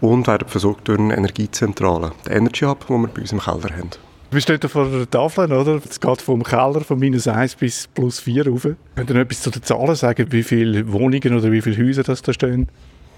und 0.00 0.26
werden 0.26 0.48
versorgt 0.48 0.88
durch 0.88 0.98
eine 0.98 1.16
Energiezentrale, 1.16 2.12
den 2.26 2.32
Energy 2.32 2.64
Hub, 2.64 2.86
den 2.86 3.00
wir 3.02 3.08
bei 3.08 3.20
uns 3.20 3.32
im 3.32 3.40
Keller 3.40 3.70
haben. 3.76 3.90
Du 4.30 4.34
bist 4.34 4.48
dort 4.48 4.64
vor 4.70 4.86
der 4.86 5.08
Tafel, 5.08 5.50
oder? 5.50 5.80
Es 5.88 5.98
geht 5.98 6.20
vom 6.20 6.42
Keller 6.42 6.82
von 6.82 6.98
minus 6.98 7.26
1 7.26 7.54
bis 7.54 7.86
plus 7.86 8.20
4 8.20 8.46
rauf. 8.46 8.62
Könnt 8.94 9.10
ihr 9.10 9.14
noch 9.14 9.22
etwas 9.22 9.40
zu 9.40 9.50
den 9.50 9.62
Zahlen 9.62 9.94
sagen, 9.94 10.26
wie 10.30 10.42
viele 10.42 10.92
Wohnungen 10.92 11.34
oder 11.34 11.50
wie 11.50 11.62
viele 11.62 11.82
Häuser 11.82 12.02
das 12.02 12.20
da 12.20 12.34
stehen? 12.34 12.68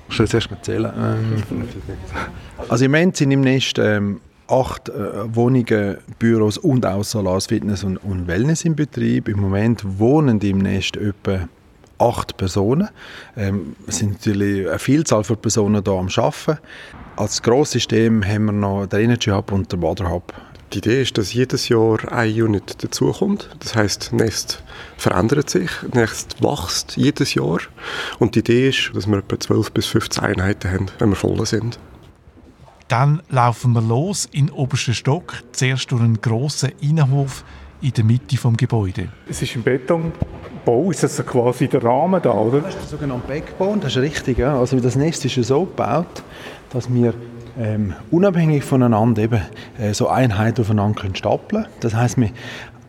Ich 0.08 0.16
soll 0.16 0.28
zuerst 0.28 0.50
mal 0.50 0.62
zählen. 0.62 0.92
Ähm, 0.96 1.42
also 2.68 2.84
im 2.84 2.90
Moment 2.92 3.16
sind 3.16 3.32
im 3.32 3.40
Nest 3.40 3.78
ähm, 3.78 4.20
acht 4.50 4.88
äh, 4.88 5.34
Wohnungen, 5.34 5.98
Büros 6.18 6.58
und 6.58 6.84
auch 6.84 7.04
Solars 7.04 7.46
Fitness 7.46 7.84
und, 7.84 7.96
und, 7.98 8.26
Wellness 8.26 8.64
im 8.64 8.74
Betrieb. 8.74 9.28
Im 9.28 9.40
Moment 9.40 9.98
wohnen 9.98 10.40
im 10.40 10.58
Nest 10.58 10.96
etwa 10.96 11.48
acht 11.98 12.36
Personen. 12.36 12.88
Ähm, 13.36 13.76
es 13.86 13.98
sind 13.98 14.12
natürlich 14.12 14.68
eine 14.68 14.78
Vielzahl 14.78 15.24
von 15.24 15.36
Personen 15.36 15.82
hier 15.84 15.92
am 15.92 16.08
Arbeiten. 16.08 16.58
Als 17.16 17.42
Grosssystem 17.42 18.24
haben 18.24 18.46
wir 18.46 18.52
noch 18.52 18.86
den 18.86 19.00
Energy 19.00 19.30
Hub 19.30 19.52
und 19.52 19.70
den 19.70 19.82
Water 19.82 20.10
Hub. 20.10 20.32
Die 20.72 20.78
Idee 20.78 21.02
ist, 21.02 21.18
dass 21.18 21.32
jedes 21.32 21.68
Jahr 21.68 21.98
ein 22.12 22.30
Unit 22.30 22.82
dazukommt. 22.82 23.50
Das 23.58 23.74
heißt, 23.74 24.12
Nest 24.12 24.62
verändert 24.96 25.50
sich, 25.50 25.68
Nest 25.92 26.40
wächst 26.40 26.96
jedes 26.96 27.34
Jahr. 27.34 27.58
Und 28.20 28.36
die 28.36 28.38
Idee 28.38 28.68
ist, 28.68 28.92
dass 28.94 29.08
wir 29.08 29.18
etwa 29.18 29.38
12 29.38 29.72
bis 29.72 29.86
15 29.86 30.22
Einheiten 30.22 30.70
haben, 30.70 30.86
wenn 31.00 31.10
wir 31.10 31.16
voll 31.16 31.44
sind. 31.44 31.78
Dann 32.90 33.22
laufen 33.28 33.72
wir 33.72 33.82
los 33.82 34.28
in 34.32 34.46
den 34.46 34.54
obersten 34.56 34.94
Stock, 34.94 35.44
zuerst 35.52 35.92
durch 35.92 36.02
einen 36.02 36.20
grossen 36.20 36.72
Innenhof 36.80 37.44
in 37.80 37.92
der 37.92 38.02
Mitte 38.02 38.34
des 38.34 38.56
Gebäudes. 38.56 39.06
Es 39.28 39.40
ist 39.40 39.54
ein 39.54 39.62
Betonbau, 39.62 40.90
ist 40.90 41.04
das 41.04 41.24
quasi 41.24 41.68
der 41.68 41.84
Rahmen 41.84 42.20
da, 42.20 42.32
oder? 42.32 42.62
Das 42.62 42.74
ist 42.74 42.80
der 42.80 42.88
sogenannte 42.88 43.28
Backbone, 43.28 43.80
das 43.80 43.94
ist 43.94 44.02
richtig. 44.02 44.38
Ja. 44.38 44.58
Also 44.58 44.80
das 44.80 44.96
Nest 44.96 45.24
ist 45.24 45.36
so 45.36 45.66
gebaut, 45.66 46.24
dass 46.70 46.92
wir 46.92 47.14
ähm, 47.56 47.94
unabhängig 48.10 48.64
voneinander 48.64 49.22
eben 49.22 49.40
äh, 49.78 49.94
so 49.94 50.08
Einheiten 50.08 50.62
aufeinander 50.62 51.00
können 51.00 51.14
stapeln 51.14 51.62
können. 51.62 51.74
Das 51.78 51.94
heisst, 51.94 52.18
wir, 52.18 52.30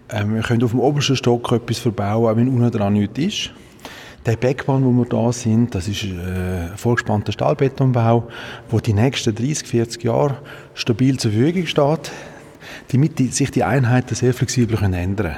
äh, 0.07 0.25
wir 0.25 0.41
können 0.41 0.63
auf 0.63 0.71
dem 0.71 0.79
obersten 0.79 1.15
Stock 1.15 1.51
etwas 1.51 1.77
verbauen, 1.77 2.37
wenn 2.37 2.47
unten 2.47 2.71
dran 2.71 2.93
nichts 2.93 3.19
ist. 3.19 3.51
Der 4.25 4.35
Backbone, 4.35 4.85
wo 4.85 4.91
wir 4.91 5.05
da 5.05 5.31
sind, 5.31 5.73
das 5.73 5.87
ist 5.87 6.03
äh, 6.03 6.09
ein 6.09 6.77
vorgespannter 6.77 7.31
Stahlbetonbau, 7.31 8.27
wo 8.69 8.79
die 8.79 8.93
nächsten 8.93 9.33
30, 9.33 9.67
40 9.67 10.03
Jahre 10.03 10.37
stabil 10.75 11.17
zur 11.17 11.31
Verfügung 11.31 11.65
steht, 11.65 12.11
damit 12.91 13.17
die, 13.17 13.27
sich 13.29 13.49
die 13.49 13.63
Einheiten 13.63 14.13
sehr 14.13 14.35
flexibel 14.35 14.77
können 14.77 14.93
ändern 14.93 15.37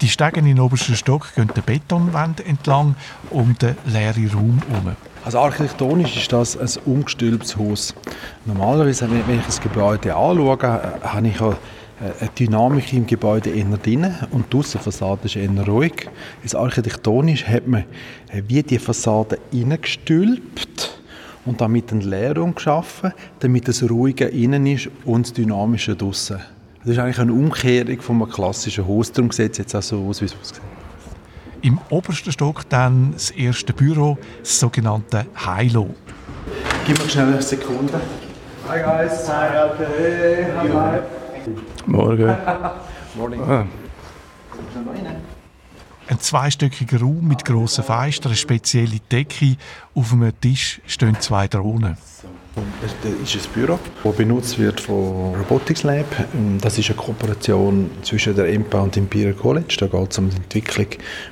Die 0.00 0.08
Stege 0.08 0.40
in 0.40 0.46
den 0.46 0.60
obersten 0.60 0.96
Stock 0.96 1.34
gehen 1.34 1.50
die 1.54 1.60
Betonwände 1.60 2.44
entlang 2.46 2.96
um 3.28 3.54
den 3.58 3.76
leeren 3.84 4.30
Raum 4.30 4.62
herum. 4.68 4.96
Also 5.26 5.40
architektonisch 5.40 6.16
ist 6.16 6.32
das 6.32 6.56
ein 6.56 6.82
umgestülptes 6.86 7.56
Haus. 7.56 7.94
Normalerweise, 8.46 9.10
wenn 9.10 9.40
ich 9.40 9.44
das 9.44 9.60
Gebäude 9.60 10.14
anschaue, 10.14 10.58
habe 11.02 11.28
ich 11.28 11.40
äh, 11.40 11.52
eine 12.00 12.30
Dynamik 12.38 12.92
im 12.92 13.06
Gebäude 13.06 13.50
eher 13.50 13.64
drin 13.64 14.14
und 14.30 14.52
die 14.52 14.58
Aussenfassade 14.58 15.24
ist 15.24 15.36
eher 15.36 15.50
ruhig. 15.66 16.08
Also 16.42 16.58
architektonisch 16.58 17.46
hat 17.46 17.66
man 17.66 17.84
äh, 18.30 18.42
wie 18.46 18.62
die 18.62 18.78
Fassade 18.78 19.38
reingestülpt 19.52 21.00
und 21.46 21.60
damit 21.60 21.92
eine 21.92 22.04
Leerung 22.04 22.54
geschaffen, 22.54 23.12
damit 23.40 23.68
es 23.68 23.88
ruhiger 23.88 24.30
innen 24.30 24.66
ist 24.66 24.90
und 25.04 25.26
das 25.26 25.32
Dynamische 25.32 25.96
draussen. 25.96 26.40
Das 26.80 26.92
ist 26.92 26.98
eigentlich 26.98 27.18
eine 27.18 27.32
Umkehrung 27.32 28.00
von 28.00 28.22
einem 28.22 28.30
klassischen 28.30 28.86
Haus. 28.86 29.10
Darum 29.10 29.30
sieht 29.30 29.52
es 29.52 29.58
jetzt 29.58 29.74
auch 29.74 29.82
so 29.82 30.04
aus, 30.06 30.20
wie 30.20 30.26
es 30.26 30.36
aussieht. 30.40 30.60
Im 31.62 31.80
obersten 31.88 32.30
Stock 32.30 32.68
dann 32.68 33.12
das 33.12 33.30
erste 33.30 33.72
Büro, 33.72 34.18
das 34.40 34.60
sogenannte 34.60 35.26
Hilo. 35.34 35.94
Gib 36.86 37.02
mir 37.02 37.08
schnell 37.08 37.28
eine 37.28 37.42
Sekunde. 37.42 38.00
Hi 38.68 38.82
guys. 38.82 39.28
Hi, 39.28 39.70
okay. 39.70 40.46
Hi. 40.58 41.00
Morgen. 41.86 42.36
Morning. 43.14 43.40
Ah. 43.40 43.66
Ein 46.08 46.20
zweistöckiger 46.20 47.00
Raum 47.00 47.26
mit 47.26 47.44
grossen 47.44 47.82
Fenstern, 47.82 48.30
eine 48.30 48.36
spezielle 48.36 49.00
Decke. 49.10 49.56
Auf 49.94 50.12
einem 50.12 50.32
Tisch 50.40 50.80
stehen 50.86 51.20
zwei 51.20 51.48
Drohnen. 51.48 51.96
Das 52.80 53.34
ist 53.34 53.46
ein 53.46 53.52
Büro, 53.52 53.78
das 54.02 54.16
benutzt 54.16 54.58
wird 54.58 54.80
von 54.80 55.34
Robotics 55.34 55.82
Lab. 55.82 56.06
Das 56.60 56.78
ist 56.78 56.88
eine 56.88 56.96
Kooperation 56.96 57.90
zwischen 58.02 58.34
der 58.34 58.48
EMPA 58.48 58.80
und 58.80 58.96
dem 58.96 59.04
Imperial 59.04 59.34
College. 59.34 59.76
Da 59.78 59.86
geht 59.88 60.12
es 60.12 60.18
um 60.18 60.30
die 60.30 60.36
Entwicklung 60.36 60.86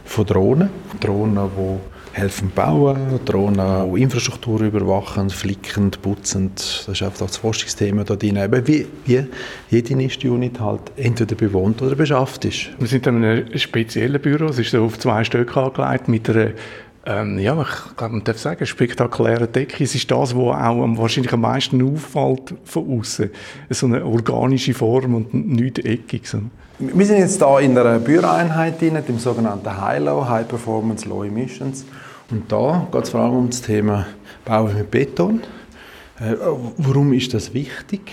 von 0.05 0.27
Drohnen. 0.27 0.71
Drohnen, 1.01 1.51
die 1.57 1.94
helfen 2.15 2.53
bauen, 2.55 3.19
Drohnen, 3.25 3.93
die 3.93 4.03
Infrastruktur 4.03 4.61
überwachen, 4.61 5.31
flicken, 5.31 5.91
putzen. 5.91 6.53
Das 6.55 6.87
ist 6.87 7.03
einfach 7.03 7.27
das 7.27 7.39
Forschungsthema 7.39 8.05
da 8.05 8.15
drin. 8.15 8.37
Eben 8.37 8.67
wie, 8.67 8.87
wie 9.05 9.27
jede 9.69 9.97
NIST-Unit 9.97 10.61
halt 10.61 10.93
entweder 10.97 11.35
bewohnt 11.35 11.83
oder 11.83 11.97
beschafft 11.97 12.45
ist. 12.45 12.69
Wir 12.79 12.87
sind 12.87 13.07
in 13.09 13.25
einem 13.25 13.59
speziellen 13.59 14.23
Büro. 14.23 14.47
Es 14.47 14.61
ist 14.61 14.71
so 14.71 14.85
auf 14.85 14.99
zwei 14.99 15.25
Stück 15.25 15.57
angelegt 15.57 16.09
mit 16.09 16.31
einer 16.31 16.51
ähm, 17.07 17.39
ja, 17.39 17.61
ich 17.61 17.97
glaube, 17.99 18.15
man 18.15 18.25
darf 18.25 18.39
sagen, 18.39 18.65
spektakuläre 18.65 19.47
Decke. 19.47 19.85
Es 19.85 19.95
ist 19.95 20.11
das, 20.11 20.35
was 20.35 20.57
auch 20.57 20.97
wahrscheinlich 20.97 21.35
am 21.35 21.43
meisten 21.43 21.83
auffällt 21.83 22.55
von 22.65 22.99
außen. 22.99 23.31
So 23.69 23.87
eine 23.87 24.07
organische 24.07 24.73
Form 24.73 25.15
und 25.15 25.35
nicht 25.35 25.81
eckig. 25.81 26.27
So. 26.27 26.39
Wir 26.79 27.05
sind 27.05 27.19
jetzt 27.19 27.45
hier 27.45 27.61
in 27.61 27.77
einer 27.77 27.99
Büroeinheit, 27.99 28.81
drin, 28.81 28.99
dem 29.07 29.19
sogenannten 29.19 29.81
High-Low, 29.81 30.27
High 30.27 30.49
Performance 30.49 31.07
Low 31.07 31.25
Emissions. 31.25 31.85
Und 32.31 32.51
da 32.51 32.87
geht 32.91 33.05
es 33.05 33.11
vor 33.11 33.21
allem 33.21 33.35
um 33.35 33.51
das 33.51 33.63
Thema 33.63 34.07
Bauen 34.45 34.75
mit 34.75 34.91
Beton. 34.91 35.41
Äh, 36.19 36.37
warum 36.79 37.13
ist 37.13 37.35
das 37.35 37.53
wichtig? 37.53 38.13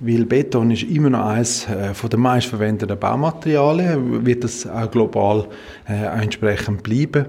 Weil 0.00 0.26
Beton 0.26 0.70
ist 0.70 0.84
immer 0.84 1.10
noch 1.10 1.26
eines 1.26 1.66
äh, 1.66 1.92
der 2.08 2.18
meistverwendeten 2.20 2.96
Baumaterialien, 2.96 4.24
wird 4.24 4.44
das 4.44 4.64
auch 4.64 4.88
global 4.88 5.48
äh, 5.88 6.04
entsprechend 6.22 6.84
bleiben, 6.84 7.26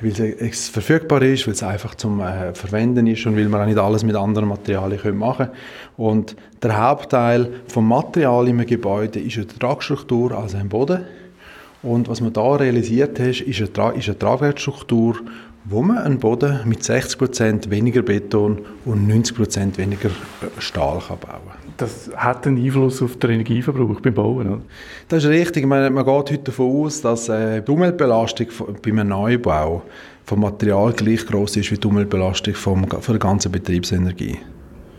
weil 0.00 0.36
es 0.38 0.68
verfügbar 0.68 1.22
ist, 1.22 1.48
weil 1.48 1.54
es 1.54 1.64
einfach 1.64 1.96
zum 1.96 2.20
äh, 2.20 2.54
Verwenden 2.54 3.08
ist 3.08 3.26
und 3.26 3.36
weil 3.36 3.48
man 3.48 3.62
auch 3.62 3.66
nicht 3.66 3.78
alles 3.78 4.04
mit 4.04 4.14
anderen 4.14 4.48
Materialien 4.48 5.16
machen 5.16 5.46
können. 5.46 5.56
Und 5.96 6.36
der 6.62 6.80
Hauptteil 6.80 7.48
vom 7.66 7.88
Material 7.88 8.46
im 8.46 8.64
Gebäude 8.64 9.18
ist 9.18 9.38
eine 9.38 9.48
Tragstruktur, 9.48 10.30
also 10.30 10.58
ein 10.58 10.68
Boden. 10.68 11.04
Und 11.82 12.08
was 12.08 12.20
man 12.20 12.32
da 12.32 12.54
realisiert 12.54 13.18
hat, 13.18 13.40
ist 13.40 13.58
eine, 13.58 13.72
Tra 13.72 13.90
ist 13.90 14.08
eine 14.08 14.16
Tragwerkstruktur, 14.16 15.16
wo 15.64 15.82
man 15.82 15.98
einen 15.98 16.18
Boden 16.18 16.60
mit 16.64 16.82
60% 16.82 17.70
weniger 17.70 18.02
Beton 18.02 18.60
und 18.84 19.10
90% 19.10 19.76
weniger 19.78 20.10
Stahl 20.58 21.00
kann 21.06 21.18
bauen 21.18 21.40
kann 21.48 21.62
das 21.76 22.10
hat 22.16 22.46
einen 22.46 22.62
Einfluss 22.64 23.02
auf 23.02 23.16
den 23.18 23.30
Energieverbrauch 23.30 24.00
beim 24.00 24.14
Bauen. 24.14 24.48
Oder? 24.48 24.60
Das 25.08 25.24
ist 25.24 25.30
richtig. 25.30 25.66
Man, 25.66 25.92
man 25.92 26.04
geht 26.04 26.14
heute 26.14 26.38
davon 26.38 26.84
aus, 26.84 27.00
dass 27.00 27.28
äh, 27.28 27.60
die 27.60 27.70
Umweltbelastung 27.70 28.48
bei 28.82 28.90
einem 28.90 29.08
Neubau 29.08 29.82
vom 30.24 30.40
Material 30.40 30.92
gleich 30.92 31.26
groß 31.26 31.56
ist 31.56 31.70
wie 31.70 31.78
die 31.78 31.86
Umweltbelastung 31.86 32.54
vom, 32.54 32.88
von 32.88 33.12
der 33.12 33.18
ganzen 33.18 33.50
Betriebsenergie. 33.50 34.38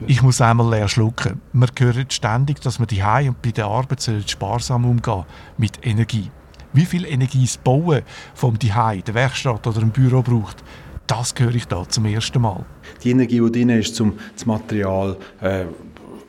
Ich 0.08 0.22
muss 0.22 0.42
einmal 0.42 0.70
leer 0.70 0.90
schlucken. 0.90 1.40
Man 1.54 1.70
hört 1.78 2.12
ständig, 2.12 2.60
dass 2.60 2.80
man 2.80 2.88
die 2.88 3.02
und 3.02 3.42
bei 3.42 3.52
der 3.52 3.66
Arbeit 3.66 4.10
sparsam 4.28 4.86
umgehen 4.86 5.24
mit 5.58 5.80
Energie. 5.86 6.30
Wie 6.74 6.86
viel 6.86 7.06
Energie 7.06 7.44
das 7.44 7.58
Bauen 7.58 8.02
vom 8.34 8.58
Dihei, 8.58 9.04
der 9.06 9.14
Werkstatt 9.14 9.68
oder 9.68 9.82
im 9.82 9.92
Büro 9.92 10.24
braucht, 10.24 10.64
das 11.06 11.34
höre 11.38 11.54
ich 11.54 11.68
da 11.68 11.88
zum 11.88 12.06
ersten 12.06 12.42
Mal. 12.42 12.66
Die 13.04 13.12
Energie, 13.12 13.40
die 13.40 13.52
drin 13.52 13.70
ist, 13.70 14.00
um 14.02 14.14
das 14.34 14.48
Material 14.48 15.16
äh, 15.42 15.66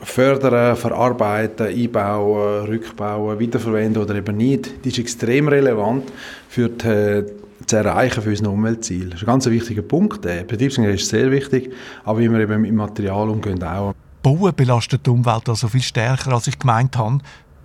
fördern, 0.02 0.76
verarbeiten, 0.76 1.68
einbauen, 1.68 2.66
rückbauen, 2.66 3.38
wiederverwenden 3.38 4.02
oder 4.02 4.16
eben 4.16 4.36
nicht, 4.36 4.84
die 4.84 4.90
ist 4.90 4.98
extrem 4.98 5.48
relevant 5.48 6.12
für 6.48 6.68
die, 6.68 6.86
äh, 6.86 7.24
das 7.62 7.72
Erreichen 7.72 8.22
für 8.22 8.30
unser 8.30 8.50
Umweltziel. 8.50 9.06
Das 9.06 9.14
ist 9.14 9.22
ein 9.22 9.26
ganz 9.26 9.46
wichtiger 9.46 9.80
Punkt. 9.80 10.24
Der 10.26 10.42
Betriebsengel 10.42 10.94
ist 10.94 11.08
sehr 11.08 11.30
wichtig, 11.30 11.72
aber 12.04 12.18
wie 12.18 12.30
wir 12.30 12.40
eben 12.40 12.60
mit 12.60 12.74
Material 12.74 13.30
umgehen 13.30 13.62
auch. 13.62 13.94
Bauen 14.22 14.54
belastet 14.54 15.06
die 15.06 15.10
Umwelt 15.10 15.48
also 15.48 15.68
viel 15.68 15.82
stärker, 15.82 16.32
als 16.32 16.46
ich 16.46 16.58
gemeint 16.58 16.96
habe. 16.96 17.18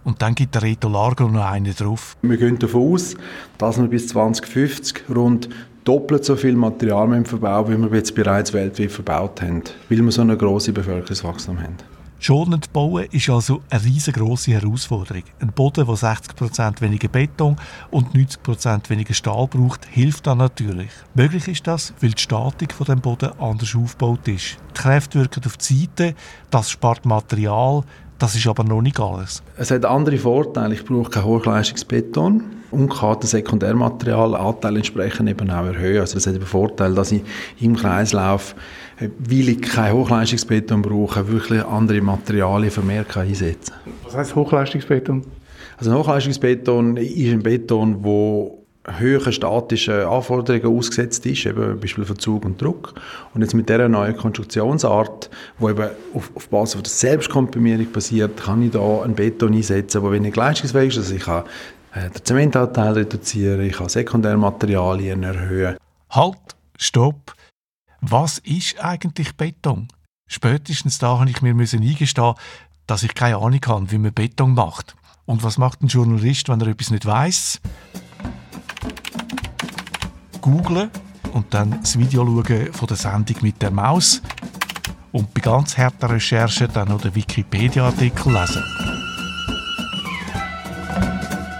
Und 0.03 0.21
dann 0.21 0.35
gibt 0.35 0.55
der 0.55 0.63
Reto 0.63 0.89
Largo 0.89 1.27
noch 1.27 1.45
einen 1.45 1.73
drauf. 1.73 2.15
Wir 2.21 2.37
gehen 2.37 2.57
davon 2.59 2.93
aus, 2.93 3.15
dass 3.57 3.79
wir 3.79 3.87
bis 3.87 4.07
2050 4.07 5.09
rund 5.13 5.49
doppelt 5.83 6.25
so 6.25 6.35
viel 6.35 6.55
Material 6.55 7.25
verbauen, 7.25 7.83
wie 7.83 7.91
wir 7.91 7.97
jetzt 7.97 8.13
bereits 8.15 8.53
weltweit 8.53 8.91
verbaut 8.91 9.41
haben, 9.41 9.63
weil 9.89 10.03
wir 10.03 10.11
so 10.11 10.21
eine 10.21 10.37
große 10.37 10.71
Bevölkerungswachstum 10.71 11.59
haben. 11.59 11.77
Schonend 12.21 12.73
bauen 12.73 13.05
ist 13.11 13.29
also 13.29 13.61
eine 13.69 13.81
riesengroße 13.81 14.51
Herausforderung. 14.51 15.23
Ein 15.39 15.53
Boden, 15.53 15.85
der 15.85 15.95
60% 15.95 16.81
weniger 16.81 17.07
Beton 17.07 17.55
und 17.91 18.13
90% 18.13 18.89
weniger 18.89 19.13
Stahl 19.13 19.47
braucht, 19.47 19.85
hilft 19.85 20.27
dann 20.27 20.39
natürlich. 20.39 20.89
Möglich 21.13 21.47
ist 21.47 21.65
das, 21.65 21.93
weil 22.01 22.11
die 22.11 22.21
Statik 22.21 22.73
von 22.73 22.87
dem 22.87 22.99
Boden 22.99 23.31
anders 23.39 23.73
aufgebaut 23.73 24.27
ist. 24.27 24.57
Die 24.71 24.81
Kräfte 24.81 25.19
wirken 25.19 25.45
auf 25.45 25.55
die 25.55 25.73
Seite, 25.73 26.13
das 26.49 26.69
spart 26.69 27.05
Material, 27.05 27.83
das 28.19 28.35
ist 28.35 28.45
aber 28.47 28.63
noch 28.63 28.81
nicht 28.81 28.99
alles. 28.99 29.41
Es 29.57 29.71
hat 29.71 29.85
andere 29.85 30.17
Vorteile. 30.17 30.75
Ich 30.75 30.85
brauche 30.85 31.09
kein 31.09 31.23
Hochleistungsbeton 31.23 32.43
und 32.71 32.89
kann 32.89 33.19
den 33.19 33.27
Sekundärmaterialanteil 33.27 34.77
entsprechend 34.77 35.29
eben 35.29 35.49
auch 35.49 35.65
erhöhen. 35.65 36.01
Also 36.01 36.17
es 36.17 36.27
hat 36.27 36.35
den 36.35 36.41
Vorteil, 36.41 36.93
dass 36.93 37.11
ich 37.11 37.23
im 37.59 37.75
Kreislauf 37.75 38.55
weil 38.99 39.49
ich 39.49 39.61
kein 39.61 39.93
Hochleistungsbeton 39.93 40.81
brauche, 40.81 41.27
wirklich 41.27 41.63
andere 41.63 42.01
Materialien 42.01 42.71
vermehrt 42.71 43.15
einsetzen 43.15 43.73
kann. 43.83 43.93
Was 44.03 44.15
heißt 44.15 44.35
Hochleistungsbeton? 44.35 45.25
Also 45.77 45.93
Hochleistungsbeton 45.93 46.97
ist 46.97 47.31
ein 47.31 47.41
Beton, 47.41 48.03
wo 48.03 48.58
höheren 48.87 49.33
statischen 49.33 50.05
Anforderungen 50.05 50.77
ausgesetzt 50.77 51.25
ist, 51.25 51.45
eben 51.45 51.79
Beispiel 51.79 52.05
Verzug 52.05 52.45
und 52.45 52.61
Druck. 52.61 52.93
Und 53.33 53.41
jetzt 53.41 53.53
mit 53.53 53.69
dieser 53.69 53.89
neuen 53.89 54.15
Konstruktionsart, 54.15 55.29
wo 55.57 55.69
eben 55.69 55.89
auf, 56.13 56.31
auf 56.35 56.49
Basis 56.49 56.75
von 56.75 56.83
der 56.83 56.91
Selbstkomprimierung 56.91 57.91
basiert, 57.91 58.37
kann 58.37 58.61
ich 58.61 58.71
da 58.71 59.01
einen 59.01 59.15
Beton 59.15 59.53
einsetzen, 59.53 60.01
der 60.01 60.11
wenig 60.11 60.35
leistungsfähig 60.35 60.89
ist. 60.89 60.97
Also 60.97 61.15
ich 61.15 61.23
kann 61.23 61.43
äh, 61.93 62.09
den 62.09 62.25
Zementanteil 62.25 62.93
reduzieren, 62.93 63.61
ich 63.61 63.73
kann 63.73 63.89
Sekundärmaterialien 63.89 65.23
erhöhen. 65.23 65.77
Halt, 66.09 66.37
stopp! 66.77 67.33
Was 68.01 68.39
ist 68.39 68.83
eigentlich 68.83 69.35
Beton? 69.35 69.89
Spätestens 70.27 70.99
da 70.99 71.19
habe 71.19 71.29
ich 71.29 71.41
mir 71.41 71.51
eingestehen 71.51 72.35
dass 72.87 73.03
ich 73.03 73.13
keine 73.13 73.37
Ahnung 73.37 73.59
habe, 73.67 73.91
wie 73.91 73.99
man 73.99 74.13
Beton 74.13 74.55
macht. 74.55 74.95
Und 75.25 75.43
was 75.43 75.59
macht 75.59 75.83
ein 75.83 75.87
Journalist, 75.87 76.49
wenn 76.49 76.59
er 76.59 76.67
etwas 76.67 76.89
nicht 76.89 77.05
weiß? 77.05 77.61
Googlen 80.41 80.89
und 81.33 81.53
dann 81.53 81.79
das 81.81 81.97
Video 81.97 82.25
schauen 82.25 82.73
von 82.73 82.87
der 82.87 82.97
Sendung 82.97 83.37
mit 83.41 83.61
der 83.61 83.71
Maus 83.71 84.21
und 85.11 85.33
bei 85.33 85.41
ganz 85.41 85.77
harten 85.77 86.05
Recherchen 86.05 86.67
dann 86.73 86.89
noch 86.89 87.01
den 87.01 87.15
Wikipedia-Artikel 87.15 88.33
lesen. 88.33 88.63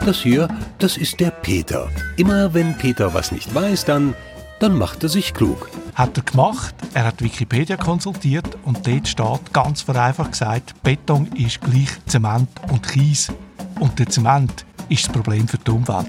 Das 0.06 0.22
hier, 0.22 0.48
das 0.80 0.98
ist 0.98 1.20
der 1.20 1.32
Peter. 1.32 1.88
Immer 2.18 2.54
wenn 2.54 2.78
Peter 2.78 3.14
was 3.14 3.32
nicht 3.32 3.54
weiß, 3.54 3.86
dann 3.86 4.16
dann 4.60 4.78
macht 4.78 5.04
er 5.04 5.10
sich 5.10 5.34
klug. 5.34 5.70
Hat 5.96 6.18
er 6.18 6.24
gemacht. 6.24 6.76
Er 6.94 7.06
hat 7.06 7.22
Wikipedia 7.22 7.78
konsultiert 7.78 8.58
und 8.66 8.86
dort 8.86 9.08
steht 9.08 9.54
ganz 9.54 9.82
vereinfacht 9.82 10.34
gesagt, 10.34 10.74
Beton 10.84 11.28
ist 11.34 11.62
gleich 11.62 11.90
Zement 12.06 12.50
und 12.70 12.88
Kies. 12.88 13.32
Und 13.80 13.98
der 14.00 14.10
Zement 14.10 14.66
ist 14.90 15.06
das 15.06 15.14
Problem 15.14 15.48
für 15.48 15.58
die 15.58 15.72
Umwelt. 15.72 16.08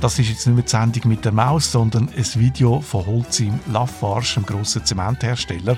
Das 0.00 0.18
ist 0.18 0.30
jetzt 0.30 0.46
nicht 0.46 0.54
mehr 0.54 0.64
die 0.64 0.70
Sendung 0.70 1.08
mit 1.10 1.24
der 1.26 1.32
Maus, 1.32 1.72
sondern 1.72 2.08
ein 2.08 2.40
Video 2.40 2.80
von 2.80 3.04
Holcim 3.04 3.60
Lafarge, 3.70 4.36
einem 4.36 4.46
grossen 4.46 4.84
Zementhersteller. 4.84 5.76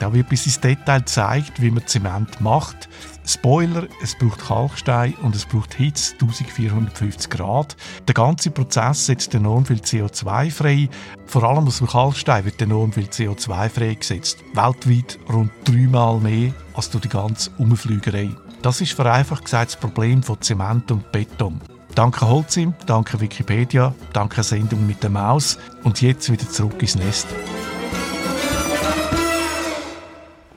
Da 0.00 0.12
wird 0.12 0.28
bis 0.28 0.46
ins 0.46 0.60
Detail 0.60 1.00
gezeigt, 1.00 1.60
wie 1.60 1.70
man 1.70 1.86
Zement 1.86 2.40
macht, 2.40 2.88
Spoiler, 3.28 3.86
es 4.02 4.16
braucht 4.16 4.40
Kalkstein 4.40 5.12
und 5.16 5.36
es 5.36 5.44
braucht 5.44 5.74
Hitze 5.74 6.14
1450 6.14 7.28
Grad. 7.28 7.76
Der 8.06 8.14
ganze 8.14 8.50
Prozess 8.50 9.04
setzt 9.04 9.34
enorm 9.34 9.66
viel 9.66 9.80
CO2 9.80 10.50
frei. 10.50 10.88
Vor 11.26 11.44
allem 11.44 11.66
aus 11.66 11.76
dem 11.76 11.88
Kalkstein 11.88 12.46
wird 12.46 12.62
enorm 12.62 12.90
viel 12.90 13.04
CO2 13.04 13.68
freigesetzt. 13.68 14.38
Weltweit 14.54 15.18
rund 15.30 15.50
dreimal 15.64 16.18
mehr 16.20 16.54
als 16.72 16.88
durch 16.88 17.02
die 17.02 17.10
ganze 17.10 17.50
Umflügerei. 17.58 18.30
Das 18.62 18.80
ist 18.80 18.94
vereinfacht 18.94 19.44
gesagt 19.44 19.72
das 19.72 19.78
Problem 19.78 20.22
von 20.22 20.40
Zement 20.40 20.90
und 20.90 21.12
Beton. 21.12 21.60
Danke 21.98 22.28
Holzim, 22.28 22.74
danke 22.86 23.20
Wikipedia, 23.20 23.92
danke 24.12 24.44
Sendung 24.44 24.86
mit 24.86 25.02
der 25.02 25.10
Maus 25.10 25.58
und 25.82 26.00
jetzt 26.00 26.30
wieder 26.30 26.48
zurück 26.48 26.80
ins 26.80 26.94
Nest. 26.94 27.26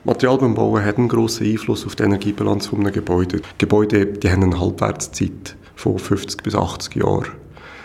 Material 0.04 0.38
beim 0.38 0.54
Bauen 0.54 0.84
hat 0.84 0.98
einen 0.98 1.08
grossen 1.08 1.48
Einfluss 1.48 1.84
auf 1.84 1.96
die 1.96 2.04
Energiebilanz 2.04 2.72
eines 2.72 2.92
Gebäudes. 2.92 3.42
Gebäude 3.58 4.06
die 4.06 4.30
haben 4.30 4.44
eine 4.44 4.60
Halbwertszeit 4.60 5.56
von 5.74 5.98
50 5.98 6.44
bis 6.44 6.54
80 6.54 6.94
Jahren. 6.94 7.41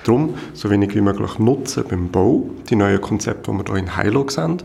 Darum 0.08 0.36
so 0.54 0.70
wenig 0.70 0.96
wie 0.96 1.02
möglich 1.02 1.38
nutzen 1.38 1.84
beim 1.90 2.10
Bau, 2.10 2.50
die 2.70 2.78
neuen 2.78 3.02
Konzepte, 3.02 3.52
die 3.52 3.58
wir 3.58 3.66
hier 3.66 3.76
in 3.76 3.98
Heilo 3.98 4.26
sehen, 4.30 4.64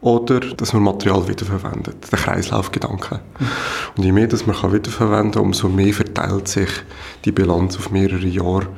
oder 0.00 0.38
dass 0.38 0.72
man 0.72 0.84
Material 0.84 1.26
wiederverwendet, 1.26 2.12
der 2.12 2.18
Kreislaufgedanke. 2.18 3.18
Und 3.96 4.04
je 4.04 4.12
mehr 4.12 4.28
das 4.28 4.46
man 4.46 4.54
kann 4.54 4.72
wiederverwenden 4.72 5.42
umso 5.42 5.68
mehr 5.68 5.92
verteilt 5.92 6.46
sich 6.46 6.68
die 7.24 7.32
Bilanz 7.32 7.76
auf 7.76 7.90
mehrere 7.90 8.26
Jahre. 8.26 8.68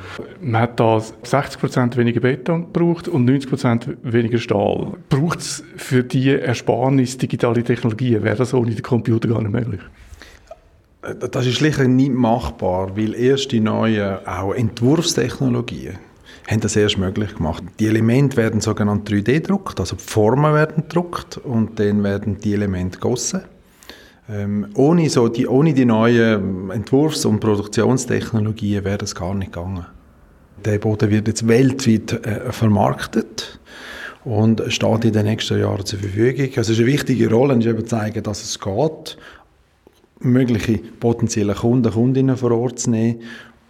Man 0.41 0.63
hat 0.63 0.81
da 0.81 0.97
60% 0.97 1.97
weniger 1.97 2.21
Beton 2.21 2.73
gebraucht 2.73 3.09
und 3.09 3.29
90% 3.29 3.97
weniger 4.03 4.39
Stahl. 4.39 4.95
Braucht 5.11 5.41
es 5.41 5.65
für 5.77 6.03
diese 6.03 6.41
Ersparnis 6.41 7.19
digitale 7.19 7.63
Technologien? 7.63 8.23
Wäre 8.23 8.37
das 8.37 8.55
ohne 8.55 8.71
den 8.71 8.83
Computer 8.83 9.29
gar 9.29 9.43
nicht 9.43 9.53
möglich? 9.53 9.81
Das 11.31 11.47
ist 11.47 11.55
schlicht 11.55 11.79
nicht 11.81 12.13
machbar, 12.13 12.97
weil 12.97 13.15
erst 13.15 13.53
die 13.53 13.61
neuen 13.61 14.27
auch 14.27 14.53
Entwurfstechnologien 14.53 15.99
haben 16.49 16.61
das 16.61 16.77
erst 16.77 16.99
möglich 16.99 17.35
gemacht. 17.35 17.65
Die 17.81 17.87
Elemente 17.87 18.37
werden 18.37 18.61
sogenannt 18.61 19.09
3D 19.11 19.35
gedruckt, 19.35 19.81
also 19.81 19.97
die 19.97 20.03
Formen 20.03 20.55
werden 20.55 20.85
gedruckt 20.89 21.39
und 21.39 21.79
dann 21.79 22.05
werden 22.05 22.39
die 22.39 22.55
Elemente 22.55 22.99
gegossen. 22.99 23.43
Ähm, 24.29 24.69
ohne, 24.75 25.09
so 25.09 25.29
die, 25.29 25.47
ohne 25.47 25.73
die 25.73 25.85
neuen 25.85 26.71
Entwurfs- 26.71 27.25
und 27.25 27.41
Produktionstechnologien 27.41 28.85
wäre 28.85 28.99
das 28.99 29.15
gar 29.15 29.35
nicht 29.35 29.53
gegangen. 29.53 29.87
Der 30.65 30.79
Boden 30.79 31.11
wird 31.11 31.29
jetzt 31.29 31.47
weltweit 31.47 32.13
äh, 32.27 32.53
vermarktet 32.53 33.61
und 34.25 34.63
steht 34.69 35.05
in 35.05 35.13
den 35.13 35.27
nächsten 35.27 35.61
Jahren 35.61 35.87
zur 35.87 36.01
Verfügung. 36.01 36.49
Also 36.57 36.61
es 36.61 36.71
ist 36.71 36.79
eine 36.79 36.87
wichtige 36.89 37.31
Rolle, 37.31 37.55
ist 37.55 37.67
eben 37.67 37.87
zeigen, 37.87 38.23
dass 38.25 38.43
es 38.43 38.59
geht, 38.59 39.17
mögliche 40.21 40.79
potenzielle 40.79 41.55
Kunden, 41.55 41.93
Kundinnen 41.93 42.37
vor 42.37 42.53
Ort 42.53 42.79
zu 42.79 42.91
nehmen 42.91 43.21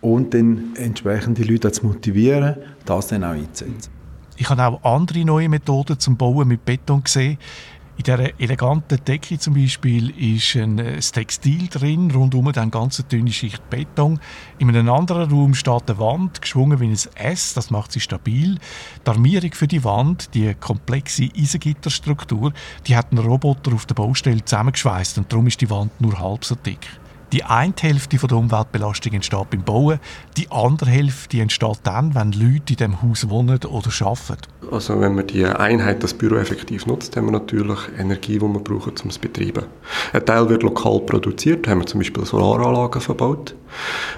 und 0.01 0.35
dann 0.35 0.75
entsprechend 0.77 1.39
die 1.39 1.45
Leute 1.45 1.73
zu 1.73 1.87
motivieren, 1.87 2.57
das 2.85 3.09
dann 3.09 3.25
auch 3.25 3.31
einzusetzen. 3.31 3.91
Ich 4.37 4.49
habe 4.51 4.63
auch 4.63 4.85
andere 4.85 5.25
neue 5.25 5.49
Methoden 5.49 5.99
zum 5.99 6.17
Bauen 6.17 6.47
mit 6.49 6.65
Beton 6.65 7.03
gesehen. 7.03 7.39
In 7.99 8.03
dieser 8.03 8.39
eleganten 8.39 9.03
Decke 9.03 9.39
zum 9.39 9.55
Beispiel 9.55 10.11
ist 10.11 10.55
ein 10.55 10.79
äh, 10.79 11.01
Textil 11.01 11.69
drin, 11.69 12.11
rundum 12.11 12.47
eine 12.49 12.71
ganz 12.71 13.03
dünne 13.09 13.33
Schicht 13.33 13.71
Beton. 13.71 14.21
In 14.59 14.69
einem 14.69 14.91
anderen 14.91 15.31
Raum 15.31 15.55
steht 15.55 15.89
eine 15.89 15.99
Wand, 15.99 16.43
geschwungen 16.43 16.79
wie 16.79 16.89
ein 16.89 16.99
S, 17.15 17.55
das 17.55 17.71
macht 17.71 17.93
sie 17.93 18.01
stabil. 18.01 18.59
Die 19.07 19.11
Armierung 19.11 19.53
für 19.53 19.67
die 19.67 19.83
Wand, 19.83 20.35
die 20.35 20.55
komplexe 20.55 21.31
Eisengitterstruktur, 21.35 22.53
die 22.87 22.97
hat 22.97 23.13
ein 23.13 23.19
Roboter 23.19 23.73
auf 23.73 23.87
der 23.87 23.95
Baustelle 23.95 24.45
zusammengeschweißt 24.45 25.17
und 25.17 25.33
darum 25.33 25.47
ist 25.47 25.63
die 25.63 25.71
Wand 25.71 25.99
nur 25.99 26.19
halb 26.21 26.45
so 26.45 26.55
dick. 26.55 26.87
Die 27.37 27.45
eine 27.45 27.75
Hälfte 27.79 28.17
der 28.17 28.39
Umweltbelastung 28.39 29.13
entsteht 29.13 29.51
beim 29.51 29.63
Bauen, 29.63 30.01
die 30.39 30.51
andere 30.51 30.89
Hälfte 30.89 31.39
entsteht 31.39 31.81
dann, 31.83 32.15
wenn 32.15 32.33
Leute 32.33 32.73
in 32.73 32.77
dem 32.77 33.03
Haus 33.03 33.29
wohnen 33.29 33.59
oder 33.63 33.91
arbeiten. 34.01 34.39
Also 34.73 34.99
wenn 34.99 35.15
man 35.15 35.27
die 35.27 35.45
Einheit, 35.45 36.03
das 36.03 36.15
Büro 36.15 36.37
effektiv 36.37 36.87
nutzt, 36.87 37.15
haben 37.15 37.27
wir 37.27 37.33
natürlich 37.33 37.79
Energie, 37.99 38.39
die 38.39 38.41
wir 38.41 38.61
brauchen, 38.61 38.95
um 39.03 39.11
es 39.11 39.17
zu 39.17 39.21
betreiben. 39.21 39.67
Ein 40.15 40.25
Teil 40.25 40.49
wird 40.49 40.63
lokal 40.63 41.01
produziert, 41.01 41.69
haben 41.69 41.81
wir 41.81 41.87
zum 41.87 42.01
Beispiel 42.01 42.25
Solaranlagen 42.25 43.03
verbaut. 43.03 43.55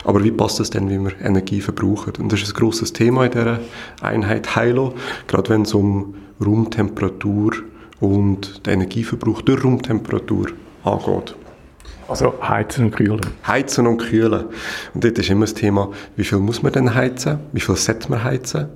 Aber 0.04 0.22
wie 0.22 0.30
passt 0.30 0.60
es 0.60 0.70
denn, 0.70 0.88
wie 0.88 1.00
wir 1.00 1.20
Energie 1.20 1.60
verbrauchen? 1.60 2.12
Und 2.20 2.32
das 2.32 2.42
ist 2.42 2.54
ein 2.54 2.60
grosses 2.60 2.92
Thema 2.92 3.24
in 3.24 3.32
dieser 3.32 3.58
Einheit 4.00 4.54
Heilo, 4.54 4.94
gerade 5.26 5.50
wenn 5.50 5.62
es 5.62 5.74
um 5.74 6.14
Raumtemperatur 6.40 7.50
und 7.98 8.64
den 8.64 8.74
Energieverbrauch 8.74 9.42
durch 9.42 9.64
Raumtemperatur 9.64 10.52
angeht. 10.84 11.34
Also 12.09 12.32
heizen 12.43 12.86
und 12.86 12.97
kühlen. 12.97 13.20
Heizen 13.47 13.86
und 13.86 13.98
kühlen. 13.98 14.47
Und 14.94 15.05
dort 15.05 15.18
ist 15.18 15.28
immer 15.28 15.44
das 15.44 15.52
Thema, 15.52 15.90
wie 16.16 16.24
viel 16.24 16.39
muss 16.39 16.62
man 16.62 16.72
denn 16.72 16.94
heizen? 16.94 17.39
Wie 17.52 17.60
viel 17.60 17.76
sollte 17.76 18.10
man 18.10 18.24
heizen? 18.24 18.68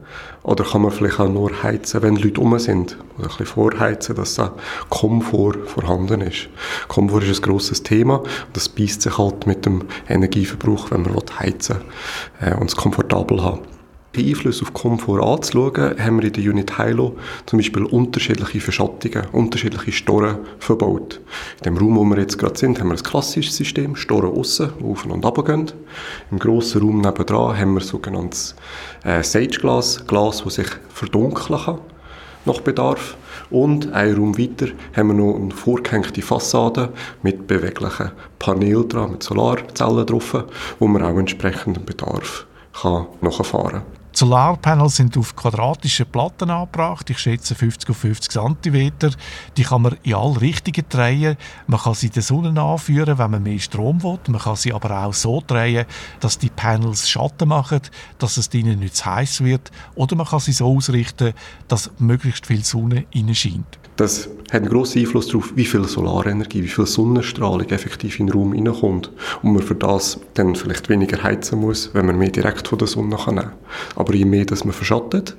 Oder 0.43 0.65
kann 0.65 0.83
man 0.83 0.91
vielleicht 0.91 1.19
auch 1.19 1.31
nur 1.31 1.51
heizen, 1.63 2.03
wenn 2.03 2.17
Leute 2.17 2.43
um 2.43 2.59
sind? 2.59 2.99
Oder 3.17 3.25
ein 3.25 3.29
bisschen 3.29 3.47
vorheizen, 3.47 4.17
dass 4.17 4.35
da 4.35 4.53
Komfort 4.91 5.67
vorhanden 5.67 6.21
ist. 6.21 6.51
Komfort 6.89 7.23
ist 7.23 7.39
ein 7.39 7.43
grosses 7.43 7.83
Thema. 7.83 8.17
Und 8.17 8.29
das 8.53 8.69
beißt 8.69 9.01
sich 9.01 9.17
halt 9.17 9.47
mit 9.47 9.65
dem 9.65 9.85
Energieverbrauch, 10.11 10.91
wenn 10.91 11.03
man 11.03 11.17
heizen 11.39 11.77
will 12.41 12.51
äh, 12.51 12.55
und 12.55 12.69
es 12.69 12.77
komfortabel 12.77 13.43
haben. 13.43 13.61
Einfluss 14.21 14.61
auf 14.63 14.75
Komfort 14.75 15.23
anzuschauen, 15.23 15.99
haben 15.99 16.21
wir 16.21 16.27
in 16.27 16.33
der 16.33 16.53
Unit 16.53 16.77
Hilo 16.77 17.17
zum 17.47 17.59
Beispiel 17.59 17.85
unterschiedliche 17.85 18.61
Verschattungen, 18.61 19.27
unterschiedliche 19.33 19.93
Storen 19.93 20.39
verbaut. 20.59 21.21
In 21.59 21.65
dem 21.65 21.77
Raum, 21.79 21.97
wo 21.97 22.05
wir 22.05 22.19
jetzt 22.19 22.39
gerade 22.39 22.59
sind, 22.59 22.79
haben 22.79 22.89
wir 22.89 22.97
ein 22.97 23.03
klassisches 23.03 23.57
System, 23.57 23.97
Storen 23.97 24.37
aussen, 24.37 24.71
die 24.79 24.85
auf 24.85 25.07
und 25.07 25.25
ab 25.25 25.43
gehen. 25.45 25.73
Im 26.31 26.39
grossen 26.39 26.83
Raum 26.83 27.01
nebenan 27.01 27.59
haben 27.59 27.75
wir 27.75 27.81
sogenanntes 27.81 28.55
äh, 29.05 29.23
Sage-Glas, 29.23 30.07
Glas, 30.07 30.43
das 30.45 30.55
sich 30.55 30.69
verdunkeln 30.91 31.59
kann 31.59 31.79
nach 32.45 32.61
Bedarf. 32.61 33.17
Und 33.51 33.93
ein 33.93 34.15
Raum 34.15 34.39
weiter 34.39 34.69
haben 34.97 35.09
wir 35.09 35.15
noch 35.15 35.37
eine 35.37 35.51
vorgehängte 35.51 36.23
Fassade 36.23 36.93
mit 37.23 37.47
beweglichen 37.47 38.11
Paneelen 38.39 38.89
dran, 38.89 39.13
mit 39.13 39.23
Solarzellen 39.23 40.07
drauf, 40.07 40.45
wo 40.79 40.87
man 40.87 41.03
auch 41.03 41.19
entsprechenden 41.19 41.85
Bedarf 41.85 42.47
kann 42.73 43.07
nachfahren 43.21 43.83
kann. 43.83 44.02
Solarpanels 44.15 44.97
sind 44.97 45.17
auf 45.17 45.35
quadratischen 45.35 46.07
Platten 46.07 46.51
angebracht. 46.51 47.09
Ich 47.09 47.19
schätze 47.19 47.55
50 47.55 47.91
auf 47.91 47.97
50 47.97 48.31
cm. 48.31 48.93
Die 49.57 49.63
kann 49.63 49.83
man 49.83 49.97
in 50.03 50.15
alle 50.15 50.41
Richtungen 50.41 50.85
drehen. 50.89 51.37
Man 51.67 51.81
kann 51.81 51.95
sie 51.95 52.11
der 52.11 52.23
Sonne 52.23 52.61
anführen, 52.61 53.17
wenn 53.17 53.31
man 53.31 53.43
mehr 53.43 53.59
Strom 53.59 54.03
will. 54.03 54.19
Man 54.29 54.41
kann 54.41 54.57
sie 54.57 54.75
aber 54.75 55.05
auch 55.05 55.15
so 55.15 55.43
drehen, 55.47 55.87
dass 56.21 56.39
die 56.39 56.51
Panels 56.51 57.09
Schatten 57.09 57.49
machen, 57.49 57.81
dass 58.19 58.37
es 58.37 58.53
ihnen 58.53 58.81
nicht 58.81 58.97
zu 58.97 59.07
heiß 59.07 59.43
wird. 59.43 59.71
Oder 59.95 60.15
man 60.15 60.27
kann 60.27 60.41
sie 60.41 60.53
so 60.53 60.77
ausrichten, 60.77 61.33
dass 61.69 61.91
möglichst 61.99 62.47
viel 62.47 62.65
Sonne 62.65 63.07
innen 63.13 63.35
scheint. 63.35 63.82
Das 63.97 64.29
hat 64.51 64.63
einen 64.63 64.71
grossen 64.71 65.01
Einfluss 65.01 65.29
darauf, 65.29 65.53
wie 65.55 65.65
viel 65.65 65.85
Solarenergie, 65.85 66.63
wie 66.63 66.69
viel 66.69 66.87
Sonnenstrahlung 66.87 67.69
effektiv 67.69 68.19
in 68.21 68.27
den 68.27 68.35
Raum 68.35 68.53
hineinkommt. 68.53 69.11
Und 69.43 69.53
man 69.53 69.63
für 69.63 69.75
das 69.75 70.19
dann 70.35 70.55
vielleicht 70.55 70.89
weniger 70.89 71.23
heizen 71.23 71.61
muss, 71.61 71.91
wenn 71.93 72.07
man 72.07 72.19
mehr 72.19 72.31
direkt 72.31 72.69
von 72.69 72.79
der 72.79 72.89
Sonne 72.89 73.17
nehmen 73.17 73.25
kann. 73.25 73.53
Aber 73.97 74.15
je 74.15 74.25
mehr 74.25 74.47
das 74.47 74.65
man 74.65 74.73
verschattet, 74.73 75.37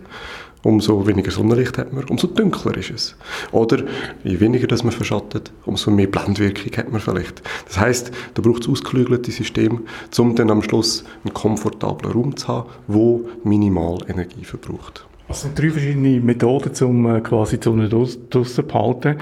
umso 0.64 1.06
weniger 1.06 1.32
Sonnenlicht 1.32 1.78
hat 1.78 1.94
man, 1.94 2.06
umso 2.06 2.28
dunkler 2.28 2.78
ist 2.78 2.92
es. 2.92 3.16
Oder 3.52 3.84
je 4.24 4.40
weniger 4.40 4.68
das 4.68 4.84
man 4.84 4.94
verschattet, 4.94 5.52
umso 5.66 5.92
mehr 5.92 6.08
Blendwirkung 6.08 6.78
hat 6.78 6.92
man 6.92 7.02
vielleicht. 7.02 7.42
Das 7.68 7.80
heißt, 7.80 8.12
da 8.34 8.42
braucht 8.42 8.64
es 8.64 8.70
ausgeklügelte 8.70 9.32
System, 9.32 9.82
um 10.18 10.36
dann 10.36 10.52
am 10.52 10.62
Schluss 10.62 11.04
einen 11.24 11.34
komfortablen 11.34 12.14
Raum 12.14 12.38
zu 12.38 12.48
haben, 12.48 12.70
wo 12.88 13.30
minimal 13.44 13.98
Energie 14.08 14.46
verbraucht. 14.46 15.06
Es 15.34 15.42
sind 15.42 15.58
drei 15.58 15.72
verschiedene 15.72 16.20
Methoden, 16.20 16.72
um 16.86 17.08
äh, 17.08 17.20
quasi 17.22 17.58
die 17.58 17.64
Sonne 17.64 17.90
draussen 17.90 18.30
zu 18.30 18.64
behalten. 18.64 19.18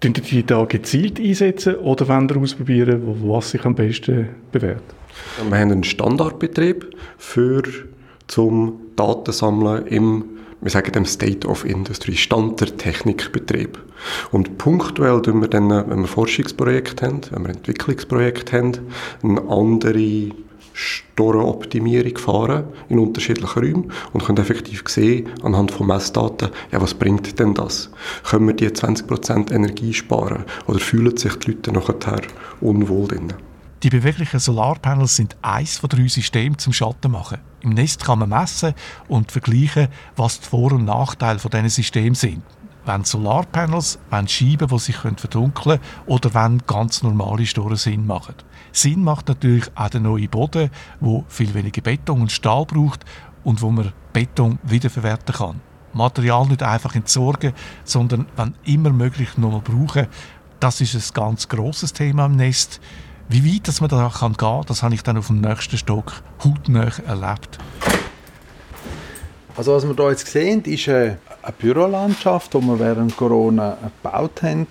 Tun 0.00 0.14
die 0.14 0.46
da 0.46 0.64
gezielt 0.64 1.20
einsetzen 1.20 1.76
oder 1.76 2.08
wollen 2.08 2.26
Sie 2.26 2.36
ausprobieren, 2.36 3.02
was 3.22 3.50
sich 3.50 3.62
am 3.66 3.74
besten 3.74 4.30
bewährt? 4.50 4.82
Wir 5.36 5.44
haben 5.44 5.52
einen 5.52 5.84
Standardbetrieb 5.84 6.96
für 7.18 7.62
zum 8.28 8.80
Datensammeln 8.96 9.86
im 9.88 10.24
wir 10.62 10.70
sagen 10.70 10.92
dem 10.92 11.04
State 11.04 11.46
of 11.48 11.64
Industry, 11.64 12.14
Stand 12.14 12.60
der 12.60 12.76
Technikbetrieb. 12.76 13.80
Und 14.30 14.58
punktuell 14.58 15.20
tun 15.20 15.40
wir 15.40 15.48
dann, 15.48 15.70
wenn 15.70 16.02
wir 16.02 16.06
Forschungsprojekte 16.06 17.04
haben, 17.04 17.20
wenn 17.30 17.42
wir 17.42 17.50
Entwicklungsprojekte 17.50 18.58
haben, 18.58 18.72
eine 19.24 19.40
andere 19.50 20.30
Storenoptimierung 20.72 22.16
fahren 22.18 22.64
in 22.88 22.98
unterschiedlichen 22.98 23.62
Räumen 23.62 23.92
und 24.12 24.24
können 24.24 24.38
effektiv 24.38 24.82
sehen, 24.86 25.28
anhand 25.42 25.70
von 25.70 25.86
Messdaten, 25.86 26.48
ja, 26.70 26.80
was 26.80 26.94
bringt 26.94 27.38
denn 27.38 27.54
das? 27.54 27.90
Können 28.24 28.46
wir 28.46 28.54
die 28.54 28.68
20% 28.68 29.52
Energie 29.52 29.92
sparen 29.92 30.44
oder 30.66 30.78
fühlen 30.78 31.16
sich 31.16 31.34
die 31.36 31.52
Leute 31.52 31.72
nachher 31.72 32.22
unwohl 32.60 33.08
drinnen? 33.08 33.34
Die 33.82 33.90
beweglichen 33.90 34.38
Solarpanels 34.38 35.16
sind 35.16 35.36
eins 35.42 35.78
von 35.78 35.90
drei 35.90 36.06
Systemen 36.06 36.56
zum 36.56 36.72
Schatten 36.72 37.10
machen. 37.10 37.38
Im 37.62 37.70
Nest 37.70 38.04
kann 38.04 38.20
man 38.20 38.28
messen 38.28 38.74
und 39.08 39.32
vergleichen, 39.32 39.88
was 40.14 40.40
die 40.40 40.48
Vor- 40.48 40.72
und 40.72 40.84
Nachteile 40.84 41.40
von 41.40 41.50
diesen 41.50 41.68
Systemen 41.68 42.14
sind. 42.14 42.42
Wenn 42.84 43.04
Solarpanels, 43.04 43.98
wenn 44.10 44.26
Scheiben, 44.26 44.68
die 44.68 44.78
sich 44.78 44.96
verdunkeln 44.96 45.52
können, 45.54 45.80
oder 46.06 46.34
wenn 46.34 46.62
ganz 46.66 47.02
normale 47.02 47.46
Storen 47.46 47.76
Sinn 47.76 48.06
machen. 48.06 48.34
Sinn 48.72 49.04
macht 49.04 49.28
natürlich 49.28 49.70
auch 49.74 49.90
der 49.90 50.00
neue 50.00 50.28
Boden, 50.28 50.70
wo 51.00 51.24
viel 51.28 51.54
weniger 51.54 51.82
Beton 51.82 52.22
und 52.22 52.32
Stahl 52.32 52.64
braucht 52.66 53.04
und 53.44 53.62
wo 53.62 53.70
man 53.70 53.92
Beton 54.12 54.58
wiederverwerten 54.62 55.34
kann. 55.34 55.60
Material 55.92 56.46
nicht 56.46 56.62
einfach 56.62 56.94
entsorgen, 56.94 57.52
sondern 57.84 58.26
wenn 58.36 58.54
immer 58.64 58.90
möglich 58.90 59.36
nochmal 59.36 59.60
brauchen. 59.60 60.06
Das 60.58 60.80
ist 60.80 60.94
ein 60.94 61.14
ganz 61.14 61.48
grosses 61.48 61.92
Thema 61.92 62.26
im 62.26 62.36
Nest. 62.36 62.80
Wie 63.28 63.44
weit 63.44 63.68
dass 63.68 63.80
man 63.80 63.90
da 63.90 64.10
gehen 64.18 64.36
kann, 64.36 64.64
das 64.66 64.82
habe 64.82 64.94
ich 64.94 65.02
dann 65.02 65.16
auf 65.16 65.28
dem 65.28 65.40
nächsten 65.40 65.78
Stock 65.78 66.22
hautnah 66.44 66.90
erlebt. 67.06 67.58
Also 69.56 69.74
was 69.74 69.86
wir 69.86 69.94
hier 69.94 70.10
jetzt 70.10 70.26
sehen, 70.26 70.62
ist 70.64 70.88
eine 70.88 71.18
Bürolandschaft, 71.50 72.54
die 72.54 72.60
wir 72.60 72.78
während 72.78 73.16
Corona 73.16 73.76
gebaut 74.02 74.42
haben. 74.42 74.66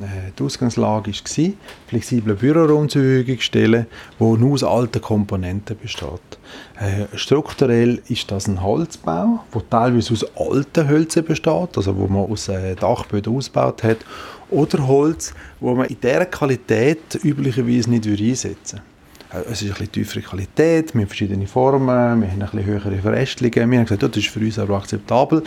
Äh, 0.00 0.32
die 0.38 0.42
Ausgangslage 0.42 1.12
war, 1.12 1.52
flexible 1.86 2.34
Büroraum 2.34 2.88
zur 2.88 3.02
Verfügung 3.02 3.40
stellen, 3.40 3.86
der 4.18 4.26
nur 4.26 4.52
aus 4.52 4.64
alten 4.64 5.00
Komponenten 5.00 5.76
besteht. 5.78 6.38
Äh, 6.78 7.16
strukturell 7.16 8.02
ist 8.08 8.30
das 8.30 8.48
ein 8.48 8.62
Holzbau, 8.62 9.44
der 9.54 9.70
teilweise 9.70 10.12
aus 10.12 10.26
alten 10.36 10.88
Hölzern 10.88 11.24
besteht, 11.24 11.76
also 11.76 11.96
wo 11.96 12.06
man 12.08 12.30
aus 12.30 12.48
äh, 12.48 12.74
Dachböden 12.74 13.36
ausgebaut 13.36 13.82
hat, 13.82 13.98
oder 14.50 14.86
Holz, 14.86 15.34
wo 15.60 15.74
man 15.74 15.86
in 15.86 16.00
dieser 16.00 16.26
Qualität 16.26 17.18
üblicherweise 17.22 17.90
nicht 17.90 18.06
einsetzen 18.06 18.80
würde. 18.80 18.95
Äh, 19.36 19.50
es 19.50 19.62
ist 19.62 19.68
eine 19.68 19.72
bisschen 19.72 19.92
tiefere 19.92 20.20
Qualität, 20.22 20.94
wir 20.94 21.02
haben 21.02 21.08
verschiedene 21.08 21.46
Formen, 21.46 21.86
wir 21.86 21.94
haben 21.94 22.22
ein 22.22 22.38
bisschen 22.38 22.64
höhere 22.64 22.96
Verästelungen. 22.96 23.70
Wir 23.70 23.78
haben 23.78 23.86
gesagt, 23.86 24.02
das 24.02 24.16
ist 24.16 24.28
für 24.28 24.40
uns 24.40 24.58
aber 24.58 24.76
akzeptabel, 24.76 25.42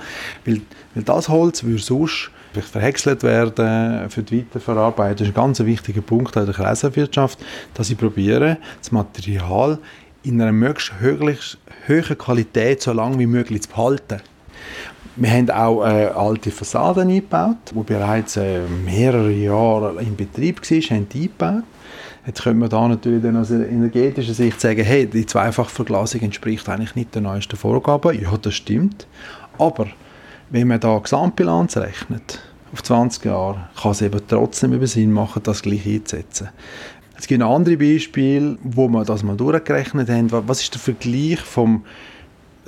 weil, 0.45 0.61
weil 0.93 1.03
das 1.03 1.29
Holz 1.29 1.63
würde 1.63 1.81
sonst 1.81 2.31
verhäckselt 2.71 3.23
werden 3.23 4.09
für 4.09 4.23
die 4.23 4.39
Weiterverarbeitung. 4.39 5.17
Das 5.17 5.27
ist 5.27 5.37
ein 5.37 5.41
ganz 5.41 5.59
wichtiger 5.59 6.01
Punkt 6.01 6.35
in 6.35 6.45
der 6.45 6.53
Kreislaufwirtschaft, 6.53 7.39
dass 7.73 7.89
ich 7.89 7.97
probiere, 7.97 8.57
das 8.79 8.91
Material 8.91 9.77
in 10.23 10.41
einer 10.41 10.51
möglichst 10.51 10.91
hohen 11.87 12.17
Qualität 12.17 12.81
so 12.81 12.91
lange 12.91 13.19
wie 13.19 13.27
möglich 13.27 13.61
zu 13.61 13.69
behalten. 13.69 14.21
Wir 15.15 15.31
haben 15.31 15.49
auch 15.51 15.85
äh, 15.85 16.05
alte 16.07 16.49
Fassaden 16.49 17.09
eingebaut, 17.09 17.57
die 17.71 17.83
bereits 17.83 18.37
äh, 18.37 18.61
mehrere 18.85 19.31
Jahre 19.31 20.01
in 20.01 20.15
Betrieb 20.15 20.61
waren, 20.61 20.81
haben 20.81 21.09
die 21.09 21.23
eingebaut. 21.23 21.63
Jetzt 22.25 22.43
könnte 22.43 22.59
man 22.59 22.69
da 22.69 22.87
natürlich 22.87 23.23
dann 23.23 23.37
aus 23.37 23.49
energetischer 23.49 24.33
Sicht 24.33 24.59
sagen, 24.59 24.83
hey, 24.83 25.07
die 25.07 25.25
Zweifachverglasung 25.25 26.21
entspricht 26.21 26.67
eigentlich 26.69 26.95
nicht 26.95 27.15
den 27.15 27.23
neuesten 27.23 27.55
Vorgaben. 27.55 28.21
Ja, 28.21 28.37
das 28.37 28.53
stimmt. 28.53 29.07
Aber 29.57 29.87
wenn 30.49 30.67
man 30.67 30.79
da 30.79 30.97
Gesamtbilanz 30.97 31.77
rechnet, 31.77 32.41
auf 32.71 32.83
20 32.83 33.25
Jahre, 33.25 33.69
kann 33.81 33.91
es 33.91 34.01
eben 34.01 34.21
trotzdem 34.27 34.73
über 34.73 34.87
Sinn 34.87 35.11
machen, 35.11 35.41
das 35.43 35.61
gleich 35.61 35.87
einzusetzen. 35.87 36.49
Es 37.17 37.27
gibt 37.27 37.41
andere 37.41 37.77
Beispiele, 37.77 38.57
wo 38.63 38.87
wir 38.87 39.03
das 39.03 39.23
mal 39.23 39.35
durchgerechnet 39.35 40.09
haben. 40.09 40.31
Was 40.31 40.61
ist 40.61 40.73
der 40.73 40.81
Vergleich 40.81 41.39
vom 41.39 41.83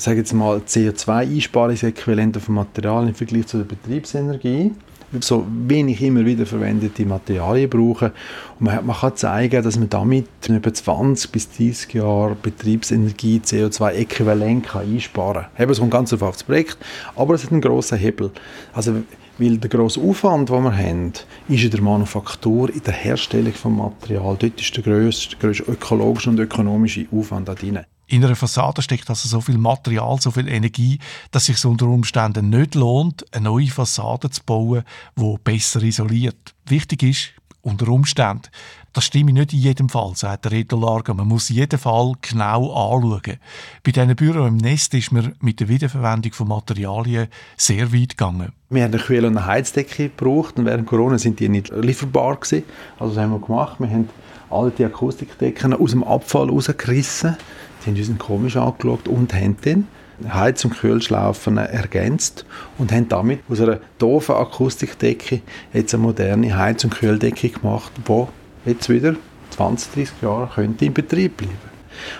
sage 0.01 0.17
jetzt 0.17 0.33
mal 0.33 0.57
CO2-Einsparungsäquivalent 0.57 2.39
von 2.39 2.55
Material 2.55 3.07
im 3.07 3.13
Vergleich 3.13 3.47
zu 3.47 3.57
der 3.57 3.65
Betriebsenergie? 3.65 4.71
So 5.19 5.45
wenig 5.67 6.01
immer 6.01 6.25
wieder 6.25 6.45
verwendete 6.45 7.05
Materialien 7.05 7.69
brauchen. 7.69 8.11
Und 8.59 8.65
man, 8.65 8.85
man 8.85 8.95
kann 8.95 9.15
zeigen, 9.15 9.63
dass 9.63 9.77
man 9.77 9.89
damit 9.89 10.27
etwa 10.47 10.73
20 10.73 11.31
bis 11.31 11.51
30 11.51 11.93
Jahre 11.93 12.35
Betriebsenergie 12.41 13.41
CO2-Äquivalent 13.43 14.75
einsparen 14.75 15.45
kann. 15.55 15.63
Eben 15.63 15.73
so 15.73 15.83
ein 15.83 15.89
ganz 15.89 16.13
einfaches 16.13 16.43
Projekt, 16.43 16.77
aber 17.15 17.33
es 17.33 17.43
hat 17.43 17.51
einen 17.51 17.61
grossen 17.61 17.97
Hebel. 17.97 18.31
Also 18.73 18.95
weil 19.37 19.57
der 19.57 19.69
grosse 19.69 19.99
Aufwand, 19.99 20.49
den 20.49 20.63
wir 20.63 20.77
haben, 20.77 21.13
ist 21.47 21.63
in 21.63 21.71
der 21.71 21.81
Manufaktur, 21.81 22.69
in 22.69 22.83
der 22.83 22.93
Herstellung 22.93 23.53
von 23.53 23.75
Material. 23.75 24.37
Dort 24.37 24.61
ist 24.61 24.75
der 24.75 24.83
grösste, 24.83 25.35
grösste 25.37 25.63
ökologische 25.63 26.29
und 26.29 26.39
ökonomische 26.39 27.07
Aufwand 27.11 27.47
da 27.47 27.55
drin. 27.55 27.79
In 28.11 28.25
einer 28.25 28.35
Fassade 28.35 28.81
steckt 28.81 29.09
also 29.09 29.29
so 29.29 29.39
viel 29.39 29.57
Material, 29.57 30.19
so 30.19 30.31
viel 30.31 30.49
Energie, 30.49 30.99
dass 31.31 31.47
es 31.47 31.61
sich 31.61 31.65
unter 31.65 31.87
Umständen 31.87 32.49
nicht 32.49 32.75
lohnt, 32.75 33.25
eine 33.33 33.45
neue 33.45 33.67
Fassade 33.67 34.29
zu 34.29 34.41
bauen, 34.45 34.83
die 35.15 35.35
besser 35.41 35.81
isoliert. 35.81 36.53
Wichtig 36.65 37.03
ist, 37.03 37.29
unter 37.61 37.87
Umständen, 37.87 38.49
das 38.91 39.05
stimme 39.05 39.31
nicht 39.31 39.53
in 39.53 39.59
jedem 39.59 39.87
Fall, 39.87 40.11
sagt 40.15 40.43
der 40.43 40.51
Reto 40.51 40.77
Larger. 40.77 41.13
Man 41.13 41.29
muss 41.29 41.47
jeden 41.47 41.79
Fall 41.79 42.11
genau 42.21 42.73
anschauen. 42.73 43.37
Bei 43.81 43.91
diesen 43.93 44.15
Büro 44.17 44.45
im 44.45 44.57
Nest 44.57 44.93
ist 44.93 45.13
man 45.13 45.33
mit 45.39 45.61
der 45.61 45.69
Wiederverwendung 45.69 46.33
von 46.33 46.49
Materialien 46.49 47.29
sehr 47.55 47.93
weit 47.93 48.17
gegangen. 48.17 48.51
Wir 48.69 48.83
haben 48.83 48.93
eine 48.93 49.01
Kühl- 49.01 49.23
und 49.23 49.37
eine 49.37 49.45
Heizdecke 49.45 50.09
gebraucht 50.09 50.57
und 50.57 50.65
während 50.65 50.85
Corona 50.85 51.17
sind 51.17 51.39
die 51.39 51.47
nicht 51.47 51.69
lieferbar 51.69 52.35
gewesen. 52.35 52.65
Also 52.99 53.13
das 53.13 53.23
haben 53.23 53.31
wir 53.31 53.39
gemacht. 53.39 53.79
Wir 53.79 53.89
haben 53.89 54.09
alte 54.49 54.85
Akustikdecken 54.85 55.73
aus 55.73 55.91
dem 55.91 56.03
Abfall 56.03 56.49
rausgerissen 56.49 57.37
Sie 57.83 57.91
haben 57.91 57.97
uns 57.97 58.19
komisch 58.19 58.57
angeschaut 58.57 59.07
und 59.07 59.33
haben 59.33 59.57
dann 59.63 59.87
Heiz- 60.29 60.63
und 60.65 60.77
Kühlschlaufen 60.77 61.57
ergänzt 61.57 62.45
und 62.77 62.91
haben 62.91 63.09
damit 63.09 63.39
aus 63.49 63.59
einer 63.59 63.79
doofen 63.97 64.35
Akustikdecke 64.35 65.41
jetzt 65.73 65.93
eine 65.93 66.03
moderne 66.03 66.55
Heiz- 66.55 66.83
und 66.83 66.91
Kühldecke 66.93 67.49
gemacht, 67.49 67.91
die 68.07 68.69
jetzt 68.69 68.89
wieder 68.89 69.15
20, 69.51 69.93
30 69.93 70.21
Jahre 70.21 70.49
könnte 70.53 70.85
in 70.85 70.93
Betrieb 70.93 71.37
bleiben. 71.37 71.71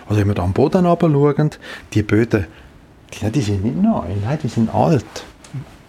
Also 0.08 0.20
wenn 0.20 0.28
wir 0.28 0.36
da 0.36 0.44
am 0.44 0.54
Boden 0.54 0.84
schauen, 0.84 1.52
die 1.94 2.04
Böden, 2.04 2.48
die, 3.14 3.30
die 3.30 3.42
sind 3.42 3.64
nicht 3.64 3.78
neu, 3.78 4.04
nein, 4.24 4.40
die 4.42 4.48
sind 4.48 4.74
alt. 4.74 5.06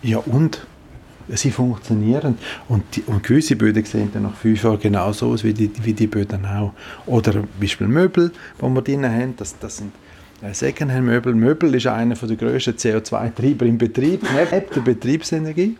Ja 0.02 0.18
und? 0.18 0.66
Sie 1.36 1.50
funktionieren. 1.50 2.36
Und, 2.68 2.84
die, 2.94 3.02
und 3.02 3.22
gewisse 3.22 3.56
Böden 3.56 3.84
sehen 3.84 4.10
dann 4.12 4.24
nach 4.24 4.34
fünf 4.34 4.62
Jahren 4.62 4.80
genauso 4.80 5.30
aus 5.30 5.44
wie 5.44 5.52
die, 5.52 5.70
wie 5.82 5.92
die 5.92 6.06
Böden 6.06 6.44
auch. 6.44 6.72
Oder 7.06 7.32
zum 7.32 7.48
Beispiel 7.60 7.88
Möbel, 7.88 8.32
die 8.60 8.68
wir 8.68 8.82
drin 8.82 9.04
haben, 9.04 9.34
das, 9.36 9.58
das 9.58 9.78
sind 9.78 9.92
äh, 10.42 10.52
Secondhand-Möbel. 10.52 11.34
Möbel 11.34 11.74
ist 11.74 11.86
einer 11.86 12.14
der 12.14 12.36
grössten 12.36 12.74
CO2-Treiber 12.74 13.66
im 13.66 13.78
Betrieb, 13.78 14.22
neben 14.22 14.64
der 14.74 14.80
Betriebsenergie. 14.80 15.76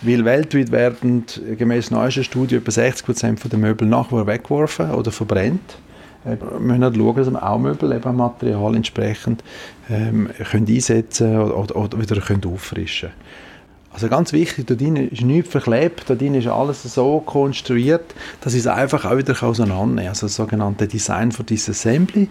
Weil 0.00 0.24
weltweit 0.24 0.70
werden 0.70 1.24
gemäß 1.58 1.90
neuesten 1.90 2.22
Studie 2.22 2.56
etwa 2.56 2.70
60% 2.70 3.48
der 3.48 3.58
Möbel 3.58 3.88
nachher 3.88 4.26
weggeworfen 4.26 4.92
oder 4.92 5.10
verbrennt. 5.10 5.78
Äh, 6.24 6.36
wir 6.40 6.60
müssen 6.60 6.84
halt 6.84 6.96
schauen, 6.96 7.16
dass 7.16 7.30
wir 7.30 7.42
auch 7.42 7.58
Möbel, 7.58 7.92
eben 7.92 8.16
Material 8.16 8.76
entsprechend 8.76 9.42
ähm, 9.90 10.28
können 10.50 10.68
einsetzen 10.68 11.36
oder, 11.36 11.76
oder 11.76 12.00
wieder 12.00 12.20
können 12.20 12.44
auffrischen 12.44 13.10
können. 13.10 13.47
Also 13.90 14.08
ganz 14.08 14.32
wichtig, 14.32 14.66
da 14.66 14.74
drin 14.74 14.96
ist 14.96 15.22
nichts 15.22 15.50
verklebt, 15.50 16.04
da 16.08 16.14
drin 16.14 16.34
ist 16.34 16.46
alles 16.46 16.82
so 16.82 17.20
konstruiert, 17.20 18.14
dass 18.42 18.52
ich 18.52 18.60
es 18.60 18.66
einfach 18.66 19.04
auch 19.04 19.16
wieder 19.16 19.34
auseinandernehmen 19.42 20.08
Also 20.08 20.26
das 20.26 20.36
sogenannte 20.36 20.86
Design 20.86 21.32
for 21.32 21.44
Disassembly 21.44 22.28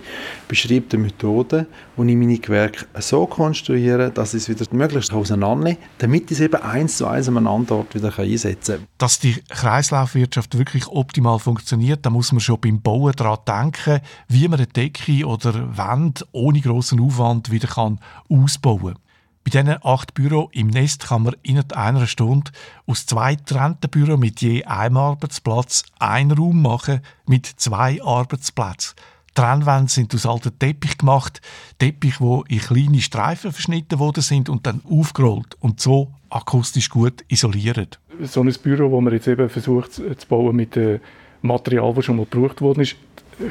beschreibt 0.48 0.94
eine 0.94 1.04
Methode, 1.04 1.66
wo 1.96 2.04
ich 2.04 2.16
meine 2.16 2.38
Gewerke 2.38 2.86
so 3.00 3.26
konstruiere, 3.26 4.12
dass 4.12 4.34
ich 4.34 4.44
es 4.44 4.50
wieder 4.50 4.66
möglichst 4.72 5.12
auseinandernehme, 5.12 5.78
damit 5.98 6.26
ich 6.26 6.38
es 6.38 6.40
eben 6.42 6.62
eins 6.62 6.98
zu 6.98 7.08
eins 7.08 7.28
am 7.28 7.38
anderen 7.38 7.80
Ort 7.80 7.96
wieder 7.96 8.18
einsetzen 8.18 8.76
kann. 8.78 8.88
Dass 9.00 9.20
die 9.20 9.42
Kreislaufwirtschaft 9.50 10.58
wirklich 10.58 10.88
optimal 10.88 11.40
funktioniert, 11.40 12.06
da 12.06 12.12
muss 12.12 12.32
man 12.32 12.40
schon 12.40 12.62
beim 12.62 12.82
Bauen 12.82 13.14
daran 13.16 13.40
denken, 13.48 14.00
wie 14.28 14.48
man 14.48 14.60
eine 14.60 14.68
Decke 14.68 15.26
oder 15.26 15.76
Wand 15.76 16.26
ohne 16.32 16.62
grossen 16.62 17.00
Aufwand 17.00 17.52
wieder 17.52 17.68
kann 17.68 18.00
ausbauen 18.30 18.94
kann. 18.94 19.07
Bei 19.48 19.62
diesen 19.62 19.78
acht 19.82 20.14
Büros 20.14 20.50
im 20.52 20.68
Nest 20.68 21.08
kann 21.08 21.24
man 21.24 21.36
innerhalb 21.42 21.72
einer 21.72 22.06
Stunde 22.06 22.52
aus 22.86 23.06
zwei 23.06 23.36
getrennten 23.36 23.90
Büros 23.90 24.20
mit 24.20 24.42
je 24.42 24.66
einem 24.66 24.98
Arbeitsplatz 24.98 25.84
einen 26.00 26.32
Raum 26.32 26.62
machen 26.62 27.00
mit 27.26 27.46
zwei 27.46 28.04
Arbeitsplätzen. 28.04 28.96
Die 29.30 29.36
Trennwände 29.36 29.90
sind 29.90 30.14
aus 30.14 30.26
alten 30.26 30.60
Teppich 30.60 30.98
gemacht, 30.98 31.40
Teppich, 31.80 32.20
wo 32.20 32.44
in 32.50 32.60
kleine 32.60 33.00
Streifen 33.00 33.54
verschnitten 33.54 34.00
worden 34.00 34.22
sind 34.22 34.50
und 34.50 34.68
dann 34.68 34.82
aufgerollt 34.84 35.56
und 35.62 35.80
so 35.80 36.12
akustisch 36.30 36.90
gut 36.90 37.24
isoliert. 37.30 38.02
So 38.24 38.42
ein 38.42 38.54
Büro, 38.62 38.92
wo 38.92 39.00
man 39.00 39.14
jetzt 39.14 39.30
eben 39.30 39.48
versucht 39.48 39.94
zu 39.94 40.28
bauen 40.28 40.58
mit 40.58 40.76
dem 40.76 41.00
Material, 41.42 41.94
das 41.94 42.04
schon 42.04 42.18
mal 42.18 42.28
gebraucht 42.30 42.60
worden 42.60 42.82
ist, 42.82 42.98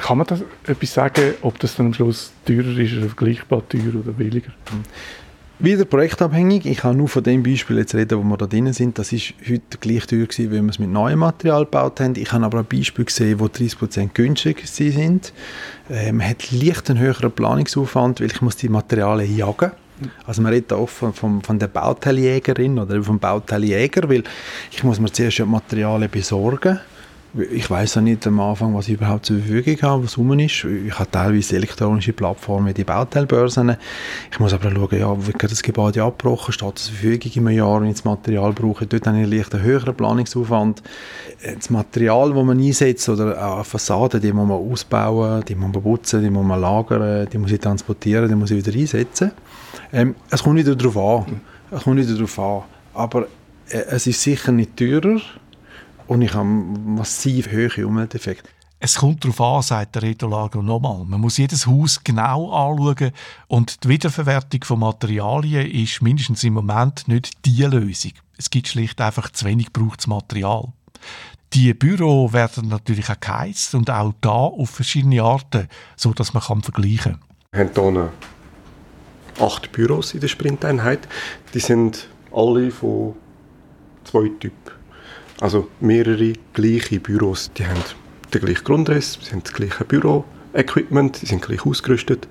kann 0.00 0.18
man 0.18 0.26
da 0.26 0.38
etwas 0.66 0.92
sagen, 0.92 1.36
ob 1.40 1.58
das 1.58 1.74
dann 1.76 1.86
am 1.86 1.94
Schluss 1.94 2.34
teurer 2.44 2.76
ist 2.76 2.92
oder 2.98 3.06
vergleichbar 3.06 3.66
teuer 3.66 3.94
oder 3.94 4.12
billiger? 4.12 4.52
Wieder 5.58 5.86
projektabhängig. 5.86 6.66
Ich 6.66 6.78
kann 6.78 6.98
nur 6.98 7.08
von 7.08 7.22
dem 7.22 7.42
Beispiel 7.42 7.78
jetzt 7.78 7.94
reden, 7.94 8.18
wo 8.18 8.22
wir 8.24 8.36
da 8.36 8.46
drin 8.46 8.70
sind. 8.74 8.98
Das 8.98 9.10
ist 9.12 9.32
heute 9.48 9.78
gleich 9.80 10.06
teuer 10.06 10.26
gewesen, 10.26 10.50
wie 10.52 10.60
wir 10.60 10.68
es 10.68 10.78
mit 10.78 10.90
neuem 10.90 11.20
Material 11.20 11.64
gebaut 11.64 11.98
haben. 11.98 12.14
Ich 12.16 12.30
habe 12.30 12.44
aber 12.44 12.58
ein 12.58 12.66
Beispiel 12.66 13.06
gesehen, 13.06 13.40
wo 13.40 13.46
30% 13.46 14.10
günstiger 14.12 14.66
sind. 14.66 15.32
Äh, 15.88 16.12
man 16.12 16.28
hat 16.28 16.50
leicht 16.52 16.90
einen 16.90 16.98
höheren 16.98 17.32
Planungsaufwand, 17.32 18.20
weil 18.20 18.26
ich 18.26 18.42
muss 18.42 18.56
die 18.56 18.68
Materialien 18.68 19.34
jagen. 19.34 19.70
Also 20.26 20.42
man 20.42 20.52
redet 20.52 20.74
auch 20.74 20.90
von, 20.90 21.14
von, 21.14 21.40
von 21.40 21.58
der 21.58 21.68
Bauteiljägerin 21.68 22.78
oder 22.78 23.02
vom 23.02 23.18
Bauteiljäger, 23.18 24.10
weil 24.10 24.24
ich 24.70 24.84
muss 24.84 25.00
mir 25.00 25.10
zuerst 25.10 25.38
die 25.38 25.44
Materialien 25.44 26.10
besorgen 26.10 26.80
ich 27.50 27.68
weiß 27.68 27.96
ja 27.96 28.00
nicht 28.00 28.26
am 28.26 28.40
Anfang, 28.40 28.74
was 28.74 28.88
ich 28.88 28.94
überhaupt 28.94 29.26
zur 29.26 29.38
Verfügung 29.38 29.76
habe, 29.82 30.04
was 30.04 30.16
rum 30.16 30.38
ist. 30.38 30.64
Ich 30.64 30.98
habe 30.98 31.10
teilweise 31.10 31.56
elektronische 31.56 32.12
Plattformen 32.12 32.68
wie 32.68 32.74
die 32.74 32.84
Bauteilbörsen. 32.84 33.76
Ich 34.30 34.40
muss 34.40 34.54
aber 34.54 34.70
schauen, 34.70 34.98
ja, 34.98 35.26
wird 35.26 35.42
das 35.42 35.62
Gebäude 35.62 36.02
abgebrochen, 36.02 36.52
steht 36.52 36.78
zur 36.78 36.94
Verfügung 36.94 37.48
einem 37.48 37.56
Jahr, 37.56 37.80
wenn 37.80 37.88
ich 37.88 37.96
das 37.96 38.04
Material 38.04 38.52
brauche. 38.52 38.86
Dort 38.86 39.06
habe 39.06 39.20
ich 39.20 39.28
leicht 39.28 39.54
einen 39.54 39.64
höheren 39.64 39.94
Planungsaufwand. 39.94 40.82
Das 41.54 41.68
Material, 41.70 42.32
das 42.32 42.44
man 42.44 42.58
einsetzt, 42.58 43.08
oder 43.08 43.46
auch 43.46 43.66
Fassaden, 43.66 44.20
die 44.20 44.32
muss 44.32 44.48
man 44.48 44.58
ausbauen, 44.58 45.44
die 45.46 45.54
muss 45.54 45.72
man 45.72 45.82
putzen, 45.82 46.22
die 46.22 46.30
muss 46.30 46.46
man 46.46 46.60
lagern, 46.60 47.28
die 47.30 47.38
muss 47.38 47.52
ich 47.52 47.60
transportieren, 47.60 48.28
die 48.28 48.34
muss 48.34 48.50
ich 48.50 48.64
wieder 48.64 48.78
einsetzen. 48.78 49.32
Ähm, 49.92 50.14
es 50.30 50.42
kommt 50.42 50.58
wieder 50.58 50.74
darauf 50.74 51.26
an. 51.26 51.40
Es 51.70 51.82
kommt 51.82 51.98
wieder 51.98 52.14
darauf 52.14 52.38
an. 52.38 52.62
Aber 52.94 53.26
äh, 53.68 53.78
es 53.90 54.06
ist 54.06 54.22
sicher 54.22 54.52
nicht 54.52 54.76
teurer, 54.76 55.20
und 56.06 56.22
ich 56.22 56.34
habe 56.34 56.44
massiv 56.44 57.50
hohe 57.50 57.86
Umwelteffekte. 57.86 58.48
Es 58.78 58.96
kommt 58.96 59.24
darauf 59.24 59.40
an, 59.40 59.62
sagt 59.62 59.94
der 59.94 60.02
Reto 60.02 60.28
Lago 60.28 60.62
nochmal. 60.62 61.04
Man 61.06 61.20
muss 61.20 61.38
jedes 61.38 61.66
Haus 61.66 62.04
genau 62.04 62.52
anschauen 62.52 63.12
und 63.48 63.82
die 63.84 63.88
Wiederverwertung 63.88 64.64
von 64.64 64.80
Materialien 64.80 65.70
ist 65.70 66.02
mindestens 66.02 66.44
im 66.44 66.52
Moment 66.54 67.08
nicht 67.08 67.44
die 67.46 67.62
Lösung. 67.62 68.12
Es 68.36 68.50
gibt 68.50 68.68
schlicht 68.68 69.00
einfach 69.00 69.30
zu 69.30 69.46
wenig 69.46 69.72
gebrauchtes 69.72 70.06
Material. 70.06 70.72
Die 71.54 71.72
Büro 71.72 72.32
werden 72.34 72.68
natürlich 72.68 73.08
auch 73.08 73.18
geheizt 73.18 73.74
und 73.74 73.88
auch 73.88 74.12
da 74.20 74.30
auf 74.30 74.68
verschiedene 74.68 75.22
Arten, 75.22 75.68
so 75.96 76.12
dass 76.12 76.34
man 76.34 76.42
kann 76.42 76.62
vergleichen. 76.62 77.18
Wir 77.52 77.60
haben 77.60 77.92
hier 77.94 78.12
acht 79.40 79.72
Büros 79.72 80.12
in 80.12 80.20
der 80.20 80.28
Sprinteinheit. 80.28 81.08
Die 81.54 81.60
sind 81.60 82.08
alle 82.30 82.70
von 82.70 83.14
zwei 84.04 84.28
Typen. 84.38 84.75
Also 85.40 85.68
mehrere 85.80 86.32
gleiche 86.54 87.00
Büros. 87.00 87.50
Die 87.56 87.66
haben 87.66 87.80
den 88.32 88.40
gleichen 88.40 88.64
Grundriss, 88.64 89.18
sie 89.22 89.32
haben 89.32 89.42
das 89.42 89.52
gleiche 89.52 89.84
Büroequipment, 89.84 91.16
sie 91.16 91.26
sind 91.26 91.42
gleich 91.42 91.64
ausgerüstet. 91.66 92.26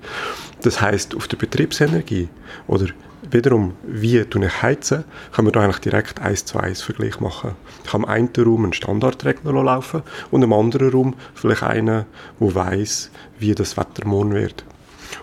Das 0.62 0.80
heißt, 0.80 1.14
auf 1.14 1.28
der 1.28 1.36
Betriebsenergie 1.36 2.28
oder 2.66 2.86
wiederum, 3.30 3.74
wie 3.82 4.18
ich 4.18 4.62
heizen, 4.62 5.04
kann 5.32 5.44
man 5.44 5.52
da 5.52 5.60
eigentlich 5.60 5.78
direkt 5.78 6.20
eins 6.20 6.44
zu 6.44 6.58
eins 6.58 6.82
Vergleich 6.82 7.20
machen. 7.20 7.52
Ich 7.84 7.90
kann 7.90 8.02
im 8.02 8.08
einen 8.08 8.30
Raum 8.36 8.64
einen 8.64 8.72
Standardregler 8.72 9.52
laufen 9.52 10.02
und 10.30 10.42
im 10.42 10.52
anderen 10.52 10.90
Raum 10.90 11.14
vielleicht 11.34 11.62
einen, 11.62 12.06
der 12.38 12.54
weiß, 12.54 13.10
wie 13.38 13.54
das 13.54 13.76
Wetter 13.76 14.06
morgen 14.06 14.34
wird. 14.34 14.64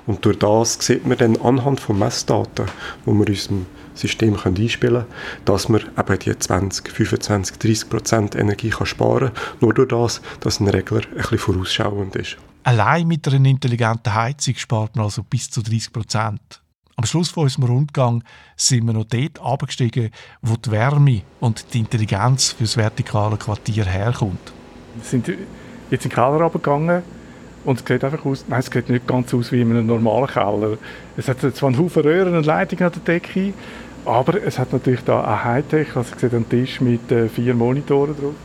Und 0.06 0.26
durch 0.26 0.40
das 0.40 0.78
sieht 0.80 1.06
man 1.06 1.18
dann 1.18 1.38
anhand 1.38 1.80
von 1.80 2.00
Messdaten, 2.00 2.66
die 3.06 3.12
wir 3.12 3.28
unserem 3.28 3.66
System 3.94 4.38
einspielen 4.44 5.04
können, 5.04 5.46
dass 5.46 5.70
man 5.70 5.82
eben 5.98 6.20
die 6.20 6.38
20, 6.38 6.90
25, 6.90 7.58
30 7.58 7.90
Prozent 7.90 8.36
Energie 8.36 8.70
kann 8.70 8.86
sparen 8.86 9.34
kann, 9.34 9.58
nur 9.62 9.74
durch 9.74 9.90
das, 9.90 10.22
dass 10.40 10.60
ein 10.60 10.68
Regler 10.68 11.02
ein 11.12 11.18
bisschen 11.18 11.38
vorausschauend 11.38 12.16
ist. 12.16 12.38
Allein 12.64 13.08
mit 13.08 13.28
einer 13.28 13.46
intelligenten 13.46 14.14
Heizung 14.14 14.56
spart 14.56 14.96
man 14.96 15.06
also 15.06 15.24
bis 15.24 15.50
zu 15.50 15.62
30 15.62 15.92
Prozent. 15.92 16.62
Am 16.96 17.06
Schluss 17.06 17.30
von 17.30 17.44
unserem 17.44 17.66
Rundgang 17.66 18.24
sind 18.56 18.86
wir 18.86 18.94
noch 18.94 19.06
dort 19.06 19.42
abgestiegen, 19.42 20.12
wo 20.42 20.56
die 20.56 20.72
Wärme 20.72 21.24
und 21.40 21.74
die 21.74 21.80
Intelligenz 21.80 22.52
für 22.52 22.64
das 22.64 22.78
vertikale 22.78 23.36
Quartier 23.36 23.86
herkommt. 23.86 24.54
Wir 24.96 25.04
sind 25.04 25.28
jetzt 25.28 26.06
in 26.06 26.10
den 26.10 26.12
Keller 26.12 26.42
runtergegangen 26.42 27.04
und 27.66 27.80
es 27.80 27.86
sieht 27.88 28.04
einfach 28.04 28.26
aus, 28.26 28.46
nein, 28.48 28.60
es 28.60 28.66
sieht 28.68 28.90
nicht 28.90 29.08
ganz 29.08 29.34
aus 29.34 29.52
wie 29.52 29.62
in 29.62 29.72
einem 29.72 29.86
normalen 29.86 30.28
Keller. 30.28 30.78
Es 31.16 31.28
hat 31.28 31.40
zwar 31.40 31.70
einen 31.70 31.80
Haufen 31.80 32.04
Röhren 32.04 32.36
und 32.36 32.46
Leitungen 32.46 32.86
an 32.86 32.92
der 32.92 33.14
Decke, 33.20 33.54
aber 34.06 34.44
es 34.44 34.60
hat 34.60 34.74
natürlich 34.74 35.04
da 35.04 35.24
eine 35.24 35.44
Hightech, 35.44 35.96
also 35.96 36.18
sehe 36.18 36.30
einen 36.32 36.50
Tisch 36.50 36.82
mit 36.82 37.12
äh, 37.12 37.30
vier 37.30 37.54
Monitoren 37.54 38.16
drauf. 38.16 38.36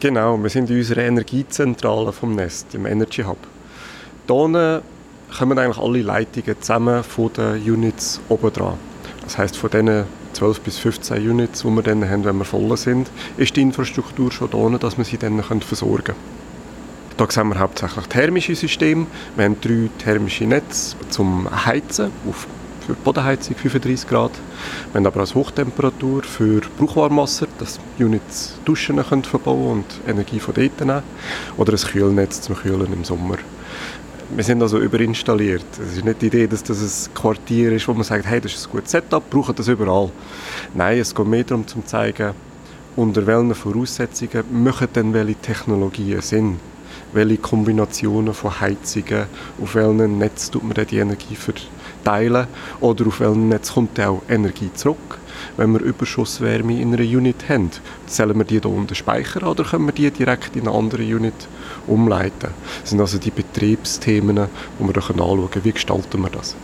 Genau, 0.00 0.36
wir 0.40 0.50
sind 0.50 0.70
in 0.70 0.78
unserer 0.78 1.02
Energiezentrale 1.02 2.12
vom 2.12 2.34
Nest, 2.34 2.74
im 2.74 2.86
Energy 2.86 3.22
Hub. 3.22 3.38
Hier 4.26 4.82
kommen 5.38 5.58
eigentlich 5.58 5.78
alle 5.78 6.02
Leitungen 6.02 6.60
zusammen 6.60 7.02
von 7.02 7.32
den 7.32 7.62
Units 7.62 8.20
oben 8.28 8.52
dran. 8.52 8.74
Das 9.22 9.38
heißt, 9.38 9.56
von 9.56 9.70
diesen 9.70 10.04
12 10.34 10.60
bis 10.60 10.78
15 10.78 11.30
Units, 11.30 11.62
die 11.62 11.68
wir 11.68 11.82
dann 11.82 12.08
haben, 12.08 12.24
wenn 12.24 12.36
wir 12.38 12.44
voll 12.44 12.76
sind, 12.76 13.08
ist 13.36 13.56
die 13.56 13.62
Infrastruktur 13.62 14.30
schon 14.30 14.50
da, 14.50 14.78
dass 14.78 14.98
wir 14.98 15.04
sie 15.04 15.16
dann 15.16 15.42
versorgen 15.42 16.04
können. 16.04 16.43
Hier 17.16 17.28
sehen 17.30 17.48
wir 17.48 17.60
hauptsächlich 17.60 18.06
thermische 18.06 18.56
Systeme. 18.56 19.06
Wir 19.36 19.44
haben 19.44 19.60
drei 19.60 19.88
thermische 19.98 20.46
Netze 20.46 20.96
zum 21.10 21.48
Heizen 21.64 22.10
auf 22.28 22.48
für 22.84 22.94
Bodenheizung 22.94 23.54
35 23.54 24.08
Grad. 24.08 24.32
Wir 24.92 24.98
haben 24.98 25.06
aber 25.06 25.22
auch 25.22 25.34
Hochtemperatur 25.34 26.24
für 26.24 26.60
Brauchwarmwasser, 26.76 27.46
dass 27.58 27.78
Units 28.00 28.58
Duschen 28.64 28.96
können 28.96 29.22
verbauen 29.22 29.84
und 29.84 30.10
Energie 30.10 30.40
von 30.40 30.54
dort 30.54 30.80
nehmen. 30.80 31.02
Oder 31.56 31.74
ein 31.74 31.78
Kühlnetz 31.78 32.42
zum 32.42 32.56
Kühlen 32.56 32.92
im 32.92 33.04
Sommer. 33.04 33.36
Wir 34.34 34.44
sind 34.44 34.60
also 34.60 34.80
überinstalliert. 34.80 35.64
Es 35.80 35.96
ist 35.96 36.04
nicht 36.04 36.20
die 36.20 36.26
Idee, 36.26 36.48
dass 36.48 36.64
das 36.64 37.08
ein 37.08 37.14
Quartier 37.14 37.72
ist, 37.72 37.86
wo 37.86 37.94
man 37.94 38.02
sagt, 38.02 38.26
hey, 38.26 38.40
das 38.40 38.54
ist 38.54 38.66
ein 38.66 38.72
gutes 38.72 38.90
Setup, 38.90 39.22
brauchen 39.30 39.54
das 39.54 39.68
überall. 39.68 40.10
Nein, 40.74 40.98
es 40.98 41.14
geht 41.14 41.26
mehr 41.26 41.44
darum, 41.44 41.64
zu 41.64 41.80
zeigen, 41.82 42.34
unter 42.96 43.24
welchen 43.24 43.54
Voraussetzungen 43.54 44.44
machen 44.64 44.88
denn 44.94 45.14
welche 45.14 45.36
Technologien 45.36 46.20
Sinn 46.20 46.58
welche 47.14 47.38
Kombinationen 47.38 48.34
von 48.34 48.60
Heizungen, 48.60 49.26
auf 49.62 49.74
welchem 49.74 50.18
Netz 50.18 50.50
tut 50.50 50.64
man 50.64 50.74
die 50.86 50.98
Energie 50.98 51.36
verteilen 51.36 52.46
oder 52.80 53.06
auf 53.06 53.20
welchem 53.20 53.48
Netz 53.48 53.72
kommt 53.72 53.98
auch 54.00 54.22
Energie 54.28 54.70
zurück. 54.74 55.18
Wenn 55.56 55.72
wir 55.72 55.80
Überschusswärme 55.80 56.80
in 56.80 56.94
einer 56.94 57.02
Unit 57.02 57.48
haben, 57.48 57.70
zählen 58.06 58.36
wir 58.36 58.44
die 58.44 58.60
hier 58.60 58.66
unten 58.66 58.94
speichern 58.94 59.44
oder 59.44 59.64
können 59.64 59.86
wir 59.86 59.92
die 59.92 60.10
direkt 60.10 60.56
in 60.56 60.68
eine 60.68 60.76
andere 60.76 61.02
Unit 61.02 61.48
umleiten? 61.86 62.50
Das 62.80 62.90
sind 62.90 63.00
also 63.00 63.18
die 63.18 63.30
Betriebsthemen, 63.30 64.36
die 64.78 64.84
wir 64.84 64.96
anschauen 64.96 65.50
können. 65.50 65.64
Wie 65.64 65.72
gestalten 65.72 66.22
wir 66.22 66.30
das? 66.30 66.56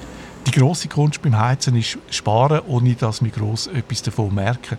Die 0.46 0.52
grosse 0.52 0.88
Kunst 0.88 1.20
beim 1.22 1.38
Heizen 1.38 1.76
ist 1.76 1.98
sparen, 2.10 2.62
ohne 2.66 2.94
dass 2.94 3.22
wir 3.22 3.30
gross 3.30 3.66
etwas 3.66 4.02
davon 4.02 4.34
merken. 4.34 4.78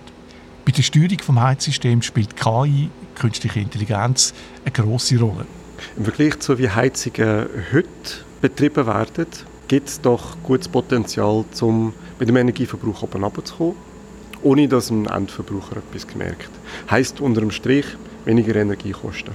Bei 0.65 0.71
der 0.71 0.83
Steuerung 0.83 1.17
des 1.17 1.35
Heizsystems 1.35 2.05
spielt 2.05 2.35
KI, 2.35 2.89
künstliche 3.15 3.59
Intelligenz, 3.59 4.33
eine 4.63 4.71
grosse 4.71 5.19
Rolle. 5.19 5.45
Im 5.97 6.05
Vergleich 6.05 6.39
zu 6.39 6.57
wie 6.57 6.69
Heizungen 6.69 7.47
heute 7.73 7.87
betrieben 8.41 8.87
werden, 8.87 9.27
gibt 9.67 9.89
es 9.89 10.01
doch 10.01 10.37
gutes 10.43 10.67
Potenzial, 10.67 11.45
um 11.61 11.93
mit 12.19 12.29
dem 12.29 12.35
Energieverbrauch 12.37 13.03
oben 13.03 13.23
runterzukommen, 13.23 13.75
ohne 14.43 14.67
dass 14.67 14.89
ein 14.89 15.05
Endverbraucher 15.05 15.77
etwas 15.77 16.07
gemerkt. 16.07 16.49
Heißt 16.89 17.21
unter 17.21 17.41
dem 17.41 17.51
Strich 17.51 17.85
weniger 18.25 18.55
Energiekosten. 18.55 19.33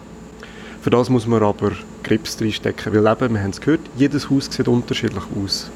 Für 0.82 0.90
das 0.90 1.10
muss 1.10 1.26
man 1.26 1.42
aber 1.42 1.72
Grips 2.04 2.40
reinstecken, 2.40 2.94
weil 2.94 3.12
eben, 3.12 3.34
wir 3.34 3.42
haben 3.42 3.50
es 3.50 3.60
gehört, 3.60 3.80
jedes 3.96 4.30
Haus 4.30 4.46
sieht 4.48 4.68
unterschiedlich 4.68 5.24
aus. 5.42 5.68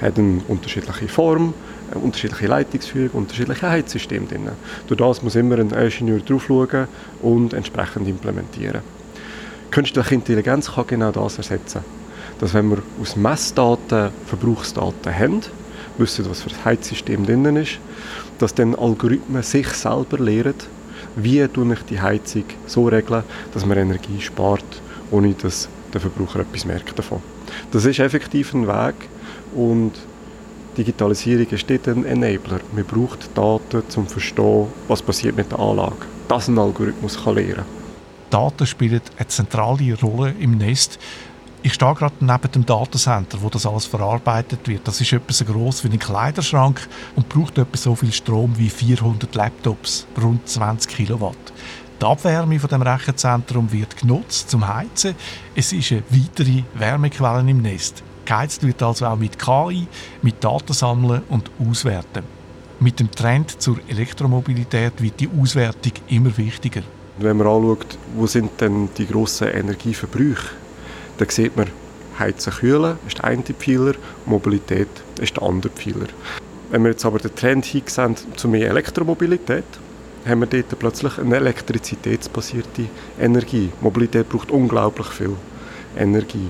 Hat 0.00 0.18
eine 0.18 0.40
unterschiedliche 0.46 1.08
Form, 1.08 1.52
eine 1.90 2.00
unterschiedliche 2.00 2.46
Leitungsführung, 2.46 3.22
unterschiedliche 3.22 3.68
Heizsysteme 3.68 4.26
drin. 4.26 4.48
Durch 4.86 4.98
das 4.98 5.20
muss 5.20 5.34
immer 5.34 5.58
ein 5.58 5.70
Ingenieur 5.70 6.20
drauf 6.20 6.44
schauen 6.46 6.86
und 7.22 7.54
entsprechend 7.54 8.06
implementieren. 8.06 8.82
Künstliche 9.72 10.14
Intelligenz 10.14 10.70
kann 10.70 10.86
genau 10.86 11.10
das 11.10 11.38
ersetzen. 11.38 11.80
Dass 12.38 12.52
wenn 12.52 12.68
wir 12.68 12.82
aus 13.00 13.16
Messdaten 13.16 14.10
Verbrauchsdaten 14.26 15.18
haben, 15.18 15.40
wissen, 15.96 16.28
was 16.28 16.42
für 16.42 16.50
ein 16.50 16.64
Heizsystem 16.66 17.24
drin 17.24 17.56
ist, 17.56 17.78
dass 18.38 18.54
dann 18.54 18.74
Algorithmen 18.74 19.42
sich 19.42 19.66
selber 19.68 20.18
lehren, 20.18 20.56
wie 21.16 21.40
ich 21.40 21.82
die 21.88 21.98
Heizung 21.98 22.44
so 22.66 22.86
regeln, 22.86 23.24
dass 23.54 23.64
man 23.64 23.78
Energie 23.78 24.20
spart, 24.20 24.62
ohne 25.10 25.32
dass 25.32 25.70
der 25.94 26.02
Verbraucher 26.02 26.40
etwas 26.40 26.66
merkt 26.66 26.98
davon. 26.98 27.22
Das 27.70 27.86
ist 27.86 27.98
effektiv 27.98 28.52
ein 28.52 28.68
Weg 28.68 28.94
und 29.54 29.92
Digitalisierung 30.76 31.46
ist 31.46 31.70
dort 31.70 31.88
ein 31.88 32.04
Enabler. 32.04 32.60
Man 32.74 32.84
braucht 32.84 33.30
Daten, 33.34 33.82
um 33.96 34.06
zu 34.06 34.12
verstehen, 34.12 34.66
was 34.86 35.00
passiert 35.00 35.34
mit 35.34 35.50
der 35.50 35.60
Anlage. 35.60 35.96
Das 36.28 36.48
ein 36.48 36.58
Algorithmus 36.58 37.24
kann 37.24 37.36
lernen. 37.36 37.81
Daten 38.32 38.66
spielen 38.66 39.02
eine 39.18 39.28
zentrale 39.28 39.94
Rolle 40.00 40.34
im 40.40 40.56
Nest. 40.56 40.98
Ich 41.62 41.74
stehe 41.74 41.94
gerade 41.94 42.14
neben 42.20 42.50
dem 42.50 42.64
Datacenter, 42.64 43.40
wo 43.42 43.50
das 43.50 43.66
alles 43.66 43.84
verarbeitet 43.84 44.66
wird. 44.66 44.88
Das 44.88 45.00
ist 45.00 45.12
etwas 45.12 45.38
so 45.38 45.44
groß 45.44 45.84
wie 45.84 45.90
ein 45.90 45.98
Kleiderschrank 45.98 46.88
und 47.14 47.28
braucht 47.28 47.58
etwa 47.58 47.76
so 47.76 47.94
viel 47.94 48.10
Strom 48.10 48.56
wie 48.56 48.70
400 48.70 49.34
Laptops, 49.34 50.06
rund 50.20 50.48
20 50.48 50.90
Kilowatt. 50.90 51.52
Die 52.00 52.06
Abwärme 52.06 52.58
von 52.58 52.70
dem 52.70 52.82
Rechenzentrum 52.82 53.70
wird 53.70 53.98
genutzt 53.98 54.50
zum 54.50 54.66
Heizen. 54.66 55.14
Es 55.54 55.72
ist 55.72 55.92
eine 55.92 56.02
weitere 56.08 56.64
Wärmequelle 56.74 57.48
im 57.48 57.60
Nest. 57.60 58.02
Geheizt 58.24 58.66
wird 58.66 58.82
also 58.82 59.06
auch 59.06 59.16
mit 59.16 59.38
KI, 59.38 59.86
mit 60.22 60.42
Datensammeln 60.42 61.22
und 61.28 61.50
Auswerten. 61.60 62.24
Mit 62.80 62.98
dem 62.98 63.10
Trend 63.10 63.60
zur 63.60 63.78
Elektromobilität 63.88 65.00
wird 65.02 65.20
die 65.20 65.28
Auswertung 65.28 65.92
immer 66.08 66.36
wichtiger. 66.36 66.82
Wenn 67.18 67.36
man 67.36 67.46
anschaut, 67.46 67.98
wo 68.16 68.26
sind 68.26 68.58
denn 68.60 68.88
die 68.96 69.06
grossen 69.06 69.48
Energieverbräuche, 69.48 70.48
dann 71.18 71.28
sieht 71.28 71.56
man, 71.56 71.66
Heizen, 72.18 72.52
Kühlen 72.52 72.96
ist 73.06 73.18
der 73.18 73.24
eine 73.24 73.42
Pfeiler, 73.42 73.94
Mobilität 74.24 74.88
ist 75.20 75.36
der 75.36 75.42
andere 75.42 75.72
Pfeiler. 75.72 76.08
Wenn 76.70 76.84
wir 76.84 76.92
jetzt 76.92 77.04
aber 77.04 77.18
den 77.18 77.34
Trend 77.34 77.66
hinsehen 77.66 78.16
zu 78.36 78.48
mehr 78.48 78.70
Elektromobilität, 78.70 79.64
haben 80.26 80.40
wir 80.40 80.46
dort 80.46 80.78
plötzlich 80.78 81.18
eine 81.18 81.36
elektrizitätsbasierte 81.36 82.86
Energie. 83.20 83.70
Mobilität 83.82 84.30
braucht 84.30 84.50
unglaublich 84.50 85.08
viel 85.08 85.36
Energie. 85.98 86.48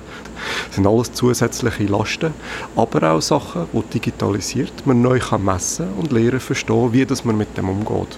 Das 0.66 0.76
sind 0.76 0.86
alles 0.86 1.12
zusätzliche 1.12 1.84
Lasten, 1.84 2.34
aber 2.76 3.10
auch 3.10 3.20
Sachen, 3.20 3.66
die 3.72 3.98
digitalisiert 3.98 4.86
man 4.86 5.02
neu 5.02 5.18
messen 5.38 5.86
kann 5.86 5.94
und 5.98 6.12
lernen 6.12 6.38
verstehen, 6.38 6.92
wie 6.92 7.06
man 7.24 7.36
mit 7.36 7.56
dem 7.56 7.68
umgeht. 7.68 8.16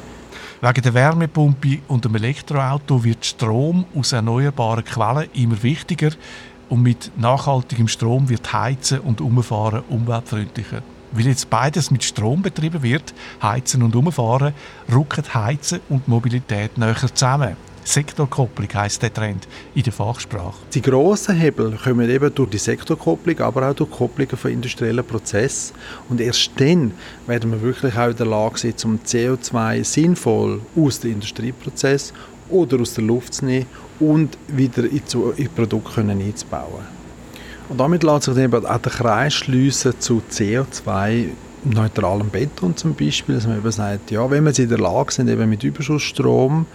Wegen 0.67 0.81
der 0.81 0.95
Wärmepumpe 0.95 1.81
und 1.89 2.07
dem 2.07 2.15
Elektroauto 2.15 3.05
wird 3.05 3.27
Strom 3.27 3.85
aus 3.95 4.13
erneuerbaren 4.13 4.83
Quellen 4.83 5.29
immer 5.35 5.63
wichtiger 5.63 6.13
und 6.71 6.81
mit 6.81 7.13
nachhaltigem 7.19 7.87
Strom 7.87 8.31
wird 8.31 8.51
Heizen 8.51 9.01
und 9.01 9.21
Umfahren 9.21 9.83
umweltfreundlicher. 9.91 10.81
Weil 11.13 11.27
jetzt 11.27 11.51
beides 11.51 11.91
mit 11.91 12.03
Strom 12.03 12.41
betrieben 12.41 12.83
wird, 12.83 13.13
Heizen 13.43 13.83
und 13.83 13.95
Umfahren, 13.95 14.55
rücken 14.91 15.35
Heizen 15.35 15.81
und 15.91 16.09
Mobilität 16.09 16.79
näher 16.79 17.15
zusammen. 17.15 17.59
Sektorkopplung 17.85 18.69
heisst 18.75 19.03
der 19.03 19.13
Trend 19.13 19.47
in 19.75 19.83
der 19.83 19.93
Fachsprache. 19.93 20.57
Die 20.73 20.81
grossen 20.81 21.37
Hebel 21.37 21.79
kommen 21.83 22.09
eben 22.09 22.35
durch 22.35 22.51
die 22.51 22.59
Sektorkopplung, 22.59 23.39
aber 23.41 23.71
auch 23.71 23.75
durch 23.75 23.91
Kopplungen 23.91 24.37
von 24.37 24.51
industriellen 24.51 25.05
Prozessen. 25.05 25.75
Und 26.09 26.21
erst 26.21 26.51
dann 26.57 26.93
werden 27.27 27.53
wir 27.53 27.63
wirklich 27.63 27.97
auch 27.97 28.09
in 28.09 28.17
der 28.17 28.27
Lage 28.27 28.59
sein, 28.59 28.75
um 28.85 28.99
CO2 28.99 29.85
sinnvoll 29.85 30.61
aus 30.77 31.01
dem 31.01 31.13
Industrieprozess 31.13 32.13
oder 32.49 32.81
aus 32.81 32.95
der 32.95 33.05
Luft 33.05 33.35
zu 33.35 33.45
nehmen 33.45 33.67
und 34.01 34.39
wieder 34.49 34.85
in 34.85 35.03
die 35.39 35.49
Produkte 35.49 36.01
einzubauen. 36.01 36.85
Und 37.69 37.81
damit 37.81 38.03
lässt 38.03 38.25
sich 38.25 38.37
eben 38.37 38.67
auch 38.67 38.79
der 38.79 38.93
Kreis 38.93 39.35
schliessen 39.35 39.95
zu 39.99 40.23
CO2 40.31 41.29
neutralem 41.65 42.29
Beton 42.29 42.77
zum 42.77 42.95
Beispiel, 42.95 43.37
dass 43.37 43.47
man 43.47 43.59
eben 43.59 43.73
sagt, 43.73 44.11
ja, 44.11 44.31
wenn 44.31 44.45
wir 44.45 44.59
in 44.59 44.69
der 44.69 44.79
Lage 44.79 45.13
sind, 45.13 45.29
eben 45.29 45.49
mit 45.49 45.65
Überschussstrom 45.65 46.67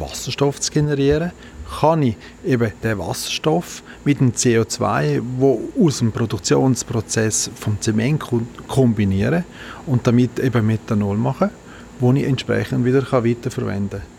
Wasserstoff 0.00 0.60
zu 0.60 0.72
generieren, 0.72 1.32
kann 1.80 2.02
ich 2.02 2.16
eben 2.44 2.72
den 2.82 2.98
Wasserstoff 2.98 3.82
mit 4.04 4.20
dem 4.20 4.32
CO2, 4.32 5.22
wo 5.38 5.60
aus 5.80 5.98
dem 5.98 6.12
Produktionsprozess 6.12 7.50
vom 7.54 7.80
Zement 7.80 8.22
kombinieren 8.68 9.44
und 9.86 10.06
damit 10.06 10.38
eben 10.38 10.66
Methanol 10.66 11.16
machen, 11.16 11.50
wo 11.98 12.12
ich 12.12 12.24
entsprechend 12.24 12.84
wieder 12.84 13.10
weiterverwenden 13.10 14.00
kann. 14.00 14.12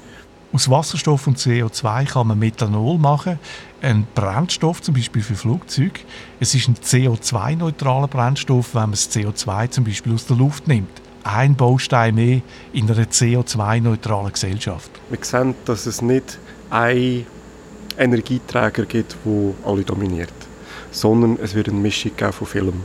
Aus 0.54 0.70
Wasserstoff 0.70 1.26
und 1.26 1.40
CO2 1.40 2.06
kann 2.06 2.28
man 2.28 2.38
Methanol 2.38 3.00
machen, 3.00 3.40
ein 3.82 4.06
Brennstoff 4.14 4.84
zum 4.84 4.94
Beispiel 4.94 5.24
für 5.24 5.34
Flugzeuge. 5.34 6.02
Es 6.40 6.54
ist 6.54 6.68
ein 6.68 6.76
CO2-neutraler 6.76 8.08
Brennstoff, 8.08 8.76
wenn 8.76 8.82
man 8.82 8.92
das 8.92 9.10
CO2 9.10 9.72
zum 9.72 9.84
Beispiel 9.84 10.14
aus 10.14 10.28
der 10.28 10.38
Luft 10.38 10.68
nimmt. 10.68 11.03
Ein 11.24 11.56
Baustein 11.56 12.16
mehr 12.16 12.42
in 12.74 12.90
einer 12.90 13.06
CO2-neutralen 13.06 14.34
Gesellschaft. 14.34 14.92
Wir 15.10 15.20
sehen, 15.22 15.56
dass 15.66 15.86
es 15.86 16.02
nicht 16.02 16.38
ein 16.70 17.26
Energieträger 17.98 18.86
gibt, 18.86 19.16
der 19.24 19.54
alle 19.66 19.84
dominiert, 19.84 20.34
sondern 20.92 21.38
es 21.42 21.56
wird 21.56 21.70
eine 21.70 21.78
Mischung 21.78 22.12
von 22.32 22.48
vielem. 22.48 22.84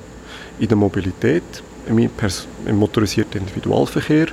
In 0.59 0.69
der 0.69 0.77
Mobilität, 0.77 1.63
im, 1.89 1.99
im 1.99 2.77
motorisierten 2.77 3.41
Individualverkehr 3.41 4.29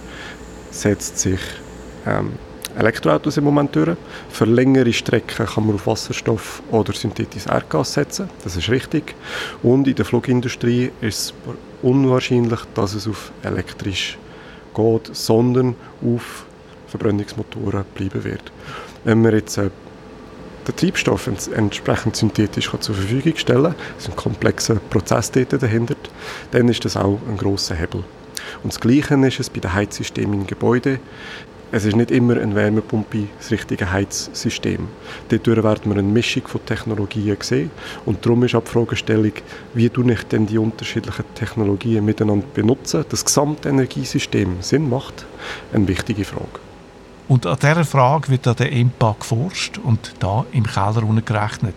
setzt 0.72 1.20
sich 1.20 1.40
ähm, 2.06 2.34
Elektroautos 2.78 3.38
im 3.38 3.46
Moment 3.46 3.76
durch. 3.76 3.98
Für 4.30 4.46
längere 4.46 4.92
Strecken 4.92 5.46
kann 5.46 5.66
man 5.66 5.76
auf 5.76 5.88
Wasserstoff 5.88 6.62
oder 6.72 6.94
synthetisches 6.94 7.48
Erdgas 7.48 7.94
setzen, 7.94 8.30
das 8.44 8.56
ist 8.56 8.70
richtig. 8.70 9.16
Und 9.64 9.88
in 9.88 9.96
der 9.96 10.06
Flugindustrie 10.06 10.92
ist 11.02 11.20
es 11.20 11.34
unwahrscheinlich, 11.82 12.60
dass 12.74 12.94
es 12.94 13.08
auf 13.08 13.32
elektrisch 13.44 14.18
geht, 14.74 15.16
sondern 15.16 15.76
auf 16.04 16.46
Verbrennungsmotoren 16.88 17.86
bleiben 17.96 18.24
wird. 18.24 18.52
Wenn 19.04 19.24
wir 19.24 19.34
jetzt 19.34 19.58
äh, 19.58 19.70
den 20.68 20.76
Treibstoff 20.76 21.28
entsprechend 21.28 22.16
synthetisch 22.16 22.72
zur 22.80 22.96
Verfügung 22.96 23.36
stellen 23.38 23.64
kann, 23.64 23.76
es 23.98 24.06
sind 24.06 24.16
komplexe 24.16 24.76
Prozesse 24.76 25.46
dahinter, 25.46 25.96
dann 26.52 26.70
ist 26.70 26.84
das 26.86 26.98
auch 26.98 27.20
ein 27.30 27.38
grosser 27.38 27.76
Hebel. 27.76 28.04
Und 28.64 28.74
das 28.74 28.80
Gleiche 28.80 29.16
ist 29.16 29.40
es 29.40 29.50
bei 29.50 29.60
den 29.60 29.74
Heizsystemen 29.74 30.42
in 30.42 30.48
Gebäuden. 30.48 31.00
Es 31.72 31.84
ist 31.84 31.96
nicht 31.96 32.12
immer 32.12 32.38
eine 32.38 32.56
Wärmepumpe 32.56 33.28
das 33.38 33.52
richtige 33.52 33.92
Heizsystem. 33.92 34.88
Dort 35.30 35.48
werden 35.48 35.86
wir 35.86 35.94
eine 35.94 36.04
Mischung 36.04 36.48
von 36.48 36.66
Technologien 36.66 37.38
sehen. 37.42 37.72
Und 38.06 38.26
darum 38.26 38.44
ist 38.44 38.56
auch 38.56 38.64
die 38.64 38.72
Fragestellung, 38.72 39.34
wie 39.74 39.90
du 39.90 40.08
ich 40.10 40.24
denn 40.24 40.46
die 40.46 40.58
unterschiedlichen 40.58 41.26
Technologien 41.34 42.06
miteinander 42.06 42.46
benutzen, 42.54 43.04
das 43.10 43.26
gesamte 43.26 43.70
Energiesystem 43.70 44.62
Sinn 44.62 44.90
macht, 44.90 45.26
eine 45.74 45.88
wichtige 45.88 46.24
Frage. 46.24 46.60
Und 47.28 47.46
an 47.48 47.58
dieser 47.60 47.86
Frage 47.86 48.30
wird 48.30 48.46
der 48.46 48.72
EMPA 48.72 49.16
geforscht 49.20 49.80
und 49.80 50.14
da 50.20 50.46
im 50.52 50.64
Keller 50.64 51.22
gerechnet. 51.26 51.76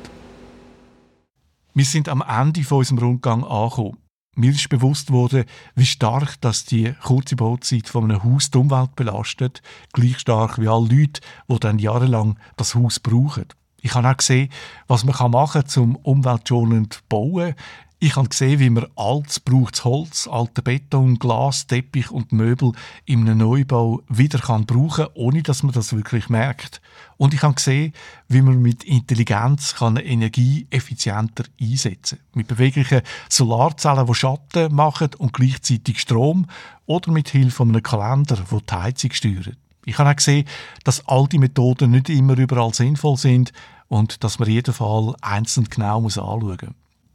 Wir 1.74 1.84
sind 1.84 2.08
am 2.08 2.22
Ende 2.28 2.62
von 2.64 2.78
unserem 2.78 2.98
Rundgang 2.98 3.44
angekommen. 3.44 3.96
Mir 4.38 4.52
ist 4.52 4.68
bewusst 4.68 5.10
worden, 5.10 5.46
wie 5.74 5.84
stark 5.84 6.40
dass 6.40 6.64
die 6.64 6.94
kurze 7.02 7.34
Bauzeit 7.34 7.88
von 7.88 8.04
einem 8.04 8.22
Haus 8.22 8.52
die 8.52 8.58
Umwelt 8.58 8.94
belastet, 8.94 9.62
gleich 9.92 10.20
stark 10.20 10.60
wie 10.60 10.68
alle 10.68 10.86
Leute, 10.86 11.20
die 11.48 11.58
dann 11.58 11.80
jahrelang 11.80 12.38
das 12.56 12.76
Haus 12.76 13.00
brauchen. 13.00 13.46
Ich 13.80 13.96
habe 13.96 14.08
auch 14.08 14.16
gesehen, 14.16 14.50
was 14.86 15.02
man 15.02 15.32
machen 15.32 15.64
kann, 15.64 15.82
um 15.82 15.96
umweltschonend 15.96 16.94
zu 16.94 17.00
bauen. 17.08 17.56
Ich 17.98 18.14
habe 18.14 18.28
gesehen, 18.28 18.60
wie 18.60 18.70
man 18.70 18.86
altes 18.94 19.42
gebrauchtes 19.44 19.84
Holz, 19.84 20.28
alte 20.30 20.62
Beton, 20.62 21.18
Glas, 21.18 21.66
Teppich 21.66 22.12
und 22.12 22.30
Möbel 22.30 22.70
in 23.06 23.22
einem 23.22 23.38
Neubau 23.38 24.02
wieder 24.08 24.38
kann 24.38 24.66
brauchen 24.66 25.06
kann, 25.06 25.14
ohne 25.14 25.42
dass 25.42 25.64
man 25.64 25.72
das 25.72 25.92
wirklich 25.92 26.28
merkt. 26.28 26.80
Und 27.18 27.34
ich 27.34 27.42
habe 27.42 27.54
gesehen, 27.54 27.92
wie 28.28 28.42
man 28.42 28.62
mit 28.62 28.84
Intelligenz 28.84 29.74
kann 29.74 29.96
Energie 29.96 30.66
effizienter 30.70 31.44
einsetzen 31.60 32.18
kann. 32.18 32.26
Mit 32.34 32.46
beweglichen 32.46 33.02
Solarzellen, 33.28 34.06
die 34.06 34.14
Schatten 34.14 34.74
machen 34.74 35.10
und 35.18 35.32
gleichzeitig 35.32 36.00
Strom, 36.00 36.46
oder 36.86 37.10
mit 37.10 37.28
Hilfe 37.28 37.64
einem 37.64 37.82
Kalender, 37.82 38.36
der 38.36 38.60
die 38.60 38.74
Heizung 38.74 39.12
steuert. 39.12 39.58
Ich 39.84 39.98
habe 39.98 40.10
auch 40.10 40.16
gesehen, 40.16 40.46
dass 40.84 41.06
all 41.08 41.26
die 41.26 41.38
Methoden 41.38 41.90
nicht 41.90 42.08
immer 42.08 42.38
überall 42.38 42.72
sinnvoll 42.72 43.16
sind 43.16 43.52
und 43.88 44.22
dass 44.22 44.38
man 44.38 44.48
jeden 44.48 44.72
Fall 44.72 45.14
einzeln 45.20 45.68
genau 45.68 46.04
anschauen 46.04 46.44
muss. 46.44 46.58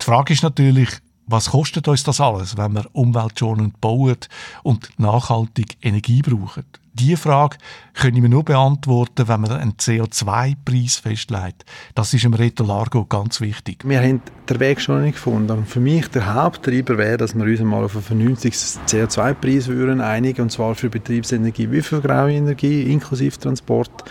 Die 0.01 0.05
Frage 0.05 0.33
ist 0.33 0.43
natürlich, 0.43 0.89
was 1.27 1.51
kostet 1.51 1.87
uns 1.87 2.03
das 2.03 2.19
alles, 2.19 2.57
wenn 2.57 2.73
wir 2.73 2.85
umweltschonend 2.91 3.79
bauen 3.79 4.17
und 4.63 4.99
nachhaltig 4.99 5.77
Energie 5.81 6.21
brauchen? 6.21 6.65
Diese 6.93 7.17
Frage 7.17 7.57
können 7.93 8.21
wir 8.21 8.29
nur 8.29 8.43
beantworten, 8.43 9.27
wenn 9.27 9.41
man 9.41 9.51
einen 9.51 9.73
CO2-Preis 9.73 10.97
festlegt. 10.97 11.65
Das 11.95 12.13
ist 12.13 12.23
im 12.23 12.33
Reto 12.33 12.63
Largo 12.63 13.05
ganz 13.05 13.41
wichtig. 13.41 13.83
Wir 13.83 13.99
haben 13.99 14.21
den 14.47 14.59
Weg 14.59 14.79
schon 14.79 15.01
nicht 15.01 15.15
gefunden. 15.15 15.51
Und 15.51 15.67
für 15.67 15.79
mich 15.79 16.07
der 16.09 16.33
Haupttreiber 16.33 16.97
wäre, 16.97 17.17
dass 17.17 17.35
wir 17.35 17.43
uns 17.43 17.59
mal 17.61 17.83
auf 17.83 17.95
einen 17.95 18.03
vernünftigen 18.03 18.55
CO2-Preis 18.55 19.69
einigen 20.01 20.41
und 20.43 20.51
zwar 20.51 20.75
für 20.75 20.89
Betriebsenergie 20.89 21.71
wie 21.71 21.81
für 21.81 21.99
graue 21.99 22.33
Energie, 22.33 22.83
inklusive 22.83 23.39
Transport. 23.39 24.03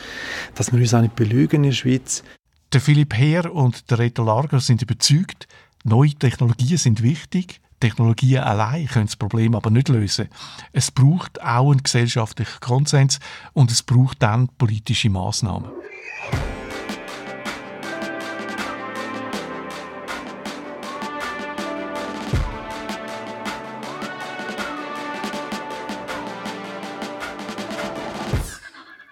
Dass 0.54 0.72
wir 0.72 0.80
uns 0.80 0.92
auch 0.92 1.02
nicht 1.02 1.14
belügen 1.14 1.64
in 1.64 1.70
der 1.70 1.76
Schweiz. 1.76 2.24
Der 2.72 2.80
Philipp 2.80 3.14
Heer 3.14 3.54
und 3.54 3.90
der 3.90 4.00
Reto 4.00 4.24
Largo 4.24 4.58
sind 4.58 4.82
überzeugt, 4.82 5.46
Neue 5.84 6.14
Technologien 6.14 6.78
sind 6.78 7.02
wichtig. 7.02 7.60
Technologien 7.82 8.44
allein 8.44 8.86
können 8.86 9.06
das 9.06 9.16
Problem 9.16 9.56
aber 9.56 9.70
nicht 9.70 9.88
lösen. 9.88 10.28
Es 10.72 10.92
braucht 10.92 11.42
auch 11.42 11.72
einen 11.72 11.82
gesellschaftlichen 11.82 12.60
Konsens 12.60 13.18
und 13.54 13.72
es 13.72 13.82
braucht 13.82 14.22
dann 14.22 14.48
politische 14.56 15.10
Maßnahmen. 15.10 15.68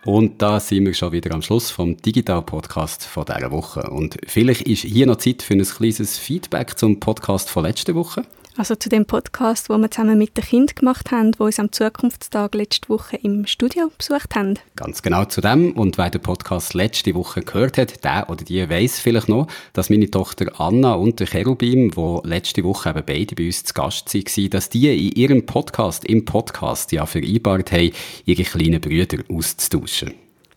Und 0.04 0.40
da 0.40 0.60
sind 0.60 0.86
wir 0.86 0.94
schon 0.94 1.12
wieder 1.12 1.34
am 1.34 1.42
Schluss 1.42 1.70
vom 1.70 1.96
Digital-Podcast 1.96 3.04
von 3.04 3.24
dieser 3.24 3.50
Woche. 3.50 3.90
Und 3.90 4.16
vielleicht 4.26 4.62
ist 4.62 4.82
hier 4.82 5.06
noch 5.06 5.16
Zeit 5.16 5.42
für 5.42 5.54
ein 5.54 5.62
kleines 5.62 6.18
Feedback 6.18 6.78
zum 6.78 7.00
Podcast 7.00 7.50
von 7.50 7.64
letzter 7.64 7.94
Woche. 7.94 8.24
Also 8.56 8.74
zu 8.74 8.88
dem 8.88 9.06
Podcast, 9.06 9.70
wo 9.70 9.78
wir 9.78 9.90
zusammen 9.90 10.18
mit 10.18 10.36
den 10.36 10.44
Kindern 10.44 10.74
gemacht 10.74 11.10
haben, 11.12 11.32
wo 11.38 11.44
uns 11.44 11.58
am 11.58 11.72
Zukunftstag 11.72 12.54
letzte 12.54 12.88
Woche 12.88 13.16
im 13.16 13.46
Studio 13.46 13.90
besucht 13.96 14.34
haben. 14.34 14.58
Ganz 14.76 15.02
genau 15.02 15.24
zu 15.24 15.40
dem. 15.40 15.72
Und 15.72 15.98
wer 15.98 16.10
den 16.10 16.20
Podcast 16.20 16.74
letzte 16.74 17.14
Woche 17.14 17.42
gehört 17.42 17.78
hat, 17.78 18.04
der 18.04 18.28
oder 18.28 18.44
die 18.44 18.68
weiß 18.68 18.98
vielleicht 18.98 19.28
noch, 19.28 19.46
dass 19.72 19.88
meine 19.88 20.10
Tochter 20.10 20.60
Anna 20.60 20.94
und 20.94 21.20
der 21.20 21.28
Cherubim, 21.28 21.96
wo 21.96 22.22
letzte 22.24 22.64
Woche 22.64 22.90
eben 22.90 23.04
beide 23.06 23.34
bei 23.34 23.46
uns 23.46 23.64
zu 23.64 23.72
Gast 23.72 24.14
waren, 24.14 24.50
dass 24.50 24.68
die 24.68 25.08
in 25.08 25.12
ihrem 25.12 25.46
Podcast, 25.46 26.04
im 26.04 26.24
Podcast 26.24 26.92
ja 26.92 27.06
vereinbart 27.06 27.72
haben, 27.72 27.92
ihre 28.24 28.42
kleinen 28.42 28.80
Brüder 28.80 29.22
auszutauschen 29.28 30.12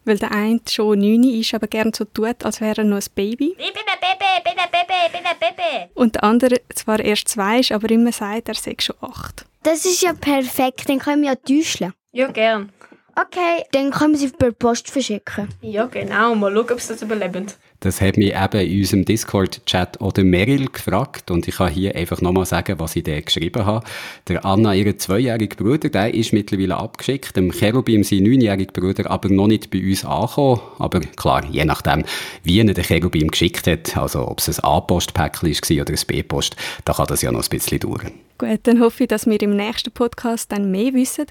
weil 0.06 0.18
der 0.18 0.32
eine 0.32 0.60
schon 0.70 1.00
neun 1.00 1.24
ist, 1.24 1.54
aber 1.54 1.68
gern 1.68 1.94
so 1.94 2.06
tut, 2.06 2.44
als 2.44 2.62
wäre 2.62 2.82
er 2.82 2.84
noch 2.84 2.98
ein 2.98 3.06
Baby. 3.16 3.56
Ich 3.58 3.74
bin 3.74 3.84
ein 3.88 4.00
Baby, 4.00 4.26
ich 4.38 4.44
bin 4.44 4.54
ein 4.60 4.72
Baby, 4.72 4.94
ich 5.06 5.12
bin 5.12 5.26
ein 5.26 5.38
Baby. 5.40 5.92
Und 5.94 6.16
der 6.16 6.24
andere 6.24 6.62
zwar 6.74 7.00
erst 7.00 7.30
zwei 7.30 7.60
ist, 7.60 7.72
aber 7.72 7.90
immer 7.90 8.12
sagt, 8.12 8.50
er 8.50 8.56
sei 8.56 8.76
schon 8.80 8.96
acht. 9.02 9.46
Das 9.64 9.86
ist 9.86 10.02
ja 10.02 10.14
perfekt, 10.14 10.90
dann 10.90 11.00
können 11.00 11.24
wir 11.24 11.30
ja 11.30 11.36
täuschen. 11.36 11.94
Ja, 12.12 12.28
gern. 12.28 12.72
Okay, 13.16 13.64
dann 13.72 13.92
können 13.92 14.14
wir 14.14 14.20
sie 14.20 14.30
per 14.30 14.52
Post 14.52 14.90
verschicken. 14.90 15.48
Ja, 15.62 15.86
genau. 15.86 16.34
Mal 16.34 16.52
schauen, 16.54 16.72
ob 16.72 16.82
sie 16.82 16.94
das 16.94 17.02
überleben. 17.04 17.46
Das 17.84 18.00
hat 18.00 18.16
mich 18.16 18.34
eben 18.34 18.66
in 18.66 18.80
unserem 18.80 19.04
Discord-Chat 19.04 20.00
oder 20.00 20.24
Meryl 20.24 20.68
gefragt 20.68 21.30
und 21.30 21.50
ich 21.50 21.58
kann 21.58 21.70
hier 21.70 21.94
einfach 21.98 22.22
nochmal 22.22 22.46
sagen, 22.46 22.80
was 22.80 22.96
ich 22.96 23.04
da 23.04 23.20
geschrieben 23.20 23.66
habe. 23.66 23.86
Der 24.30 24.46
Anna, 24.46 24.74
ihr 24.74 24.98
zweijähriger 24.98 25.58
Bruder, 25.58 25.90
der 25.90 26.14
ist 26.14 26.32
mittlerweile 26.32 26.78
abgeschickt, 26.78 27.36
dem 27.36 27.52
Cherubim, 27.52 28.06
sein 28.06 28.24
neunjähriger 28.24 28.72
Bruder, 28.72 29.12
aber 29.12 29.28
noch 29.28 29.48
nicht 29.48 29.70
bei 29.70 29.82
uns 29.82 30.06
angekommen. 30.06 30.62
Aber 30.80 31.02
klar, 31.02 31.44
je 31.52 31.66
nachdem, 31.66 32.06
wie 32.44 32.60
er 32.60 32.74
den 32.74 32.86
Cherubim 32.86 33.28
geschickt 33.28 33.68
hat, 33.68 33.98
also 33.98 34.30
ob 34.30 34.40
es 34.40 34.48
ein 34.48 34.64
A-Post-Päckchen 34.64 35.50
war 35.50 35.82
oder 35.82 35.94
ein 35.94 36.08
B-Post, 36.08 36.56
da 36.86 36.94
kann 36.94 37.08
das 37.08 37.22
ja 37.22 37.34
noch 37.34 37.44
ein 37.44 37.50
bisschen 37.50 37.80
dauern. 37.82 38.14
Gut, 38.38 38.62
dann 38.64 38.80
hoffe 38.80 39.04
ich, 39.04 39.10
dass 39.10 39.26
wir 39.26 39.42
im 39.42 39.58
nächsten 39.58 39.92
Podcast 39.92 40.54
dann 40.54 40.72
mehr 40.72 40.94
wissen. 40.94 41.26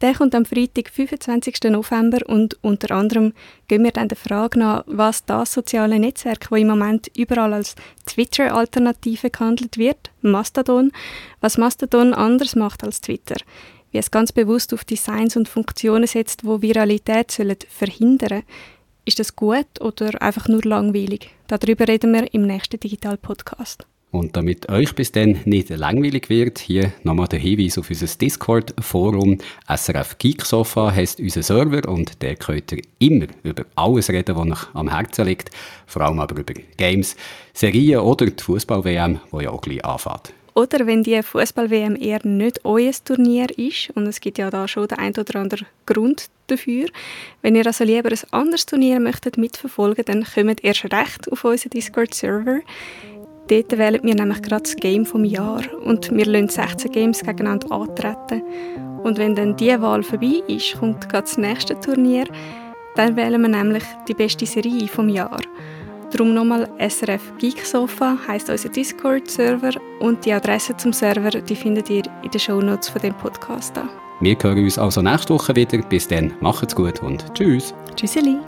Der 0.00 0.14
kommt 0.14 0.34
am 0.34 0.46
Freitag, 0.46 0.88
25. 0.88 1.64
November 1.64 2.20
und 2.26 2.56
unter 2.62 2.94
anderem 2.94 3.34
gehen 3.68 3.84
wir 3.84 3.92
dann 3.92 4.08
der 4.08 4.16
Frage 4.16 4.58
nach, 4.58 4.84
was 4.86 5.26
das 5.26 5.52
soziale 5.52 5.98
Netzwerk, 5.98 6.48
das 6.48 6.58
im 6.58 6.68
Moment 6.68 7.10
überall 7.14 7.52
als 7.52 7.74
Twitter-Alternative 8.06 9.28
gehandelt 9.28 9.76
wird, 9.76 10.10
Mastodon, 10.22 10.90
was 11.42 11.58
Mastodon 11.58 12.14
anders 12.14 12.56
macht 12.56 12.82
als 12.82 13.02
Twitter, 13.02 13.36
wie 13.92 13.98
es 13.98 14.10
ganz 14.10 14.32
bewusst 14.32 14.72
auf 14.72 14.84
Designs 14.84 15.36
und 15.36 15.50
Funktionen 15.50 16.06
setzt, 16.06 16.46
wo 16.46 16.62
Viralität 16.62 17.30
sollen 17.30 17.56
verhindern 17.68 18.42
Ist 19.04 19.18
das 19.18 19.36
gut 19.36 19.80
oder 19.82 20.22
einfach 20.22 20.48
nur 20.48 20.62
langweilig? 20.64 21.28
Darüber 21.46 21.86
reden 21.86 22.14
wir 22.14 22.32
im 22.32 22.46
nächsten 22.46 22.80
Digital 22.80 23.18
Podcast. 23.18 23.86
Und 24.12 24.36
damit 24.36 24.68
euch 24.68 24.94
bis 24.96 25.12
dann 25.12 25.38
nicht 25.44 25.68
langweilig 25.70 26.30
wird, 26.30 26.58
hier 26.58 26.92
nochmal 27.04 27.28
der 27.28 27.38
Hinweis 27.38 27.78
auf 27.78 27.90
unser 27.90 28.06
Discord-Forum. 28.06 29.38
SRF 29.68 30.18
Geeksofa 30.18 30.92
heisst 30.92 31.20
unser 31.20 31.44
Server 31.44 31.88
und 31.88 32.20
der 32.20 32.34
könnt 32.34 32.72
ihr 32.72 32.82
immer 32.98 33.26
über 33.44 33.64
alles 33.76 34.08
reden, 34.08 34.34
was 34.34 34.50
euch 34.50 34.74
am 34.74 34.90
Herzen 34.90 35.26
liegt. 35.26 35.50
Vor 35.86 36.02
allem 36.02 36.18
aber 36.18 36.40
über 36.40 36.54
Games, 36.76 37.14
Serien 37.52 38.00
oder 38.00 38.26
die 38.26 38.42
Fußball-WM, 38.42 39.20
die 39.32 39.44
ja 39.44 39.50
auch 39.50 39.60
gleich 39.60 39.84
anfängt. 39.84 40.32
Oder 40.54 40.86
wenn 40.86 41.04
die 41.04 41.22
Fußball-WM 41.22 41.96
eher 41.96 42.26
nicht 42.26 42.64
euer 42.64 42.92
Turnier 43.04 43.46
ist, 43.56 43.90
und 43.94 44.06
es 44.08 44.20
gibt 44.20 44.38
ja 44.38 44.50
da 44.50 44.66
schon 44.66 44.88
den 44.88 44.98
ein 44.98 45.16
oder 45.16 45.40
anderen 45.40 45.66
Grund 45.86 46.26
dafür, 46.48 46.88
wenn 47.42 47.54
ihr 47.54 47.66
also 47.66 47.84
lieber 47.84 48.10
ein 48.10 48.18
anderes 48.32 48.66
Turnier 48.66 48.98
möchtet 48.98 49.38
mitverfolgen, 49.38 50.04
dann 50.04 50.24
kommt 50.24 50.64
erst 50.64 50.84
recht 50.92 51.30
auf 51.30 51.44
unseren 51.44 51.70
Discord-Server. 51.70 52.60
Dort 53.50 53.76
wählen 53.76 54.00
wir 54.04 54.14
nämlich 54.14 54.42
gerade 54.42 54.62
das 54.62 54.76
Game 54.76 55.04
vom 55.04 55.24
Jahr 55.24 55.62
und 55.84 56.08
wir 56.12 56.24
lassen 56.24 56.48
16 56.48 56.92
Games 56.92 57.20
gegeneinander 57.20 57.72
antreten. 57.72 58.42
Und 59.02 59.18
wenn 59.18 59.34
dann 59.34 59.56
diese 59.56 59.82
Wahl 59.82 60.04
vorbei 60.04 60.40
ist, 60.46 60.78
kommt 60.78 61.08
gerade 61.08 61.24
das 61.24 61.36
nächste 61.36 61.78
Turnier. 61.80 62.26
Dann 62.94 63.16
wählen 63.16 63.42
wir 63.42 63.48
nämlich 63.48 63.82
die 64.06 64.14
beste 64.14 64.46
Serie 64.46 64.86
vom 64.86 65.08
Jahr. 65.08 65.40
Darum 66.12 66.32
nochmal 66.32 66.68
SRF 66.78 67.32
Geeksofa 67.38 68.18
heisst 68.28 68.50
unser 68.50 68.68
Discord-Server 68.68 69.72
und 69.98 70.24
die 70.24 70.32
Adresse 70.32 70.76
zum 70.76 70.92
Server 70.92 71.30
die 71.30 71.56
findet 71.56 71.90
ihr 71.90 72.02
in 72.22 72.30
den 72.30 72.40
Shownotes 72.40 72.88
von 72.88 73.02
dem 73.02 73.14
Podcast. 73.14 73.76
An. 73.76 73.88
Wir 74.20 74.36
hören 74.40 74.62
uns 74.62 74.78
also 74.78 75.02
nächste 75.02 75.34
Woche 75.34 75.56
wieder. 75.56 75.78
Bis 75.78 76.06
dann, 76.06 76.32
macht's 76.40 76.76
gut 76.76 77.02
und 77.02 77.24
tschüss. 77.34 77.74
Tschüsseli. 77.96 78.38